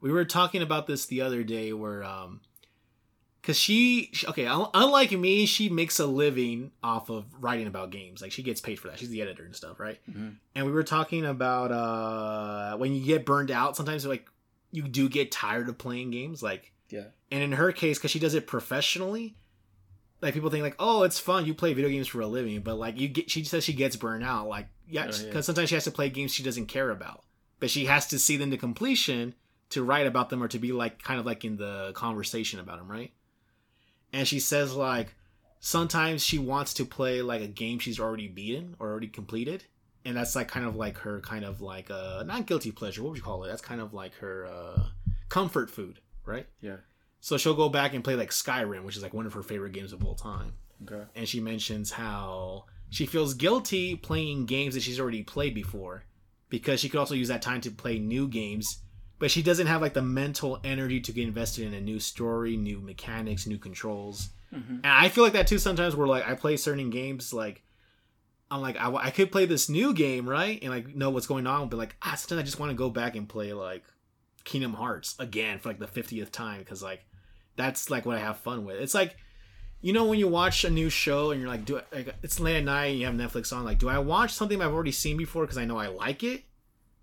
We 0.00 0.10
were 0.12 0.24
talking 0.24 0.62
about 0.62 0.86
this 0.86 1.06
the 1.06 1.20
other 1.20 1.42
day, 1.42 1.72
where 1.72 2.02
um, 2.04 2.40
because 3.40 3.58
she, 3.58 4.10
she 4.12 4.26
okay, 4.28 4.46
unlike 4.48 5.10
me, 5.12 5.46
she 5.46 5.68
makes 5.68 5.98
a 5.98 6.06
living 6.06 6.70
off 6.84 7.10
of 7.10 7.24
writing 7.40 7.66
about 7.66 7.90
games. 7.90 8.22
Like 8.22 8.30
she 8.32 8.42
gets 8.44 8.60
paid 8.60 8.76
for 8.78 8.88
that. 8.88 8.98
She's 9.00 9.10
the 9.10 9.22
editor 9.22 9.44
and 9.44 9.54
stuff, 9.56 9.80
right? 9.80 9.98
Mhm. 10.08 10.36
And 10.54 10.66
we 10.66 10.72
were 10.72 10.84
talking 10.84 11.24
about 11.26 11.72
uh 11.72 12.76
when 12.78 12.94
you 12.94 13.04
get 13.04 13.26
burned 13.26 13.50
out. 13.50 13.76
Sometimes 13.76 14.06
like 14.06 14.28
you 14.70 14.82
do 14.84 15.08
get 15.08 15.32
tired 15.32 15.68
of 15.68 15.76
playing 15.78 16.10
games, 16.12 16.42
like 16.42 16.72
Yeah. 16.88 17.06
and 17.32 17.42
in 17.42 17.52
her 17.52 17.72
case, 17.72 17.98
because 17.98 18.10
she 18.12 18.18
does 18.20 18.34
it 18.34 18.46
professionally, 18.46 19.34
like 20.22 20.32
people 20.34 20.48
think 20.50 20.62
like, 20.62 20.76
oh, 20.78 21.02
it's 21.02 21.18
fun. 21.18 21.44
You 21.44 21.52
play 21.52 21.74
video 21.74 21.90
games 21.90 22.08
for 22.08 22.20
a 22.20 22.26
living, 22.26 22.60
but 22.62 22.76
like 22.76 22.98
you 22.98 23.08
get, 23.08 23.30
she 23.30 23.44
says 23.44 23.64
she 23.64 23.72
gets 23.74 23.96
burned 23.96 24.24
out. 24.24 24.48
Like 24.48 24.68
yeah, 24.88 25.02
Oh, 25.04 25.06
because 25.08 25.24
yeah. 25.24 25.40
sometimes 25.42 25.68
she 25.68 25.74
has 25.74 25.84
to 25.84 25.90
play 25.90 26.08
games 26.08 26.32
she 26.32 26.42
doesn't 26.42 26.66
care 26.66 26.90
about, 26.90 27.24
but 27.60 27.68
she 27.70 27.86
has 27.86 28.06
to 28.08 28.18
see 28.18 28.36
them 28.36 28.50
to 28.52 28.56
completion 28.56 29.34
to 29.70 29.82
write 29.82 30.06
about 30.06 30.28
them 30.30 30.42
or 30.42 30.48
to 30.48 30.58
be 30.58 30.70
like 30.72 31.02
kind 31.02 31.18
of 31.18 31.26
like 31.26 31.44
in 31.44 31.56
the 31.56 31.92
conversation 31.94 32.60
about 32.60 32.78
them, 32.78 32.90
right? 32.90 33.12
And 34.12 34.28
she 34.28 34.38
says 34.40 34.74
like 34.74 35.14
sometimes 35.60 36.24
she 36.24 36.38
wants 36.38 36.74
to 36.74 36.84
play 36.84 37.22
like 37.22 37.40
a 37.42 37.46
game 37.46 37.78
she's 37.78 37.98
already 38.00 38.28
beaten 38.28 38.76
or 38.78 38.90
already 38.90 39.08
completed. 39.08 39.64
And 40.04 40.16
that's 40.16 40.34
like 40.34 40.48
kind 40.48 40.66
of 40.66 40.74
like 40.76 40.98
her 40.98 41.20
kind 41.20 41.44
of 41.44 41.60
like 41.60 41.90
uh 41.90 42.22
not 42.26 42.46
guilty 42.46 42.70
pleasure, 42.70 43.02
what 43.02 43.10
would 43.10 43.18
you 43.18 43.24
call 43.24 43.44
it? 43.44 43.48
That's 43.48 43.62
kind 43.62 43.80
of 43.80 43.94
like 43.94 44.14
her 44.16 44.46
uh 44.46 44.84
comfort 45.28 45.70
food, 45.70 46.00
right? 46.26 46.46
Yeah. 46.60 46.76
So 47.22 47.38
she'll 47.38 47.54
go 47.54 47.68
back 47.68 47.94
and 47.94 48.02
play 48.02 48.16
like 48.16 48.30
Skyrim, 48.30 48.82
which 48.82 48.96
is 48.96 49.02
like 49.02 49.14
one 49.14 49.26
of 49.26 49.32
her 49.34 49.44
favorite 49.44 49.72
games 49.72 49.92
of 49.92 50.04
all 50.04 50.16
time. 50.16 50.54
Okay. 50.82 51.04
And 51.14 51.28
she 51.28 51.38
mentions 51.38 51.92
how 51.92 52.64
she 52.90 53.06
feels 53.06 53.34
guilty 53.34 53.94
playing 53.94 54.46
games 54.46 54.74
that 54.74 54.82
she's 54.82 54.98
already 54.98 55.22
played 55.22 55.54
before 55.54 56.02
because 56.48 56.80
she 56.80 56.88
could 56.88 56.98
also 56.98 57.14
use 57.14 57.28
that 57.28 57.40
time 57.40 57.60
to 57.60 57.70
play 57.70 58.00
new 58.00 58.26
games, 58.26 58.82
but 59.20 59.30
she 59.30 59.40
doesn't 59.40 59.68
have 59.68 59.80
like 59.80 59.94
the 59.94 60.02
mental 60.02 60.58
energy 60.64 61.00
to 61.00 61.12
get 61.12 61.28
invested 61.28 61.64
in 61.64 61.74
a 61.74 61.80
new 61.80 62.00
story, 62.00 62.56
new 62.56 62.80
mechanics, 62.80 63.46
new 63.46 63.56
controls. 63.56 64.30
Mm-hmm. 64.52 64.74
And 64.74 64.86
I 64.86 65.08
feel 65.08 65.22
like 65.22 65.34
that 65.34 65.46
too 65.46 65.58
sometimes 65.58 65.94
where 65.94 66.08
like 66.08 66.28
I 66.28 66.34
play 66.34 66.56
certain 66.56 66.90
games 66.90 67.32
like 67.32 67.62
I'm 68.50 68.60
like 68.60 68.76
I, 68.80 68.92
I 68.96 69.10
could 69.10 69.30
play 69.30 69.46
this 69.46 69.68
new 69.68 69.94
game 69.94 70.28
right 70.28 70.58
and 70.60 70.72
like 70.72 70.92
know 70.96 71.10
what's 71.10 71.28
going 71.28 71.46
on 71.46 71.68
but 71.68 71.76
like 71.76 71.94
ah, 72.02 72.16
sometimes 72.16 72.40
I 72.40 72.42
just 72.42 72.58
want 72.58 72.70
to 72.70 72.76
go 72.76 72.90
back 72.90 73.14
and 73.14 73.28
play 73.28 73.52
like 73.52 73.84
Kingdom 74.42 74.74
Hearts 74.74 75.14
again 75.20 75.60
for 75.60 75.68
like 75.68 75.78
the 75.78 75.86
50th 75.86 76.32
time 76.32 76.58
because 76.58 76.82
like 76.82 77.04
that's 77.56 77.90
like 77.90 78.06
what 78.06 78.16
I 78.16 78.20
have 78.20 78.38
fun 78.38 78.64
with. 78.64 78.76
It's 78.76 78.94
like 78.94 79.16
you 79.80 79.92
know 79.92 80.04
when 80.04 80.18
you 80.18 80.28
watch 80.28 80.64
a 80.64 80.70
new 80.70 80.88
show 80.88 81.30
and 81.32 81.40
you're 81.40 81.50
like 81.50 81.64
do 81.64 81.78
I, 81.78 81.82
like 81.96 82.14
it's 82.22 82.40
late 82.40 82.56
at 82.56 82.64
night 82.64 82.86
and 82.86 82.98
you 82.98 83.06
have 83.06 83.14
Netflix 83.14 83.54
on 83.54 83.64
like 83.64 83.78
do 83.78 83.88
I 83.88 83.98
watch 83.98 84.32
something 84.32 84.60
I've 84.60 84.72
already 84.72 84.92
seen 84.92 85.16
before 85.16 85.42
because 85.42 85.58
I 85.58 85.64
know 85.64 85.76
I 85.76 85.88
like 85.88 86.22
it 86.22 86.44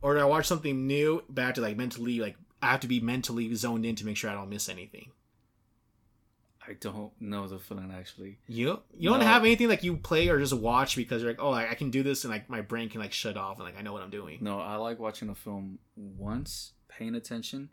or 0.01 0.13
do 0.13 0.21
I 0.21 0.25
watch 0.25 0.47
something 0.47 0.87
new 0.87 1.23
but 1.29 1.41
I 1.41 1.45
have 1.45 1.55
to 1.55 1.61
like 1.61 1.77
mentally 1.77 2.19
like 2.19 2.35
I 2.61 2.71
have 2.71 2.79
to 2.81 2.87
be 2.87 2.99
mentally 2.99 3.53
zoned 3.55 3.85
in 3.85 3.95
to 3.95 4.05
make 4.05 4.17
sure 4.17 4.29
I 4.29 4.33
don't 4.33 4.49
miss 4.49 4.69
anything. 4.69 5.11
I 6.67 6.73
don't 6.73 7.11
know 7.19 7.47
the 7.47 7.57
feeling 7.57 7.91
actually. 7.91 8.37
You 8.47 8.81
you 8.95 9.09
don't 9.09 9.21
have 9.21 9.43
anything 9.43 9.69
like 9.69 9.83
you 9.83 9.97
play 9.97 10.27
or 10.27 10.37
just 10.37 10.53
watch 10.53 10.95
because 10.95 11.21
you're 11.21 11.31
like, 11.31 11.41
oh, 11.41 11.51
I, 11.51 11.71
I 11.71 11.73
can 11.73 11.89
do 11.89 12.03
this, 12.03 12.25
and 12.25 12.31
like 12.31 12.49
my 12.49 12.61
brain 12.61 12.89
can 12.89 13.01
like 13.01 13.13
shut 13.13 13.37
off 13.37 13.57
and 13.57 13.65
like 13.65 13.77
I 13.77 13.81
know 13.81 13.93
what 13.93 14.03
I'm 14.03 14.11
doing. 14.11 14.37
No, 14.41 14.59
I 14.59 14.75
like 14.75 14.99
watching 14.99 15.29
a 15.29 15.35
film 15.35 15.79
once, 15.95 16.73
paying 16.87 17.15
attention, 17.15 17.69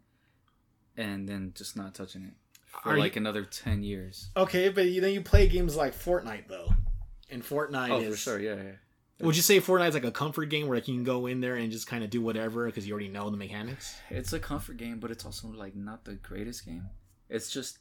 and 0.96 1.28
then 1.28 1.52
just 1.54 1.76
not 1.76 1.94
touching 1.94 2.24
it 2.24 2.34
for 2.82 2.90
Are 2.92 2.98
like 2.98 3.14
you- 3.16 3.20
another 3.20 3.44
ten 3.44 3.82
years. 3.82 4.30
Okay, 4.36 4.68
but 4.68 4.86
you, 4.86 5.00
then 5.00 5.12
you 5.12 5.20
play 5.22 5.48
games 5.48 5.76
like 5.76 5.94
Fortnite 5.94 6.48
though, 6.48 6.68
and 7.30 7.42
Fortnite 7.42 7.90
Oh, 7.90 8.00
is 8.00 8.10
for 8.10 8.16
sure, 8.16 8.40
yeah, 8.40 8.54
yeah. 8.56 8.72
Would 9.20 9.34
you 9.34 9.42
say 9.42 9.60
Fortnite's 9.60 9.94
like 9.94 10.04
a 10.04 10.10
comfort 10.10 10.46
game 10.50 10.66
where 10.66 10.76
like 10.76 10.88
you 10.88 10.94
can 10.94 11.04
go 11.04 11.26
in 11.26 11.40
there 11.40 11.56
and 11.56 11.72
just 11.72 11.86
kind 11.86 12.04
of 12.04 12.10
do 12.10 12.20
whatever 12.20 12.66
because 12.66 12.86
you 12.86 12.92
already 12.92 13.08
know 13.08 13.30
the 13.30 13.36
mechanics? 13.38 13.96
It's 14.10 14.32
a 14.34 14.38
comfort 14.38 14.76
game, 14.76 14.98
but 15.00 15.10
it's 15.10 15.24
also 15.24 15.48
like 15.48 15.74
not 15.74 16.04
the 16.04 16.14
greatest 16.16 16.66
game. 16.66 16.84
It's 17.30 17.50
just, 17.50 17.78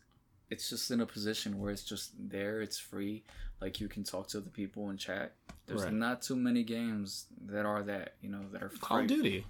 it's 0.49 0.69
just 0.69 0.89
in 0.91 1.01
a 1.01 1.05
position 1.05 1.59
where 1.59 1.71
it's 1.71 1.83
just 1.83 2.11
there. 2.17 2.61
It's 2.61 2.77
free. 2.79 3.25
Like 3.59 3.81
you 3.81 3.89
can 3.89 4.03
talk 4.05 4.27
to 4.29 4.39
the 4.39 4.49
people 4.49 4.87
and 4.89 4.97
chat. 4.97 5.33
There's 5.65 5.83
Right. 5.83 5.91
not 5.93 6.21
too 6.21 6.35
many 6.37 6.63
games 6.63 7.25
that 7.47 7.65
are 7.65 7.83
that 7.83 8.13
you 8.21 8.29
know 8.29 8.45
that 8.53 8.63
are 8.63 8.69
free. 8.69 8.79
Call 8.79 8.99
of 8.99 9.07
Duty. 9.07 9.45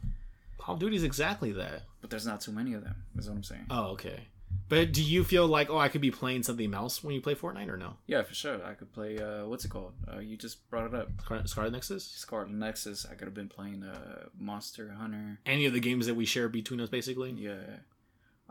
Call 0.57 0.73
of 0.75 0.79
Duty 0.79 0.95
is 0.95 1.03
exactly 1.03 1.51
that. 1.51 1.83
but 2.01 2.09
there's 2.09 2.25
not 2.25 2.41
too 2.41 2.51
many 2.51 2.73
of 2.73 2.83
them. 2.83 2.95
Is 3.17 3.27
what 3.29 3.35
I'm 3.35 3.43
saying. 3.43 3.65
Oh, 3.69 3.89
okay. 3.91 4.27
But 4.67 4.91
do 4.93 5.03
you 5.03 5.23
feel 5.23 5.45
like 5.47 5.69
oh 5.69 5.77
I 5.77 5.89
could 5.89 6.01
be 6.01 6.09
playing 6.11 6.41
something 6.43 6.73
else 6.73 7.03
when 7.03 7.13
you 7.13 7.21
play 7.21 7.35
Fortnite 7.35 7.69
or 7.69 7.77
no? 7.77 7.97
Yeah, 8.07 8.23
for 8.23 8.33
sure. 8.33 8.65
I 8.65 8.73
could 8.73 8.91
play. 8.91 9.19
Uh, 9.19 9.45
what's 9.45 9.63
it 9.63 9.69
called? 9.69 9.93
Uh, 10.11 10.19
you 10.19 10.37
just 10.37 10.67
brought 10.71 10.87
it 10.87 10.95
up. 10.95 11.09
Scar- 11.21 11.45
Scarlet 11.47 11.71
Nexus? 11.73 12.03
Scarlet 12.05 12.49
Nexus. 12.49 13.05
I 13.09 13.13
could 13.13 13.27
have 13.27 13.35
been 13.35 13.47
playing 13.49 13.83
uh, 13.83 14.25
Monster 14.39 14.91
Hunter. 14.97 15.39
Any 15.45 15.65
of 15.67 15.73
the 15.73 15.79
games 15.79 16.07
that 16.07 16.15
we 16.15 16.25
share 16.25 16.49
between 16.49 16.81
us, 16.81 16.89
basically. 16.89 17.31
Yeah. 17.31 17.53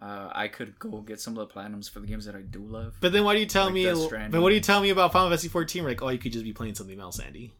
Uh, 0.00 0.28
I 0.32 0.48
could 0.48 0.78
go 0.78 1.00
get 1.00 1.20
some 1.20 1.36
of 1.38 1.48
the 1.48 1.54
platinums 1.54 1.88
for 1.90 2.00
the 2.00 2.06
games 2.06 2.26
that 2.26 2.34
I 2.34 2.42
do 2.42 2.60
love. 2.60 2.94
But 3.00 3.12
then 3.12 3.24
why 3.24 3.34
do 3.34 3.40
you 3.40 3.46
tell 3.46 3.66
Like 3.66 3.74
me? 3.74 3.84
But 3.86 4.40
what 4.42 4.48
do 4.50 4.54
you 4.54 4.60
tell 4.60 4.80
me 4.80 4.90
about 4.90 5.12
Final 5.12 5.28
Fantasy 5.28 5.48
14? 5.48 5.84
Like 5.84 6.02
oh 6.02 6.08
you 6.10 6.18
could 6.18 6.32
just 6.32 6.44
be 6.44 6.52
playing 6.52 6.74
something 6.74 6.98
else, 7.00 7.18
Andy. 7.20 7.52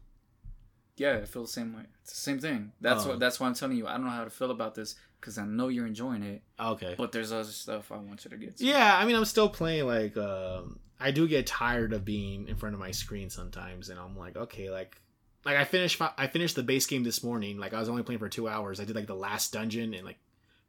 Yeah, 0.97 1.17
I 1.21 1.25
feel 1.25 1.41
the 1.41 1.47
same 1.49 1.75
way. 1.75 1.83
It's 2.03 2.11
the 2.13 2.19
same 2.21 2.39
thing. 2.39 2.71
That's 2.79 3.05
Oh. 3.05 3.09
what. 3.09 3.19
That's 3.19 3.37
why 3.39 3.47
I'm 3.47 3.53
telling 3.53 3.75
you. 3.77 3.85
I 3.87 3.93
don't 3.93 4.05
know 4.05 4.11
how 4.11 4.23
to 4.23 4.29
feel 4.29 4.51
about 4.51 4.75
this 4.75 4.95
because 5.25 5.39
I 5.39 5.45
know 5.45 5.69
you're 5.69 5.87
enjoying 5.87 6.21
it, 6.21 6.43
Okay. 6.59 6.93
but 6.97 7.11
there's 7.11 7.31
other 7.31 7.43
stuff 7.49 7.91
I 7.91 7.97
want 7.97 8.23
you 8.25 8.29
to 8.31 8.37
get. 8.37 8.57
To. 8.57 8.65
Yeah, 8.65 8.95
I 8.95 9.05
mean, 9.05 9.15
I'm 9.15 9.25
still 9.25 9.49
playing. 9.49 9.87
Like, 9.87 10.15
um, 10.17 10.79
I 10.99 11.09
do 11.11 11.27
get 11.27 11.47
tired 11.47 11.93
of 11.93 12.05
being 12.05 12.47
in 12.47 12.55
front 12.55 12.75
of 12.75 12.79
my 12.79 12.91
screen 12.91 13.29
sometimes, 13.31 13.89
and 13.89 13.99
I'm 13.99 14.15
like, 14.15 14.37
okay, 14.37 14.69
like, 14.69 15.01
like 15.43 15.55
I 15.57 15.63
finished. 15.65 15.95
fi- 15.95 16.13
I 16.17 16.27
finished 16.27 16.55
the 16.55 16.61
base 16.63 16.85
game 16.85 17.03
this 17.03 17.23
morning. 17.23 17.57
Like, 17.57 17.73
I 17.73 17.79
was 17.79 17.89
only 17.89 18.03
playing 18.03 18.19
for 18.19 18.29
two 18.29 18.47
hours. 18.47 18.79
I 18.79 18.85
did 18.85 18.95
like 18.95 19.07
the 19.07 19.15
last 19.15 19.51
dungeon 19.53 19.93
and 19.95 20.05
like 20.05 20.19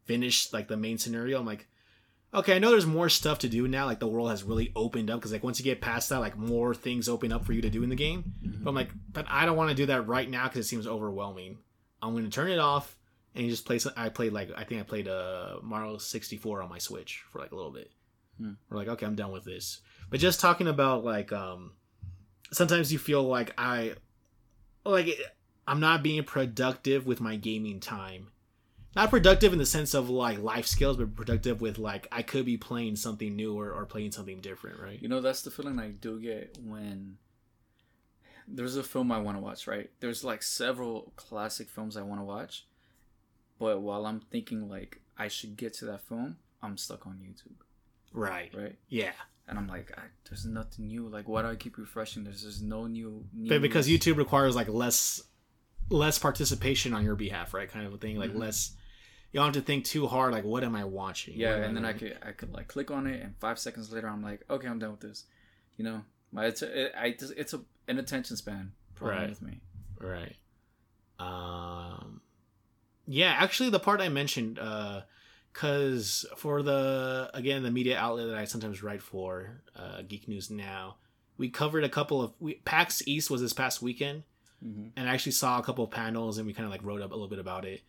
finished 0.04 0.52
like 0.52 0.68
the 0.68 0.76
main 0.76 0.98
scenario. 0.98 1.38
I'm 1.38 1.46
like, 1.46 1.66
okay, 2.34 2.56
I 2.56 2.58
know 2.58 2.70
there's 2.70 2.86
more 2.86 3.08
stuff 3.08 3.38
to 3.40 3.48
do 3.48 3.68
now. 3.68 3.86
Like, 3.86 4.00
the 4.00 4.06
world 4.08 4.30
has 4.30 4.42
really 4.42 4.72
opened 4.74 5.10
up 5.10 5.20
because 5.20 5.32
like 5.32 5.44
once 5.44 5.58
you 5.58 5.64
get 5.64 5.80
past 5.80 6.08
that, 6.08 6.18
like 6.20 6.36
more 6.36 6.74
things 6.74 7.08
open 7.08 7.32
up 7.32 7.44
for 7.44 7.52
you 7.52 7.62
to 7.62 7.70
do 7.70 7.82
in 7.82 7.88
the 7.90 7.94
game. 7.96 8.32
Mhm. 8.44 8.64
But 8.64 8.70
I'm 8.70 8.74
like, 8.76 8.90
but 9.12 9.26
I 9.28 9.46
don't 9.46 9.56
want 9.56 9.70
to 9.70 9.76
do 9.76 9.86
that 9.86 10.06
right 10.06 10.28
now 10.28 10.44
because 10.48 10.64
it 10.66 10.68
seems 10.68 10.86
overwhelming. 10.86 11.58
I'm 12.02 12.12
going 12.12 12.24
to 12.24 12.30
turn 12.30 12.50
it 12.50 12.58
off 12.58 12.95
and 13.36 13.44
you 13.44 13.50
just 13.50 13.66
play. 13.66 13.78
Some, 13.78 13.92
I 13.96 14.08
played 14.08 14.32
like 14.32 14.50
I 14.56 14.64
think 14.64 14.80
I 14.80 14.84
played 14.84 15.06
uh 15.06 15.58
Mario 15.62 15.98
64 15.98 16.62
on 16.62 16.68
my 16.68 16.78
Switch 16.78 17.22
for 17.30 17.38
like 17.38 17.52
a 17.52 17.56
little 17.56 17.70
bit. 17.70 17.92
Hmm. 18.38 18.52
We're 18.68 18.78
like, 18.78 18.88
okay, 18.88 19.06
I'm 19.06 19.14
done 19.14 19.32
with 19.32 19.44
this. 19.44 19.80
But 20.10 20.20
just 20.20 20.40
talking 20.40 20.68
about 20.68 21.04
like, 21.04 21.32
um, 21.32 21.72
sometimes 22.52 22.92
you 22.92 22.98
feel 22.98 23.22
like 23.22 23.52
I, 23.58 23.94
like 24.84 25.08
I'm 25.66 25.80
not 25.80 26.02
being 26.02 26.22
productive 26.24 27.06
with 27.06 27.20
my 27.20 27.36
gaming 27.36 27.80
time. 27.80 28.28
Not 28.94 29.10
productive 29.10 29.52
in 29.52 29.58
the 29.58 29.66
sense 29.66 29.92
of 29.92 30.08
like 30.08 30.38
life 30.38 30.66
skills, 30.66 30.96
but 30.96 31.14
productive 31.14 31.60
with 31.60 31.78
like 31.78 32.08
I 32.10 32.22
could 32.22 32.46
be 32.46 32.56
playing 32.56 32.96
something 32.96 33.36
new 33.36 33.58
or, 33.58 33.72
or 33.72 33.84
playing 33.84 34.12
something 34.12 34.40
different, 34.40 34.80
right? 34.80 35.00
You 35.00 35.08
know, 35.08 35.20
that's 35.20 35.42
the 35.42 35.50
feeling 35.50 35.78
I 35.78 35.88
do 35.88 36.18
get 36.20 36.56
when 36.62 37.18
there's 38.48 38.76
a 38.76 38.82
film 38.82 39.12
I 39.12 39.18
want 39.18 39.36
to 39.36 39.42
watch. 39.42 39.66
Right? 39.66 39.90
There's 40.00 40.24
like 40.24 40.42
several 40.42 41.12
classic 41.16 41.68
films 41.68 41.96
I 41.96 42.02
want 42.02 42.20
to 42.20 42.24
watch, 42.24 42.66
but 43.58 43.80
while 43.80 44.06
I'm 44.06 44.20
thinking 44.20 44.68
like 44.68 45.00
I 45.18 45.28
should 45.28 45.56
get 45.56 45.72
to 45.74 45.84
that 45.86 46.02
film, 46.02 46.36
I'm 46.62 46.76
stuck 46.76 47.06
on 47.06 47.14
YouTube. 47.14 47.56
Right. 48.12 48.52
Right? 48.56 48.76
Yeah. 48.88 49.12
And 49.48 49.58
I'm 49.58 49.68
like, 49.68 49.92
I, 49.96 50.02
there's 50.28 50.44
nothing 50.44 50.88
new. 50.88 51.08
Like, 51.08 51.28
why 51.28 51.42
do 51.42 51.48
I 51.48 51.54
keep 51.56 51.78
refreshing? 51.78 52.24
There's 52.24 52.42
just 52.42 52.62
no 52.62 52.86
new. 52.86 53.24
new 53.32 53.48
but 53.48 53.62
because 53.62 53.86
YouTube 53.88 54.16
requires 54.16 54.56
like 54.56 54.68
less 54.68 55.22
less 55.88 56.18
participation 56.18 56.92
on 56.92 57.04
your 57.04 57.14
behalf, 57.14 57.54
right? 57.54 57.70
Kind 57.70 57.86
of 57.86 57.94
a 57.94 57.98
thing, 57.98 58.16
like 58.18 58.32
Mhm. 58.32 58.38
less. 58.38 58.72
You 59.32 59.38
don't 59.40 59.46
have 59.54 59.62
to 59.62 59.66
think 59.66 59.84
too 59.84 60.06
hard. 60.08 60.32
Like, 60.32 60.44
what 60.44 60.64
am 60.64 60.74
I 60.74 60.84
watching? 60.84 61.34
Yeah, 61.36 61.56
What 61.56 61.64
and 61.64 61.76
then 61.76 61.84
I 61.84 61.92
doing? 61.92 62.12
could 62.14 62.28
I 62.28 62.32
could 62.32 62.52
like 62.52 62.66
click 62.68 62.90
on 62.90 63.06
it, 63.06 63.22
and 63.22 63.36
five 63.38 63.58
seconds 63.58 63.92
later, 63.92 64.08
I'm 64.08 64.22
like, 64.22 64.40
okay, 64.50 64.66
I'm 64.66 64.78
done 64.80 64.90
with 64.92 65.00
this. 65.00 65.24
You 65.76 65.84
know, 65.84 66.02
my 66.32 66.46
it's 66.46 66.62
a, 66.62 66.86
it, 66.86 66.92
I 66.98 67.10
just 67.12 67.32
it's 67.36 67.52
a 67.54 67.60
an 67.86 67.98
attention 67.98 68.36
span 68.36 68.72
problem 68.96 69.20
Right. 69.20 69.30
with 69.30 69.42
me. 69.42 69.60
right. 70.00 70.34
Um, 71.18 72.20
yeah, 73.06 73.36
actually, 73.38 73.70
the 73.70 73.80
part 73.80 74.00
I 74.00 74.08
mentioned, 74.08 74.58
uh, 74.58 75.02
because 75.52 76.26
for 76.36 76.62
the 76.62 77.30
again 77.32 77.62
the 77.62 77.70
media 77.70 77.98
outlet 77.98 78.28
that 78.28 78.36
I 78.36 78.44
sometimes 78.44 78.82
write 78.82 79.02
for, 79.02 79.62
uh, 79.74 80.02
Geek 80.02 80.28
News 80.28 80.50
Now, 80.50 80.96
we 81.38 81.48
covered 81.48 81.84
a 81.84 81.88
couple 81.88 82.20
of 82.22 82.32
we, 82.40 82.54
PAX 82.54 83.02
East 83.06 83.30
was 83.30 83.40
this 83.40 83.52
past 83.52 83.82
weekend. 83.82 84.24
Mm-hmm. 84.64 84.86
and 84.96 85.06
I 85.08 85.12
actually 85.12 85.32
saw 85.32 85.58
a 85.58 85.62
couple 85.62 85.84
of 85.84 85.90
panels 85.90 86.38
and 86.38 86.46
we 86.46 86.54
kind 86.54 86.64
of 86.64 86.70
like 86.70 86.82
wrote 86.82 87.02
up 87.02 87.10
a 87.10 87.14
little 87.14 87.28
bit 87.28 87.38
about 87.38 87.66
it. 87.66 87.82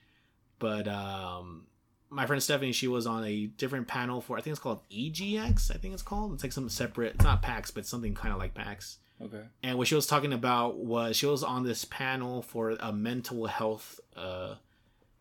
But 0.60 0.86
um 0.86 1.68
my 2.10 2.26
friend 2.26 2.42
Stephanie, 2.42 2.72
she 2.72 2.88
was 2.88 3.08
on 3.08 3.24
a 3.24 3.46
different 3.46 3.88
panel 3.88 4.22
for 4.22 4.38
I 4.38 4.42
think 4.42 4.52
it's 4.52 4.60
called 4.60 4.82
EGX. 4.90 5.74
I 5.74 5.78
think 5.78 5.94
it's 5.94 6.04
called. 6.04 6.34
It's 6.34 6.44
like 6.44 6.52
some 6.52 6.70
separate. 6.70 7.16
It's 7.16 7.24
not 7.24 7.42
PAX, 7.42 7.72
but 7.72 7.86
something 7.86 8.14
kind 8.14 8.34
of 8.34 8.40
like 8.40 8.54
PAX. 8.54 8.98
Okay. 9.22 9.44
And 9.64 9.78
what 9.78 9.88
she 9.88 9.96
was 9.96 10.08
talking 10.08 10.34
about 10.34 10.78
was 10.78 11.16
she 11.16 11.26
was 11.26 11.44
on 11.44 11.64
this 11.64 11.86
panel 11.86 12.42
for 12.42 12.72
a 12.80 12.94
mental 12.94 13.48
health. 13.48 14.00
Uh, 14.16 14.56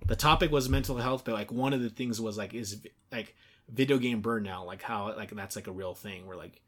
the 0.07 0.17
topic 0.17 0.51
was 0.51 0.69
mental 0.69 0.97
health, 0.97 1.25
but 1.25 1.35
like 1.35 1.51
one 1.53 1.73
of 1.73 1.83
the 1.83 1.91
things 1.91 2.21
was 2.21 2.39
like 2.39 2.55
is 2.55 2.81
like 3.11 3.35
video 3.69 3.99
game 3.99 4.23
burnout, 4.23 4.67
like 4.67 4.83
how 4.83 5.15
like 5.17 5.31
that's 5.31 5.57
like 5.57 5.67
a 5.67 5.73
real 5.73 5.95
thing. 5.95 6.27
Where 6.27 6.37
like 6.37 6.61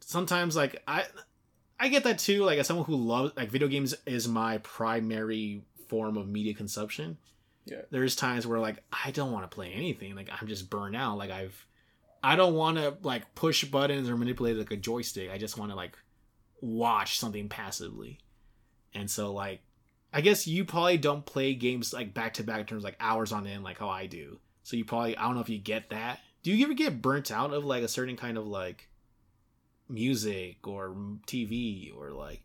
sometimes 0.00 0.56
like 0.56 0.82
I 0.86 1.04
I 1.80 1.88
get 1.88 2.04
that 2.04 2.18
too. 2.18 2.44
Like 2.44 2.58
as 2.58 2.66
someone 2.66 2.86
who 2.86 2.96
loves 2.96 3.32
like 3.36 3.50
video 3.50 3.68
games 3.68 3.94
is 4.06 4.28
my 4.28 4.58
primary 4.58 5.62
form 5.88 6.16
of 6.16 6.28
media 6.28 6.54
consumption. 6.54 7.18
Yeah. 7.64 7.82
There's 7.90 8.16
times 8.16 8.46
where 8.46 8.60
like 8.60 8.82
I 8.92 9.10
don't 9.10 9.32
want 9.32 9.48
to 9.48 9.54
play 9.54 9.72
anything. 9.72 10.14
Like 10.14 10.30
I'm 10.30 10.48
just 10.48 10.70
burnt 10.70 10.96
out. 10.96 11.18
Like 11.18 11.30
I've 11.30 11.66
I 12.22 12.36
don't 12.36 12.54
want 12.54 12.78
to 12.78 12.96
like 13.02 13.34
push 13.34 13.64
buttons 13.64 14.08
or 14.08 14.16
manipulate 14.16 14.56
like 14.56 14.70
a 14.70 14.76
joystick. 14.76 15.30
I 15.30 15.38
just 15.38 15.58
want 15.58 15.70
to 15.70 15.76
like 15.76 15.96
watch 16.60 17.18
something 17.18 17.48
passively. 17.48 18.18
And 18.94 19.10
so 19.10 19.32
like 19.32 19.60
I 20.12 20.20
guess 20.20 20.46
you 20.46 20.64
probably 20.64 20.98
don't 20.98 21.26
play 21.26 21.54
games 21.54 21.92
like 21.92 22.14
back 22.14 22.34
to 22.34 22.42
back 22.42 22.60
in 22.60 22.66
terms 22.66 22.80
of, 22.80 22.84
like 22.84 22.96
hours 23.00 23.32
on 23.32 23.46
end 23.46 23.64
like 23.64 23.78
how 23.78 23.88
I 23.88 24.06
do. 24.06 24.38
So 24.62 24.76
you 24.76 24.84
probably 24.84 25.16
I 25.16 25.22
don't 25.22 25.34
know 25.34 25.40
if 25.40 25.48
you 25.48 25.58
get 25.58 25.90
that. 25.90 26.20
Do 26.42 26.52
you 26.52 26.64
ever 26.64 26.74
get 26.74 27.02
burnt 27.02 27.30
out 27.30 27.52
of 27.52 27.64
like 27.64 27.82
a 27.82 27.88
certain 27.88 28.16
kind 28.16 28.38
of 28.38 28.46
like 28.46 28.88
music 29.88 30.66
or 30.66 30.94
TV 31.26 31.96
or 31.96 32.10
like 32.10 32.42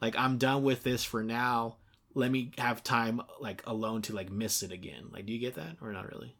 like 0.00 0.16
I'm 0.16 0.38
done 0.38 0.62
with 0.62 0.82
this 0.82 1.04
for 1.04 1.22
now. 1.22 1.76
Let 2.14 2.30
me 2.30 2.50
have 2.58 2.82
time 2.82 3.20
like 3.40 3.62
alone 3.66 4.02
to 4.02 4.14
like 4.14 4.30
miss 4.30 4.62
it 4.62 4.72
again. 4.72 5.08
Like 5.10 5.26
do 5.26 5.32
you 5.32 5.38
get 5.38 5.54
that 5.54 5.76
or 5.80 5.92
not 5.92 6.10
really? 6.10 6.34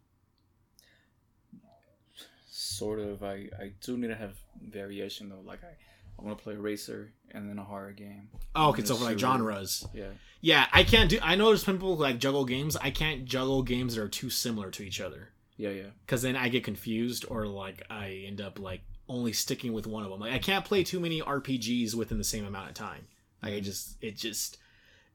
Sort 2.49 2.99
of. 2.99 3.23
I 3.23 3.49
I 3.59 3.71
do 3.81 3.97
need 3.97 4.07
to 4.07 4.15
have 4.15 4.35
variation 4.61 5.29
though. 5.29 5.41
Like 5.43 5.63
I 5.63 5.75
I 6.21 6.25
want 6.25 6.37
to 6.37 6.43
play 6.43 6.53
a 6.53 6.59
racer 6.59 7.13
and 7.31 7.49
then 7.49 7.57
a 7.57 7.63
horror 7.63 7.91
game. 7.91 8.29
Oh, 8.55 8.69
okay, 8.69 8.83
so 8.83 8.95
for 8.95 9.05
like 9.05 9.17
genres. 9.19 9.85
Yeah. 9.93 10.09
Yeah, 10.41 10.67
I 10.71 10.83
can't 10.83 11.09
do 11.09 11.19
I 11.21 11.35
know 11.35 11.47
there's 11.47 11.63
people 11.63 11.95
who 11.95 12.01
like 12.01 12.19
juggle 12.19 12.45
games. 12.45 12.75
I 12.77 12.91
can't 12.91 13.25
juggle 13.25 13.63
games 13.63 13.95
that 13.95 14.01
are 14.01 14.07
too 14.09 14.29
similar 14.29 14.69
to 14.71 14.83
each 14.83 15.01
other. 15.01 15.29
Yeah. 15.57 15.69
Yeah. 15.69 15.89
because 16.05 16.21
then 16.23 16.35
I 16.35 16.49
get 16.49 16.63
confused 16.63 17.25
or 17.29 17.45
like 17.45 17.83
I 17.89 18.23
end 18.27 18.41
up 18.41 18.59
like 18.59 18.81
only 19.07 19.33
sticking 19.33 19.73
with 19.73 19.85
one 19.87 20.03
of 20.03 20.09
them. 20.09 20.19
Like 20.19 20.33
I 20.33 20.39
can't 20.39 20.65
play 20.65 20.83
too 20.83 20.99
many 20.99 21.21
RPGs 21.21 21.93
within 21.95 22.17
the 22.17 22.23
same 22.23 22.45
amount 22.45 22.69
of 22.69 22.73
time. 22.75 23.07
Like 23.43 23.53
I 23.53 23.59
just 23.59 23.97
it 24.01 24.15
just 24.17 24.57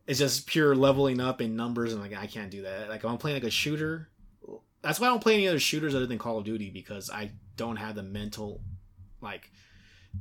it's 0.06 0.18
just 0.20 0.46
pure 0.46 0.74
leveling 0.76 1.20
up 1.20 1.40
in 1.40 1.56
numbers 1.56 1.92
and 1.92 2.00
like 2.00 2.14
I 2.14 2.26
can't 2.26 2.50
do 2.50 2.62
that. 2.62 2.88
Like 2.88 3.00
if 3.00 3.06
I'm 3.06 3.18
playing 3.18 3.36
like 3.36 3.44
a 3.44 3.50
shooter, 3.50 4.08
that's 4.82 5.00
why 5.00 5.08
I 5.08 5.10
don't 5.10 5.22
play 5.22 5.34
any 5.34 5.48
other 5.48 5.58
shooters 5.58 5.94
other 5.94 6.06
than 6.06 6.18
Call 6.18 6.38
of 6.38 6.44
Duty 6.44 6.70
because 6.70 7.10
I 7.10 7.32
don't 7.56 7.76
have 7.76 7.96
the 7.96 8.02
mental 8.04 8.60
like 9.20 9.50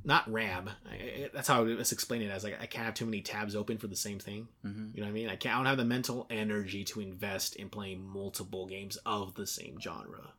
not 0.04 0.32
RAM. 0.32 0.70
I, 0.90 1.30
that's 1.34 1.48
how 1.48 1.64
I 1.64 1.68
it's 1.70 1.92
explained 1.92 2.24
it 2.24 2.32
as 2.32 2.44
like 2.44 2.62
I 2.62 2.66
can't 2.66 2.86
have 2.86 2.94
too 2.94 3.06
many 3.06 3.22
tabs 3.22 3.56
open 3.56 3.78
for 3.78 3.88
the 3.88 3.96
same 3.96 4.20
thing. 4.20 4.48
Mm-hmm. 4.66 4.90
You 4.94 5.02
know 5.02 5.08
what 5.08 5.12
I 5.12 5.14
mean? 5.14 5.30
I 5.30 5.36
can't. 5.36 5.56
I 5.56 5.58
don't 5.60 5.66
have 5.68 5.78
the 5.78 5.86
mental 5.86 6.28
energy 6.30 6.84
to 6.86 7.02
invest 7.02 7.56
in 7.56 7.70
playing 7.70 8.06
multiple 8.06 8.68
games 8.68 8.98
of 9.06 9.36
the 9.36 9.48
same 9.48 9.80
genre. 9.80 10.34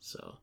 So, 0.00 0.36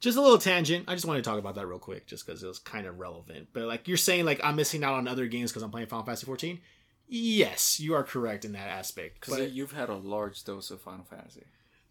just 0.00 0.18
a 0.18 0.20
little 0.20 0.38
tangent. 0.38 0.84
I 0.88 0.94
just 0.94 1.06
wanted 1.06 1.24
to 1.24 1.30
talk 1.30 1.38
about 1.38 1.54
that 1.54 1.66
real 1.66 1.78
quick, 1.78 2.06
just 2.06 2.26
because 2.26 2.42
it 2.42 2.46
was 2.46 2.58
kind 2.58 2.86
of 2.86 2.98
relevant. 2.98 3.48
But 3.52 3.64
like 3.64 3.88
you're 3.88 3.96
saying, 3.96 4.24
like 4.26 4.40
I'm 4.44 4.56
missing 4.56 4.84
out 4.84 4.94
on 4.94 5.08
other 5.08 5.26
games 5.26 5.50
because 5.50 5.62
I'm 5.62 5.70
playing 5.70 5.88
Final 5.88 6.04
Fantasy 6.04 6.26
14. 6.26 6.60
Yes, 7.08 7.78
you 7.78 7.94
are 7.94 8.02
correct 8.02 8.44
in 8.44 8.52
that 8.52 8.68
aspect. 8.68 9.20
Because 9.20 9.52
you've 9.52 9.72
had 9.72 9.88
a 9.88 9.94
large 9.94 10.42
dose 10.44 10.70
of 10.70 10.80
Final 10.80 11.04
Fantasy. 11.04 11.44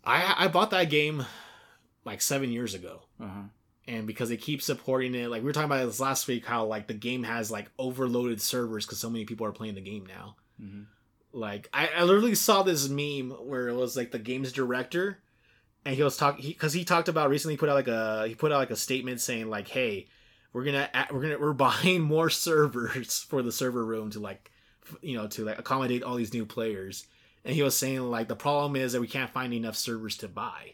I 0.03 0.35
I 0.37 0.47
bought 0.49 0.71
that 0.71 0.89
game 0.89 1.25
like 2.03 2.21
seven 2.21 2.51
years 2.51 2.73
ago, 2.73 3.01
Uh 3.19 3.27
huh. 3.27 3.41
And 3.87 4.07
because 4.07 4.29
they 4.29 4.37
keep 4.37 4.61
supporting 4.61 5.13
it, 5.15 5.29
like 5.29 5.41
we 5.41 5.45
were 5.45 5.53
talking 5.53 5.65
about 5.71 5.85
this 5.85 5.99
last 5.99 6.27
week, 6.27 6.45
how 6.45 6.65
like 6.65 6.87
the 6.87 6.93
game 6.93 7.23
has 7.23 7.51
like 7.51 7.69
overloaded 7.77 8.41
servers 8.41 8.85
because 8.85 8.97
so 8.99 9.09
many 9.09 9.25
people 9.25 9.45
are 9.45 9.51
playing 9.51 9.75
the 9.75 9.81
game 9.81 10.05
now. 10.05 10.35
hmm 10.59 10.83
Like 11.31 11.69
I, 11.73 11.89
I 11.97 12.03
literally 12.03 12.35
saw 12.35 12.63
this 12.63 12.87
meme 12.89 13.31
where 13.31 13.67
it 13.67 13.75
was 13.75 13.95
like 13.95 14.11
the 14.11 14.19
game's 14.19 14.51
director, 14.51 15.19
and 15.85 15.95
he 15.95 16.01
was 16.03 16.17
talking 16.17 16.45
because 16.47 16.73
he, 16.73 16.83
talked 16.83 17.09
about 17.09 17.29
recently 17.29 17.57
put 17.57 17.69
out 17.69 17.75
like 17.75 17.87
a 17.87 18.27
he 18.27 18.35
put 18.35 18.51
out 18.51 18.57
like 18.57 18.71
a 18.71 18.75
statement 18.75 19.21
saying 19.21 19.49
like, 19.49 19.67
hey, 19.67 20.07
we're 20.53 20.63
gonna 20.63 20.89
add- 20.93 21.11
we're 21.11 21.21
gonna 21.21 21.37
we're 21.39 21.53
buying 21.53 22.01
more 22.15 22.29
servers 22.29 23.21
for 23.23 23.41
the 23.43 23.51
server 23.51 23.85
room 23.85 24.09
to 24.11 24.19
like 24.19 24.49
f- 24.87 24.97
you 25.01 25.15
know 25.17 25.27
to 25.27 25.43
like 25.45 25.59
accommodate 25.59 26.01
all 26.03 26.15
these 26.15 26.33
new 26.33 26.45
players, 26.45 27.05
and 27.43 27.53
he 27.53 27.61
was 27.61 27.77
saying 27.77 27.99
like 28.01 28.27
the 28.29 28.35
problem 28.35 28.75
is 28.75 28.93
that 28.93 29.01
we 29.01 29.07
can't 29.07 29.29
find 29.29 29.53
enough 29.53 29.75
servers 29.75 30.17
to 30.17 30.27
buy 30.27 30.73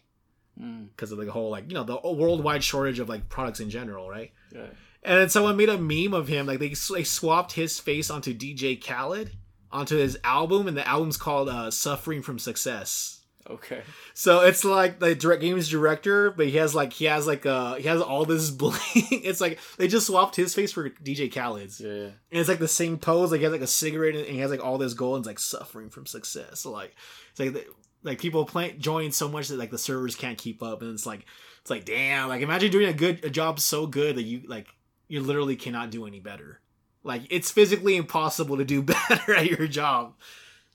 Mm. 0.61 0.89
because 0.95 1.11
of 1.11 1.17
the 1.17 1.31
whole 1.31 1.49
like 1.49 1.65
you 1.69 1.73
know 1.73 1.83
the 1.83 1.99
worldwide 2.03 2.63
shortage 2.63 2.99
of 2.99 3.09
like 3.09 3.29
products 3.29 3.59
in 3.59 3.69
general, 3.69 4.09
right? 4.09 4.31
Yeah. 4.53 4.67
And 5.03 5.17
then 5.19 5.29
someone 5.29 5.57
made 5.57 5.69
a 5.69 5.77
meme 5.79 6.13
of 6.13 6.27
him, 6.27 6.45
like 6.45 6.59
they, 6.59 6.69
they 6.93 7.03
swapped 7.03 7.53
his 7.53 7.79
face 7.79 8.11
onto 8.11 8.33
DJ 8.37 8.79
Khaled 8.79 9.31
onto 9.71 9.95
his 9.97 10.19
album, 10.23 10.67
and 10.67 10.77
the 10.77 10.87
album's 10.87 11.17
called 11.17 11.49
uh, 11.49 11.71
"Suffering 11.71 12.21
from 12.21 12.37
Success." 12.37 13.17
Okay. 13.49 13.81
So 14.13 14.41
it's 14.41 14.63
like 14.63 14.99
the 14.99 15.15
direct 15.15 15.41
game's 15.41 15.67
director, 15.67 16.29
but 16.29 16.45
he 16.45 16.57
has 16.57 16.75
like 16.75 16.93
he 16.93 17.05
has 17.05 17.25
like 17.25 17.45
uh 17.47 17.73
he 17.75 17.87
has 17.87 17.99
all 17.99 18.23
this 18.25 18.51
bling. 18.61 18.77
it's 18.93 19.41
like 19.41 19.57
they 19.77 19.87
just 19.87 20.05
swapped 20.05 20.35
his 20.35 20.53
face 20.53 20.71
for 20.71 20.91
DJ 20.91 21.31
Khaled's, 21.33 21.79
Yeah. 21.81 21.91
yeah. 21.91 22.03
and 22.03 22.39
it's 22.39 22.47
like 22.49 22.59
the 22.59 22.67
same 22.67 22.99
pose. 22.99 23.31
Like 23.31 23.39
he 23.39 23.45
has 23.45 23.51
like 23.51 23.61
a 23.61 23.67
cigarette, 23.67 24.13
and 24.15 24.27
he 24.27 24.37
has 24.37 24.51
like 24.51 24.63
all 24.63 24.77
this 24.77 24.93
gold, 24.93 25.15
and 25.15 25.21
it's 25.23 25.27
like 25.27 25.39
suffering 25.39 25.89
from 25.89 26.05
success. 26.05 26.59
So 26.59 26.71
like 26.71 26.95
it's 27.31 27.39
like 27.39 27.67
like 28.03 28.19
people 28.19 28.45
playing 28.45 28.79
join 28.79 29.11
so 29.11 29.29
much 29.29 29.47
that 29.49 29.59
like 29.59 29.71
the 29.71 29.77
servers 29.77 30.15
can't 30.15 30.37
keep 30.37 30.63
up, 30.63 30.81
and 30.81 30.93
it's 30.93 31.05
like 31.05 31.25
it's 31.61 31.69
like 31.69 31.85
damn. 31.85 32.29
Like 32.29 32.41
imagine 32.41 32.71
doing 32.71 32.87
a 32.87 32.93
good 32.93 33.23
a 33.23 33.29
job 33.29 33.59
so 33.59 33.87
good 33.87 34.15
that 34.15 34.23
you 34.23 34.43
like 34.47 34.67
you 35.07 35.21
literally 35.21 35.55
cannot 35.55 35.91
do 35.91 36.05
any 36.05 36.19
better. 36.19 36.61
Like 37.03 37.23
it's 37.29 37.51
physically 37.51 37.95
impossible 37.95 38.57
to 38.57 38.65
do 38.65 38.81
better 39.09 39.35
at 39.35 39.47
your 39.47 39.67
job. 39.67 40.15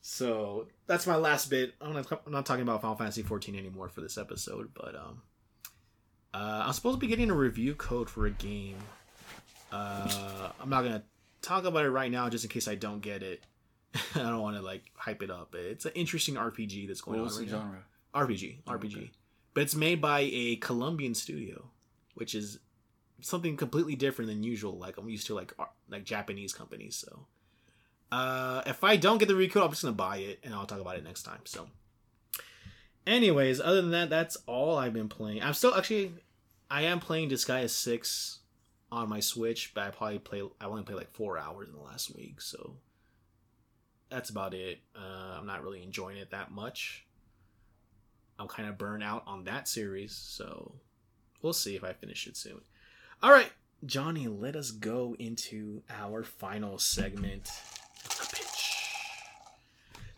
So 0.02 0.68
that's 0.86 1.06
my 1.06 1.16
last 1.16 1.50
bit. 1.50 1.74
I'm 1.80 1.92
not, 1.92 2.06
I'm 2.24 2.32
not 2.32 2.46
talking 2.46 2.62
about 2.62 2.80
Final 2.80 2.96
Fantasy 2.96 3.22
14 3.22 3.56
anymore 3.56 3.88
for 3.88 4.02
this 4.02 4.16
episode, 4.16 4.70
but 4.72 4.94
um, 4.94 5.22
uh, 6.32 6.62
I'm 6.66 6.72
supposed 6.74 6.96
to 6.96 7.00
be 7.00 7.08
getting 7.08 7.28
a 7.28 7.34
review 7.34 7.74
code 7.74 8.08
for 8.08 8.26
a 8.26 8.30
game. 8.30 8.76
Uh, 9.72 10.50
I'm 10.60 10.70
not 10.70 10.82
gonna 10.82 11.02
talk 11.42 11.64
about 11.64 11.84
it 11.84 11.90
right 11.90 12.10
now, 12.10 12.28
just 12.28 12.44
in 12.44 12.50
case 12.50 12.68
I 12.68 12.76
don't 12.76 13.00
get 13.00 13.24
it. 13.24 13.42
I 14.14 14.18
don't 14.20 14.40
want 14.40 14.56
to 14.56 14.62
like 14.62 14.84
hype 14.94 15.22
it 15.22 15.30
up. 15.30 15.54
It's 15.54 15.84
an 15.84 15.92
interesting 15.94 16.34
RPG 16.34 16.86
that's 16.88 17.00
going 17.00 17.20
What 17.20 17.30
on 17.32 17.34
the 17.34 17.40
right 17.42 17.50
now. 17.52 17.58
genre? 17.58 18.28
RPG, 18.28 18.58
Oh, 18.66 18.72
RPG, 18.72 18.96
okay. 18.96 19.10
but 19.54 19.62
it's 19.62 19.74
made 19.74 20.00
by 20.00 20.20
a 20.32 20.56
Colombian 20.56 21.14
studio, 21.14 21.70
which 22.14 22.34
is 22.34 22.58
something 23.20 23.56
completely 23.56 23.94
different 23.94 24.28
than 24.30 24.42
usual. 24.42 24.76
Like 24.78 24.96
I'm 24.96 25.08
used 25.08 25.26
to 25.28 25.34
like 25.34 25.52
like 25.88 26.04
Japanese 26.04 26.52
companies. 26.54 26.96
So, 26.96 27.26
uh, 28.12 28.62
if 28.66 28.82
I 28.84 28.96
don't 28.96 29.18
get 29.18 29.28
the 29.28 29.34
recode, 29.34 29.62
I'm 29.64 29.70
just 29.70 29.82
gonna 29.82 29.94
buy 29.94 30.18
it 30.18 30.40
and 30.44 30.54
I'll 30.54 30.66
talk 30.66 30.80
about 30.80 30.96
it 30.96 31.04
next 31.04 31.22
time. 31.24 31.40
So, 31.44 31.68
anyways, 33.06 33.60
other 33.60 33.80
than 33.82 33.90
that, 33.92 34.10
that's 34.10 34.36
all 34.46 34.76
I've 34.78 34.92
been 34.92 35.08
playing. 35.08 35.42
I'm 35.42 35.54
still 35.54 35.74
actually, 35.74 36.12
I 36.70 36.82
am 36.82 37.00
playing 37.00 37.30
Disgaea 37.30 37.68
Six 37.70 38.38
on 38.90 39.08
my 39.08 39.20
Switch, 39.20 39.72
but 39.74 39.84
I 39.84 39.90
probably 39.90 40.18
play. 40.18 40.42
I 40.60 40.64
only 40.66 40.82
played 40.82 40.96
like 40.98 41.10
four 41.10 41.38
hours 41.38 41.68
in 41.68 41.74
the 41.74 41.80
last 41.82 42.14
week, 42.16 42.40
so 42.40 42.76
that's 44.10 44.30
about 44.30 44.54
it. 44.54 44.78
Uh, 44.94 45.38
I'm 45.38 45.46
not 45.46 45.62
really 45.62 45.82
enjoying 45.82 46.16
it 46.16 46.30
that 46.30 46.50
much. 46.50 47.04
I'm 48.38 48.48
kind 48.48 48.68
of 48.68 48.78
burnt 48.78 49.02
out 49.02 49.22
on 49.26 49.44
that 49.44 49.66
series, 49.68 50.14
so 50.14 50.74
we'll 51.42 51.52
see 51.52 51.74
if 51.74 51.84
I 51.84 51.92
finish 51.92 52.26
it 52.26 52.36
soon. 52.36 52.60
All 53.22 53.30
right, 53.30 53.50
Johnny, 53.84 54.28
let 54.28 54.56
us 54.56 54.70
go 54.70 55.16
into 55.18 55.82
our 55.88 56.22
final 56.22 56.78
segment, 56.78 57.50
the 58.04 58.36
pitch. 58.36 58.82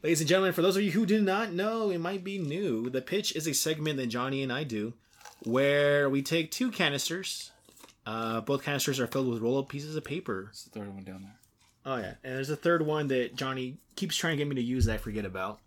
Ladies 0.02 0.20
and 0.20 0.28
gentlemen, 0.28 0.52
for 0.52 0.62
those 0.62 0.76
of 0.76 0.82
you 0.82 0.90
who 0.90 1.06
do 1.06 1.20
not 1.20 1.52
know, 1.52 1.90
it 1.90 1.98
might 1.98 2.24
be 2.24 2.38
new. 2.38 2.90
The 2.90 3.02
pitch 3.02 3.34
is 3.36 3.46
a 3.46 3.54
segment 3.54 3.98
that 3.98 4.06
Johnny 4.08 4.42
and 4.42 4.52
I 4.52 4.64
do 4.64 4.94
where 5.44 6.10
we 6.10 6.22
take 6.22 6.50
two 6.50 6.70
canisters. 6.70 7.52
Uh, 8.04 8.40
both 8.40 8.62
canisters 8.64 8.98
are 9.00 9.06
filled 9.06 9.28
with 9.28 9.42
roll 9.42 9.58
up 9.58 9.68
pieces 9.68 9.94
of 9.96 10.04
paper. 10.04 10.48
It's 10.50 10.64
the 10.64 10.70
third 10.70 10.94
one 10.94 11.04
down 11.04 11.22
there. 11.22 11.37
Oh 11.88 11.96
yeah, 11.96 12.14
and 12.22 12.36
there's 12.36 12.50
a 12.50 12.56
third 12.56 12.84
one 12.84 13.08
that 13.08 13.34
Johnny 13.34 13.78
keeps 13.96 14.14
trying 14.14 14.32
to 14.32 14.36
get 14.36 14.46
me 14.46 14.56
to 14.56 14.62
use 14.62 14.84
that 14.84 14.94
I 14.94 14.98
forget 14.98 15.24
about. 15.24 15.58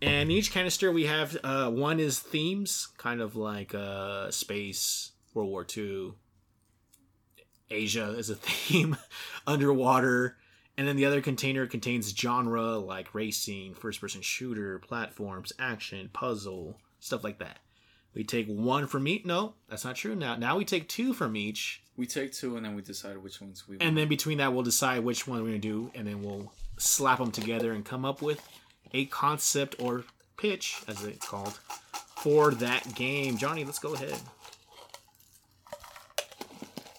And 0.00 0.30
in 0.30 0.36
each 0.36 0.52
canister 0.52 0.92
we 0.92 1.06
have 1.06 1.36
uh, 1.42 1.68
one 1.72 1.98
is 1.98 2.20
themes, 2.20 2.86
kind 2.98 3.20
of 3.20 3.34
like 3.34 3.74
uh, 3.74 4.30
space, 4.30 5.10
World 5.34 5.50
War 5.50 5.66
II, 5.76 6.12
Asia 7.68 8.10
is 8.16 8.30
a 8.30 8.34
theme, 8.36 8.96
underwater, 9.44 10.36
and 10.76 10.86
then 10.86 10.94
the 10.94 11.06
other 11.06 11.20
container 11.20 11.66
contains 11.66 12.14
genre 12.16 12.76
like 12.76 13.12
racing, 13.12 13.74
first-person 13.74 14.22
shooter, 14.22 14.78
platforms, 14.78 15.52
action, 15.58 16.10
puzzle, 16.12 16.76
stuff 17.00 17.24
like 17.24 17.40
that. 17.40 17.58
We 18.18 18.24
take 18.24 18.48
one 18.48 18.88
from 18.88 19.06
each. 19.06 19.24
No, 19.24 19.54
that's 19.68 19.84
not 19.84 19.94
true. 19.94 20.16
Now, 20.16 20.34
now 20.34 20.58
we 20.58 20.64
take 20.64 20.88
two 20.88 21.14
from 21.14 21.36
each, 21.36 21.84
We 21.96 22.04
take 22.04 22.32
two 22.32 22.56
and 22.56 22.64
then 22.66 22.74
we 22.74 22.82
decide 22.82 23.16
which 23.16 23.40
ones 23.40 23.68
we 23.68 23.76
want. 23.76 23.82
and 23.84 23.96
then 23.96 24.08
between 24.08 24.38
that 24.38 24.52
we'll 24.52 24.64
decide 24.64 25.04
which 25.04 25.28
one 25.28 25.40
we're 25.40 25.46
gonna 25.50 25.58
do 25.60 25.92
and 25.94 26.04
then 26.06 26.22
we'll 26.24 26.52
slap 26.78 27.18
them 27.18 27.30
together 27.30 27.72
and 27.72 27.84
come 27.84 28.04
up 28.04 28.20
with 28.20 28.40
a 28.92 29.04
concept 29.06 29.76
or 29.78 30.02
pitch 30.36 30.82
as 30.88 31.04
it's 31.04 31.26
called 31.28 31.58
for 32.16 32.50
that 32.52 32.94
game 32.96 33.36
johnny 33.36 33.64
let's 33.64 33.78
go 33.80 33.94
ahead 33.94 34.14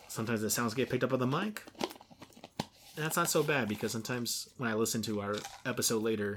sometimes 0.07 0.41
the 0.41 0.49
sounds 0.49 0.73
get 0.73 0.89
picked 0.89 1.03
up 1.03 1.13
on 1.13 1.19
the 1.19 1.27
mic 1.27 1.63
and 1.79 3.05
that's 3.05 3.15
not 3.17 3.29
so 3.29 3.41
bad 3.43 3.67
because 3.69 3.91
sometimes 3.91 4.49
when 4.57 4.69
i 4.69 4.73
listen 4.73 5.01
to 5.01 5.21
our 5.21 5.35
episode 5.65 6.01
later 6.03 6.35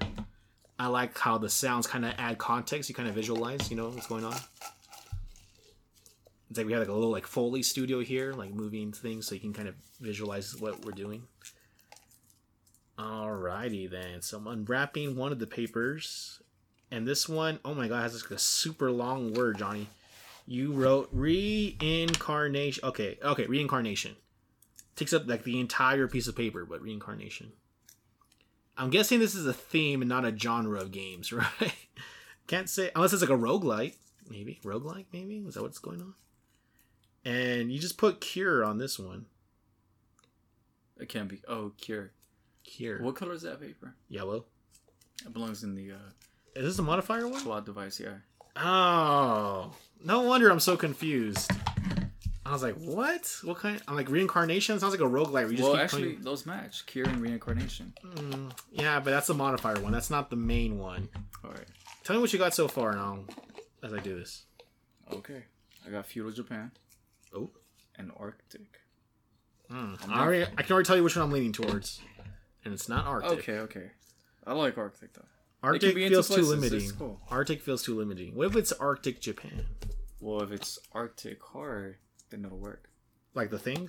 i 0.78 0.86
like 0.86 1.16
how 1.19 1.39
the 1.39 1.49
sounds 1.49 1.86
kind 1.86 2.05
of 2.05 2.12
add 2.19 2.39
context 2.39 2.89
you 2.89 2.94
kind 2.94 3.09
of 3.09 3.15
visualize 3.15 3.70
you 3.70 3.77
know 3.77 3.89
what's 3.89 4.07
going 4.07 4.24
on 4.24 4.36
it's 6.53 6.59
like 6.59 6.66
we 6.66 6.74
have 6.74 6.82
like 6.82 6.90
a 6.90 6.93
little 6.93 7.11
like 7.11 7.27
Foley 7.27 7.62
studio 7.62 8.01
here, 8.01 8.35
like 8.35 8.53
moving 8.53 8.93
things 8.93 9.27
so 9.27 9.35
you 9.35 9.40
can 9.40 9.55
kind 9.55 9.69
of 9.69 9.74
visualize 10.03 10.55
what 10.61 10.85
we're 10.85 10.93
doing. 10.93 11.23
Alrighty 12.99 13.90
then. 13.90 14.20
So 14.20 14.36
I'm 14.36 14.47
unwrapping 14.47 15.16
one 15.16 15.32
of 15.32 15.39
the 15.39 15.47
papers. 15.47 16.43
And 16.90 17.09
this 17.09 17.27
one, 17.27 17.59
oh 17.65 17.73
my 17.73 17.89
god, 17.89 18.03
has 18.03 18.23
like 18.23 18.32
a 18.32 18.39
super 18.39 18.90
long 18.90 19.32
word, 19.32 19.57
Johnny. 19.57 19.89
You 20.47 20.74
wrote 20.74 21.09
reincarnation. 21.11 22.85
Okay, 22.85 23.19
okay, 23.24 23.47
reincarnation. 23.47 24.16
Takes 24.94 25.15
up 25.15 25.27
like 25.27 25.44
the 25.44 25.59
entire 25.59 26.07
piece 26.07 26.28
of 26.28 26.36
paper, 26.36 26.66
but 26.66 26.82
reincarnation. 26.82 27.53
I'm 28.77 28.90
guessing 28.90 29.19
this 29.20 29.35
is 29.35 29.47
a 29.47 29.53
theme 29.53 30.03
and 30.03 30.09
not 30.09 30.24
a 30.24 30.36
genre 30.36 30.81
of 30.81 30.90
games, 30.93 31.32
right? 31.32 31.74
Can't 32.47 32.69
say 32.69 32.90
unless 32.94 33.12
it's 33.12 33.23
like 33.23 33.31
a 33.31 33.35
roguelike, 33.36 33.94
maybe. 34.28 34.61
Roguelike, 34.65 35.07
maybe? 35.12 35.39
Is 35.47 35.55
that 35.55 35.62
what's 35.62 35.78
going 35.78 36.01
on? 36.01 36.15
And 37.24 37.70
you 37.73 37.78
just 37.78 37.99
put 37.99 38.20
cure 38.20 38.65
on 38.65 38.78
this 38.78 38.99
one. 38.99 39.27
It 40.99 41.09
can't 41.09 41.28
be. 41.28 41.40
Oh, 41.49 41.73
cure. 41.78 42.12
Cure. 42.65 43.01
What 43.03 43.16
color 43.16 43.32
is 43.32 43.43
that 43.43 43.61
paper? 43.61 43.94
Yellow. 44.09 44.44
It 45.24 45.32
belongs 45.32 45.62
in 45.62 45.74
the 45.74 45.93
uh, 45.93 46.11
Is 46.57 46.65
this 46.65 46.78
a 46.78 46.82
modifier 46.82 47.28
one? 47.28 47.40
plot 47.43 47.65
device. 47.66 48.01
Yeah. 48.01 48.15
Oh, 48.57 49.73
no 50.05 50.23
wonder 50.23 50.51
I'm 50.51 50.61
so 50.61 50.77
confused. 50.77 51.51
I 52.53 52.55
was 52.55 52.62
like, 52.62 52.74
what? 52.77 53.35
What 53.45 53.57
kind? 53.59 53.81
I'm 53.89 53.97
like, 53.97 54.11
reincarnation 54.11 54.79
sounds 54.79 54.93
like 54.93 55.01
a 55.01 55.05
roguelike. 55.11 55.33
where 55.33 55.51
you 55.51 55.57
just 55.57 55.62
Well, 55.70 55.77
actually, 55.81 56.03
playing- 56.03 56.20
those 56.23 56.45
match. 56.45 56.85
Cure 56.87 57.09
and 57.09 57.20
reincarnation. 57.23 57.95
Mm, 58.05 58.53
yeah, 58.70 59.01
but 59.01 59.11
that's 59.11 59.27
the 59.27 59.35
modifier 59.35 59.81
one. 59.81 59.93
That's 59.93 60.11
not 60.11 60.29
the 60.29 60.37
main 60.37 60.79
one. 60.79 61.09
All 61.43 61.51
right. 61.51 61.66
Tell 62.05 62.15
me 62.16 62.20
what 62.20 62.33
you 62.33 62.39
got 62.39 62.53
so 62.55 62.69
far 62.69 62.93
now 62.93 63.24
as 63.83 63.93
I 63.95 64.01
do 64.01 64.19
this. 64.19 64.45
Okay. 65.12 65.45
I 65.87 65.91
got 65.91 66.05
feudal 66.07 66.31
Japan 66.33 66.73
Oh. 67.35 67.51
and 67.97 68.12
Arctic. 68.19 68.81
Mm. 69.70 69.99
I'm 70.05 70.12
already, 70.12 70.45
I 70.59 70.62
can 70.62 70.73
already 70.74 70.87
tell 70.87 70.97
you 70.97 71.05
which 71.05 71.16
one 71.16 71.24
I'm 71.24 71.33
leaning 71.33 71.53
towards. 71.53 72.01
And 72.65 72.74
it's 72.74 72.89
not 72.89 73.07
Arctic. 73.07 73.39
Okay. 73.39 73.59
Okay. 73.61 73.91
I 74.47 74.53
like 74.53 74.77
Arctic 74.77 75.15
though. 75.15 75.24
Arctic 75.62 75.95
feels 75.95 76.29
too 76.29 76.43
limiting. 76.43 76.91
cool. 76.99 77.20
Arctic 77.31 77.62
feels 77.62 77.83
too 77.83 77.97
limiting. 77.97 78.35
What 78.35 78.49
if 78.49 78.57
it's 78.57 78.73
Arctic 78.73 79.20
Japan? 79.20 79.65
Well, 80.20 80.43
if 80.43 80.51
it's 80.53 80.79
Arctic 80.93 81.41
horror, 81.43 81.99
then 82.33 82.45
it'll 82.45 82.59
work. 82.59 82.89
Like 83.35 83.51
the 83.51 83.59
thing? 83.59 83.89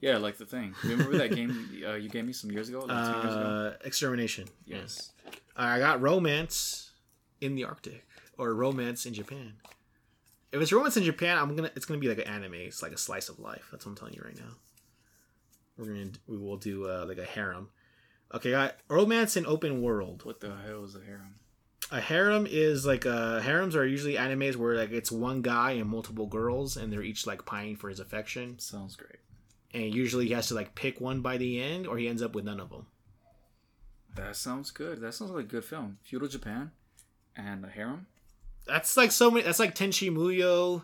Yeah, 0.00 0.18
like 0.18 0.36
the 0.36 0.46
thing. 0.46 0.74
Remember 0.84 1.16
that 1.18 1.34
game 1.34 1.82
uh, 1.86 1.94
you 1.94 2.08
gave 2.08 2.24
me 2.24 2.32
some 2.32 2.50
years 2.50 2.68
ago? 2.68 2.80
Like 2.80 3.12
two 3.12 3.20
years 3.20 3.34
ago? 3.34 3.44
Uh, 3.44 3.72
extermination. 3.84 4.48
Yes. 4.66 5.12
I 5.56 5.78
got 5.78 6.00
romance 6.00 6.92
in 7.40 7.54
the 7.54 7.64
Arctic 7.64 8.06
or 8.38 8.54
romance 8.54 9.06
in 9.06 9.14
Japan. 9.14 9.54
If 10.52 10.60
it's 10.60 10.72
romance 10.72 10.96
in 10.96 11.04
Japan, 11.04 11.38
I'm 11.38 11.56
gonna 11.56 11.70
it's 11.74 11.86
gonna 11.86 12.00
be 12.00 12.08
like 12.08 12.18
an 12.18 12.28
anime. 12.28 12.54
It's 12.54 12.82
like 12.82 12.92
a 12.92 12.98
slice 12.98 13.28
of 13.28 13.38
life. 13.38 13.68
That's 13.72 13.84
what 13.86 13.92
I'm 13.92 13.96
telling 13.96 14.14
you 14.14 14.22
right 14.24 14.36
now. 14.36 14.52
We're 15.76 15.86
gonna 15.86 16.10
we 16.26 16.38
will 16.38 16.56
do 16.56 16.88
uh, 16.88 17.04
like 17.08 17.18
a 17.18 17.24
harem. 17.24 17.70
Okay, 18.32 18.50
got 18.50 18.76
romance 18.88 19.36
in 19.36 19.46
open 19.46 19.82
world. 19.82 20.24
What 20.24 20.40
the 20.40 20.54
hell 20.66 20.84
is 20.84 20.94
a 20.94 21.00
harem? 21.00 21.36
A 21.90 22.00
harem 22.00 22.46
is 22.48 22.86
like 22.86 23.06
uh 23.06 23.40
harems 23.40 23.76
are 23.76 23.86
usually 23.86 24.14
animes 24.14 24.56
where 24.56 24.74
like 24.74 24.90
it's 24.90 25.12
one 25.12 25.42
guy 25.42 25.72
and 25.72 25.88
multiple 25.88 26.26
girls 26.26 26.76
and 26.76 26.92
they're 26.92 27.02
each 27.02 27.26
like 27.26 27.44
pining 27.44 27.76
for 27.76 27.88
his 27.88 28.00
affection. 28.00 28.58
Sounds 28.58 28.96
great. 28.96 29.18
And 29.72 29.94
usually 29.94 30.26
he 30.26 30.32
has 30.32 30.48
to 30.48 30.54
like 30.54 30.74
pick 30.74 31.00
one 31.00 31.20
by 31.20 31.36
the 31.36 31.60
end 31.60 31.86
or 31.86 31.98
he 31.98 32.08
ends 32.08 32.22
up 32.22 32.34
with 32.34 32.44
none 32.44 32.60
of 32.60 32.70
them. 32.70 32.86
That 34.16 34.36
sounds 34.36 34.70
good. 34.70 35.00
That 35.00 35.14
sounds 35.14 35.30
like 35.30 35.44
a 35.44 35.48
good 35.48 35.64
film. 35.64 35.98
Feudal 36.04 36.28
Japan 36.28 36.70
and 37.36 37.64
a 37.64 37.68
harem. 37.68 38.06
That's 38.66 38.96
like 38.96 39.12
so 39.12 39.30
many 39.30 39.44
that's 39.44 39.58
like 39.58 39.74
Tenchi 39.74 40.10
Muyo. 40.10 40.82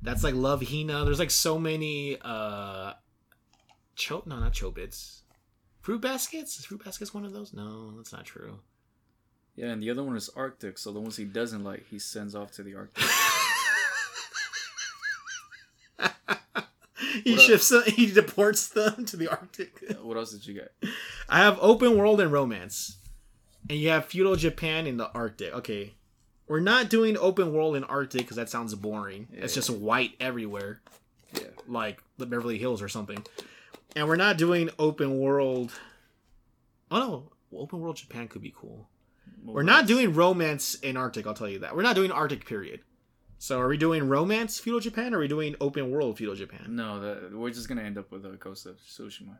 That's 0.00 0.24
like 0.24 0.34
Love 0.34 0.62
Hina. 0.66 1.04
There's 1.04 1.18
like 1.18 1.30
so 1.30 1.58
many 1.58 2.18
uh 2.22 2.94
cho 3.96 4.22
no 4.24 4.38
not 4.40 4.54
chobits. 4.54 5.20
Fruit 5.82 6.00
baskets? 6.00 6.58
Is 6.58 6.64
fruit 6.64 6.84
baskets 6.84 7.12
one 7.12 7.24
of 7.24 7.32
those? 7.32 7.52
No, 7.52 7.96
that's 7.96 8.12
not 8.12 8.24
true. 8.24 8.60
Yeah, 9.58 9.70
and 9.72 9.82
the 9.82 9.90
other 9.90 10.04
one 10.04 10.16
is 10.16 10.30
Arctic. 10.36 10.78
So 10.78 10.92
the 10.92 11.00
ones 11.00 11.16
he 11.16 11.24
doesn't 11.24 11.64
like, 11.64 11.84
he 11.90 11.98
sends 11.98 12.36
off 12.36 12.52
to 12.52 12.62
the 12.62 12.76
Arctic. 12.76 13.04
he 17.24 17.32
What 17.32 17.40
shifts 17.40 17.68
them, 17.70 17.82
he 17.86 18.06
deports 18.12 18.68
them 18.68 19.04
to 19.06 19.16
the 19.16 19.26
Arctic. 19.28 19.82
what 20.02 20.16
else 20.16 20.30
did 20.32 20.46
you 20.46 20.54
get? 20.54 20.72
I 21.28 21.38
have 21.38 21.58
open 21.60 21.98
world 21.98 22.20
and 22.20 22.30
romance. 22.30 22.98
And 23.68 23.78
you 23.80 23.88
have 23.88 24.04
feudal 24.06 24.36
Japan 24.36 24.86
in 24.86 24.96
the 24.96 25.10
Arctic. 25.12 25.52
Okay. 25.54 25.94
We're 26.46 26.60
not 26.60 26.88
doing 26.88 27.16
open 27.18 27.52
world 27.52 27.74
in 27.74 27.82
Arctic 27.82 28.20
because 28.22 28.36
that 28.36 28.48
sounds 28.48 28.72
boring. 28.76 29.26
It's 29.32 29.54
Yeah. 29.54 29.58
just 29.60 29.70
white 29.70 30.12
everywhere, 30.20 30.80
Yeah. 31.34 31.48
like 31.66 32.00
the 32.16 32.26
Beverly 32.26 32.58
Hills 32.58 32.80
or 32.80 32.88
something. 32.88 33.26
And 33.96 34.06
we're 34.08 34.14
not 34.16 34.38
doing 34.38 34.70
open 34.78 35.18
world. 35.18 35.72
Oh 36.92 36.98
no, 37.00 37.32
open 37.52 37.80
world 37.80 37.96
Japan 37.96 38.28
could 38.28 38.40
be 38.42 38.54
cool. 38.56 38.88
We're 39.44 39.62
not 39.62 39.86
doing 39.86 40.14
romance 40.14 40.74
in 40.76 40.96
Arctic. 40.96 41.26
I'll 41.26 41.34
tell 41.34 41.48
you 41.48 41.60
that. 41.60 41.74
We're 41.74 41.82
not 41.82 41.96
doing 41.96 42.10
Arctic 42.10 42.46
period. 42.46 42.80
So 43.38 43.60
are 43.60 43.68
we 43.68 43.76
doing 43.76 44.08
romance 44.08 44.58
feudal 44.58 44.80
Japan 44.80 45.14
or 45.14 45.18
are 45.18 45.20
we 45.20 45.28
doing 45.28 45.54
open 45.60 45.90
world 45.90 46.18
feudal 46.18 46.34
Japan? 46.34 46.74
No, 46.76 47.00
that 47.00 47.32
we're 47.32 47.50
just 47.50 47.68
gonna 47.68 47.82
end 47.82 47.96
up 47.96 48.10
with 48.10 48.26
a 48.26 48.30
Ghost 48.30 48.66
of 48.66 48.78
Tsushima. 48.78 49.36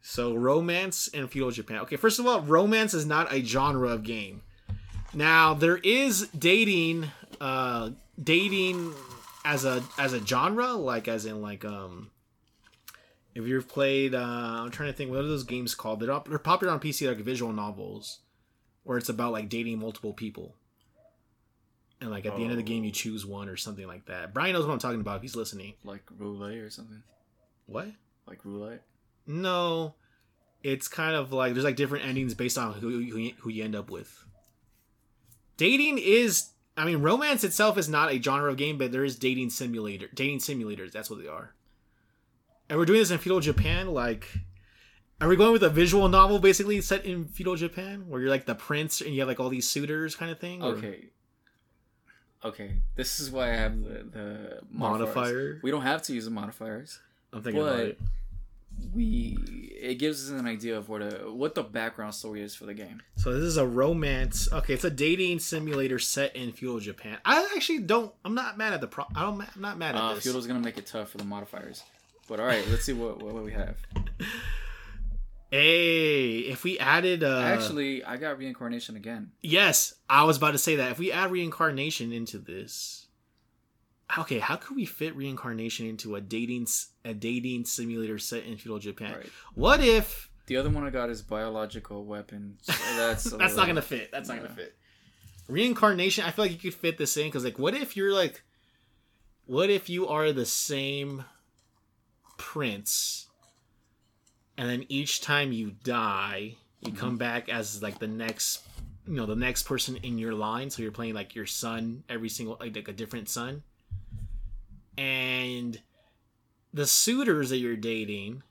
So 0.00 0.34
romance 0.34 1.08
and 1.12 1.30
feudal 1.30 1.50
Japan. 1.50 1.78
Okay, 1.80 1.96
first 1.96 2.18
of 2.18 2.26
all, 2.26 2.40
romance 2.40 2.94
is 2.94 3.04
not 3.04 3.32
a 3.32 3.42
genre 3.42 3.88
of 3.88 4.04
game. 4.04 4.42
Now 5.12 5.54
there 5.54 5.78
is 5.78 6.28
dating, 6.28 7.10
uh, 7.40 7.90
dating 8.22 8.94
as 9.44 9.64
a 9.64 9.82
as 9.98 10.12
a 10.12 10.24
genre, 10.24 10.72
like 10.72 11.08
as 11.08 11.26
in 11.26 11.42
like 11.42 11.64
um, 11.64 12.10
if 13.34 13.46
you've 13.46 13.68
played, 13.68 14.14
uh, 14.14 14.18
I'm 14.18 14.70
trying 14.70 14.90
to 14.90 14.96
think, 14.96 15.10
what 15.10 15.20
are 15.20 15.28
those 15.28 15.44
games 15.44 15.74
called? 15.74 16.00
They're 16.00 16.12
up, 16.12 16.28
they're 16.28 16.38
popular 16.38 16.72
on 16.72 16.80
PC, 16.80 17.08
like 17.08 17.18
visual 17.18 17.52
novels, 17.52 18.20
where 18.84 18.98
it's 18.98 19.08
about 19.08 19.32
like 19.32 19.48
dating 19.48 19.78
multiple 19.78 20.12
people. 20.12 20.54
And 22.00 22.10
like 22.10 22.26
at 22.26 22.34
the 22.36 22.42
end 22.42 22.50
of 22.50 22.56
the 22.56 22.62
game, 22.64 22.82
you 22.82 22.90
Oh. 22.90 22.94
choose 22.94 23.24
one 23.24 23.48
or 23.48 23.56
something 23.56 23.86
like 23.86 24.06
that. 24.06 24.34
Brian 24.34 24.52
knows 24.54 24.66
what 24.66 24.72
I'm 24.72 24.78
talking 24.80 25.00
about. 25.00 25.16
If 25.16 25.22
he's 25.22 25.36
listening. 25.36 25.74
Like 25.84 26.02
roulette 26.18 26.58
or 26.58 26.70
something. 26.70 27.02
What? 27.66 27.88
Like 28.26 28.44
roulette. 28.44 28.82
No, 29.26 29.94
it's 30.64 30.88
kind 30.88 31.14
of 31.14 31.32
like 31.32 31.52
there's 31.54 31.64
like 31.64 31.76
different 31.76 32.04
endings 32.04 32.34
based 32.34 32.58
on 32.58 32.74
who 32.74 33.02
who 33.04 33.30
who 33.38 33.50
you 33.50 33.62
end 33.62 33.76
up 33.76 33.88
with. 33.90 34.24
Dating 35.56 35.98
is, 35.98 36.50
I 36.76 36.84
mean, 36.84 37.02
romance 37.02 37.44
itself 37.44 37.78
is 37.78 37.88
not 37.88 38.10
a 38.12 38.20
genre 38.20 38.50
of 38.50 38.56
game, 38.56 38.78
but 38.78 38.90
there 38.90 39.04
is 39.04 39.16
dating 39.16 39.50
simulator, 39.50 40.08
dating 40.12 40.38
simulators. 40.38 40.90
That's 40.90 41.08
what 41.08 41.22
they 41.22 41.28
are. 41.28 41.54
And 42.68 42.78
we're 42.78 42.86
doing 42.86 42.98
this 43.00 43.10
in 43.10 43.18
feudal 43.18 43.38
Japan. 43.40 43.88
Like, 43.88 44.26
are 45.22 45.28
we 45.28 45.36
going 45.36 45.52
with 45.52 45.62
a 45.62 45.70
visual 45.70 46.08
novel 46.08 46.38
basically 46.38 46.80
set 46.80 47.04
in 47.06 47.26
feudal 47.26 47.54
Japan, 47.56 48.04
where 48.08 48.20
you're 48.20 48.28
like 48.30 48.44
the 48.44 48.54
prince 48.56 49.00
and 49.00 49.14
you 49.14 49.20
have 49.20 49.28
like 49.28 49.38
all 49.40 49.48
these 49.48 49.68
suitors 49.68 50.16
kind 50.16 50.30
of 50.30 50.38
thing? 50.38 50.62
or 50.62 50.74
Okay. 50.74 51.04
Okay. 52.44 52.72
This 52.96 53.20
is 53.20 53.30
why 53.30 53.52
I 53.52 53.54
have 53.56 53.82
the, 53.84 54.02
the 54.10 54.58
modifiers. 54.70 55.14
Modifier. 55.14 55.60
We 55.62 55.70
don't 55.70 55.82
have 55.82 56.02
to 56.02 56.12
use 56.12 56.24
the 56.24 56.30
modifiers. 56.32 56.98
I'm 57.32 57.40
thinking 57.42 57.62
about 57.62 57.78
it. 57.78 58.00
we 58.94 59.38
it 59.80 59.94
gives 59.98 60.30
us 60.30 60.38
an 60.38 60.46
idea 60.46 60.76
of 60.76 60.88
what 60.88 61.02
a 61.02 61.30
what 61.32 61.54
the 61.54 61.62
background 61.62 62.14
story 62.14 62.42
is 62.42 62.54
for 62.54 62.66
the 62.66 62.74
game. 62.74 63.00
So 63.16 63.32
this 63.32 63.44
is 63.44 63.56
a 63.58 63.66
romance. 63.66 64.52
Okay, 64.52 64.74
it's 64.74 64.84
a 64.84 64.90
dating 64.90 65.38
simulator 65.38 65.98
set 66.00 66.34
in 66.34 66.50
feudal 66.52 66.80
Japan. 66.80 67.18
I 67.24 67.48
actually 67.54 67.78
don't. 67.80 68.12
I'm 68.24 68.34
not 68.34 68.58
mad 68.58 68.72
at 68.72 68.80
the 68.80 68.88
pro. 68.88 69.04
I 69.14 69.22
don't. 69.22 69.40
I'm 69.40 69.62
not 69.62 69.78
mad 69.78 69.94
at 69.94 70.00
Uh, 70.00 70.14
this. 70.14 70.24
Feudal's 70.24 70.46
gonna 70.48 70.58
make 70.58 70.78
it 70.78 70.86
tough 70.86 71.10
for 71.10 71.18
the 71.18 71.24
modifiers. 71.24 71.84
But 72.28 72.40
all 72.40 72.46
right, 72.46 72.64
let's 72.70 72.84
see 72.84 72.92
what 72.92 73.22
what, 73.22 73.34
what 73.34 73.44
we 73.44 73.52
have. 73.52 73.76
Hey, 75.52 76.38
if 76.38 76.64
we 76.64 76.78
added, 76.78 77.22
uh, 77.22 77.40
Actually, 77.42 78.02
I 78.02 78.16
got 78.16 78.38
reincarnation 78.38 78.96
again. 78.96 79.32
yes, 79.42 79.92
I 80.08 80.24
was 80.24 80.38
about 80.38 80.52
to 80.52 80.58
say 80.58 80.76
that. 80.76 80.92
If 80.92 80.98
we 80.98 81.12
add 81.12 81.30
reincarnation 81.30 82.10
into 82.10 82.38
this, 82.38 83.08
okay, 84.16 84.38
how 84.38 84.56
could 84.56 84.76
we 84.76 84.86
fit 84.86 85.14
reincarnation 85.14 85.84
into 85.86 86.14
a 86.16 86.22
dating 86.22 86.68
a 87.04 87.12
dating 87.12 87.66
simulator 87.66 88.18
set 88.18 88.44
in 88.44 88.56
feudal 88.56 88.78
Japan? 88.78 89.12
Right. 89.12 89.26
What 89.54 89.84
if 89.84 90.30
The 90.46 90.56
other 90.56 90.70
one 90.70 90.84
I 90.84 90.90
got 90.90 91.10
is 91.10 91.20
biological 91.20 92.06
weapons. 92.06 92.60
So 92.62 92.72
that's 92.96 93.24
that's 93.24 93.54
not 93.54 93.66
gonna 93.66 93.82
fit? 93.82 94.10
That's 94.10 94.30
not 94.30 94.38
gonna 94.38 94.54
fit. 94.54 94.74
Reincarnation. 95.48 96.24
I 96.24 96.30
feel 96.30 96.46
like 96.46 96.52
you 96.52 96.58
could 96.58 96.72
fit 96.72 96.96
this 96.96 97.14
in 97.18 97.26
because, 97.26 97.44
like, 97.44 97.58
what 97.58 97.74
if 97.74 97.94
you're 97.94 98.14
like, 98.14 98.42
what 99.44 99.68
if 99.68 99.90
you 99.90 100.08
are 100.08 100.32
the 100.32 100.46
same 100.46 101.26
prince, 102.38 103.28
and 104.62 104.70
then 104.70 104.86
each 104.88 105.20
time 105.20 105.50
you 105.50 105.72
die, 105.82 106.54
you 106.82 106.92
Mhm. 106.92 106.96
come 106.96 107.16
back 107.18 107.48
as 107.48 107.82
like 107.82 107.98
the 107.98 108.06
next, 108.06 108.62
you 109.08 109.14
know, 109.14 109.26
the 109.26 109.34
next 109.34 109.64
person 109.64 109.96
in 109.96 110.18
your 110.18 110.34
line. 110.34 110.70
So 110.70 110.82
you're 110.82 110.92
playing 110.92 111.14
like 111.14 111.34
your 111.34 111.46
son 111.46 112.04
every 112.08 112.28
single 112.28 112.56
like, 112.60 112.76
like 112.76 112.86
a 112.86 112.92
different 112.92 113.28
son, 113.28 113.64
and 114.96 115.82
the 116.72 116.86
suitors 116.86 117.50
that 117.50 117.56
you're 117.58 117.74
dating. 117.74 118.44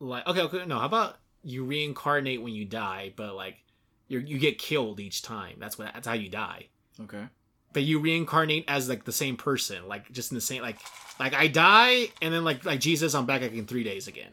Like 0.00 0.26
okay, 0.26 0.40
okay, 0.40 0.66
no. 0.66 0.80
How 0.80 0.86
about 0.86 1.18
you 1.44 1.64
reincarnate 1.64 2.42
when 2.42 2.54
you 2.54 2.64
die, 2.64 3.12
but 3.14 3.36
like 3.36 3.62
you 4.08 4.18
you 4.18 4.40
get 4.40 4.58
killed 4.58 4.98
each 4.98 5.22
time. 5.22 5.58
That's 5.60 5.78
what 5.78 5.94
that's 5.94 6.08
how 6.08 6.14
you 6.14 6.28
die. 6.28 6.70
Okay. 7.00 7.28
But 7.76 7.82
you 7.82 7.98
reincarnate 7.98 8.64
as 8.68 8.88
like 8.88 9.04
the 9.04 9.12
same 9.12 9.36
person, 9.36 9.86
like 9.86 10.10
just 10.10 10.32
in 10.32 10.34
the 10.34 10.40
same 10.40 10.62
like 10.62 10.78
like 11.20 11.34
I 11.34 11.46
die 11.46 12.08
and 12.22 12.32
then 12.32 12.42
like 12.42 12.64
like 12.64 12.80
Jesus, 12.80 13.14
I'm 13.14 13.26
back 13.26 13.42
like 13.42 13.52
in 13.52 13.66
three 13.66 13.84
days 13.84 14.08
again. 14.08 14.32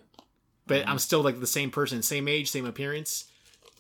But 0.66 0.86
Mhm. 0.86 0.88
I'm 0.88 0.98
still 0.98 1.22
like 1.22 1.42
the 1.42 1.46
same 1.46 1.70
person, 1.70 2.02
same 2.02 2.30
age, 2.30 2.50
same 2.50 2.66
appearance. 2.66 3.26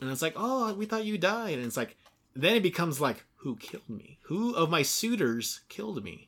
And 0.01 0.11
it's 0.11 0.21
like, 0.21 0.33
oh, 0.35 0.73
we 0.73 0.85
thought 0.85 1.05
you 1.05 1.17
died. 1.17 1.53
And 1.59 1.65
it's 1.65 1.77
like 1.77 1.95
then 2.35 2.57
it 2.57 2.61
becomes 2.61 2.99
like, 2.99 3.23
who 3.37 3.55
killed 3.55 3.87
me? 3.87 4.19
Who 4.23 4.53
of 4.53 4.69
my 4.69 4.81
suitors 4.81 5.61
killed 5.69 6.03
me? 6.03 6.27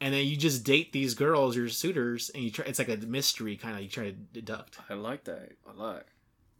And 0.00 0.14
then 0.14 0.24
you 0.24 0.36
just 0.36 0.62
date 0.62 0.92
these 0.92 1.14
girls, 1.14 1.56
your 1.56 1.68
suitors, 1.68 2.30
and 2.32 2.44
you 2.44 2.52
try. 2.52 2.64
It's 2.66 2.78
like 2.78 2.88
a 2.88 2.96
mystery 2.98 3.56
kind 3.56 3.74
of. 3.74 3.82
You 3.82 3.88
try 3.88 4.04
to 4.04 4.12
deduct 4.12 4.78
I 4.88 4.94
like 4.94 5.24
that 5.24 5.50
a 5.68 5.72
lot. 5.72 6.04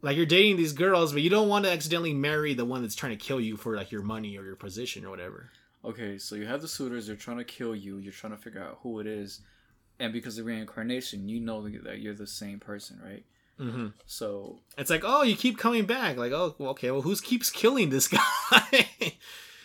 Like 0.05 0.15
you're 0.15 0.27
dating 0.27 0.55
these 0.55 0.71
girls, 0.71 1.13
but 1.13 1.23
you 1.23 1.31
don't 1.31 1.49
want 1.49 1.65
to 1.65 1.71
accidentally 1.71 2.13
marry 2.13 2.53
the 2.53 2.63
one 2.63 2.83
that's 2.83 2.93
trying 2.93 3.17
to 3.17 3.25
kill 3.25 3.41
you 3.41 3.57
for 3.57 3.75
like 3.75 3.91
your 3.91 4.03
money 4.03 4.37
or 4.37 4.43
your 4.43 4.55
position 4.55 5.03
or 5.03 5.09
whatever. 5.09 5.49
Okay, 5.83 6.19
so 6.19 6.35
you 6.35 6.45
have 6.45 6.61
the 6.61 6.67
suitors, 6.67 7.07
they're 7.07 7.15
trying 7.15 7.39
to 7.39 7.43
kill 7.43 7.75
you, 7.75 7.97
you're 7.97 8.13
trying 8.13 8.35
to 8.35 8.37
figure 8.37 8.61
out 8.61 8.77
who 8.83 8.99
it 8.99 9.07
is. 9.07 9.41
And 9.99 10.13
because 10.13 10.37
of 10.37 10.45
reincarnation, 10.45 11.27
you 11.27 11.39
know 11.39 11.67
that 11.67 12.01
you're 12.01 12.13
the 12.13 12.27
same 12.27 12.59
person, 12.59 13.01
right? 13.03 13.25
Mm-hmm. 13.59 13.87
So, 14.05 14.59
It's 14.77 14.91
like, 14.91 15.01
oh, 15.03 15.23
you 15.23 15.35
keep 15.35 15.57
coming 15.57 15.87
back. 15.87 16.17
Like, 16.17 16.33
oh, 16.33 16.55
okay, 16.59 16.91
well, 16.91 17.01
who 17.01 17.15
keeps 17.15 17.49
killing 17.49 17.89
this 17.89 18.07
guy? 18.51 18.87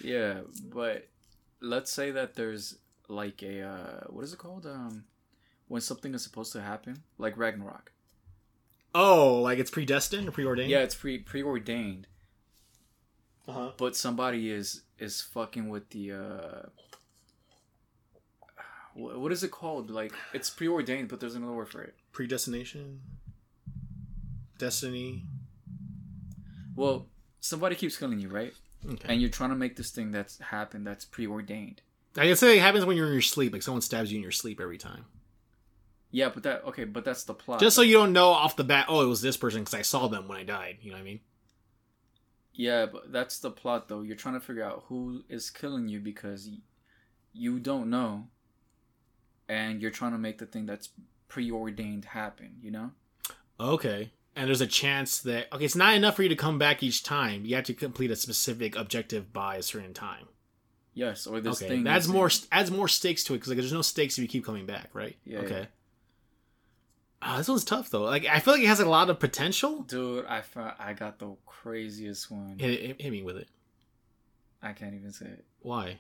yeah, 0.03 0.41
but 0.73 1.07
let's 1.61 1.93
say 1.93 2.13
that 2.13 2.35
there's 2.35 2.77
like 3.09 3.43
a, 3.43 3.61
uh, 3.61 4.05
what 4.09 4.25
is 4.25 4.33
it 4.33 4.39
called? 4.39 4.65
Um, 4.65 5.05
when 5.69 5.83
something 5.83 6.15
is 6.15 6.23
supposed 6.23 6.53
to 6.53 6.63
happen, 6.63 7.03
like 7.19 7.37
Ragnarok. 7.37 7.93
Oh, 8.95 9.41
like 9.43 9.59
it's 9.59 9.71
predestined 9.71 10.29
or 10.29 10.33
preordained? 10.33 10.71
Yeah, 10.71 10.81
it's 10.81 10.95
pre 10.95 11.19
preordained, 11.19 12.07
Uh-huh. 13.49 13.73
but 13.77 13.97
somebody 13.97 14.51
is 14.51 14.83
is 14.99 15.21
fucking 15.23 15.69
with 15.69 15.89
the 15.91 16.13
uh 16.13 16.63
what 18.95 19.33
is 19.33 19.43
it 19.45 19.51
called? 19.51 19.91
Like 19.91 20.13
it's 20.35 20.51
preordained, 20.51 21.09
but 21.09 21.21
there's 21.21 21.35
another 21.35 21.53
word 21.53 21.69
for 21.69 21.83
it. 21.83 21.95
Predestination, 22.13 23.01
destiny. 24.59 25.25
Well, 26.75 27.07
somebody 27.41 27.77
keeps 27.77 27.97
killing 27.97 28.19
you, 28.19 28.29
right? 28.29 28.53
Okay. 28.89 29.13
And 29.13 29.21
you're 29.21 29.31
trying 29.31 29.51
to 29.51 29.57
make 29.57 29.77
this 29.77 29.91
thing 29.91 30.11
that's 30.11 30.39
happened 30.39 30.87
that's 30.87 31.05
preordained. 31.05 31.83
I 32.17 32.27
guess 32.27 32.43
it 32.43 32.59
happens 32.61 32.85
when 32.85 32.97
you're 32.97 33.07
in 33.07 33.13
your 33.13 33.23
sleep. 33.23 33.53
Like 33.53 33.63
someone 33.63 33.83
stabs 33.83 34.11
you 34.11 34.17
in 34.17 34.23
your 34.23 34.33
sleep 34.33 34.61
every 34.61 34.79
time. 34.79 35.05
Yeah, 36.11 36.29
but 36.31 36.43
that 36.43 36.65
okay, 36.65 36.85
but 36.85 37.05
that's 37.05 37.25
the 37.25 37.35
plot. 37.35 37.61
Just 37.61 37.77
so 37.77 37.83
you 37.83 37.95
don't 37.95 38.13
know 38.13 38.31
off 38.31 38.57
the 38.57 38.65
bat. 38.65 38.87
Oh, 38.89 39.03
it 39.03 39.07
was 39.09 39.23
this 39.23 39.37
person 39.37 39.61
because 39.63 39.75
I 39.75 39.83
saw 39.83 40.09
them 40.09 40.27
when 40.29 40.39
I 40.39 40.43
died. 40.45 40.79
You 40.83 40.91
know 40.91 40.97
what 40.97 41.03
I 41.03 41.05
mean? 41.05 41.21
yeah, 42.53 42.87
but 42.87 43.13
that's 43.13 43.39
the 43.39 43.51
plot 43.51 43.89
though. 43.89 44.03
You're 44.03 44.17
trying 44.17 44.35
to 44.35 44.41
figure 44.41 44.65
out 44.65 44.85
who 44.89 45.23
is 45.29 45.51
killing 45.51 45.89
you 45.89 46.01
because 46.01 46.51
you 47.33 47.59
don't 47.61 47.89
know, 47.91 48.27
and 49.49 49.81
you're 49.81 49.91
trying 49.91 50.13
to 50.13 50.19
make 50.19 50.39
the 50.39 50.47
thing 50.47 50.67
that's 50.67 50.91
preordained 51.29 52.07
happen. 52.07 52.57
You 52.61 52.71
know? 52.73 52.91
Okay. 53.59 54.11
and 54.35 54.49
there's 54.49 54.61
a 54.61 54.67
chance 54.67 55.21
that 55.21 55.47
okay, 55.53 55.65
it's 55.65 55.77
not 55.77 55.95
enough 55.95 56.17
for 56.17 56.23
you 56.23 56.29
to 56.29 56.37
come 56.37 56.59
back 56.59 56.83
each 56.83 57.03
time. 57.03 57.45
You 57.45 57.55
have 57.57 57.65
to 57.67 57.75
complete 57.75 58.11
a 58.11 58.17
specific 58.17 58.75
objective 58.77 59.33
by 59.33 59.57
a 59.57 59.63
certain 59.63 59.95
time. 59.95 60.27
Yes, 60.93 61.27
or 61.27 61.41
this 61.41 61.63
okay, 61.63 61.69
thing 61.69 61.87
adds 61.87 62.09
more 62.09 62.31
adds 62.51 62.71
more 62.71 62.89
stakes 62.89 63.23
to 63.25 63.35
it 63.35 63.37
because 63.39 63.49
like 63.51 63.59
there's 63.59 63.73
no 63.73 63.83
stakes 63.83 64.19
if 64.19 64.23
you 64.23 64.29
keep 64.29 64.45
coming 64.45 64.67
back, 64.67 64.91
right? 64.93 65.17
Yeah, 65.25 65.39
Okay. 65.41 65.61
yeah. 65.61 65.67
Ah, 67.23 67.37
this 67.37 67.49
one's 67.49 67.65
tough 67.65 67.91
though. 67.91 68.03
Like 68.03 68.25
I 68.27 68.41
feel 68.41 68.55
like 68.55 68.63
it 68.63 68.67
has 68.69 68.81
a 68.81 68.89
lot 68.89 69.11
of 69.11 69.19
potential. 69.21 69.83
Dude, 69.83 70.25
I 70.27 70.41
found, 70.41 70.75
I 70.79 70.95
got 70.95 71.19
the 71.19 71.37
craziest 71.47 72.31
one. 72.31 72.57
Hit, 72.59 72.81
hit, 72.81 73.01
hit 73.03 73.11
me 73.13 73.23
with 73.23 73.37
it. 73.37 73.49
I 74.63 74.73
can't 74.73 74.95
even 74.95 75.13
say 75.13 75.27
it. 75.27 75.45
Why? 75.61 75.99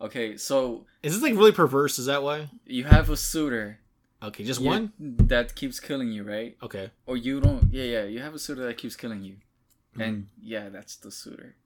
Okay, 0.00 0.36
so 0.36 0.86
Is 1.02 1.14
this 1.14 1.22
like 1.22 1.34
really 1.36 1.50
perverse? 1.52 1.98
Is 1.98 2.06
that 2.06 2.22
why? 2.22 2.48
you 2.64 2.84
have 2.84 3.10
a 3.10 3.16
suitor. 3.16 3.80
Okay, 4.22 4.44
just 4.44 4.60
you- 4.60 4.66
one. 4.68 4.92
that 4.98 5.54
keeps 5.56 5.80
killing 5.80 6.10
you, 6.12 6.22
right? 6.24 6.56
Okay. 6.62 6.90
Or 7.06 7.16
you 7.16 7.40
don't. 7.40 7.72
Yeah, 7.72 7.84
yeah. 7.84 8.04
You 8.04 8.20
have 8.20 8.34
a 8.34 8.38
suitor 8.38 8.64
that 8.66 8.76
keeps 8.78 8.94
killing 8.96 9.22
you, 9.24 9.34
Mm-hmm. 9.94 10.02
and 10.02 10.26
yeah, 10.40 10.68
that's 10.68 10.94
the 10.96 11.10
suitor. 11.10 11.56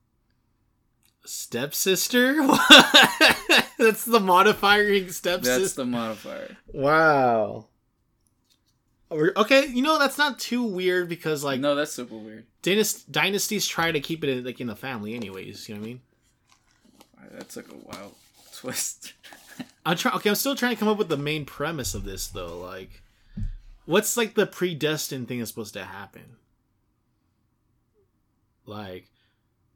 Stepsister? 1.25 2.35
That's 3.79 4.05
the 4.05 4.21
modifying 4.21 5.11
stepsister. 5.11 5.61
That's 5.61 5.75
the 5.75 5.85
modifier. 5.85 6.57
Wow. 6.73 7.67
Okay, 9.13 9.67
you 9.67 9.83
know 9.83 9.99
that's 9.99 10.19
not 10.19 10.39
too 10.39 10.63
weird 10.63 11.09
because 11.09 11.45
like 11.45 11.61
no, 11.61 11.75
that's 11.75 11.93
super 11.93 12.17
weird. 12.17 12.47
dynast- 12.63 13.11
dynasties 13.11 13.67
try 13.67 13.93
to 13.93 14.01
keep 14.01 14.25
it 14.25 14.31
in, 14.31 14.45
like 14.45 14.61
in 14.61 14.67
the 14.67 14.77
family, 14.77 15.15
anyways. 15.15 15.69
You 15.69 15.75
know 15.75 15.81
what 15.81 15.85
I 15.85 15.89
mean? 15.89 16.01
That's 17.33 17.57
like 17.57 17.69
a 17.69 17.77
wild 17.77 18.15
twist. 18.55 19.15
I'm 19.87 19.97
trying. 19.97 20.17
Okay, 20.17 20.29
I'm 20.29 20.37
still 20.37 20.55
trying 20.55 20.75
to 20.75 20.79
come 20.79 20.89
up 20.89 20.99
with 20.99 21.09
the 21.09 21.17
main 21.17 21.45
premise 21.45 21.95
of 21.95 22.05
this 22.05 22.27
though. 22.29 22.59
Like, 22.59 23.03
what's 23.87 24.17
like 24.17 24.35
the 24.35 24.47
predestined 24.47 25.29
thing 25.29 25.39
that's 25.39 25.51
supposed 25.51 25.75
to 25.75 25.85
happen? 25.85 26.37
Like, 28.65 29.09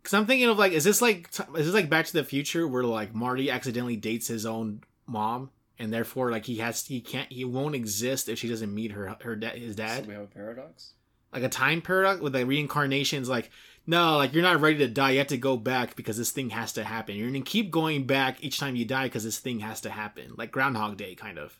because 0.02 0.14
I'm 0.14 0.26
thinking 0.26 0.48
of 0.48 0.58
like, 0.58 0.72
is 0.72 0.84
this 0.84 1.02
like 1.02 1.28
is 1.56 1.66
this 1.66 1.74
like 1.74 1.90
Back 1.90 2.06
to 2.06 2.12
the 2.12 2.24
Future 2.24 2.66
where 2.68 2.84
like 2.84 3.14
Marty 3.14 3.50
accidentally 3.50 3.96
dates 3.96 4.28
his 4.28 4.46
own 4.46 4.82
mom 5.06 5.50
and 5.78 5.92
therefore 5.92 6.30
like 6.30 6.46
he 6.46 6.56
has 6.56 6.86
he 6.86 7.00
can't 7.00 7.30
he 7.30 7.44
won't 7.44 7.74
exist 7.74 8.28
if 8.28 8.38
she 8.38 8.48
doesn't 8.48 8.74
meet 8.74 8.92
her 8.92 9.16
her 9.22 9.36
da- 9.36 9.58
his 9.58 9.76
dad. 9.76 10.04
So 10.04 10.08
we 10.08 10.14
have 10.14 10.24
a 10.24 10.26
paradox. 10.26 10.92
like 11.32 11.42
a 11.42 11.48
time 11.48 11.82
paradox 11.82 12.20
with 12.20 12.34
like 12.34 12.46
reincarnations 12.46 13.28
like 13.28 13.50
no 13.86 14.16
like 14.16 14.32
you're 14.32 14.42
not 14.42 14.60
ready 14.60 14.78
to 14.78 14.88
die. 14.88 15.12
You 15.12 15.18
have 15.18 15.26
to 15.28 15.36
go 15.36 15.56
back 15.56 15.96
because 15.96 16.16
this 16.16 16.30
thing 16.30 16.50
has 16.50 16.72
to 16.74 16.84
happen. 16.84 17.16
You're 17.16 17.28
gonna 17.28 17.42
keep 17.42 17.70
going 17.70 18.06
back 18.06 18.42
each 18.42 18.58
time 18.58 18.76
you 18.76 18.84
die 18.84 19.06
because 19.06 19.24
this 19.24 19.38
thing 19.38 19.60
has 19.60 19.80
to 19.82 19.90
happen. 19.90 20.32
Like 20.36 20.52
groundhog 20.52 20.96
day 20.96 21.14
kind 21.14 21.38
of. 21.38 21.58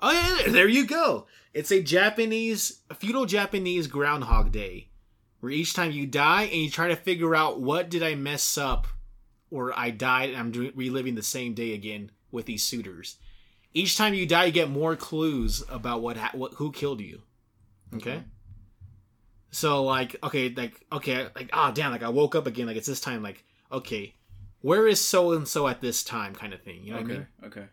Oh 0.00 0.12
yeah 0.12 0.50
there 0.52 0.68
you 0.68 0.86
go. 0.86 1.26
It's 1.52 1.70
a 1.70 1.82
japanese 1.82 2.80
a 2.90 2.94
feudal 2.94 3.26
japanese 3.26 3.86
groundhog 3.86 4.50
day 4.50 4.88
where 5.40 5.52
each 5.52 5.74
time 5.74 5.90
you 5.92 6.06
die 6.06 6.44
and 6.44 6.54
you 6.62 6.70
try 6.70 6.88
to 6.88 6.96
figure 6.96 7.34
out 7.36 7.60
what 7.60 7.90
did 7.90 8.02
i 8.02 8.14
mess 8.14 8.56
up 8.56 8.86
or 9.50 9.78
i 9.78 9.90
died 9.90 10.30
and 10.30 10.38
i'm 10.38 10.72
reliving 10.74 11.14
the 11.14 11.22
same 11.22 11.52
day 11.52 11.74
again 11.74 12.10
with 12.34 12.46
these 12.46 12.62
suitors 12.62 13.16
each 13.72 13.96
time 13.96 14.12
you 14.12 14.26
die 14.26 14.44
you 14.44 14.52
get 14.52 14.68
more 14.68 14.94
clues 14.96 15.62
about 15.70 16.02
what, 16.02 16.16
ha- 16.16 16.30
what 16.34 16.52
who 16.54 16.70
killed 16.70 17.00
you 17.00 17.22
okay 17.94 18.22
so 19.54 19.84
like 19.84 20.16
okay, 20.20 20.52
like 20.52 20.84
okay, 20.90 21.28
like 21.36 21.48
ah 21.52 21.70
damn, 21.70 21.92
like 21.92 22.02
I 22.02 22.08
woke 22.08 22.34
up 22.34 22.48
again, 22.48 22.66
like 22.66 22.76
it's 22.76 22.88
this 22.88 23.00
time, 23.00 23.22
like 23.22 23.44
okay, 23.70 24.16
where 24.62 24.88
is 24.88 25.00
so 25.00 25.32
and 25.32 25.46
so 25.46 25.68
at 25.68 25.80
this 25.80 26.02
time, 26.02 26.34
kind 26.34 26.52
of 26.52 26.60
thing. 26.60 26.82
You 26.82 26.94
know 26.94 26.98
okay. 26.98 27.06
what 27.06 27.14
I 27.14 27.18
mean? 27.18 27.26
Okay. 27.44 27.66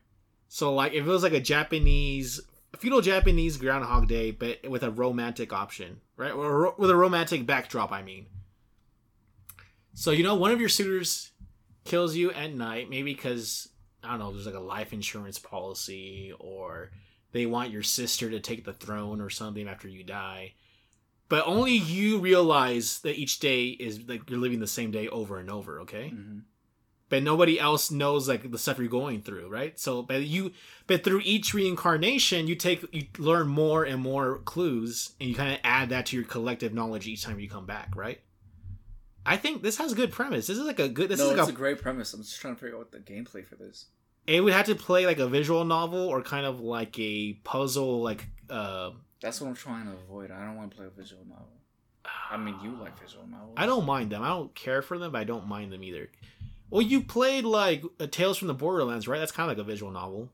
So 0.47 0.75
like 0.75 0.93
if 0.93 1.03
it 1.03 1.09
was 1.09 1.23
like 1.23 1.33
a 1.33 1.39
Japanese, 1.39 2.39
feudal 2.77 3.01
Japanese 3.01 3.57
Groundhog 3.57 4.07
Day, 4.07 4.29
but 4.29 4.69
with 4.69 4.83
a 4.83 4.91
romantic 4.91 5.51
option, 5.51 6.01
right? 6.17 6.31
Or 6.31 6.75
with 6.77 6.91
a 6.91 6.95
romantic 6.95 7.47
backdrop, 7.47 7.91
I 7.91 8.03
mean. 8.03 8.27
So 9.95 10.11
you 10.11 10.21
know, 10.21 10.35
one 10.35 10.51
of 10.51 10.59
your 10.59 10.69
suitors 10.69 11.31
kills 11.83 12.15
you 12.15 12.31
at 12.31 12.53
night, 12.53 12.91
maybe 12.91 13.15
because 13.15 13.69
I 14.03 14.11
don't 14.11 14.19
know, 14.19 14.32
there's 14.32 14.45
like 14.45 14.56
a 14.56 14.60
life 14.60 14.94
insurance 14.94 15.40
policy, 15.40 16.34
or 16.40 16.91
they 17.32 17.45
want 17.45 17.72
your 17.72 17.84
sister 17.84 18.30
to 18.30 18.40
take 18.40 18.65
the 18.65 18.73
throne 18.73 19.22
or 19.22 19.30
something 19.30 19.68
after 19.68 19.88
you 19.88 20.03
die. 20.03 20.53
But 21.30 21.48
only 21.48 21.73
you 21.73 22.19
realize 22.19 22.99
that 22.99 23.18
each 23.18 23.40
day 23.40 23.68
is 23.68 24.07
like 24.07 24.30
you're 24.30 24.40
living 24.40 24.60
the 24.60 24.68
same 24.68 24.91
day 24.91 25.07
over 25.07 25.38
and 25.40 25.49
over, 25.49 25.82
okay? 25.82 26.10
hmm 26.10 26.40
but 27.11 27.22
nobody 27.22 27.60
else 27.60 27.91
knows 27.91 28.30
like 28.30 28.49
the 28.49 28.57
stuff 28.57 28.80
you're 28.80 28.88
going 28.88 29.22
through 29.22 29.49
right 29.49 29.78
so 29.78 30.02
but 30.02 30.23
you 30.23 30.52
but 30.88 31.03
through 31.03 31.22
each 31.26 31.53
reincarnation 31.53 32.48
you 32.48 32.56
take 32.56 32.84
you 32.94 33.06
learn 33.19 33.48
more 33.48 33.84
and 33.84 34.02
more 34.02 34.40
clues 34.45 35.11
and 35.19 35.30
you 35.30 35.36
kind 35.36 35.53
of 35.53 35.60
add 35.64 35.90
that 35.90 36.06
to 36.07 36.15
your 36.15 36.26
collective 36.26 36.73
knowledge 36.73 37.06
each 37.07 37.22
time 37.23 37.38
you 37.40 37.49
come 37.49 37.65
back 37.65 37.90
right 37.95 38.22
i 39.26 39.38
think 39.38 39.61
this 39.61 39.77
has 39.77 39.91
a 39.91 39.95
good 39.95 40.11
premise 40.11 40.48
this 40.48 40.57
is 40.57 40.65
like 40.65 40.80
a 40.80 40.89
good 40.89 41.10
this 41.10 41.19
no, 41.19 41.26
is 41.26 41.31
it's 41.31 41.39
like 41.39 41.49
a 41.49 41.52
a, 41.52 41.56
great 41.56 41.81
premise. 41.81 42.14
I'm 42.14 42.22
just 42.23 42.39
trying 42.41 42.56
to 42.56 42.60
figure 42.60 42.76
out 42.76 42.80
what 42.80 42.91
the 42.91 42.99
gameplay 42.99 43.45
for 43.45 43.56
this. 43.56 43.85
it 44.27 44.41
would 44.41 44.53
have 44.53 44.65
to 44.68 44.76
play 44.76 45.06
like 45.06 45.19
a 45.19 45.27
visual 45.27 45.64
novel 45.65 46.07
or 46.07 46.22
kind 46.22 46.45
of 46.45 46.60
like 46.60 46.98
a 46.99 47.34
puzzle 47.43 48.02
like 48.02 48.27
uh 48.49 48.91
That's 49.22 49.39
what 49.41 49.48
I'm 49.48 49.56
trying 49.56 49.85
to 49.85 49.93
avoid. 49.93 50.31
I 50.31 50.43
don't 50.45 50.56
want 50.57 50.72
to 50.72 50.77
play 50.77 50.85
a 50.88 50.89
visual 50.89 51.23
novel. 51.27 51.48
I 52.31 52.38
mean, 52.38 52.56
you 52.64 52.72
like 52.76 52.99
visual 52.99 53.27
novels. 53.27 53.53
i 53.57 53.65
don't 53.65 53.85
mind 53.85 54.11
them 54.11 54.23
i 54.23 54.30
don't 54.30 54.53
care 54.56 54.81
for 54.81 54.98
them 54.98 55.11
but 55.11 55.19
i 55.19 55.23
don't 55.23 55.48
mind 55.48 55.72
them 55.72 55.84
either 55.84 56.10
well 56.72 56.81
you 56.81 57.02
played 57.02 57.43
like 57.45 57.84
tales 58.10 58.38
from 58.38 58.48
the 58.48 58.53
borderlands 58.56 59.07
right 59.07 59.19
that's 59.19 59.31
kind 59.31 59.52
of 59.52 59.56
like 59.57 59.64
a 59.64 59.68
visual 59.68 59.91
novel 59.91 60.30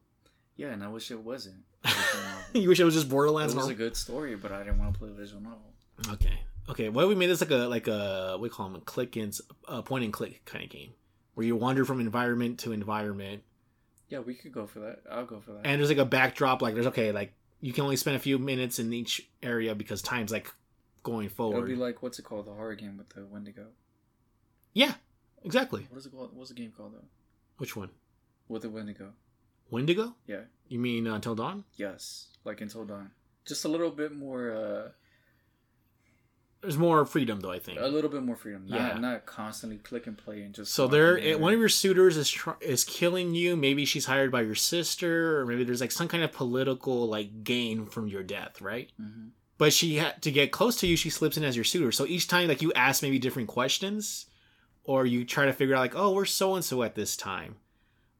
Yeah, 0.55 0.67
and 0.69 0.83
I 0.83 0.87
wish 0.87 1.11
it 1.11 1.19
wasn't. 1.19 1.63
a 1.83 1.87
visual 1.89 2.23
novel. 2.23 2.61
you 2.61 2.69
wish 2.69 2.79
it 2.79 2.85
was 2.85 2.93
just 2.95 3.09
Borderlands. 3.09 3.53
it 3.53 3.57
was 3.57 3.67
a 3.69 3.73
good 3.75 3.95
story, 3.97 4.35
but 4.35 4.51
I 4.51 4.59
didn't 4.63 4.79
want 4.79 4.93
to 4.93 4.99
play 4.99 5.09
a 5.09 5.13
visual 5.13 5.41
novel. 5.41 5.73
Okay. 6.13 6.39
Okay. 6.69 6.89
What 6.89 7.03
if 7.03 7.09
we 7.09 7.15
made 7.15 7.27
this 7.29 7.41
like 7.41 7.51
a 7.51 7.55
like 7.67 7.87
a 7.87 8.31
what 8.37 8.39
do 8.39 8.43
you 8.45 8.49
call 8.51 8.67
them 8.69 8.75
a 8.75 8.81
click 8.81 9.15
and 9.15 9.35
uh, 9.67 9.81
point 9.81 10.03
and 10.03 10.13
click 10.13 10.43
kind 10.45 10.63
of 10.63 10.69
game 10.69 10.91
where 11.33 11.45
you 11.45 11.55
wander 11.55 11.85
from 11.85 11.99
environment 11.99 12.59
to 12.59 12.71
environment 12.71 13.43
Yeah, 14.09 14.19
we 14.19 14.33
could 14.33 14.51
go 14.51 14.65
for 14.67 14.79
that. 14.79 15.01
I'll 15.09 15.25
go 15.25 15.39
for 15.39 15.51
that. 15.53 15.61
and 15.65 15.79
there's 15.79 15.89
like 15.89 15.97
a 15.97 16.05
backdrop 16.05 16.61
like 16.61 16.73
there's 16.73 16.87
okay 16.87 17.11
like 17.11 17.33
you 17.61 17.73
can 17.73 17.83
only 17.83 17.95
spend 17.95 18.15
a 18.15 18.19
few 18.19 18.37
minutes 18.37 18.79
in 18.79 18.91
each 18.93 19.27
area 19.41 19.73
because 19.75 20.01
time's 20.01 20.31
like 20.31 20.51
going 21.03 21.29
forward. 21.29 21.57
It'll 21.57 21.67
be 21.67 21.75
like 21.75 22.03
what's 22.03 22.19
it 22.19 22.23
called? 22.23 22.45
The 22.47 22.53
horror 22.53 22.75
game 22.75 22.97
with 22.97 23.09
the 23.09 23.25
Wendigo. 23.25 23.67
yeah. 24.73 24.93
Exactly. 25.43 25.85
What 25.89 25.99
is 25.99 26.05
it 26.07 26.11
called? 26.11 26.31
What's 26.35 26.49
the 26.49 26.55
game 26.55 26.73
called 26.75 26.93
though? 26.93 27.05
Which 27.57 27.75
one? 27.75 27.89
With 28.49 28.63
the 28.63 28.69
Wendigo. 28.69 29.13
Wendigo? 29.69 30.15
Yeah. 30.25 30.41
You 30.67 30.79
mean 30.79 31.07
uh, 31.07 31.13
Until 31.15 31.35
Dawn? 31.35 31.63
Yes. 31.75 32.27
Like 32.43 32.59
Until 32.59 32.83
Dawn. 32.85 33.11
Just 33.45 33.63
a 33.63 33.67
little 33.67 33.91
bit 33.91 34.13
more. 34.13 34.51
uh 34.51 34.89
There's 36.61 36.77
more 36.77 37.05
freedom 37.05 37.39
though, 37.39 37.51
I 37.51 37.59
think. 37.59 37.79
A 37.79 37.85
little 37.87 38.09
bit 38.09 38.23
more 38.23 38.35
freedom. 38.35 38.65
Not, 38.67 38.77
Yeah. 38.95 38.97
not 38.99 39.25
constantly 39.25 39.77
click 39.77 40.07
and 40.07 40.17
play 40.17 40.41
and 40.41 40.53
just. 40.55 40.73
So 40.73 40.87
there, 40.87 41.37
one 41.37 41.53
of 41.53 41.59
your 41.59 41.69
suitors 41.69 42.17
is 42.17 42.29
tr- 42.29 42.51
is 42.61 42.83
killing 42.83 43.35
you. 43.35 43.55
Maybe 43.55 43.85
she's 43.85 44.05
hired 44.05 44.31
by 44.31 44.41
your 44.41 44.55
sister, 44.55 45.39
or 45.39 45.45
maybe 45.45 45.63
there's 45.63 45.81
like 45.81 45.91
some 45.91 46.07
kind 46.07 46.23
of 46.23 46.31
political 46.31 47.07
like 47.07 47.43
gain 47.43 47.85
from 47.85 48.07
your 48.07 48.23
death, 48.23 48.61
right? 48.61 48.91
Mhm. 49.01 49.29
but 49.59 49.73
she 49.73 49.95
had 49.95 50.21
to 50.21 50.29
get 50.31 50.51
close 50.51 50.75
to 50.79 50.85
you 50.85 50.95
she 50.95 51.09
slips 51.09 51.35
in 51.35 51.43
as 51.43 51.55
your 51.55 51.65
suitor 51.65 51.91
so 51.91 52.05
each 52.05 52.27
time 52.27 52.47
like 52.47 52.61
you 52.61 52.71
ask 52.73 53.01
maybe 53.01 53.17
different 53.17 53.47
questions 53.47 54.27
or 54.83 55.03
you 55.03 55.25
try 55.25 55.45
to 55.47 55.51
figure 55.53 55.73
out 55.73 55.79
like 55.79 55.95
oh 55.95 56.11
we're 56.11 56.25
so 56.25 56.53
and 56.53 56.63
so 56.63 56.83
at 56.83 56.93
this 56.93 57.17
time 57.17 57.55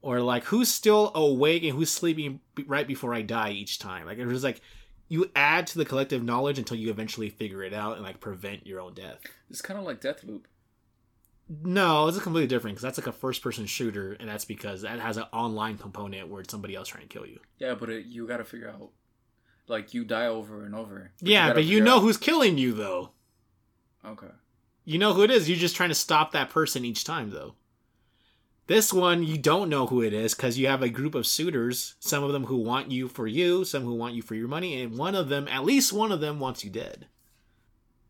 or 0.01 0.19
like 0.19 0.45
who's 0.45 0.67
still 0.67 1.11
awake 1.13 1.61
and 1.63 1.73
who's 1.77 1.91
sleeping 1.91 2.39
b- 2.55 2.63
right 2.65 2.87
before 2.87 3.13
i 3.13 3.21
die 3.21 3.51
each 3.51 3.77
time 3.77 4.07
like 4.07 4.17
it 4.17 4.25
was 4.25 4.43
like 4.43 4.61
you 5.09 5.31
add 5.35 5.65
to 5.67 5.77
the 5.77 5.85
collective 5.85 6.23
knowledge 6.23 6.57
until 6.59 6.77
you 6.77 6.89
eventually 6.89 7.29
figure 7.29 7.63
it 7.63 7.73
out 7.73 7.95
and 7.95 8.03
like 8.05 8.19
prevent 8.19 8.65
your 8.67 8.79
own 8.81 8.93
death 8.93 9.19
It's 9.49 9.61
kind 9.61 9.79
of 9.79 9.85
like 9.85 10.01
Deathloop. 10.01 10.43
no 11.63 12.07
it's 12.07 12.19
completely 12.19 12.47
different 12.47 12.75
because 12.75 12.83
that's 12.83 12.97
like 12.97 13.07
a 13.07 13.17
first 13.17 13.41
person 13.41 13.65
shooter 13.65 14.13
and 14.19 14.27
that's 14.27 14.45
because 14.45 14.81
that 14.81 14.99
has 14.99 15.17
an 15.17 15.23
online 15.31 15.77
component 15.77 16.27
where 16.27 16.41
it's 16.41 16.51
somebody 16.51 16.75
else 16.75 16.89
trying 16.89 17.03
to 17.07 17.09
kill 17.09 17.25
you 17.25 17.39
Yeah, 17.57 17.75
but 17.75 17.89
it, 17.89 18.05
you 18.05 18.27
got 18.27 18.37
to 18.37 18.43
figure 18.45 18.69
out. 18.69 18.89
Like 19.69 19.93
you 19.93 20.03
die 20.05 20.27
over 20.27 20.63
and 20.65 20.73
over. 20.75 21.11
But 21.19 21.27
yeah 21.29 21.47
gotta 21.47 21.55
but 21.55 21.63
you 21.65 21.81
know 21.81 21.97
out- 21.97 22.01
who's 22.01 22.17
killing 22.17 22.57
you 22.57 22.73
though 22.73 23.11
Okay. 24.05 24.27
You 24.85 24.99
know 24.99 25.11
who 25.13 25.23
it 25.23 25.31
is. 25.31 25.49
You're 25.49 25.57
just 25.57 25.75
trying 25.75 25.89
to 25.89 25.95
stop 25.95 26.31
that 26.31 26.49
person 26.49 26.85
each 26.85 27.03
time, 27.03 27.31
though. 27.31 27.55
This 28.67 28.91
one, 28.91 29.23
you 29.23 29.37
don't 29.37 29.69
know 29.69 29.87
who 29.87 30.01
it 30.01 30.13
is 30.13 30.33
because 30.33 30.57
you 30.57 30.67
have 30.67 30.81
a 30.81 30.89
group 30.89 31.15
of 31.15 31.25
suitors. 31.25 31.95
Some 31.99 32.23
of 32.23 32.33
them 32.33 32.45
who 32.45 32.57
want 32.57 32.91
you 32.91 33.07
for 33.07 33.25
you, 33.25 33.63
some 33.63 33.83
who 33.83 33.95
want 33.95 34.13
you 34.13 34.21
for 34.21 34.35
your 34.35 34.49
money, 34.49 34.81
and 34.81 34.97
one 34.97 35.15
of 35.15 35.29
them, 35.29 35.47
at 35.47 35.63
least 35.63 35.93
one 35.93 36.11
of 36.11 36.19
them, 36.19 36.39
wants 36.39 36.65
you 36.65 36.69
dead. 36.69 37.07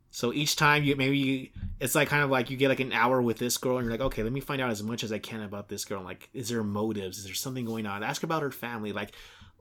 So 0.10 0.34
each 0.34 0.56
time 0.56 0.84
you 0.84 0.96
maybe 0.96 1.18
you, 1.18 1.50
it's 1.80 1.94
like 1.94 2.08
kind 2.08 2.24
of 2.24 2.32
like 2.32 2.50
you 2.50 2.58
get 2.58 2.70
like 2.70 2.80
an 2.80 2.92
hour 2.92 3.22
with 3.22 3.38
this 3.38 3.58
girl, 3.58 3.78
and 3.78 3.86
you're 3.86 3.92
like, 3.92 4.02
okay, 4.02 4.24
let 4.24 4.34
me 4.34 4.40
find 4.40 4.60
out 4.60 4.72
as 4.72 4.82
much 4.82 5.04
as 5.04 5.12
I 5.12 5.20
can 5.20 5.42
about 5.42 5.70
this 5.70 5.86
girl. 5.86 6.02
Like, 6.02 6.28
is 6.34 6.50
there 6.50 6.64
motives? 6.64 7.20
Is 7.20 7.26
there 7.26 7.36
something 7.36 7.66
going 7.66 7.86
on? 7.86 8.02
Ask 8.02 8.24
about 8.24 8.42
her 8.42 8.50
family. 8.50 8.92
Like, 8.92 9.12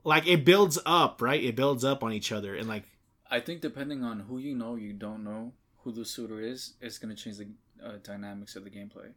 like 0.03 0.25
it 0.27 0.45
builds 0.45 0.79
up, 0.83 1.21
right? 1.21 1.43
It 1.43 1.55
builds 1.55 1.83
up 1.83 2.03
on 2.03 2.11
each 2.11 2.31
other, 2.31 2.55
and 2.55 2.67
like 2.67 2.85
I 3.29 3.39
think 3.39 3.61
depending 3.61 4.03
on 4.03 4.21
who 4.21 4.39
you 4.39 4.55
know, 4.55 4.73
you 4.73 4.93
don't 4.93 5.23
know 5.23 5.53
who 5.83 5.91
the 5.91 6.05
suitor 6.05 6.41
is, 6.41 6.73
it's 6.81 6.97
gonna 6.97 7.13
change 7.13 7.37
the 7.37 7.49
uh, 7.85 7.97
dynamics 8.01 8.55
of 8.55 8.63
the 8.63 8.71
gameplay. 8.71 9.11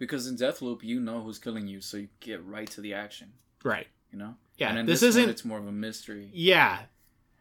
Because 0.00 0.26
in 0.26 0.36
Deathloop, 0.36 0.82
you 0.82 0.98
know 0.98 1.20
who's 1.22 1.38
killing 1.38 1.68
you, 1.68 1.80
so 1.80 1.98
you 1.98 2.08
get 2.20 2.42
right 2.44 2.68
to 2.70 2.80
the 2.80 2.94
action. 2.94 3.32
right, 3.62 3.86
You 4.10 4.18
know. 4.18 4.34
yeah. 4.56 4.74
And 4.74 4.88
this, 4.88 5.00
this, 5.00 5.10
isn't 5.10 5.22
One, 5.24 5.30
it's 5.30 5.44
more 5.44 5.58
of 5.58 5.66
a 5.68 5.72
mystery. 5.72 6.30
Yeah. 6.32 6.78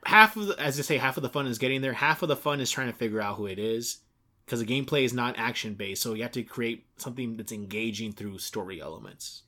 half 0.05 0.35
of 0.35 0.47
the, 0.47 0.59
as 0.59 0.77
I 0.77 0.81
say, 0.83 0.97
half 0.97 1.15
of 1.17 1.23
the 1.23 1.29
fun 1.29 1.47
is 1.47 1.57
getting 1.57 1.79
there. 1.81 1.93
Half 1.93 2.21
of 2.21 2.27
the 2.29 2.35
fun 2.35 2.59
is 2.59 2.69
trying 2.69 2.91
to 2.91 2.97
figure 2.97 3.21
out 3.21 3.37
who 3.37 3.45
it 3.45 3.57
is, 3.59 3.99
because 4.45 4.59
the 4.59 4.65
gameplay 4.65 5.03
is 5.05 5.13
not 5.13 5.35
action 5.39 5.73
based. 5.75 6.01
So 6.03 6.13
you 6.13 6.21
have 6.23 6.33
to 6.33 6.43
create 6.43 6.85
something 6.97 7.37
that's 7.37 7.51
engaging 7.53 8.11
through 8.11 8.39
story 8.39 8.81
elements. 8.81 9.43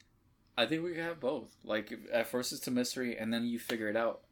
I 0.56 0.64
think 0.66 0.82
we 0.82 0.96
have 0.96 1.20
both. 1.20 1.54
Like 1.64 1.92
at 2.12 2.28
first 2.28 2.52
it's 2.52 2.66
a 2.66 2.70
mystery, 2.70 3.16
and 3.18 3.32
then 3.32 3.44
you 3.44 3.58
figure 3.58 3.88
it 3.90 3.96
out. 3.96 4.22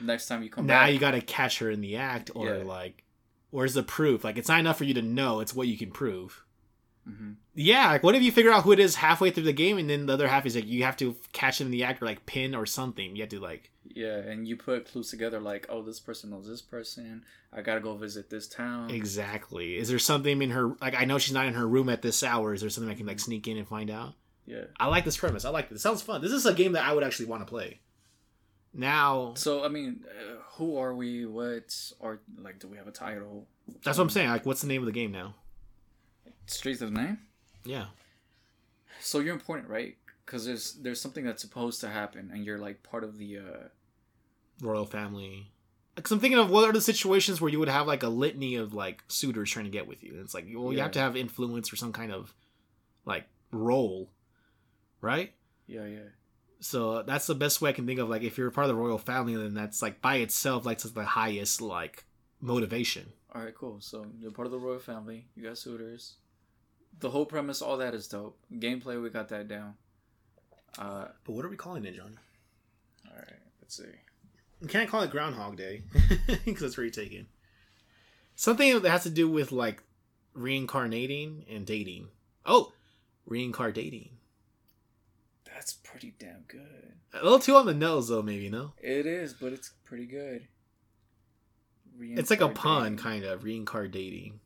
Next 0.00 0.26
time 0.28 0.44
you 0.44 0.48
come 0.50 0.64
now 0.66 0.82
back, 0.84 0.92
you 0.92 1.00
got 1.00 1.10
to 1.12 1.20
catch 1.20 1.58
her 1.58 1.70
in 1.72 1.80
the 1.80 1.96
act, 1.96 2.30
or 2.36 2.46
Yeah. 2.46 2.62
like, 2.62 3.02
where's 3.50 3.74
the 3.74 3.82
proof? 3.82 4.22
Like, 4.22 4.36
it's 4.38 4.48
not 4.48 4.60
enough 4.60 4.78
for 4.78 4.84
you 4.84 4.94
to 4.94 5.02
know; 5.02 5.40
it's 5.40 5.54
what 5.54 5.66
you 5.66 5.76
can 5.76 5.90
prove. 5.90 6.44
Mhm. 7.08 7.36
Yeah, 7.54 7.88
like 7.88 8.02
what 8.02 8.14
if 8.14 8.22
you 8.22 8.30
figure 8.30 8.52
out 8.52 8.64
who 8.64 8.72
it 8.72 8.78
is 8.78 8.96
halfway 8.96 9.30
through 9.30 9.44
the 9.44 9.52
game, 9.52 9.78
and 9.78 9.88
then 9.88 10.06
the 10.06 10.12
other 10.12 10.28
half 10.28 10.44
is 10.46 10.54
like 10.54 10.66
you 10.66 10.84
have 10.84 10.96
to 10.98 11.16
catch 11.32 11.60
him 11.60 11.68
in 11.68 11.70
the 11.70 11.84
act 11.84 12.02
or 12.02 12.04
like 12.06 12.26
pin 12.26 12.54
or 12.54 12.66
something. 12.66 13.16
You 13.16 13.22
have 13.22 13.30
to 13.30 13.40
like 13.40 13.70
yeah, 13.84 14.16
and 14.18 14.46
you 14.46 14.56
put 14.56 14.86
clues 14.90 15.10
together 15.10 15.40
like, 15.40 15.66
oh, 15.70 15.82
this 15.82 15.98
person 15.98 16.30
knows 16.30 16.46
this 16.46 16.60
person. 16.62 17.24
I 17.52 17.62
gotta 17.62 17.80
go 17.80 17.96
visit 17.96 18.28
this 18.28 18.46
town. 18.46 18.90
exactly. 18.90 19.76
Is 19.78 19.88
there 19.88 19.98
something 19.98 20.42
in 20.42 20.50
her? 20.50 20.76
Like 20.80 20.94
I 21.00 21.04
know 21.06 21.18
she's 21.18 21.32
not 21.34 21.46
in 21.46 21.54
her 21.54 21.66
room 21.66 21.88
at 21.88 22.02
this 22.02 22.22
hour. 22.22 22.52
Is 22.52 22.60
there 22.60 22.70
something 22.70 22.90
I 22.92 22.94
can 22.96 23.06
like 23.06 23.20
sneak 23.20 23.48
in 23.48 23.56
and 23.56 23.66
find 23.66 23.90
out? 23.90 24.12
Yeah. 24.46 24.64
I 24.78 24.86
like 24.88 25.04
this 25.04 25.16
premise. 25.16 25.44
I 25.44 25.50
like 25.50 25.68
this. 25.68 25.78
It 25.80 25.82
sounds 25.82 26.02
fun. 26.02 26.20
This 26.22 26.32
is 26.32 26.44
a 26.46 26.54
game 26.54 26.72
that 26.72 26.84
I 26.84 26.92
would 26.94 27.04
actually 27.04 27.26
want 27.26 27.42
to 27.42 27.46
play. 27.46 27.80
Now, 28.74 29.32
So 29.34 29.64
I 29.64 29.68
mean, 29.68 30.04
uh, 30.06 30.36
who 30.56 30.76
are 30.76 30.94
we? 30.94 31.24
What 31.26 31.74
or 32.00 32.20
like, 32.36 32.58
do 32.60 32.68
we 32.68 32.76
have 32.76 32.86
a 32.86 32.92
title? 32.92 33.46
that's 33.82 33.98
what 33.98 34.04
I'm 34.04 34.10
saying. 34.10 34.28
Like, 34.28 34.44
what's 34.46 34.60
the 34.60 34.66
name 34.68 34.82
of 34.82 34.86
the 34.86 34.92
game 34.92 35.10
now? 35.12 35.34
Streets 36.50 36.80
of 36.80 36.92
the 36.92 37.00
Name. 37.00 37.18
Yeah. 37.64 37.86
So 39.00 39.20
you're 39.20 39.34
important, 39.34 39.68
right? 39.68 39.96
Because 40.24 40.44
there's 40.46 40.74
there's 40.74 41.00
something 41.00 41.24
that's 41.24 41.42
supposed 41.42 41.80
to 41.80 41.88
happen, 41.88 42.30
and 42.32 42.44
you're 42.44 42.58
like 42.58 42.82
part 42.82 43.04
of 43.04 43.18
the. 43.18 43.38
uh 43.38 43.68
royal 44.60 44.86
family. 44.86 45.50
Because 45.94 46.12
I'm 46.12 46.20
thinking 46.20 46.38
of 46.38 46.50
what 46.50 46.68
are 46.68 46.72
the 46.72 46.80
situations 46.80 47.40
where 47.40 47.50
you 47.50 47.58
would 47.58 47.68
have 47.68 47.86
like 47.86 48.02
a 48.02 48.08
litany 48.08 48.54
of 48.56 48.72
like 48.72 49.02
suitors 49.08 49.50
trying 49.50 49.64
to 49.64 49.70
get 49.70 49.88
with 49.88 50.04
you. 50.04 50.12
And 50.12 50.20
it's 50.20 50.34
like, 50.34 50.46
well, 50.52 50.72
you 50.72 50.80
have 50.80 50.92
to 50.92 51.00
have 51.00 51.16
influence 51.16 51.72
or 51.72 51.76
some 51.76 51.92
kind 51.92 52.12
of 52.12 52.32
like 53.04 53.24
role, 53.50 54.08
right? 55.00 55.32
Yeah, 55.66 55.86
yeah. 55.86 56.08
So 56.60 57.02
that's 57.02 57.26
the 57.26 57.34
best 57.34 57.60
way 57.60 57.70
I 57.70 57.72
can 57.72 57.86
think 57.86 57.98
of. 58.00 58.08
Like, 58.08 58.22
if 58.22 58.38
you're 58.38 58.50
part 58.50 58.64
of 58.64 58.68
the 58.68 58.80
royal 58.80 58.98
family, 58.98 59.36
then 59.36 59.54
that's 59.54 59.82
like 59.82 60.00
by 60.00 60.16
itself, 60.16 60.64
like 60.66 60.78
the 60.78 61.04
highest 61.04 61.60
like 61.60 62.04
motivation. 62.40 63.12
All 63.34 63.42
right, 63.42 63.54
cool. 63.54 63.78
So 63.80 64.06
you're 64.20 64.30
part 64.30 64.46
of 64.46 64.52
the 64.52 64.58
royal 64.58 64.78
family. 64.78 65.26
You 65.34 65.42
got 65.44 65.58
suitors. 65.58 66.14
The 67.00 67.10
whole 67.10 67.26
premise, 67.26 67.62
all 67.62 67.76
that 67.78 67.94
is 67.94 68.08
dope. 68.08 68.38
Gameplay, 68.52 69.00
we 69.00 69.10
got 69.10 69.28
that 69.28 69.46
down. 69.48 69.74
Uh, 70.78 71.06
But 71.24 71.32
what 71.32 71.44
are 71.44 71.48
we 71.48 71.56
calling 71.56 71.84
it, 71.84 71.94
Johnny? 71.96 72.16
all 73.08 73.16
right. 73.16 73.38
Let's 73.60 73.76
see. 73.76 73.84
We 74.60 74.68
can't 74.68 74.88
call 74.90 75.02
it 75.02 75.10
Groundhog 75.10 75.56
Day 75.56 75.82
because 76.44 76.60
that's 76.60 76.76
where 76.76 76.84
you're 76.84 76.92
taken. 76.92 77.26
Something 78.34 78.80
that 78.82 78.90
has 78.90 79.04
to 79.04 79.10
do 79.10 79.28
with 79.28 79.52
like 79.52 79.82
reincarnating 80.34 81.44
and 81.50 81.64
dating. 81.64 82.08
Oh, 82.44 82.72
reincarnating. 83.26 84.10
That's 85.44 85.72
pretty 85.74 86.14
damn 86.18 86.42
good. 86.48 86.94
A 87.14 87.22
little 87.22 87.38
too 87.38 87.56
on 87.56 87.66
the 87.66 87.74
nose, 87.74 88.08
though. 88.08 88.22
Maybe 88.22 88.48
no. 88.48 88.72
It 88.82 89.06
is, 89.06 89.32
but 89.34 89.52
it's 89.52 89.70
pretty 89.84 90.06
good. 90.06 90.46
It's 92.00 92.30
like 92.30 92.40
a 92.40 92.48
pun, 92.48 92.96
kind 92.96 93.24
of 93.24 93.42
reincarnating. 93.44 94.38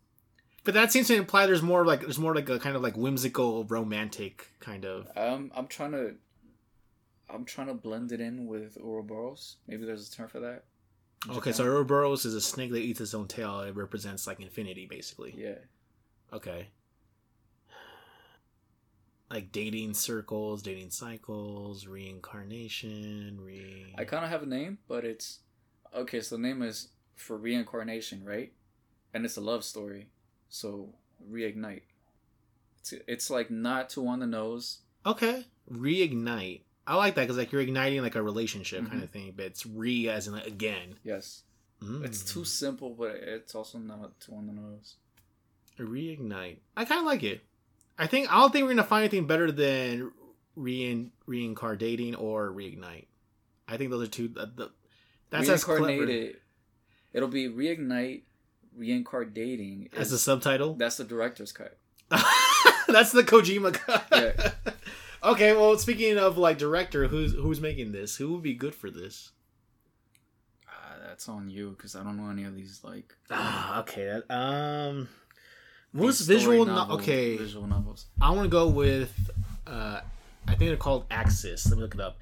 But 0.64 0.74
that 0.74 0.92
seems 0.92 1.08
to 1.08 1.16
imply 1.16 1.46
there's 1.46 1.62
more 1.62 1.84
like 1.84 2.00
there's 2.02 2.18
more 2.18 2.34
like 2.34 2.48
a 2.48 2.58
kind 2.58 2.76
of 2.76 2.82
like 2.82 2.96
whimsical, 2.96 3.64
romantic 3.64 4.48
kind 4.60 4.84
of. 4.84 5.08
Um, 5.16 5.50
I'm 5.54 5.66
trying 5.66 5.92
to. 5.92 6.14
I'm 7.28 7.44
trying 7.44 7.68
to 7.68 7.74
blend 7.74 8.12
it 8.12 8.20
in 8.20 8.46
with 8.46 8.76
Ouroboros. 8.78 9.56
Maybe 9.66 9.86
there's 9.86 10.08
a 10.08 10.12
term 10.12 10.28
for 10.28 10.40
that. 10.40 10.64
Okay, 11.30 11.52
so. 11.52 11.64
Ouroboros 11.64 12.24
is 12.24 12.34
a 12.34 12.40
snake 12.40 12.70
that 12.72 12.80
eats 12.80 13.00
its 13.00 13.14
own 13.14 13.26
tail. 13.26 13.60
It 13.60 13.74
represents 13.74 14.26
like 14.26 14.40
infinity, 14.40 14.86
basically. 14.86 15.34
yeah, 15.36 15.54
Okay. 16.32 16.68
Like 19.30 19.50
dating 19.50 19.94
circles, 19.94 20.60
dating 20.62 20.90
cycles, 20.90 21.86
reincarnation, 21.86 23.38
re. 23.40 23.94
I 23.96 24.04
kind 24.04 24.24
of 24.24 24.30
have 24.30 24.42
a 24.42 24.46
name, 24.46 24.78
but 24.88 25.06
it's 25.06 25.38
okay. 25.96 26.20
So 26.20 26.36
the 26.36 26.42
name 26.42 26.60
is 26.60 26.88
for 27.16 27.38
reincarnation, 27.38 28.24
right? 28.26 28.52
And 29.14 29.24
it's 29.24 29.38
a 29.38 29.40
love 29.40 29.64
story. 29.64 30.08
So 30.54 30.90
reignite. 31.30 31.80
It's 32.80 32.92
it's 33.08 33.30
like 33.30 33.50
not 33.50 33.88
too 33.88 34.06
on 34.06 34.20
the 34.20 34.26
nose. 34.26 34.80
Okay, 35.06 35.46
reignite. 35.72 36.60
I 36.86 36.96
like 36.96 37.14
that 37.14 37.22
because 37.22 37.38
like 37.38 37.52
you're 37.52 37.62
igniting 37.62 38.02
like 38.02 38.16
a 38.16 38.22
relationship 38.22 38.86
kind 38.86 39.00
Mhm. 39.00 39.04
of 39.04 39.10
thing, 39.10 39.32
but 39.34 39.46
it's 39.46 39.64
re 39.64 40.08
as 40.10 40.26
in 40.28 40.34
like, 40.34 40.46
again. 40.46 40.96
Yes, 41.04 41.42
Mm. 41.80 42.04
it's 42.04 42.22
too 42.22 42.44
simple, 42.44 42.90
but 42.90 43.14
it's 43.16 43.54
also 43.54 43.78
not 43.78 44.20
too 44.20 44.34
on 44.34 44.46
the 44.46 44.52
nose. 44.52 44.96
reignite. 45.78 46.58
I 46.76 46.84
kind 46.84 47.00
of 47.00 47.06
like 47.06 47.22
it. 47.22 47.40
I 47.98 48.06
think 48.06 48.30
I 48.30 48.38
don't 48.40 48.52
think 48.52 48.64
we're 48.64 48.72
gonna 48.72 48.84
find 48.84 49.04
anything 49.04 49.26
better 49.26 49.50
than 49.50 50.12
rein 50.54 51.12
reincarnating 51.26 52.14
or 52.14 52.50
reignite. 52.52 53.06
I 53.66 53.78
think 53.78 53.90
those 53.90 54.06
are 54.06 54.10
two. 54.10 54.32
Uh, 54.36 54.46
the, 54.54 54.70
that's 55.30 55.48
as 55.48 55.64
clever. 55.64 56.32
It'll 57.14 57.28
be 57.28 57.48
reignite, 57.48 58.22
reincarnating. 58.76 59.88
as 59.96 60.06
is- 60.06 60.12
the 60.12 60.18
subtitle. 60.18 60.74
that's 60.74 60.96
the 60.96 61.04
director's 61.04 61.52
cut. 61.52 61.76
That's 62.88 63.10
the 63.12 63.22
Kojima 63.22 63.72
cut. 63.72 64.06
Yeah. 64.12 64.50
okay, 65.32 65.52
well, 65.54 65.78
speaking 65.78 66.18
of 66.18 66.36
like 66.36 66.58
director, 66.58 67.08
who's 67.08 67.32
who's 67.32 67.58
making 67.60 67.92
this? 67.92 68.16
Who 68.16 68.32
would 68.34 68.42
be 68.42 68.52
good 68.54 68.74
for 68.74 68.90
this? 68.90 69.30
Uh, 70.68 70.98
that's 71.06 71.26
on 71.28 71.48
you 71.48 71.70
because 71.70 71.96
I 71.96 72.02
don't 72.02 72.18
know 72.18 72.30
any 72.30 72.44
of 72.44 72.54
these 72.54 72.80
like 72.84 73.14
Ah, 73.30 73.80
okay. 73.80 74.20
that- 74.28 74.30
Um, 74.34 75.08
most 75.94 76.20
visual. 76.22 76.66
No- 76.66 76.86
okay, 76.90 77.36
visual 77.38 77.66
novels. 77.66 78.06
I 78.20 78.30
want 78.30 78.42
to 78.44 78.48
go 78.50 78.68
with. 78.68 79.30
Uh, 79.66 80.00
I 80.46 80.54
think 80.54 80.68
they're 80.68 80.76
called 80.76 81.08
Aksys. 81.08 81.66
Let 81.68 81.76
me 81.76 81.82
look 81.82 81.94
it 81.94 82.00
up. 82.00 82.18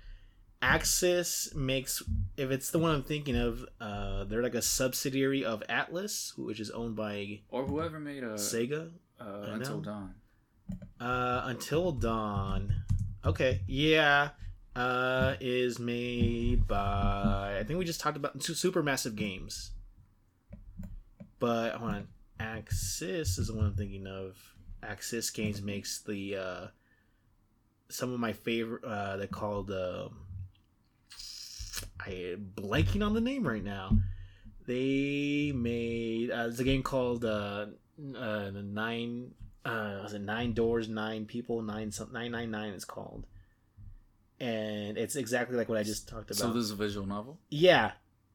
Aksys 0.62 1.54
makes 1.54 2.02
if 2.36 2.50
it's 2.50 2.70
the 2.70 2.78
one 2.78 2.94
I'm 2.94 3.02
thinking 3.02 3.36
of. 3.36 3.64
Uh, 3.80 4.24
they're 4.24 4.42
like 4.42 4.54
a 4.54 4.62
subsidiary 4.62 5.44
of 5.44 5.62
Atlas, 5.68 6.34
which 6.36 6.60
is 6.60 6.70
owned 6.70 6.96
by 6.96 7.40
Or 7.48 7.64
whoever 7.64 7.98
made 7.98 8.22
a 8.22 8.34
Sega. 8.34 8.90
uh, 9.18 9.24
Until. 9.46 9.80
Dawn. 9.80 10.14
Uh, 11.00 11.42
Until 11.46 11.92
Dawn. 11.92 12.74
Okay, 13.24 13.62
yeah. 13.66 14.30
Uh, 14.76 15.34
is 15.40 15.78
made 15.80 16.68
by 16.68 17.56
I 17.58 17.64
think 17.66 17.78
we 17.78 17.84
just 17.84 18.00
talked 18.00 18.16
about 18.16 18.38
Supermassive 18.38 19.16
Games. 19.16 19.72
But 21.38 21.74
hold 21.74 21.90
on, 21.90 22.08
Aksys 22.38 23.38
is 23.38 23.48
the 23.48 23.54
one 23.54 23.64
I'm 23.66 23.74
thinking 23.74 24.06
of. 24.06 24.36
Aksys 24.82 25.32
Games 25.34 25.60
makes 25.62 26.00
the 26.02 26.36
uh, 26.36 26.66
some 27.88 28.12
of 28.12 28.20
my 28.20 28.32
favorite. 28.34 28.84
Uh, 28.84 29.16
they're 29.16 29.26
called. 29.26 29.70
um 29.70 30.16
I 32.00 32.36
blanking 32.54 33.04
on 33.04 33.14
the 33.14 33.20
name 33.20 33.46
right 33.46 33.64
now. 33.64 33.96
They 34.66 35.52
made 35.54 36.30
uh, 36.30 36.46
it's 36.48 36.58
a 36.60 36.64
game 36.64 36.82
called 36.82 37.24
uh, 37.24 37.66
uh, 38.16 38.50
nine 38.52 39.32
uh 39.64 40.00
was 40.02 40.14
it 40.14 40.20
nine 40.22 40.52
doors 40.54 40.88
nine 40.88 41.26
people 41.26 41.60
nine 41.62 41.92
some 41.92 42.12
nine 42.12 42.32
nine 42.32 42.50
nine 42.50 42.72
it's 42.72 42.84
called. 42.84 43.26
And 44.38 44.96
it's 44.96 45.16
exactly 45.16 45.56
like 45.56 45.68
what 45.68 45.76
i 45.76 45.82
just 45.82 46.08
talked 46.08 46.30
about. 46.30 46.38
So 46.38 46.52
this 46.52 46.64
is 46.64 46.70
a 46.70 46.76
visual 46.76 47.06
novel. 47.06 47.38
yeah. 47.50 47.92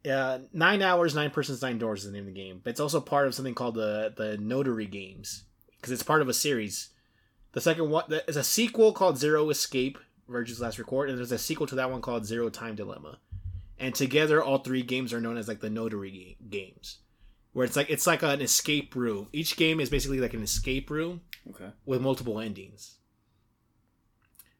Uh, 0.07 0.37
nine 0.53 0.83
hours 0.83 1.15
nine 1.15 1.31
persons 1.31 1.63
nine 1.63 1.79
doors 1.79 2.01
is 2.01 2.05
the 2.05 2.11
name 2.11 2.27
of 2.27 2.33
the 2.33 2.39
game. 2.39 2.61
But 2.63 2.71
it's 2.71 2.79
also 2.79 3.01
part 3.01 3.25
of 3.25 3.33
something 3.33 3.55
called 3.55 3.75
the 3.75 4.13
the 4.15 4.37
Nonary 4.37 4.89
games. 4.89 5.45
Because 5.77 5.91
it's 5.91 6.03
part 6.03 6.21
of 6.21 6.29
a 6.29 6.33
series. 6.33 6.89
The 7.53 7.61
second 7.61 7.89
one 7.89 8.03
there's 8.07 8.35
a 8.35 8.43
sequel 8.43 8.91
called 8.93 9.17
zero 9.17 9.49
escape 9.49 9.97
Virtue's 10.27 10.59
Last 10.59 10.77
Reward 10.77 11.09
and 11.09 11.17
there's 11.17 11.31
a 11.31 11.37
sequel 11.37 11.67
to 11.67 11.75
that 11.75 11.89
one 11.89 12.01
called 12.01 12.25
zero 12.25 12.49
time 12.49 12.75
dilemma 12.75 13.19
and 13.79 13.93
together 13.95 14.43
all 14.43 14.59
three 14.59 14.81
games 14.83 15.11
are 15.13 15.21
known 15.21 15.37
as 15.37 15.47
like 15.47 15.59
the 15.59 15.69
Nonary 15.69 16.11
ga- 16.11 16.37
games 16.49 16.99
where 17.53 17.65
it's 17.65 17.75
like 17.75 17.89
it's 17.89 18.07
like 18.07 18.23
an 18.23 18.41
escape 18.41 18.95
room 18.95 19.27
each 19.33 19.55
game 19.57 19.79
is 19.79 19.89
basically 19.89 20.19
like 20.19 20.33
an 20.33 20.41
escape 20.43 20.89
room 20.89 21.21
Okay. 21.49 21.69
with 21.85 22.01
multiple 22.01 22.39
endings. 22.39 22.97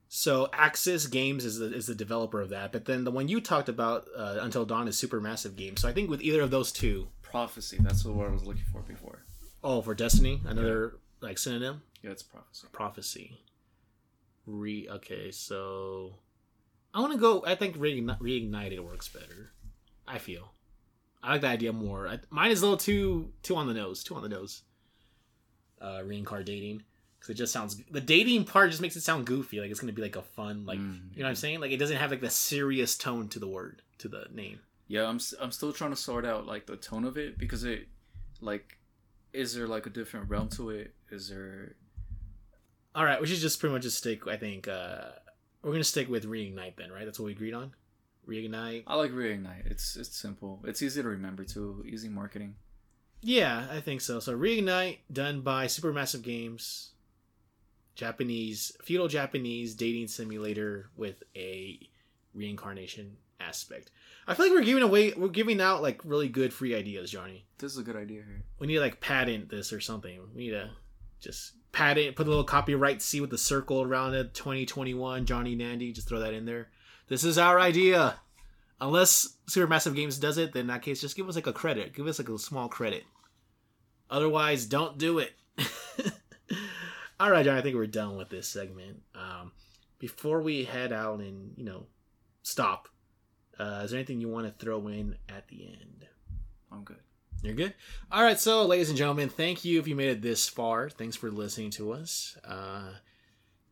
So 0.08 0.48
Aksys 0.54 1.10
Games 1.12 1.44
is 1.44 1.58
the, 1.58 1.74
is 1.74 1.88
the 1.88 1.96
developer 1.96 2.40
of 2.40 2.50
that, 2.50 2.72
but 2.72 2.86
then 2.86 3.04
the 3.04 3.12
one 3.12 3.28
you 3.28 3.42
talked 3.42 3.68
about, 3.68 4.08
uh, 4.16 4.38
Until 4.40 4.64
Dawn, 4.66 4.88
is 4.88 4.96
Supermassive 5.02 5.56
Games. 5.58 5.82
So 5.82 5.90
I 5.90 5.94
think 5.94 6.10
with 6.10 6.22
either 6.22 6.42
of 6.42 6.52
those 6.52 6.72
two, 6.72 7.08
Prophecy. 7.22 7.78
That's 7.82 8.04
the 8.04 8.14
word 8.14 8.30
I 8.30 8.34
was 8.34 8.46
looking 8.46 8.64
for 8.72 8.82
before. 8.82 9.26
oh, 9.64 9.82
for 9.82 9.94
Destiny, 9.94 10.42
another 10.46 11.00
like 11.22 11.38
synonym, 11.38 11.82
Yeah, 12.02 12.12
it's 12.12 12.24
prophecy. 12.24 12.68
Prophecy. 12.72 13.40
Re 14.46 14.88
okay, 14.90 15.32
so 15.32 16.20
I 16.96 17.02
want 17.02 17.12
to 17.14 17.20
go. 17.20 17.44
I 17.46 17.54
think 17.56 17.76
Reign- 17.78 18.18
Reignited 18.22 18.80
works 18.80 19.10
better. 19.10 19.52
I 20.08 20.18
feel. 20.18 20.54
I 21.22 21.34
like 21.34 21.42
the 21.42 21.48
idea 21.48 21.74
more. 21.74 22.08
I, 22.08 22.20
mine 22.30 22.52
is 22.52 22.62
a 22.62 22.66
little 22.66 22.78
too 22.78 23.34
too 23.44 23.56
on 23.58 23.68
the 23.68 23.74
nose. 23.74 24.04
Too 24.04 24.16
on 24.16 24.24
the 24.24 24.30
nose. 24.30 24.64
Uh, 25.82 26.02
reincarnating 26.06 26.84
because 27.20 27.32
it 27.32 27.34
just 27.38 27.52
sounds. 27.52 27.82
The 27.92 28.00
dating 28.02 28.46
part 28.46 28.70
just 28.70 28.82
makes 28.82 28.96
it 28.96 29.02
sound 29.02 29.26
goofy. 29.26 29.60
Like 29.60 29.70
it's 29.72 29.80
gonna 29.80 29.92
be 29.92 30.02
like 30.02 30.16
a 30.16 30.22
fun, 30.22 30.66
like 30.66 30.80
Mm, 30.80 31.12
you 31.14 31.20
know 31.20 31.26
what 31.26 31.30
I'm 31.30 31.36
saying. 31.36 31.60
Like 31.60 31.72
it 31.72 31.78
doesn't 31.78 31.98
have 31.98 32.12
like 32.12 32.22
the 32.22 32.30
serious 32.30 32.98
tone 32.98 33.28
to 33.30 33.40
the 33.40 33.48
word 33.48 33.82
to 33.98 34.08
the 34.08 34.26
name. 34.32 34.60
Yeah, 34.88 35.06
I'm 35.10 35.20
I'm 35.42 35.52
still 35.52 35.74
trying 35.74 35.90
to 35.92 35.96
sort 35.98 36.26
out 36.26 36.46
like 36.48 36.66
the 36.66 36.78
tone 36.78 37.04
of 37.04 37.18
it 37.18 37.38
because 37.38 37.64
it 37.66 37.88
like 38.40 38.78
is 39.34 39.54
there 39.54 39.68
like 39.68 39.86
a 39.86 39.90
different 39.90 40.30
realm 40.30 40.48
to 40.50 40.70
it? 40.70 40.94
Is 41.12 41.28
there 41.28 41.76
All 42.96 43.04
right, 43.04 43.20
we 43.20 43.28
should 43.28 43.40
just 43.40 43.60
pretty 43.60 43.74
much 43.74 43.82
just 43.84 43.98
stick. 43.98 44.28
I 44.28 44.38
think 44.38 44.68
uh 44.70 45.10
we're 45.66 45.72
gonna 45.72 45.84
stick 45.84 46.08
with 46.08 46.30
reignite 46.30 46.76
then, 46.76 46.92
right? 46.92 47.06
That's 47.06 47.20
what 47.20 47.26
we 47.26 47.32
agreed 47.32 47.56
on. 47.56 47.74
Reignite. 48.30 48.84
I 48.86 48.96
like 48.96 49.12
reignite. 49.12 49.66
It's 49.66 49.98
it's 49.98 50.16
simple. 50.16 50.62
It's 50.64 50.84
easy 50.84 51.02
to 51.02 51.08
remember 51.08 51.44
too. 51.44 51.84
Easy 51.88 52.08
marketing. 52.08 52.56
Yeah, 53.22 53.66
I 53.72 53.82
think 53.82 54.02
so. 54.02 54.20
So 54.20 54.38
reignite, 54.38 55.00
done 55.12 55.42
by 55.42 55.66
Supermassive 55.66 56.22
Games, 56.22 56.92
Japanese 57.96 58.78
feudal 58.84 59.08
Japanese 59.08 59.74
dating 59.74 60.08
simulator 60.08 60.92
with 60.96 61.24
a 61.36 61.80
reincarnation 62.36 63.18
aspect. 63.40 63.90
I 64.28 64.36
feel 64.36 64.46
like 64.46 64.54
we're 64.54 64.64
giving 64.64 64.84
away, 64.84 65.14
we're 65.18 65.30
giving 65.30 65.62
out 65.62 65.82
like 65.82 66.02
really 66.06 66.30
good 66.30 66.54
free 66.54 66.76
ideas, 66.76 67.10
Johnny. 67.10 67.48
This 67.58 67.72
is 67.72 67.80
a 67.80 67.84
good 67.84 67.96
idea 67.96 68.22
here. 68.22 68.44
We 68.60 68.68
need 68.68 68.76
to 68.76 68.82
like 68.82 69.02
patent 69.02 69.50
this 69.50 69.74
or 69.74 69.82
something. 69.82 70.20
We 70.36 70.44
need 70.44 70.52
to 70.52 70.70
just 71.20 71.54
patent, 71.76 72.16
put 72.16 72.26
a 72.26 72.30
little 72.30 72.46
copyright 72.46 73.02
C 73.02 73.20
with 73.20 73.30
the 73.30 73.38
circle 73.38 73.82
around 73.82 74.16
it. 74.16 74.34
2021, 74.34 75.26
Johnny 75.26 75.56
Nandy, 75.56 75.92
just 75.92 76.08
throw 76.08 76.20
that 76.20 76.34
in 76.34 76.46
there. 76.46 76.70
This 77.10 77.24
is 77.24 77.38
our 77.38 77.60
idea. 77.60 78.16
Unless 78.80 79.36
Supermassive 79.50 79.96
Games 79.96 80.18
does 80.18 80.38
it, 80.38 80.54
then 80.54 80.62
in 80.62 80.68
that 80.68 80.82
case, 80.82 81.02
just 81.02 81.16
give 81.16 81.28
us 81.28 81.36
like 81.36 81.48
a 81.48 81.54
credit. 81.54 81.94
Give 81.94 82.08
us 82.08 82.18
like 82.18 82.30
a 82.30 82.40
small 82.40 82.70
credit. 82.70 83.04
Otherwise, 84.10 84.66
don't 84.66 84.98
do 84.98 85.20
it. 85.20 85.34
All 87.20 87.30
right, 87.30 87.44
John. 87.44 87.58
I 87.58 87.62
think 87.62 87.76
we're 87.76 87.88
done 87.88 88.18
with 88.18 88.30
this 88.30 88.48
segment. 88.48 89.02
Um, 89.14 89.52
before 90.00 90.42
we 90.42 90.64
head 90.64 90.94
out 90.94 91.20
and 91.20 91.54
you 91.58 91.66
know 91.66 91.86
stop, 92.44 92.88
uh, 93.60 93.82
is 93.84 93.92
there 93.92 94.00
anything 94.00 94.22
you 94.22 94.30
want 94.30 94.46
to 94.48 94.66
throw 94.66 94.88
in 94.88 95.18
at 95.30 95.48
the 95.48 95.68
end? 95.68 96.06
I'm 96.72 96.84
good. 96.84 97.00
You're 97.42 97.54
good. 97.54 97.74
All 98.12 98.24
right, 98.24 98.40
so 98.40 98.66
ladies 98.66 98.90
and 98.90 98.98
gentlemen, 98.98 99.30
thank 99.30 99.64
you 99.64 99.80
if 99.80 99.88
you 99.88 99.96
made 99.96 100.10
it 100.10 100.22
this 100.22 100.50
far. 100.50 100.90
Thanks 100.90 101.16
for 101.16 101.30
listening 101.30 101.70
to 101.72 101.92
us. 101.92 102.38
Uh, 102.44 102.94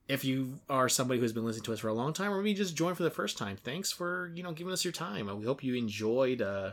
if 0.08 0.24
you 0.24 0.60
are 0.70 0.90
somebody 0.90 1.20
who's 1.20 1.34
been 1.34 1.46
listening 1.46 1.64
to 1.66 1.74
us 1.74 1.80
for 1.80 1.88
a 1.88 1.94
long 1.94 2.14
time, 2.14 2.32
or 2.32 2.38
maybe 2.38 2.54
just 2.54 2.76
joined 2.76 2.98
for 2.98 3.04
the 3.04 3.10
first 3.10 3.38
time, 3.38 3.58
thanks 3.64 3.92
for 3.92 4.32
you 4.36 4.44
know 4.44 4.52
giving 4.52 4.74
us 4.74 4.84
your 4.86 4.92
time. 4.92 5.28
Uh, 5.28 5.36
We 5.36 5.46
hope 5.46 5.64
you 5.64 5.76
enjoyed 5.76 6.42
uh, 6.42 6.72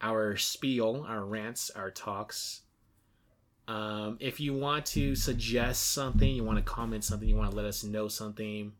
our 0.00 0.36
spiel, 0.36 1.04
our 1.08 1.24
rants, 1.24 1.70
our 1.70 1.90
talks. 1.90 2.62
Um, 3.68 4.16
if 4.20 4.40
you 4.40 4.54
want 4.54 4.84
to 4.86 5.14
suggest 5.14 5.92
something, 5.92 6.28
you 6.28 6.42
want 6.42 6.58
to 6.58 6.64
comment 6.64 7.04
something, 7.04 7.28
you 7.28 7.36
want 7.36 7.50
to 7.52 7.56
let 7.56 7.66
us 7.66 7.84
know 7.84 8.08
something. 8.08 8.72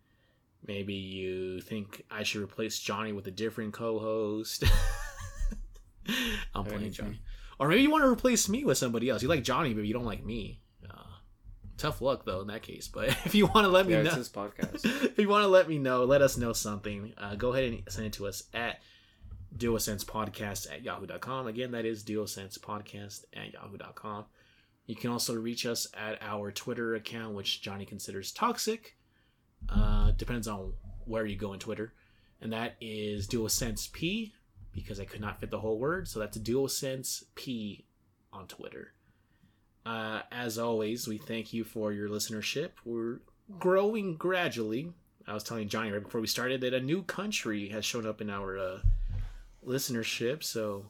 Maybe 0.67 0.95
you 0.95 1.61
think 1.61 2.05
I 2.11 2.23
should 2.25 2.43
replace 2.43 2.79
Johnny 2.81 3.13
with 3.13 3.27
a 3.27 3.31
different 3.31 3.73
co-host. 3.73 4.65
I'm 6.55 6.65
playing 6.65 6.93
Johnny. 6.93 7.21
Or 7.63 7.69
maybe 7.69 7.83
you 7.83 7.91
want 7.93 8.03
to 8.03 8.09
replace 8.09 8.49
me 8.49 8.65
with 8.65 8.77
somebody 8.77 9.09
else. 9.09 9.23
You 9.23 9.29
like 9.29 9.45
Johnny, 9.45 9.73
but 9.73 9.85
you 9.85 9.95
don't 9.95 10.05
like 10.05 10.25
me. 10.25 10.61
Uh, 10.85 10.97
tough 11.79 12.01
luck 12.01 12.25
though 12.25 12.41
in 12.41 12.49
that 12.49 12.63
case. 12.63 12.89
But 12.89 13.11
if 13.25 13.37
you 13.37 13.47
want 13.47 13.67
to 13.67 13.69
let 13.69 13.87
me 13.87 13.93
Yeah, 13.93 14.03
know, 14.03 14.11
podcast. 14.11 14.85
if 15.05 15.17
you 15.17 15.29
want 15.29 15.45
to 15.45 15.49
let 15.49 15.69
me 15.69 15.79
know, 15.79 16.03
let 16.05 16.23
us 16.23 16.37
know 16.37 16.53
something. 16.53 17.13
Uh, 17.17 17.37
go 17.37 17.53
ahead 17.53 17.73
and 17.73 17.83
send 17.89 18.09
it 18.09 18.15
to 18.15 18.27
us 18.27 18.43
at 18.53 18.81
duosense 19.57 20.05
podcast 20.05 20.73
at 20.73 20.83
yahoo.com. 20.83 21.47
Again, 21.47 21.71
that 21.71 21.85
is 21.85 22.03
duosense 22.03 22.59
podcast 22.59 23.27
at 23.33 23.53
yahoo.com. 23.53 24.25
You 24.87 24.97
can 24.97 25.11
also 25.11 25.37
reach 25.37 25.65
us 25.65 25.87
at 25.97 26.21
our 26.21 26.51
Twitter 26.51 26.97
account, 26.97 27.37
which 27.37 27.63
Johnny 27.63 27.87
considers 27.87 28.33
toxic. 28.33 28.97
Uh, 29.69 30.11
depends 30.17 30.49
on 30.49 30.73
where 31.05 31.25
you 31.27 31.37
go 31.37 31.53
in 31.53 31.61
Twitter. 31.61 31.93
And 32.41 32.53
that 32.53 32.75
is 32.81 33.29
duosense 33.29 33.93
p 33.93 34.35
because 34.73 35.01
I 35.01 35.05
could 35.05 35.21
not 35.21 35.41
fit 35.41 35.51
the 35.51 35.61
whole 35.61 35.79
word. 35.79 36.09
So 36.09 36.21
that's 36.21 36.39
duosense 36.39 37.25
p 37.35 37.85
on 38.33 38.47
Twitter. 38.47 38.93
Uh, 39.85 40.23
as 40.31 40.59
always, 40.59 41.09
we 41.09 41.19
thank 41.19 41.53
you 41.53 41.65
for 41.65 41.93
your 41.93 42.09
listenership. 42.09 42.71
We're 42.85 43.21
growing 43.59 44.17
gradually. 44.17 44.93
I 45.27 45.35
was 45.35 45.45
telling 45.45 45.69
Johnny 45.69 45.91
right 45.91 46.03
before 46.03 46.21
we 46.21 46.27
started 46.27 46.61
that 46.61 46.75
a 46.75 46.81
new 46.81 47.03
country 47.03 47.69
has 47.69 47.85
shown 47.85 48.07
up 48.07 48.21
in 48.21 48.31
our 48.31 48.59
uh, 48.59 48.79
listenership. 49.67 50.43
So, 50.43 50.87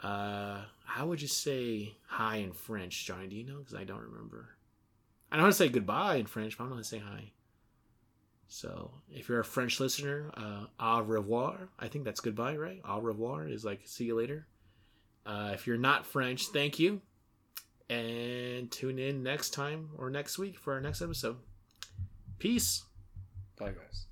uh, 0.00 0.62
how 0.84 1.06
would 1.06 1.20
you 1.20 1.28
say 1.28 1.96
hi 2.06 2.36
in 2.36 2.52
French, 2.52 3.04
Johnny? 3.04 3.28
Do 3.28 3.36
you 3.36 3.44
know? 3.44 3.58
Because 3.58 3.74
I 3.74 3.84
don't 3.84 4.02
remember. 4.02 4.50
I 5.30 5.36
know 5.36 5.42
how 5.42 5.48
to 5.48 5.54
say 5.54 5.68
goodbye 5.68 6.16
in 6.16 6.26
French, 6.26 6.56
but 6.56 6.64
I 6.64 6.66
don't 6.66 6.70
know 6.70 6.76
how 6.76 6.82
to 6.82 6.88
say 6.88 6.98
hi. 6.98 7.32
So, 8.48 8.90
if 9.10 9.28
you're 9.28 9.40
a 9.40 9.44
French 9.44 9.78
listener, 9.78 10.30
uh, 10.34 10.64
au 10.80 11.02
revoir. 11.02 11.68
I 11.78 11.88
think 11.88 12.04
that's 12.04 12.20
goodbye, 12.20 12.56
right? 12.56 12.80
Au 12.88 13.00
revoir 13.00 13.46
is 13.46 13.64
like 13.64 13.82
see 13.84 14.04
you 14.04 14.16
later. 14.16 14.46
Uh, 15.26 15.50
if 15.52 15.66
you're 15.66 15.76
not 15.76 16.06
French, 16.06 16.46
thank 16.46 16.78
you. 16.78 17.02
And 17.90 18.70
tune 18.70 18.98
in 18.98 19.22
next 19.22 19.50
time 19.50 19.90
or 19.96 20.10
next 20.10 20.38
week 20.38 20.58
for 20.58 20.72
our 20.72 20.80
next 20.80 21.02
episode. 21.02 21.36
Peace. 22.38 22.84
Bye, 23.58 23.72
guys. 23.72 24.07